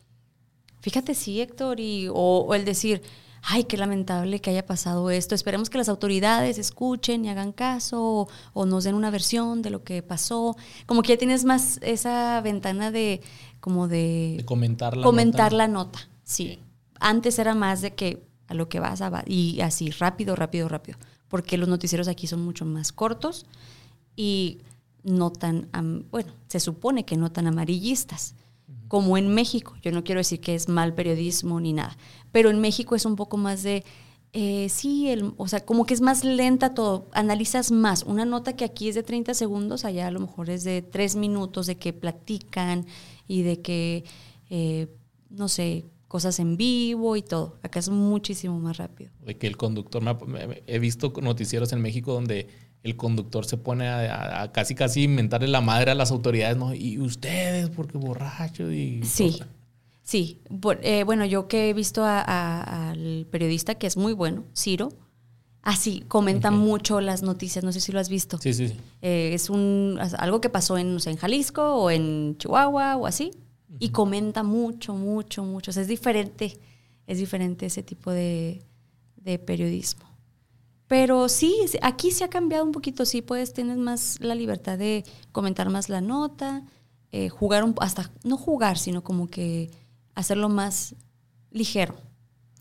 fíjate, 0.81 1.13
sí, 1.13 1.41
Héctor, 1.41 1.79
y, 1.79 2.07
o, 2.11 2.53
el 2.55 2.65
decir, 2.65 3.01
ay, 3.41 3.63
qué 3.65 3.77
lamentable 3.77 4.41
que 4.41 4.49
haya 4.49 4.65
pasado 4.65 5.09
esto. 5.09 5.35
Esperemos 5.35 5.69
que 5.69 5.77
las 5.77 5.89
autoridades 5.89 6.57
escuchen 6.57 7.25
y 7.25 7.29
hagan 7.29 7.51
caso 7.51 8.27
o, 8.53 8.65
nos 8.65 8.83
den 8.83 8.95
una 8.95 9.11
versión 9.11 9.61
de 9.61 9.69
lo 9.69 9.83
que 9.83 10.01
pasó. 10.03 10.55
Como 10.85 11.01
que 11.01 11.09
ya 11.09 11.17
tienes 11.17 11.45
más 11.45 11.79
esa 11.81 12.41
ventana 12.41 12.91
de 12.91 13.21
como 13.59 13.87
de, 13.87 14.43
comentar 14.45 14.95
la 14.97 15.03
comentar 15.03 15.51
nota. 15.51 15.57
la 15.57 15.67
nota. 15.67 15.99
Sí. 16.23 16.59
Antes 16.99 17.39
era 17.39 17.55
más 17.55 17.81
de 17.81 17.95
que 17.95 18.23
a 18.47 18.53
lo 18.53 18.67
que 18.67 18.79
vas 18.79 19.01
a 19.01 19.23
y 19.25 19.61
así 19.61 19.91
rápido, 19.91 20.35
rápido, 20.35 20.67
rápido, 20.67 20.97
porque 21.27 21.57
los 21.57 21.69
noticieros 21.69 22.07
aquí 22.07 22.27
son 22.27 22.43
mucho 22.43 22.65
más 22.65 22.91
cortos 22.91 23.45
y 24.15 24.59
no 25.03 25.31
tan, 25.31 25.69
bueno, 26.11 26.33
se 26.47 26.59
supone 26.59 27.05
que 27.05 27.15
no 27.15 27.31
tan 27.31 27.47
amarillistas 27.47 28.35
como 28.87 29.17
en 29.17 29.33
México. 29.33 29.75
Yo 29.81 29.91
no 29.91 30.03
quiero 30.03 30.19
decir 30.19 30.41
que 30.41 30.55
es 30.55 30.67
mal 30.67 30.93
periodismo 30.93 31.59
ni 31.59 31.73
nada, 31.73 31.95
pero 32.31 32.49
en 32.49 32.59
México 32.59 32.95
es 32.95 33.05
un 33.05 33.15
poco 33.15 33.37
más 33.37 33.63
de, 33.63 33.85
eh, 34.33 34.67
sí, 34.69 35.09
el, 35.09 35.33
o 35.37 35.47
sea, 35.47 35.65
como 35.65 35.85
que 35.85 35.93
es 35.93 36.01
más 36.01 36.23
lenta 36.23 36.73
todo, 36.73 37.07
analizas 37.13 37.71
más. 37.71 38.03
Una 38.03 38.25
nota 38.25 38.55
que 38.55 38.65
aquí 38.65 38.89
es 38.89 38.95
de 38.95 39.03
30 39.03 39.33
segundos, 39.33 39.85
allá 39.85 40.07
a 40.07 40.11
lo 40.11 40.19
mejor 40.19 40.49
es 40.49 40.63
de 40.63 40.81
3 40.81 41.15
minutos 41.15 41.67
de 41.67 41.77
que 41.77 41.93
platican 41.93 42.85
y 43.29 43.43
de 43.43 43.61
que, 43.61 44.03
eh, 44.49 44.87
no 45.29 45.47
sé, 45.47 45.85
cosas 46.09 46.39
en 46.39 46.57
vivo 46.57 47.15
y 47.15 47.21
todo. 47.21 47.59
Acá 47.61 47.79
es 47.79 47.89
muchísimo 47.89 48.59
más 48.59 48.77
rápido. 48.77 49.11
De 49.23 49.37
que 49.37 49.45
el 49.45 49.55
conductor, 49.55 50.03
he 50.65 50.79
visto 50.79 51.13
noticieros 51.21 51.71
en 51.71 51.79
México 51.79 52.11
donde 52.11 52.47
el 52.81 52.95
conductor 52.97 53.45
se 53.45 53.57
pone 53.57 53.87
a, 53.87 54.51
casi 54.51 54.73
casi 54.73 55.03
inventarle 55.03 55.47
la 55.47 55.61
madre 55.61 55.91
a 55.91 55.95
las 55.95 56.09
autoridades, 56.09 56.57
¿no? 56.57 56.73
Y 56.73 56.97
ustedes, 56.97 57.69
porque 57.69 57.99
borracho 57.99 58.71
y... 58.71 59.03
Sí, 59.03 59.39
sí. 60.01 60.41
Eh, 60.81 61.03
bueno, 61.03 61.23
yo 61.25 61.47
que 61.47 61.69
he 61.69 61.73
visto 61.73 62.03
al 62.03 63.27
periodista, 63.29 63.75
que 63.75 63.85
es 63.85 63.95
muy 63.95 64.13
bueno, 64.13 64.45
Ciro, 64.57 64.89
así 65.61 66.03
comenta 66.07 66.51
mucho 66.51 67.01
las 67.01 67.23
noticias, 67.23 67.63
no 67.63 67.71
sé 67.71 67.79
si 67.79 67.91
lo 67.91 67.99
has 67.99 68.09
visto. 68.09 68.37
Sí, 68.37 68.53
sí. 68.53 68.73
Eh, 69.01 69.31
es 69.33 69.49
un, 69.49 69.99
algo 70.17 70.41
que 70.41 70.49
pasó 70.49 70.77
en, 70.77 70.97
en 71.05 71.17
Jalisco 71.17 71.75
o 71.75 71.91
en 71.91 72.37
Chihuahua 72.37 72.97
o 72.97 73.05
así, 73.05 73.31
y 73.79 73.89
comenta 73.89 74.43
mucho, 74.43 74.93
mucho, 74.93 75.43
mucho. 75.43 75.71
O 75.71 75.73
sea, 75.73 75.83
es 75.83 75.87
diferente, 75.87 76.57
es 77.07 77.17
diferente 77.17 77.65
ese 77.65 77.83
tipo 77.83 78.11
de 78.11 78.63
periodismo. 79.45 80.09
Pero 80.89 81.29
sí, 81.29 81.55
aquí 81.83 82.09
se 82.09 82.23
ha 82.23 82.29
cambiado 82.29 82.65
un 82.65 82.71
poquito, 82.71 83.05
sí, 83.05 83.21
puedes, 83.21 83.53
tienes 83.53 83.77
más 83.77 84.17
la 84.21 84.33
libertad 84.33 84.75
de 84.75 85.05
comentar 85.31 85.69
más 85.69 85.87
la 85.87 86.01
nota, 86.01 86.63
eh, 87.11 87.29
jugar 87.29 87.63
un, 87.63 87.75
hasta, 87.79 88.11
no 88.23 88.37
jugar, 88.37 88.79
sino 88.79 89.03
como 89.03 89.27
que 89.27 89.69
hacerlo 90.15 90.49
más 90.49 90.95
ligero, 91.51 91.93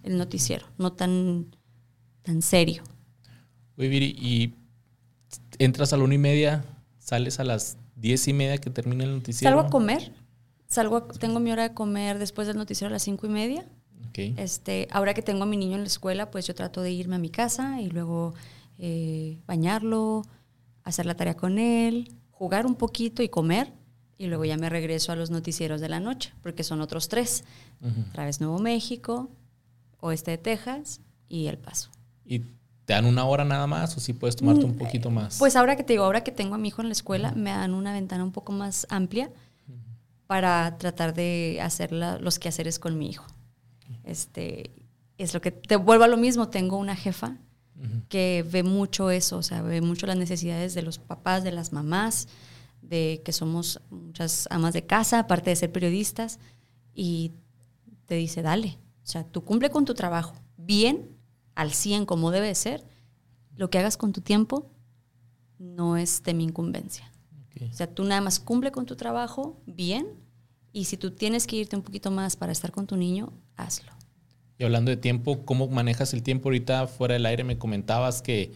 el 0.02 0.18
noticiero, 0.18 0.66
no 0.76 0.92
tan, 0.92 1.56
tan 2.22 2.42
serio. 2.42 2.82
Oye, 3.76 3.88
Viri, 3.88 4.16
y 4.18 4.54
entras 5.58 5.92
a 5.92 5.96
la 5.96 6.04
una 6.04 6.14
y 6.14 6.18
media, 6.18 6.64
sales 6.98 7.40
a 7.40 7.44
las 7.44 7.78
diez 7.96 8.26
y 8.28 8.32
media 8.32 8.58
que 8.58 8.70
termina 8.70 9.04
el 9.04 9.12
noticiero. 9.12 9.56
Salgo 9.56 9.68
a 9.68 9.70
comer, 9.70 10.12
salgo 10.66 11.02
tengo 11.02 11.40
mi 11.40 11.52
hora 11.52 11.68
de 11.68 11.74
comer 11.74 12.18
después 12.18 12.46
del 12.46 12.56
noticiero 12.56 12.88
a 12.88 12.92
las 12.92 13.02
cinco 13.02 13.26
y 13.26 13.30
media 13.30 13.66
este, 14.36 14.88
ahora 14.90 15.14
que 15.14 15.22
tengo 15.22 15.44
a 15.44 15.46
mi 15.46 15.56
niño 15.56 15.76
en 15.76 15.82
la 15.82 15.86
escuela, 15.86 16.30
pues 16.30 16.46
yo 16.46 16.54
trato 16.54 16.82
de 16.82 16.90
irme 16.90 17.16
a 17.16 17.18
mi 17.18 17.30
casa 17.30 17.80
y 17.80 17.88
luego 17.88 18.34
eh, 18.78 19.38
bañarlo, 19.46 20.22
hacer 20.84 21.06
la 21.06 21.14
tarea 21.14 21.34
con 21.34 21.58
él, 21.58 22.12
jugar 22.30 22.66
un 22.66 22.74
poquito 22.74 23.22
y 23.22 23.28
comer. 23.28 23.72
Y 24.20 24.26
luego 24.26 24.44
ya 24.44 24.56
me 24.56 24.68
regreso 24.68 25.12
a 25.12 25.16
los 25.16 25.30
noticieros 25.30 25.80
de 25.80 25.88
la 25.88 26.00
noche, 26.00 26.32
porque 26.42 26.64
son 26.64 26.80
otros 26.80 27.08
tres. 27.08 27.44
Otra 28.10 28.24
vez 28.24 28.40
Nuevo 28.40 28.58
México, 28.58 29.30
oeste 30.00 30.32
de 30.32 30.38
Texas 30.38 31.00
y 31.28 31.46
El 31.46 31.58
Paso. 31.58 31.90
¿Y 32.28 32.40
te 32.84 32.92
dan 32.92 33.06
una 33.06 33.24
hora 33.24 33.44
nada 33.44 33.66
más 33.66 33.96
o 33.96 34.00
si 34.00 34.12
puedes 34.12 34.36
tomarte 34.36 34.64
un 34.64 34.72
mm, 34.72 34.78
poquito 34.78 35.10
más? 35.10 35.38
Pues 35.38 35.56
ahora 35.56 35.76
que 35.76 35.82
te 35.82 35.94
digo, 35.94 36.04
ahora 36.04 36.22
que 36.22 36.30
tengo 36.30 36.54
a 36.54 36.58
mi 36.58 36.68
hijo 36.68 36.82
en 36.82 36.88
la 36.88 36.92
escuela, 36.92 37.32
me 37.32 37.50
dan 37.50 37.74
una 37.74 37.92
ventana 37.92 38.22
un 38.22 38.32
poco 38.32 38.52
más 38.52 38.86
amplia 38.90 39.30
para 40.26 40.76
tratar 40.76 41.14
de 41.14 41.58
hacer 41.62 41.90
los 41.92 42.38
quehaceres 42.38 42.78
con 42.78 42.98
mi 42.98 43.08
hijo. 43.08 43.24
Este, 44.04 44.72
es 45.16 45.32
lo 45.32 45.40
que 45.40 45.50
te 45.50 45.76
vuelvo 45.76 46.04
a 46.04 46.08
lo 46.08 46.18
mismo, 46.18 46.48
tengo 46.48 46.76
una 46.76 46.96
jefa 46.96 47.36
que 48.08 48.44
ve 48.50 48.62
mucho 48.62 49.10
eso, 49.10 49.38
o 49.38 49.42
sea, 49.42 49.62
ve 49.62 49.80
mucho 49.80 50.06
las 50.06 50.16
necesidades 50.16 50.74
de 50.74 50.82
los 50.82 50.98
papás, 50.98 51.44
de 51.44 51.52
las 51.52 51.72
mamás, 51.72 52.26
de 52.82 53.22
que 53.24 53.32
somos 53.32 53.80
muchas 53.90 54.48
amas 54.50 54.72
de 54.74 54.84
casa, 54.84 55.20
aparte 55.20 55.50
de 55.50 55.56
ser 55.56 55.70
periodistas, 55.70 56.40
y 56.92 57.32
te 58.06 58.16
dice, 58.16 58.42
dale, 58.42 58.78
o 59.04 59.06
sea, 59.06 59.24
tú 59.24 59.44
cumple 59.44 59.70
con 59.70 59.84
tu 59.84 59.94
trabajo 59.94 60.34
bien, 60.56 61.17
al 61.58 61.72
100 61.72 62.06
como 62.06 62.30
debe 62.30 62.54
ser, 62.54 62.84
lo 63.56 63.68
que 63.68 63.78
hagas 63.78 63.96
con 63.96 64.12
tu 64.12 64.20
tiempo 64.20 64.70
no 65.58 65.96
es 65.96 66.22
de 66.22 66.32
mi 66.32 66.44
incumbencia. 66.44 67.10
O 67.68 67.72
sea, 67.72 67.92
tú 67.92 68.04
nada 68.04 68.20
más 68.20 68.38
cumple 68.38 68.70
con 68.70 68.86
tu 68.86 68.94
trabajo 68.94 69.60
bien 69.66 70.06
y 70.72 70.84
si 70.84 70.96
tú 70.96 71.10
tienes 71.10 71.48
que 71.48 71.56
irte 71.56 71.74
un 71.74 71.82
poquito 71.82 72.12
más 72.12 72.36
para 72.36 72.52
estar 72.52 72.70
con 72.70 72.86
tu 72.86 72.96
niño, 72.96 73.32
hazlo. 73.56 73.90
Y 74.56 74.62
hablando 74.62 74.92
de 74.92 74.96
tiempo, 74.96 75.44
¿cómo 75.44 75.66
manejas 75.66 76.14
el 76.14 76.22
tiempo 76.22 76.48
ahorita 76.48 76.86
fuera 76.86 77.14
del 77.14 77.26
aire? 77.26 77.42
Me 77.42 77.58
comentabas 77.58 78.22
que 78.22 78.52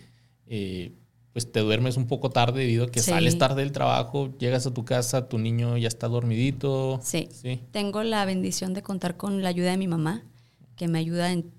eh, 0.46 0.92
pues 1.32 1.50
te 1.50 1.58
duermes 1.58 1.96
un 1.96 2.06
poco 2.06 2.30
tarde 2.30 2.60
debido 2.60 2.84
a 2.84 2.88
que 2.88 3.00
sales 3.00 3.36
tarde 3.36 3.62
del 3.62 3.72
trabajo, 3.72 4.32
llegas 4.38 4.64
a 4.68 4.72
tu 4.72 4.84
casa, 4.84 5.28
tu 5.28 5.38
niño 5.38 5.76
ya 5.76 5.88
está 5.88 6.06
dormidito. 6.06 7.00
Sí. 7.02 7.28
sí. 7.32 7.62
Tengo 7.72 8.04
la 8.04 8.24
bendición 8.26 8.74
de 8.74 8.82
contar 8.82 9.16
con 9.16 9.42
la 9.42 9.48
ayuda 9.48 9.72
de 9.72 9.76
mi 9.76 9.88
mamá, 9.88 10.22
que 10.76 10.86
me 10.86 11.00
ayuda 11.00 11.32
en 11.32 11.50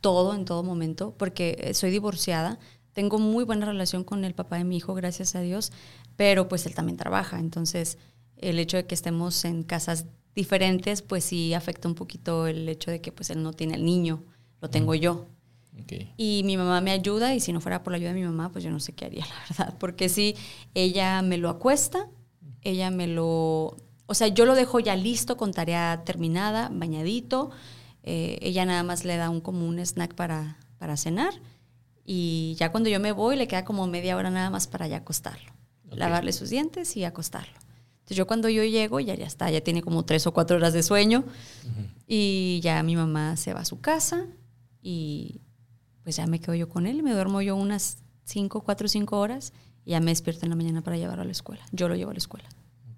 todo, 0.00 0.34
en 0.34 0.44
todo 0.44 0.62
momento, 0.62 1.14
porque 1.16 1.56
eh, 1.60 1.74
soy 1.74 1.90
divorciada. 1.90 2.58
Tengo 2.92 3.18
muy 3.18 3.44
buena 3.44 3.66
relación 3.66 4.04
con 4.04 4.24
el 4.24 4.34
papá 4.34 4.56
de 4.56 4.64
mi 4.64 4.76
hijo, 4.76 4.94
gracias 4.94 5.34
a 5.34 5.40
Dios, 5.40 5.72
pero 6.16 6.48
pues 6.48 6.66
él 6.66 6.74
también 6.74 6.96
trabaja. 6.96 7.38
Entonces, 7.38 7.98
el 8.36 8.58
hecho 8.58 8.76
de 8.76 8.86
que 8.86 8.94
estemos 8.94 9.44
en 9.44 9.62
casas 9.62 10.06
diferentes, 10.34 11.02
pues 11.02 11.24
sí 11.24 11.54
afecta 11.54 11.88
un 11.88 11.94
poquito 11.94 12.46
el 12.46 12.68
hecho 12.68 12.90
de 12.90 13.00
que 13.00 13.12
pues 13.12 13.30
él 13.30 13.42
no 13.42 13.52
tiene 13.52 13.74
el 13.74 13.84
niño, 13.84 14.24
lo 14.60 14.70
tengo 14.70 14.94
yo. 14.94 15.26
Y 16.16 16.42
mi 16.44 16.56
mamá 16.56 16.80
me 16.80 16.90
ayuda 16.90 17.34
y 17.34 17.40
si 17.40 17.52
no 17.52 17.60
fuera 17.60 17.82
por 17.82 17.92
la 17.92 17.96
ayuda 17.96 18.12
de 18.12 18.20
mi 18.20 18.26
mamá, 18.26 18.50
pues 18.50 18.64
yo 18.64 18.70
no 18.70 18.80
sé 18.80 18.92
qué 18.92 19.06
haría, 19.06 19.24
la 19.28 19.34
verdad. 19.48 19.78
Porque 19.78 20.08
sí, 20.08 20.36
ella 20.74 21.22
me 21.22 21.38
lo 21.38 21.48
acuesta, 21.48 22.08
ella 22.62 22.90
me 22.90 23.06
lo... 23.06 23.76
O 24.06 24.14
sea, 24.14 24.28
yo 24.28 24.44
lo 24.44 24.54
dejo 24.54 24.80
ya 24.80 24.96
listo 24.96 25.36
con 25.36 25.52
tarea 25.52 26.02
terminada, 26.04 26.68
bañadito. 26.72 27.50
Eh, 28.02 28.38
ella 28.42 28.64
nada 28.64 28.82
más 28.82 29.04
le 29.04 29.16
da 29.16 29.30
un 29.30 29.40
como 29.40 29.66
un 29.66 29.78
snack 29.78 30.14
para, 30.14 30.58
para 30.78 30.96
cenar. 30.96 31.34
Y 32.04 32.56
ya 32.58 32.70
cuando 32.70 32.90
yo 32.90 33.00
me 33.00 33.12
voy, 33.12 33.36
le 33.36 33.46
queda 33.46 33.64
como 33.64 33.86
media 33.86 34.16
hora 34.16 34.30
nada 34.30 34.50
más 34.50 34.66
para 34.66 34.88
ya 34.88 34.98
acostarlo. 34.98 35.52
Lavarle 35.90 36.32
sus 36.32 36.50
dientes 36.50 36.96
y 36.96 37.04
acostarlo 37.04 37.60
yo 38.14 38.26
cuando 38.26 38.48
yo 38.48 38.64
llego, 38.64 39.00
ya, 39.00 39.14
ya 39.14 39.26
está, 39.26 39.50
ya 39.50 39.60
tiene 39.60 39.82
como 39.82 40.04
tres 40.04 40.26
o 40.26 40.32
cuatro 40.32 40.56
horas 40.56 40.72
de 40.72 40.82
sueño 40.82 41.24
y 42.06 42.60
ya 42.62 42.82
mi 42.82 42.96
mamá 42.96 43.36
se 43.36 43.54
va 43.54 43.60
a 43.60 43.64
su 43.64 43.80
casa 43.80 44.26
y 44.82 45.40
pues 46.02 46.16
ya 46.16 46.26
me 46.26 46.40
quedo 46.40 46.54
yo 46.54 46.68
con 46.68 46.86
él 46.86 46.98
y 46.98 47.02
me 47.02 47.12
duermo 47.12 47.40
yo 47.40 47.56
unas 47.56 47.98
cinco, 48.24 48.62
cuatro 48.62 48.86
o 48.86 48.88
cinco 48.88 49.18
horas 49.18 49.52
y 49.84 49.92
ya 49.92 50.00
me 50.00 50.10
despierto 50.10 50.44
en 50.44 50.50
la 50.50 50.56
mañana 50.56 50.82
para 50.82 50.96
llevarlo 50.96 51.22
a 51.22 51.26
la 51.26 51.32
escuela. 51.32 51.62
Yo 51.72 51.88
lo 51.88 51.94
llevo 51.94 52.10
a 52.10 52.14
la 52.14 52.18
escuela. 52.18 52.48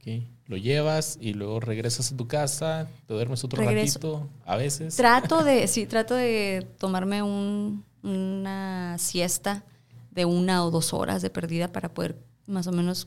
Okay. 0.02 0.28
Lo 0.46 0.56
llevas 0.56 1.16
y 1.20 1.32
luego 1.32 1.60
regresas 1.60 2.10
a 2.10 2.16
tu 2.16 2.26
casa, 2.26 2.88
te 3.06 3.14
duermes 3.14 3.44
otro 3.44 3.62
ratito, 3.62 4.28
a 4.44 4.56
veces. 4.56 4.96
Trato 4.96 5.44
de, 5.44 5.68
sí, 5.68 5.86
trato 5.86 6.16
de 6.16 6.66
tomarme 6.76 7.22
un, 7.22 7.84
una 8.02 8.96
siesta 8.98 9.64
de 10.10 10.24
una 10.24 10.64
o 10.64 10.72
dos 10.72 10.92
horas 10.92 11.22
de 11.22 11.30
perdida 11.30 11.70
para 11.70 11.94
poder 11.94 12.18
más 12.48 12.66
o 12.66 12.72
menos 12.72 13.06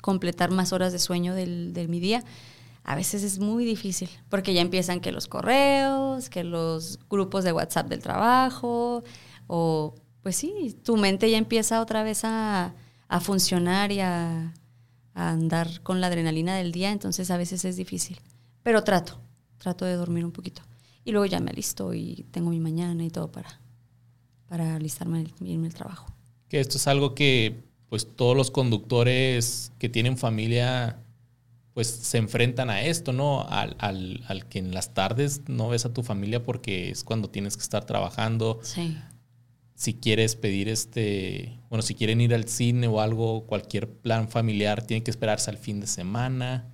completar 0.00 0.50
más 0.50 0.72
horas 0.72 0.92
de 0.92 0.98
sueño 0.98 1.36
del, 1.36 1.72
de 1.72 1.86
mi 1.86 2.00
día, 2.00 2.24
a 2.82 2.96
veces 2.96 3.22
es 3.22 3.38
muy 3.38 3.64
difícil, 3.64 4.10
porque 4.28 4.54
ya 4.54 4.60
empiezan 4.60 4.98
que 4.98 5.12
los 5.12 5.28
correos, 5.28 6.28
que 6.30 6.42
los 6.42 6.98
grupos 7.08 7.44
de 7.44 7.52
WhatsApp 7.52 7.88
del 7.88 8.02
trabajo, 8.02 9.04
o 9.46 9.94
pues 10.20 10.34
sí, 10.34 10.76
tu 10.82 10.96
mente 10.96 11.30
ya 11.30 11.38
empieza 11.38 11.80
otra 11.80 12.02
vez 12.02 12.24
a, 12.24 12.74
a 13.06 13.20
funcionar 13.20 13.92
y 13.92 14.00
a, 14.00 14.52
a, 15.14 15.30
andar 15.30 15.82
con 15.82 16.00
la 16.00 16.08
adrenalina 16.08 16.56
del 16.56 16.72
día, 16.72 16.90
entonces 16.90 17.30
a 17.30 17.36
veces 17.36 17.64
es 17.64 17.76
difícil. 17.76 18.20
Pero 18.62 18.84
trato, 18.84 19.20
trato 19.58 19.84
de 19.84 19.94
dormir 19.94 20.24
un 20.24 20.32
poquito. 20.32 20.62
Y 21.04 21.12
luego 21.12 21.26
ya 21.26 21.40
me 21.40 21.50
alisto 21.50 21.94
y 21.94 22.26
tengo 22.30 22.50
mi 22.50 22.60
mañana 22.60 23.04
y 23.04 23.10
todo 23.10 23.30
para, 23.30 23.60
para 24.48 24.76
alistarme 24.76 25.26
y 25.40 25.52
irme 25.52 25.66
al 25.66 25.74
trabajo. 25.74 26.06
Que 26.48 26.60
esto 26.60 26.76
es 26.76 26.86
algo 26.86 27.14
que 27.14 27.64
pues 27.88 28.06
todos 28.16 28.36
los 28.36 28.50
conductores 28.50 29.72
que 29.78 29.88
tienen 29.88 30.16
familia 30.16 30.98
pues 31.74 31.88
se 31.88 32.18
enfrentan 32.18 32.70
a 32.70 32.82
esto, 32.82 33.12
¿no? 33.12 33.46
Al, 33.48 33.76
al, 33.78 34.46
que 34.48 34.58
en 34.58 34.74
las 34.74 34.94
tardes 34.94 35.42
no 35.48 35.68
ves 35.68 35.86
a 35.86 35.92
tu 35.92 36.02
familia 36.02 36.42
porque 36.42 36.90
es 36.90 37.02
cuando 37.02 37.30
tienes 37.30 37.56
que 37.56 37.62
estar 37.62 37.84
trabajando. 37.84 38.60
Sí. 38.62 38.96
Si 39.82 39.94
quieres 39.94 40.36
pedir 40.36 40.68
este, 40.68 41.58
bueno, 41.68 41.82
si 41.82 41.96
quieren 41.96 42.20
ir 42.20 42.32
al 42.36 42.46
cine 42.46 42.86
o 42.86 43.00
algo, 43.00 43.46
cualquier 43.46 43.90
plan 43.90 44.28
familiar, 44.28 44.86
tiene 44.86 45.02
que 45.02 45.10
esperarse 45.10 45.50
al 45.50 45.58
fin 45.58 45.80
de 45.80 45.88
semana. 45.88 46.72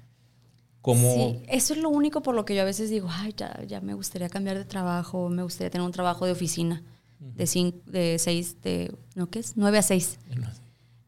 ¿Cómo? 0.82 1.14
Sí, 1.14 1.42
eso 1.48 1.72
es 1.72 1.80
lo 1.80 1.88
único 1.88 2.20
por 2.20 2.34
lo 2.34 2.44
que 2.44 2.54
yo 2.54 2.60
a 2.60 2.66
veces 2.66 2.90
digo, 2.90 3.08
ay, 3.10 3.32
ya, 3.34 3.62
ya 3.66 3.80
me 3.80 3.94
gustaría 3.94 4.28
cambiar 4.28 4.58
de 4.58 4.66
trabajo, 4.66 5.30
me 5.30 5.42
gustaría 5.42 5.70
tener 5.70 5.86
un 5.86 5.92
trabajo 5.92 6.26
de 6.26 6.32
oficina, 6.32 6.82
de, 7.18 7.46
cinco, 7.46 7.78
de 7.86 8.18
seis, 8.18 8.60
de, 8.60 8.94
¿no 9.14 9.30
qué 9.30 9.38
es? 9.38 9.56
Nueve 9.56 9.78
a 9.78 9.82
seis. 9.82 10.18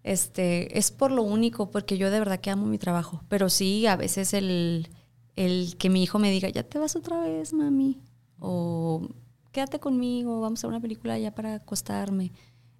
Este, 0.02 0.78
es 0.78 0.92
por 0.92 1.10
lo 1.10 1.22
único, 1.22 1.70
porque 1.70 1.98
yo 1.98 2.10
de 2.10 2.18
verdad 2.18 2.40
que 2.40 2.48
amo 2.48 2.64
mi 2.64 2.78
trabajo. 2.78 3.22
Pero 3.28 3.50
sí, 3.50 3.86
a 3.86 3.96
veces 3.96 4.32
el, 4.32 4.88
el 5.36 5.76
que 5.76 5.90
mi 5.90 6.02
hijo 6.02 6.18
me 6.18 6.30
diga, 6.30 6.48
ya 6.48 6.62
te 6.62 6.78
vas 6.78 6.96
otra 6.96 7.20
vez, 7.20 7.52
mami. 7.52 7.98
O 8.38 9.06
quédate 9.52 9.78
conmigo, 9.80 10.40
vamos 10.40 10.64
a 10.64 10.68
una 10.68 10.80
película 10.80 11.18
ya 11.18 11.34
para 11.34 11.54
acostarme. 11.54 12.32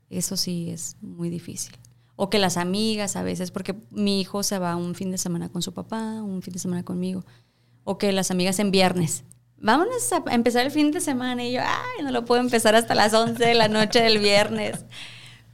Eso 0.08 0.36
sí 0.36 0.70
es 0.70 0.96
muy 1.00 1.30
difícil. 1.30 1.76
O 2.16 2.28
que 2.28 2.38
las 2.38 2.56
amigas 2.56 3.16
a 3.16 3.22
veces, 3.22 3.50
porque 3.50 3.74
mi 3.90 4.20
hijo 4.20 4.42
se 4.42 4.58
va 4.58 4.76
un 4.76 4.94
fin 4.94 5.10
de 5.10 5.18
semana 5.18 5.48
con 5.48 5.62
su 5.62 5.72
papá, 5.72 6.22
un 6.22 6.42
fin 6.42 6.52
de 6.52 6.58
semana 6.58 6.82
conmigo. 6.82 7.24
O 7.84 7.96
que 7.96 8.12
las 8.12 8.30
amigas 8.30 8.58
en 8.58 8.70
viernes. 8.70 9.24
Vámonos 9.56 10.12
a 10.12 10.22
empezar 10.32 10.66
el 10.66 10.72
fin 10.72 10.90
de 10.90 11.00
semana. 11.00 11.44
Y 11.44 11.52
yo, 11.52 11.60
ay, 11.62 12.04
no 12.04 12.10
lo 12.10 12.24
puedo 12.24 12.40
empezar 12.40 12.74
hasta 12.74 12.94
las 12.94 13.14
11 13.14 13.42
de 13.44 13.54
la 13.54 13.68
noche 13.68 14.02
del 14.02 14.18
viernes. 14.18 14.84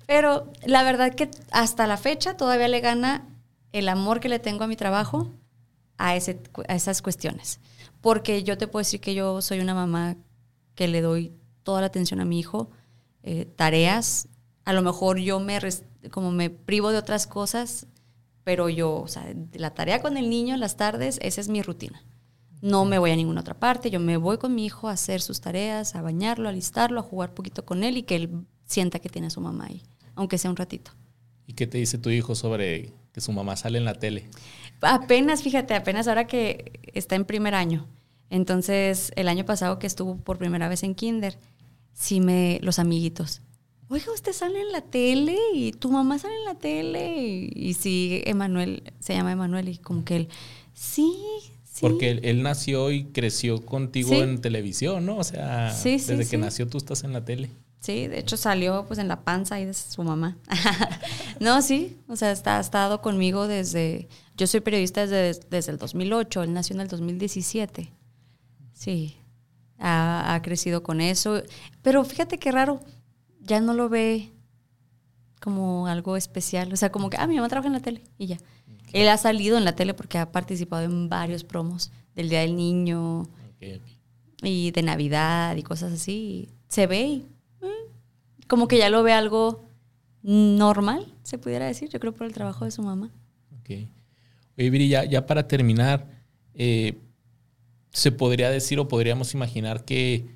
Pero 0.06 0.50
la 0.64 0.82
verdad 0.82 1.14
que 1.14 1.30
hasta 1.50 1.86
la 1.86 1.96
fecha 1.96 2.36
todavía 2.36 2.68
le 2.68 2.80
gana 2.80 3.26
el 3.72 3.88
amor 3.88 4.20
que 4.20 4.28
le 4.28 4.38
tengo 4.38 4.64
a 4.64 4.68
mi 4.68 4.76
trabajo 4.76 5.30
a, 5.98 6.16
ese, 6.16 6.40
a 6.68 6.74
esas 6.74 7.02
cuestiones. 7.02 7.60
Porque 8.00 8.42
yo 8.42 8.56
te 8.58 8.68
puedo 8.68 8.80
decir 8.80 9.00
que 9.00 9.14
yo 9.14 9.42
soy 9.42 9.60
una 9.60 9.74
mamá 9.74 10.16
que 10.76 10.86
le 10.86 11.00
doy 11.00 11.32
toda 11.64 11.80
la 11.80 11.88
atención 11.88 12.20
a 12.20 12.24
mi 12.24 12.38
hijo, 12.38 12.70
eh, 13.24 13.46
tareas. 13.56 14.28
A 14.64 14.72
lo 14.72 14.82
mejor 14.82 15.18
yo 15.18 15.40
me, 15.40 15.58
como 16.12 16.30
me 16.30 16.50
privo 16.50 16.92
de 16.92 16.98
otras 16.98 17.26
cosas, 17.26 17.88
pero 18.44 18.68
yo, 18.68 18.94
o 18.94 19.08
sea, 19.08 19.26
la 19.54 19.74
tarea 19.74 20.00
con 20.00 20.16
el 20.16 20.30
niño 20.30 20.54
en 20.54 20.60
las 20.60 20.76
tardes, 20.76 21.18
esa 21.22 21.40
es 21.40 21.48
mi 21.48 21.62
rutina. 21.62 22.04
No 22.62 22.84
me 22.84 22.98
voy 22.98 23.10
a 23.10 23.16
ninguna 23.16 23.40
otra 23.40 23.58
parte, 23.58 23.90
yo 23.90 23.98
me 23.98 24.16
voy 24.16 24.38
con 24.38 24.54
mi 24.54 24.64
hijo 24.64 24.88
a 24.88 24.92
hacer 24.92 25.20
sus 25.20 25.40
tareas, 25.40 25.96
a 25.96 26.02
bañarlo, 26.02 26.46
a 26.46 26.52
alistarlo, 26.52 27.00
a 27.00 27.02
jugar 27.02 27.34
poquito 27.34 27.64
con 27.64 27.82
él 27.82 27.96
y 27.96 28.04
que 28.04 28.16
él 28.16 28.46
sienta 28.64 29.00
que 29.00 29.08
tiene 29.08 29.26
a 29.26 29.30
su 29.30 29.40
mamá 29.40 29.66
ahí, 29.66 29.82
aunque 30.14 30.38
sea 30.38 30.50
un 30.50 30.56
ratito. 30.56 30.92
¿Y 31.46 31.54
qué 31.54 31.66
te 31.66 31.78
dice 31.78 31.98
tu 31.98 32.10
hijo 32.10 32.34
sobre 32.34 32.92
que 33.12 33.20
su 33.20 33.32
mamá 33.32 33.56
sale 33.56 33.78
en 33.78 33.84
la 33.84 33.94
tele? 33.94 34.28
Apenas, 34.80 35.42
fíjate, 35.42 35.74
apenas 35.74 36.08
ahora 36.08 36.26
que 36.26 36.80
está 36.92 37.14
en 37.14 37.24
primer 37.24 37.54
año. 37.54 37.88
Entonces, 38.30 39.12
el 39.16 39.28
año 39.28 39.44
pasado 39.44 39.78
que 39.78 39.86
estuvo 39.86 40.16
por 40.16 40.38
primera 40.38 40.68
vez 40.68 40.82
en 40.82 40.94
kinder, 40.94 41.38
sí 41.92 42.20
me, 42.20 42.58
los 42.62 42.78
amiguitos, 42.78 43.42
oiga, 43.88 44.12
usted 44.12 44.32
sale 44.32 44.60
en 44.60 44.72
la 44.72 44.80
tele 44.80 45.36
y 45.54 45.72
tu 45.72 45.90
mamá 45.90 46.18
sale 46.18 46.34
en 46.36 46.44
la 46.44 46.54
tele. 46.54 47.50
Y, 47.54 47.74
sí, 47.74 48.22
Emanuel, 48.26 48.92
se 49.00 49.14
llama 49.14 49.32
Emanuel 49.32 49.68
y 49.68 49.78
como 49.78 50.04
que 50.04 50.16
él, 50.16 50.28
sí, 50.74 51.14
sí. 51.64 51.80
Porque 51.80 52.20
él, 52.22 52.42
nació 52.42 52.90
y 52.90 53.04
creció 53.04 53.64
contigo 53.64 54.14
en 54.14 54.40
televisión, 54.40 55.06
¿no? 55.06 55.16
O 55.18 55.24
sea, 55.24 55.74
desde 55.82 56.28
que 56.28 56.38
nació 56.38 56.66
tú 56.68 56.78
estás 56.78 57.04
en 57.04 57.12
la 57.12 57.24
tele. 57.24 57.50
Sí, 57.80 58.08
de 58.08 58.18
hecho 58.18 58.36
salió 58.36 58.84
pues 58.86 58.98
en 58.98 59.06
la 59.06 59.22
panza 59.22 59.56
ahí 59.56 59.64
de 59.64 59.74
su 59.74 60.02
mamá. 60.02 60.36
no, 61.40 61.62
sí, 61.62 61.98
o 62.08 62.16
sea, 62.16 62.32
está, 62.32 62.56
ha 62.56 62.60
estado 62.60 63.00
conmigo 63.00 63.46
desde, 63.46 64.08
yo 64.36 64.48
soy 64.48 64.60
periodista 64.60 65.06
desde, 65.06 65.40
desde 65.50 65.72
el 65.72 65.78
2008, 65.78 66.42
él 66.42 66.52
nació 66.52 66.74
en 66.74 66.80
el 66.80 66.88
2017. 66.88 67.92
Sí, 68.76 69.16
ha, 69.78 70.34
ha 70.34 70.42
crecido 70.42 70.82
con 70.82 71.00
eso. 71.00 71.42
Pero 71.82 72.04
fíjate 72.04 72.38
qué 72.38 72.52
raro, 72.52 72.80
ya 73.40 73.60
no 73.60 73.72
lo 73.72 73.88
ve 73.88 74.30
como 75.40 75.86
algo 75.86 76.16
especial. 76.16 76.72
O 76.72 76.76
sea, 76.76 76.92
como 76.92 77.08
que, 77.08 77.16
ah, 77.18 77.26
mi 77.26 77.36
mamá 77.36 77.48
trabaja 77.48 77.68
en 77.68 77.72
la 77.72 77.80
tele 77.80 78.02
y 78.18 78.26
ya. 78.26 78.38
Él 78.92 79.08
ha 79.08 79.16
salido 79.16 79.56
en 79.58 79.64
la 79.64 79.74
tele 79.74 79.94
porque 79.94 80.18
ha 80.18 80.30
participado 80.30 80.84
en 80.84 81.08
varios 81.08 81.42
promos 81.42 81.90
del 82.14 82.28
Día 82.28 82.40
del 82.40 82.54
Niño 82.56 83.28
y 84.42 84.70
de 84.70 84.82
Navidad 84.82 85.56
y 85.56 85.62
cosas 85.62 85.92
así. 85.92 86.50
Se 86.68 86.86
ve 86.86 87.02
y, 87.02 87.26
mm, 87.60 88.46
como 88.46 88.68
que 88.68 88.78
ya 88.78 88.90
lo 88.90 89.02
ve 89.02 89.12
algo 89.12 89.68
normal, 90.22 91.14
se 91.22 91.38
pudiera 91.38 91.66
decir, 91.66 91.88
yo 91.88 92.00
creo 92.00 92.12
por 92.12 92.26
el 92.26 92.32
trabajo 92.32 92.64
de 92.64 92.70
su 92.70 92.82
mamá. 92.82 93.10
Ok. 93.60 93.70
Oye, 94.58 94.70
Viri, 94.70 94.88
ya, 94.88 95.26
para 95.26 95.46
terminar, 95.46 96.06
eh, 96.54 96.98
se 97.96 98.12
podría 98.12 98.50
decir 98.50 98.78
o 98.78 98.88
podríamos 98.88 99.32
imaginar 99.32 99.86
que 99.86 100.26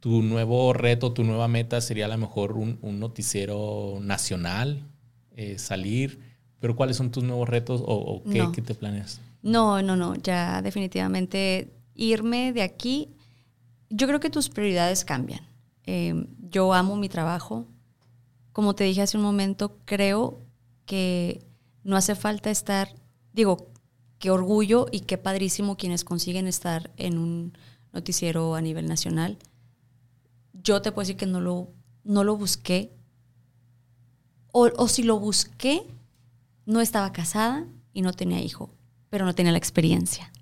tu 0.00 0.20
nuevo 0.20 0.74
reto, 0.74 1.14
tu 1.14 1.24
nueva 1.24 1.48
meta 1.48 1.80
sería 1.80 2.04
a 2.04 2.08
lo 2.08 2.18
mejor 2.18 2.52
un, 2.52 2.78
noticiero 3.00 3.96
nacional, 4.02 4.86
eh, 5.34 5.58
salir, 5.58 6.20
pero 6.60 6.76
¿cuáles 6.76 6.98
son 6.98 7.10
tus 7.10 7.24
nuevos 7.24 7.48
retos 7.48 7.82
o, 7.86 8.22
qué, 8.30 8.60
te 8.60 8.74
planeas? 8.74 9.22
No, 9.40 9.80
no, 9.80 9.96
no, 9.96 10.14
ya 10.16 10.60
definitivamente 10.60 11.72
irme 11.94 12.52
de 12.52 12.60
aquí, 12.60 13.08
yo 13.88 14.06
creo 14.06 14.20
que 14.20 14.28
tus 14.28 14.50
prioridades 14.50 15.06
cambian. 15.06 15.40
Eh, 15.84 16.26
yo 16.50 16.74
amo 16.74 16.96
mi 16.96 17.08
trabajo, 17.08 17.66
como 18.52 18.74
te 18.74 18.84
dije 18.84 19.00
hace 19.00 19.16
un 19.16 19.22
momento, 19.22 19.78
creo 19.86 20.42
que 20.84 21.40
no 21.82 21.96
hace 21.96 22.14
falta 22.14 22.50
estar, 22.50 22.90
digo, 23.32 23.70
qué 24.18 24.30
orgullo 24.30 24.86
y 24.90 25.00
qué 25.00 25.18
padrísimo 25.18 25.76
quienes 25.76 26.04
consiguen 26.04 26.46
estar 26.46 26.90
en 26.96 27.18
un 27.18 27.58
noticiero 27.92 28.54
a 28.54 28.60
nivel 28.60 28.86
nacional 28.86 29.38
yo 30.66 30.82
te 30.82 30.90
puedo 30.92 31.04
decir 31.04 31.16
que 31.16 31.26
no 31.26 31.40
lo, 31.40 31.72
no 32.04 32.24
lo 32.24 32.36
busqué. 32.36 32.92
O, 34.50 34.88
si 34.88 35.02
lo 35.02 35.20
busqué, 35.20 35.86
no 36.64 36.80
estaba 36.80 37.12
casada 37.12 37.66
y 37.92 38.02
no 38.02 38.12
tenía 38.12 38.40
hijo, 38.40 38.70
pero 39.10 39.24
no 39.24 39.34
tenía 39.34 39.52
la 39.52 39.58
experiencia. 39.58 40.32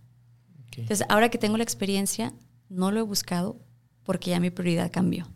Entonces, 0.76 1.04
ahora 1.08 1.28
que 1.28 1.38
tengo 1.38 1.56
la 1.56 1.64
experiencia, 1.64 2.32
no 2.68 2.90
lo 2.90 3.00
he 3.00 3.02
buscado 3.02 3.60
porque 4.02 4.30
ya 4.30 4.40
mi 4.40 4.50
prioridad 4.50 4.90
cambió. 4.90 5.26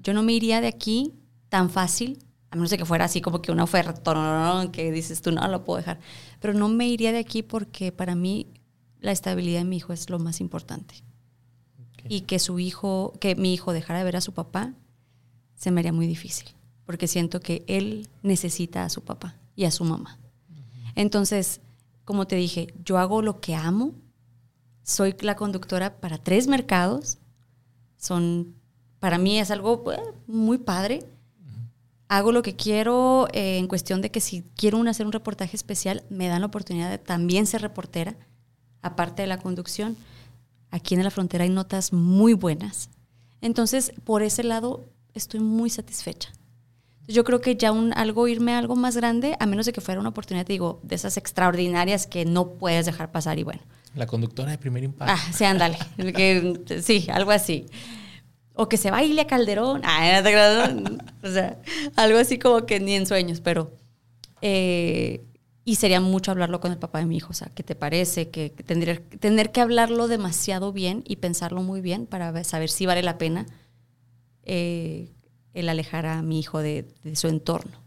Yo 0.00 0.14
no 0.14 0.22
me 0.22 0.32
iría 0.32 0.60
de 0.60 0.68
aquí 0.68 1.14
tan 1.48 1.70
fácil, 1.70 2.18
a 2.50 2.56
menos 2.56 2.70
de 2.70 2.78
que 2.78 2.84
fuera 2.84 3.04
así 3.04 3.20
como 3.20 3.42
que 3.42 3.52
una 3.52 3.64
oferta 3.64 4.70
que 4.72 4.90
dices 4.90 5.20
tú, 5.20 5.32
no 5.32 5.46
lo 5.48 5.64
puedo 5.64 5.78
dejar. 5.78 6.00
Pero 6.40 6.54
no 6.54 6.68
me 6.68 6.88
iría 6.88 7.12
de 7.12 7.18
aquí 7.18 7.42
porque 7.42 7.92
para 7.92 8.14
mí 8.14 8.46
la 9.00 9.12
estabilidad 9.12 9.60
de 9.60 9.64
mi 9.64 9.76
hijo 9.76 9.92
es 9.92 10.10
lo 10.10 10.18
más 10.18 10.40
importante 10.40 10.94
y 12.08 12.22
que 12.22 12.38
su 12.38 12.58
hijo, 12.58 13.12
que 13.20 13.34
mi 13.34 13.52
hijo 13.52 13.72
dejara 13.72 13.98
de 13.98 14.04
ver 14.04 14.16
a 14.16 14.20
su 14.20 14.32
papá, 14.32 14.74
se 15.54 15.70
me 15.70 15.80
haría 15.80 15.92
muy 15.92 16.06
difícil, 16.06 16.48
porque 16.86 17.06
siento 17.06 17.40
que 17.40 17.64
él 17.66 18.08
necesita 18.22 18.84
a 18.84 18.88
su 18.88 19.02
papá 19.02 19.36
y 19.54 19.64
a 19.64 19.70
su 19.70 19.84
mamá. 19.84 20.18
Entonces, 20.94 21.60
como 22.04 22.26
te 22.26 22.36
dije, 22.36 22.72
yo 22.84 22.98
hago 22.98 23.22
lo 23.22 23.40
que 23.40 23.54
amo, 23.54 23.92
soy 24.82 25.14
la 25.20 25.36
conductora 25.36 26.00
para 26.00 26.18
tres 26.18 26.46
mercados, 26.46 27.18
son, 27.96 28.54
para 29.00 29.18
mí 29.18 29.38
es 29.38 29.50
algo 29.50 29.84
pues, 29.84 30.00
muy 30.26 30.58
padre. 30.58 31.04
Hago 32.08 32.32
lo 32.32 32.42
que 32.42 32.56
quiero 32.56 33.28
eh, 33.32 33.58
en 33.58 33.68
cuestión 33.68 34.00
de 34.00 34.10
que 34.10 34.20
si 34.20 34.42
quiero 34.56 34.80
hacer 34.88 35.04
un 35.04 35.12
reportaje 35.12 35.56
especial, 35.56 36.04
me 36.08 36.28
dan 36.28 36.40
la 36.40 36.46
oportunidad 36.46 36.90
de 36.90 36.98
también 36.98 37.46
ser 37.46 37.60
reportera, 37.60 38.16
aparte 38.80 39.22
de 39.22 39.28
la 39.28 39.38
conducción. 39.38 39.96
Aquí 40.70 40.94
en 40.94 41.04
la 41.04 41.10
frontera 41.10 41.44
hay 41.44 41.50
notas 41.50 41.92
muy 41.92 42.32
buenas. 42.32 42.88
Entonces, 43.42 43.92
por 44.04 44.22
ese 44.22 44.42
lado, 44.42 44.88
estoy 45.14 45.40
muy 45.40 45.68
satisfecha. 45.68 46.32
Yo 47.06 47.24
creo 47.24 47.40
que 47.40 47.56
ya 47.56 47.72
un, 47.72 47.92
algo, 47.94 48.28
irme 48.28 48.52
a 48.52 48.58
algo 48.58 48.76
más 48.76 48.96
grande, 48.96 49.36
a 49.40 49.46
menos 49.46 49.66
de 49.66 49.72
que 49.72 49.80
fuera 49.80 50.00
una 50.00 50.10
oportunidad, 50.10 50.46
digo, 50.46 50.80
de 50.82 50.94
esas 50.94 51.16
extraordinarias 51.16 52.06
que 52.06 52.24
no 52.24 52.54
puedes 52.54 52.86
dejar 52.86 53.10
pasar 53.10 53.38
y 53.38 53.44
bueno. 53.44 53.60
La 53.94 54.06
conductora 54.06 54.50
de 54.50 54.58
primer 54.58 54.84
impacto. 54.84 55.14
Ah, 55.16 55.32
sí, 55.32 55.44
ándale. 55.44 55.78
sí, 56.82 57.06
algo 57.10 57.30
así. 57.30 57.66
O 58.60 58.68
que 58.68 58.76
se 58.76 58.90
baile 58.90 59.20
a 59.20 59.26
Calderón. 59.28 59.82
Ah, 59.84 60.20
o 61.22 61.30
sea, 61.30 61.58
algo 61.94 62.18
así 62.18 62.40
como 62.40 62.66
que 62.66 62.80
ni 62.80 62.94
en 62.94 63.06
sueños, 63.06 63.40
pero 63.40 63.70
eh, 64.42 65.24
y 65.64 65.76
sería 65.76 66.00
mucho 66.00 66.30
hablarlo 66.30 66.60
con 66.60 66.72
el 66.72 66.78
papá 66.78 66.98
de 66.98 67.06
mi 67.06 67.18
hijo. 67.18 67.28
O 67.30 67.34
sea, 67.34 67.52
¿qué 67.54 67.62
te 67.62 67.76
parece? 67.76 68.30
Que, 68.30 68.50
tendría, 68.50 69.00
tener 69.20 69.52
que 69.52 69.60
hablarlo 69.60 70.08
demasiado 70.08 70.72
bien 70.72 71.04
y 71.06 71.16
pensarlo 71.16 71.62
muy 71.62 71.80
bien 71.80 72.06
para 72.06 72.42
saber 72.42 72.68
si 72.68 72.84
vale 72.84 73.02
la 73.02 73.16
pena 73.16 73.46
eh, 74.44 75.12
el 75.54 75.68
alejar 75.68 76.06
a 76.06 76.22
mi 76.22 76.40
hijo 76.40 76.58
de, 76.58 76.88
su 77.14 77.28
entorno. 77.28 77.78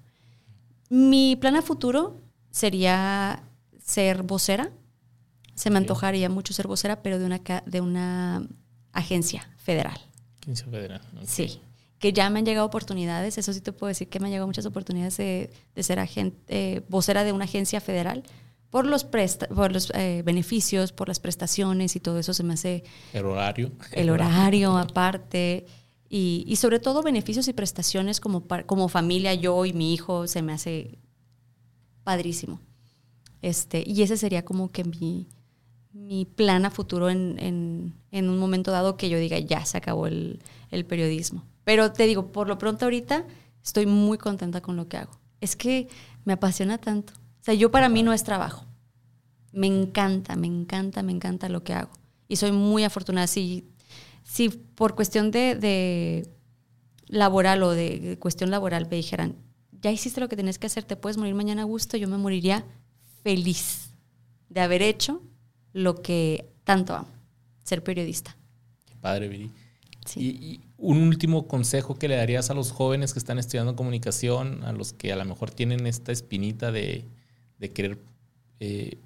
Mi 0.89 1.35
plan 1.35 1.57
a 1.57 1.61
futuro 1.61 2.21
sería 2.51 3.43
ser 3.83 4.23
vocera. 4.23 4.71
Se 5.55 5.69
me 5.69 5.79
antojaría 5.79 6.29
mucho 6.29 6.53
ser 6.53 6.67
vocera, 6.67 7.01
pero 7.01 7.19
de 7.19 7.25
una, 7.25 7.41
de 7.65 7.81
una 7.81 8.47
agencia 8.93 9.49
federal. 9.57 10.10
Agencia 10.41 10.67
federal. 10.67 11.01
Sí 11.25 11.59
que 12.01 12.13
ya 12.13 12.29
me 12.31 12.39
han 12.39 12.45
llegado 12.45 12.65
oportunidades, 12.65 13.37
eso 13.37 13.53
sí 13.53 13.61
te 13.61 13.71
puedo 13.71 13.89
decir 13.89 14.09
que 14.09 14.19
me 14.19 14.25
han 14.25 14.31
llegado 14.31 14.47
muchas 14.47 14.65
oportunidades 14.65 15.17
de, 15.17 15.51
ser 15.83 15.99
agente, 15.99 16.35
eh, 16.47 16.81
vocera 16.89 17.23
de 17.23 17.31
una 17.31 17.45
agencia 17.45 17.79
federal 17.79 18.23
por 18.71 18.87
los, 18.87 19.03
por 19.03 19.71
los 19.71 19.91
eh, 19.93 20.23
beneficios, 20.25 20.93
por 20.93 21.07
las 21.07 21.19
prestaciones 21.19 21.95
y 21.95 21.99
todo 21.99 22.17
eso 22.17 22.33
se 22.33 22.41
me 22.43 22.55
hace... 22.55 22.83
El 23.13 23.25
horario. 23.25 23.71
El 23.91 24.09
horario 24.09 24.77
aparte. 24.77 25.67
Y, 26.09 26.43
y 26.47 26.55
sobre 26.55 26.79
todo 26.79 27.03
beneficios 27.03 27.47
y 27.47 27.53
prestaciones 27.53 28.19
como, 28.19 28.47
como 28.65 28.89
familia, 28.89 29.35
yo 29.35 29.63
y 29.65 29.73
mi 29.73 29.93
hijo, 29.93 30.25
se 30.25 30.41
me 30.41 30.53
hace 30.53 30.97
padrísimo. 32.03 32.59
Este, 33.43 33.83
y 33.85 34.01
ese 34.01 34.17
sería 34.17 34.43
como 34.43 34.71
que 34.71 34.85
mi, 34.85 35.27
mi 36.11 36.25
plan 36.25 36.65
a 36.65 36.71
futuro 36.71 37.09
en, 37.09 37.93
un 38.11 38.37
momento 38.37 38.69
dado 38.71 38.97
que 38.97 39.07
yo 39.07 39.17
diga, 39.17 39.39
ya 39.39 39.63
se 39.63 39.77
acabó 39.77 40.07
el, 40.07 40.41
periodismo. 40.89 41.45
Pero 41.63 41.93
te 41.93 42.05
digo, 42.05 42.33
por 42.33 42.49
lo 42.49 42.57
pronto 42.57 42.83
ahorita 42.83 43.25
estoy 43.63 43.85
muy 43.85 44.17
contenta 44.17 44.59
con 44.59 44.75
lo 44.75 44.89
que 44.89 44.97
hago. 44.97 45.13
Es 45.39 45.55
que 45.55 45.87
me 46.25 46.33
apasiona 46.33 46.79
tanto. 46.79 47.13
O 47.13 47.43
sea, 47.43 47.53
yo 47.53 47.71
para 47.71 47.87
mí 47.87 48.03
no 48.03 48.11
es 48.11 48.25
trabajo. 48.25 48.65
Me 49.53 49.67
encanta, 49.67 50.35
me 50.35 50.47
encanta, 50.47 51.01
me 51.01 51.13
encanta 51.13 51.47
lo 51.47 51.63
que 51.63 51.73
hago. 51.73 51.91
Y 52.27 52.35
soy 52.35 52.51
muy 52.51 52.83
afortunada. 52.83 53.27
Si, 53.27 53.71
si 54.23 54.49
por 54.49 54.95
cuestión 54.95 55.31
de, 55.31 56.29
laboral 57.07 57.63
o 57.63 57.71
de, 57.71 58.17
cuestión 58.19 58.51
laboral 58.51 58.85
me 58.89 58.97
dijeran, 58.97 59.37
ya 59.81 59.91
hiciste 59.91 60.19
lo 60.19 60.27
que 60.27 60.35
tienes 60.35 60.59
que 60.59 60.67
hacer, 60.67 60.83
te 60.83 60.97
puedes 60.97 61.15
morir 61.15 61.35
mañana 61.35 61.61
a 61.61 61.65
gusto, 61.65 61.95
yo 61.95 62.09
me 62.09 62.17
moriría 62.17 62.65
feliz 63.23 63.91
de 64.49 64.59
haber 64.59 64.81
hecho 64.81 65.21
lo 65.73 66.01
que 66.01 66.45
tanto 66.63 66.95
amo, 66.95 67.07
ser 67.63 67.83
periodista. 67.83 68.35
Qué 68.85 68.95
padre, 68.95 69.27
Viri. 69.27 69.51
Y, 70.15 70.61
un 70.77 70.97
último 71.03 71.47
consejo 71.47 71.95
que 71.95 72.07
le 72.07 72.15
darías 72.15 72.49
a 72.49 72.55
los 72.55 72.71
jóvenes 72.71 73.13
que 73.13 73.19
están 73.19 73.37
estudiando 73.37 73.75
comunicación, 73.75 74.63
a 74.63 74.71
los 74.71 74.93
que 74.93 75.13
a 75.13 75.15
lo 75.15 75.25
mejor 75.25 75.51
tienen 75.51 75.85
esta 75.85 76.11
espinita 76.11 76.71
de, 76.71 77.05
querer 77.75 77.99
eh, 78.59 78.97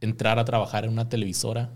entrar 0.00 0.38
a 0.38 0.44
trabajar 0.46 0.86
en 0.86 0.92
una 0.92 1.10
televisora. 1.10 1.70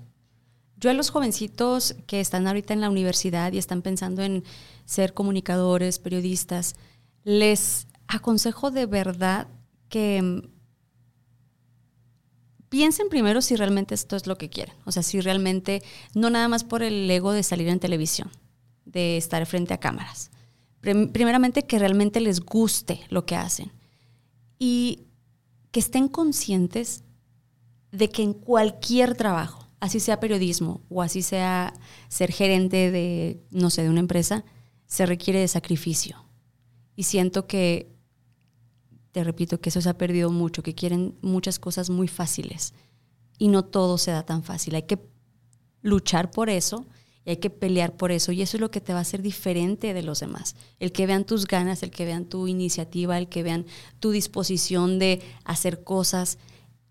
Yo 0.78 0.90
a 0.90 0.94
los 0.94 1.10
jovencitos 1.10 1.94
que 2.06 2.20
están 2.20 2.46
ahorita 2.46 2.72
en 2.72 2.80
la 2.80 2.88
universidad 2.88 3.52
y 3.52 3.58
están 3.58 3.82
pensando 3.82 4.22
en 4.22 4.42
ser 4.86 5.12
comunicadores, 5.12 5.98
periodistas, 5.98 6.76
les 7.24 7.86
aconsejo 8.08 8.70
de 8.70 8.86
verdad 8.86 9.48
que 9.90 10.48
piensen 12.74 13.08
primero 13.08 13.40
si 13.40 13.54
realmente 13.54 13.94
esto 13.94 14.16
es 14.16 14.26
lo 14.26 14.36
que 14.36 14.50
quieren. 14.50 14.74
O 14.84 14.90
sea, 14.90 15.04
si 15.04 15.20
realmente, 15.20 15.80
no 16.12 16.28
nada 16.28 16.48
más 16.48 16.64
por 16.64 16.82
el 16.82 17.08
ego 17.08 17.30
de 17.30 17.44
salir 17.44 17.68
en 17.68 17.78
televisión, 17.78 18.32
de 18.84 19.16
estar 19.16 19.46
frente 19.46 19.74
a 19.74 19.78
cámaras. 19.78 20.32
Primeramente, 20.80 21.66
que 21.66 21.78
realmente 21.78 22.20
les 22.20 22.40
guste 22.40 23.00
lo 23.10 23.26
que 23.26 23.36
hacen. 23.36 23.70
Y 24.58 25.04
que 25.70 25.78
estén 25.78 26.08
conscientes 26.08 27.04
de 27.92 28.10
que 28.10 28.24
en 28.24 28.32
cualquier 28.32 29.14
trabajo, 29.14 29.68
así 29.78 30.00
sea 30.00 30.18
periodismo 30.18 30.80
o 30.88 31.00
así 31.00 31.22
sea 31.22 31.74
ser 32.08 32.32
gerente 32.32 32.90
de, 32.90 33.40
no 33.52 33.70
sé, 33.70 33.84
de 33.84 33.90
una 33.90 34.00
empresa, 34.00 34.44
se 34.86 35.06
requiere 35.06 35.38
de 35.38 35.46
sacrificio. 35.46 36.26
Y 36.96 37.04
siento 37.04 37.46
que 37.46 37.93
te 39.14 39.22
repito 39.22 39.60
que 39.60 39.68
eso 39.68 39.80
se 39.80 39.88
ha 39.88 39.96
perdido 39.96 40.32
mucho, 40.32 40.64
que 40.64 40.74
quieren 40.74 41.14
muchas 41.22 41.60
cosas 41.60 41.88
muy 41.88 42.08
fáciles 42.08 42.74
y 43.38 43.46
no 43.46 43.64
todo 43.64 43.96
se 43.96 44.10
da 44.10 44.26
tan 44.26 44.42
fácil. 44.42 44.74
Hay 44.74 44.82
que 44.82 44.98
luchar 45.82 46.32
por 46.32 46.50
eso 46.50 46.84
y 47.24 47.30
hay 47.30 47.36
que 47.36 47.48
pelear 47.48 47.96
por 47.96 48.10
eso 48.10 48.32
y 48.32 48.42
eso 48.42 48.56
es 48.56 48.60
lo 48.60 48.72
que 48.72 48.80
te 48.80 48.92
va 48.92 48.98
a 48.98 49.02
hacer 49.02 49.22
diferente 49.22 49.94
de 49.94 50.02
los 50.02 50.18
demás. 50.18 50.56
El 50.80 50.90
que 50.90 51.06
vean 51.06 51.24
tus 51.24 51.46
ganas, 51.46 51.84
el 51.84 51.92
que 51.92 52.04
vean 52.04 52.24
tu 52.24 52.48
iniciativa, 52.48 53.16
el 53.16 53.28
que 53.28 53.44
vean 53.44 53.66
tu 54.00 54.10
disposición 54.10 54.98
de 54.98 55.22
hacer 55.44 55.84
cosas, 55.84 56.38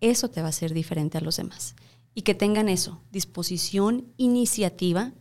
eso 0.00 0.30
te 0.30 0.40
va 0.40 0.46
a 0.46 0.48
hacer 0.48 0.72
diferente 0.72 1.18
a 1.18 1.20
los 1.20 1.36
demás. 1.36 1.76
Y 2.14 2.22
que 2.22 2.34
tengan 2.34 2.70
eso, 2.70 3.02
disposición, 3.12 4.06
iniciativa, 4.16 5.12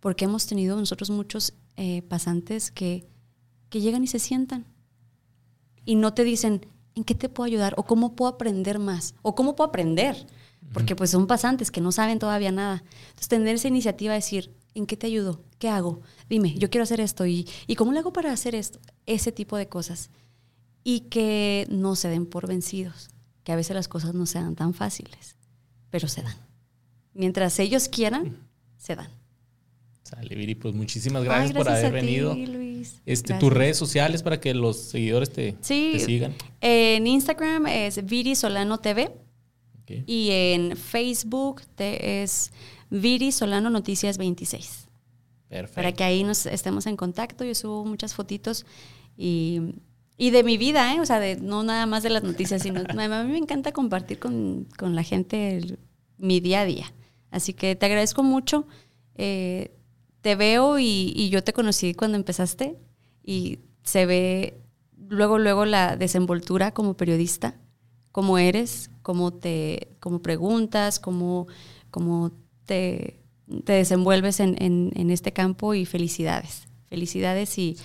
porque 0.00 0.24
hemos 0.24 0.46
tenido 0.46 0.78
nosotros 0.78 1.10
muchos 1.10 1.52
eh, 1.76 2.00
pasantes 2.00 2.70
que, 2.70 3.06
que 3.68 3.82
llegan 3.82 4.02
y 4.02 4.06
se 4.06 4.18
sientan 4.18 4.64
y 5.88 5.94
no 5.94 6.12
te 6.12 6.22
dicen, 6.22 6.66
¿en 6.94 7.02
qué 7.02 7.14
te 7.14 7.30
puedo 7.30 7.46
ayudar? 7.46 7.72
¿O 7.78 7.84
cómo 7.84 8.14
puedo 8.14 8.30
aprender 8.30 8.78
más? 8.78 9.14
¿O 9.22 9.34
cómo 9.34 9.56
puedo 9.56 9.70
aprender? 9.70 10.26
Porque 10.74 10.94
pues 10.94 11.08
son 11.08 11.26
pasantes 11.26 11.70
que 11.70 11.80
no 11.80 11.92
saben 11.92 12.18
todavía 12.18 12.52
nada. 12.52 12.84
Entonces, 13.06 13.28
tener 13.28 13.54
esa 13.54 13.68
iniciativa 13.68 14.12
de 14.12 14.18
decir, 14.18 14.54
¿en 14.74 14.84
qué 14.84 14.98
te 14.98 15.06
ayudo? 15.06 15.40
¿Qué 15.58 15.70
hago? 15.70 16.02
Dime, 16.28 16.52
yo 16.58 16.68
quiero 16.68 16.82
hacer 16.82 17.00
esto. 17.00 17.24
¿Y, 17.24 17.48
¿y 17.66 17.74
cómo 17.74 17.92
le 17.92 18.00
hago 18.00 18.12
para 18.12 18.30
hacer 18.30 18.54
esto? 18.54 18.80
Ese 19.06 19.32
tipo 19.32 19.56
de 19.56 19.70
cosas. 19.70 20.10
Y 20.84 21.08
que 21.08 21.66
no 21.70 21.96
se 21.96 22.08
den 22.08 22.26
por 22.26 22.46
vencidos. 22.46 23.08
Que 23.42 23.52
a 23.52 23.56
veces 23.56 23.74
las 23.74 23.88
cosas 23.88 24.12
no 24.12 24.26
sean 24.26 24.56
tan 24.56 24.74
fáciles, 24.74 25.36
pero 25.88 26.06
se 26.06 26.20
dan. 26.20 26.36
Mientras 27.14 27.58
ellos 27.60 27.88
quieran, 27.88 28.46
se 28.76 28.94
dan. 28.94 29.08
Sale, 30.02 30.34
Viri, 30.34 30.54
pues 30.54 30.74
muchísimas 30.74 31.24
gracias, 31.24 31.56
por 31.56 31.66
haber 31.66 31.92
venido. 31.92 32.34
Este, 33.06 33.34
tus 33.34 33.52
redes 33.52 33.76
sociales 33.76 34.22
para 34.22 34.40
que 34.40 34.54
los 34.54 34.76
seguidores 34.76 35.30
te, 35.30 35.56
sigan. 35.60 36.34
En 36.60 37.06
Instagram 37.06 37.66
es 37.66 38.04
Viri 38.04 38.34
Solano 38.34 38.78
TV. 38.78 39.10
Y 40.06 40.28
en 40.30 40.76
Facebook 40.76 41.62
te 41.74 42.22
es 42.22 42.52
Viri 42.90 43.32
Solano 43.32 43.70
Noticias 43.70 44.18
26. 44.18 44.88
Perfecto. 45.48 45.74
Para 45.74 45.92
que 45.92 46.04
ahí 46.04 46.24
nos 46.24 46.44
estemos 46.46 46.86
en 46.86 46.96
contacto. 46.96 47.44
Yo 47.44 47.54
subo 47.54 47.84
muchas 47.84 48.14
fotitos 48.14 48.66
y, 49.16 49.72
de 50.18 50.42
mi 50.44 50.58
vida, 50.58 50.94
¿eh? 50.94 51.00
O 51.00 51.06
sea, 51.06 51.20
de, 51.20 51.36
no 51.36 51.62
nada 51.62 51.86
más 51.86 52.02
de 52.02 52.10
las 52.10 52.22
noticias, 52.22 52.62
sino 52.62 52.80
a 52.88 53.24
mí 53.24 53.32
me 53.32 53.38
encanta 53.38 53.72
compartir 53.72 54.18
con, 54.18 54.68
la 54.78 55.02
gente 55.02 55.78
mi 56.18 56.40
día 56.40 56.60
a 56.60 56.64
día. 56.64 56.92
Así 57.30 57.54
que 57.54 57.76
te 57.76 57.86
agradezco 57.86 58.22
mucho. 58.22 58.66
Eh, 59.14 59.77
te 60.20 60.34
veo 60.36 60.78
y, 60.78 61.28
yo 61.30 61.42
te 61.42 61.52
conocí 61.52 61.94
cuando 61.94 62.16
empezaste 62.16 62.78
y 63.24 63.60
se 63.82 64.06
ve 64.06 64.60
luego, 65.08 65.38
luego 65.38 65.64
la 65.64 65.96
desenvoltura 65.96 66.72
como 66.72 66.96
periodista, 66.96 67.56
cómo 68.12 68.38
eres, 68.38 68.90
cómo 69.02 69.32
te 69.32 69.96
cómo 70.00 70.20
preguntas, 70.20 70.98
cómo, 70.98 71.46
cómo 71.90 72.32
te, 72.66 73.20
te, 73.64 73.72
desenvuelves 73.72 74.40
en, 74.40 74.56
en, 74.58 75.10
este 75.10 75.32
campo 75.32 75.74
y 75.74 75.86
felicidades. 75.86 76.68
Felicidades 76.86 77.58
y, 77.58 77.76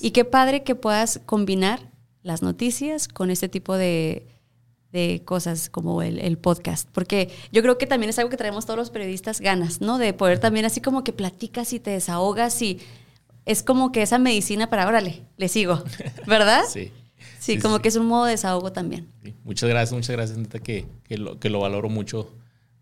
y 0.00 0.10
qué 0.10 0.24
padre 0.24 0.62
que 0.62 0.74
puedas 0.74 1.20
combinar 1.24 1.90
las 2.22 2.42
noticias 2.42 3.08
con 3.08 3.30
este 3.30 3.48
tipo 3.48 3.76
de, 3.76 4.31
de 4.92 5.22
cosas 5.24 5.70
como 5.70 6.02
el, 6.02 6.38
podcast, 6.38 6.88
porque 6.92 7.30
yo 7.50 7.62
creo 7.62 7.78
que 7.78 7.86
también 7.86 8.10
es 8.10 8.18
algo 8.18 8.30
que 8.30 8.36
traemos 8.36 8.66
todos 8.66 8.78
los 8.78 8.90
periodistas 8.90 9.40
ganas, 9.40 9.80
¿no? 9.80 9.98
De 9.98 10.12
poder 10.12 10.38
también 10.38 10.64
así 10.66 10.80
como 10.80 11.02
que 11.02 11.12
platicas 11.12 11.72
y 11.72 11.80
te 11.80 11.90
desahogas 11.90 12.60
y 12.60 12.80
es 13.46 13.62
como 13.62 13.90
que 13.90 14.02
esa 14.02 14.18
medicina 14.18 14.68
para, 14.68 14.86
órale, 14.86 15.22
le 15.36 15.48
sigo, 15.48 15.82
¿verdad? 16.26 16.62
sí. 16.68 16.92
Sí, 17.38 17.58
como 17.58 17.80
que 17.80 17.88
es 17.88 17.96
un 17.96 18.06
modo 18.06 18.26
de 18.26 18.32
desahogo 18.32 18.70
también. 18.70 19.08
Muchas 19.42 19.68
gracias, 19.68 19.92
muchas 19.92 20.14
gracias, 20.14 20.38
neta, 20.38 20.60
que, 20.60 20.86
que, 21.02 21.18
lo, 21.18 21.40
que 21.40 21.50
lo 21.50 21.58
valoro 21.58 21.88
mucho 21.88 22.30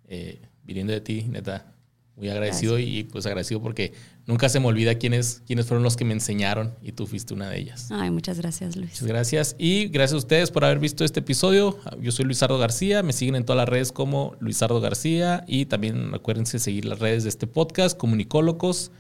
eh, 0.07 0.39
viniendo 0.65 0.93
de 0.93 1.01
ti, 1.01 1.23
neta 1.31 1.73
muy 2.16 2.28
agradecido 2.28 2.78
y 2.78 3.05
pues 3.05 3.24
agradecido 3.24 3.62
porque 3.62 3.95
nunca 4.31 4.48
se 4.48 4.61
me 4.61 4.66
olvida 4.66 4.94
quiénes, 4.94 5.43
quiénes 5.44 5.66
fueron 5.66 5.82
los 5.82 5.97
que 5.97 6.05
me 6.05 6.12
enseñaron 6.12 6.77
y 6.81 6.93
tú 6.93 7.09
fuiste 7.09 7.35
una 7.35 7.51
de 7.51 7.59
ellas. 7.59 7.89
Ay, 7.90 8.11
muchas 8.11 8.39
gracias, 8.39 8.77
Luis. 8.77 8.93
Muchas 8.93 9.09
gracias 9.09 9.57
y 9.59 9.89
gracias 9.89 10.15
a 10.15 10.19
ustedes 10.19 10.51
por 10.52 10.65
haber 10.65 10.78
visto 10.78 11.05
este 11.05 11.19
episodio. 11.19 11.78
Yo 12.01 12.12
soy 12.12 12.27
Luisardo 12.27 12.57
García, 12.57 13.02
me 13.02 13.12
siguen 13.12 13.35
en 13.35 13.44
todas 13.44 13.57
las 13.57 13.69
redes 13.69 13.90
como 13.90 14.36
Luisardo 14.39 14.81
García 14.81 15.44
y 15.48 15.66
también 15.66 16.15
acuérdense 16.15 16.59
de 16.59 16.61
seguir 16.61 16.85
las 16.85 17.01
redes 17.01 17.24
de 17.24 17.28
este 17.28 17.48
podcast, 17.48 17.98
Comunicólogos. 17.98 18.93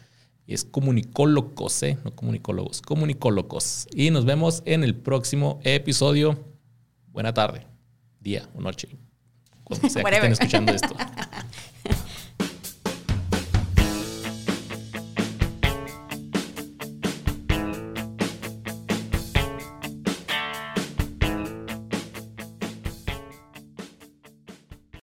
Es 0.48 0.64
comunicólogos, 0.64 1.80
¿eh? 1.84 1.96
no 2.04 2.16
comunicólogos, 2.16 2.82
comunicólogos. 2.82 3.86
Y 3.94 4.10
nos 4.10 4.24
vemos 4.24 4.64
en 4.64 4.82
el 4.82 4.96
próximo 4.96 5.60
episodio. 5.62 6.44
Buena 7.12 7.32
tarde, 7.32 7.68
día 8.18 8.48
o 8.56 8.60
noche, 8.60 8.88
cuando 9.62 9.88
sea 9.88 10.02
que 10.02 10.10
estén 10.10 10.32
escuchando 10.32 10.72
esto. 10.72 10.96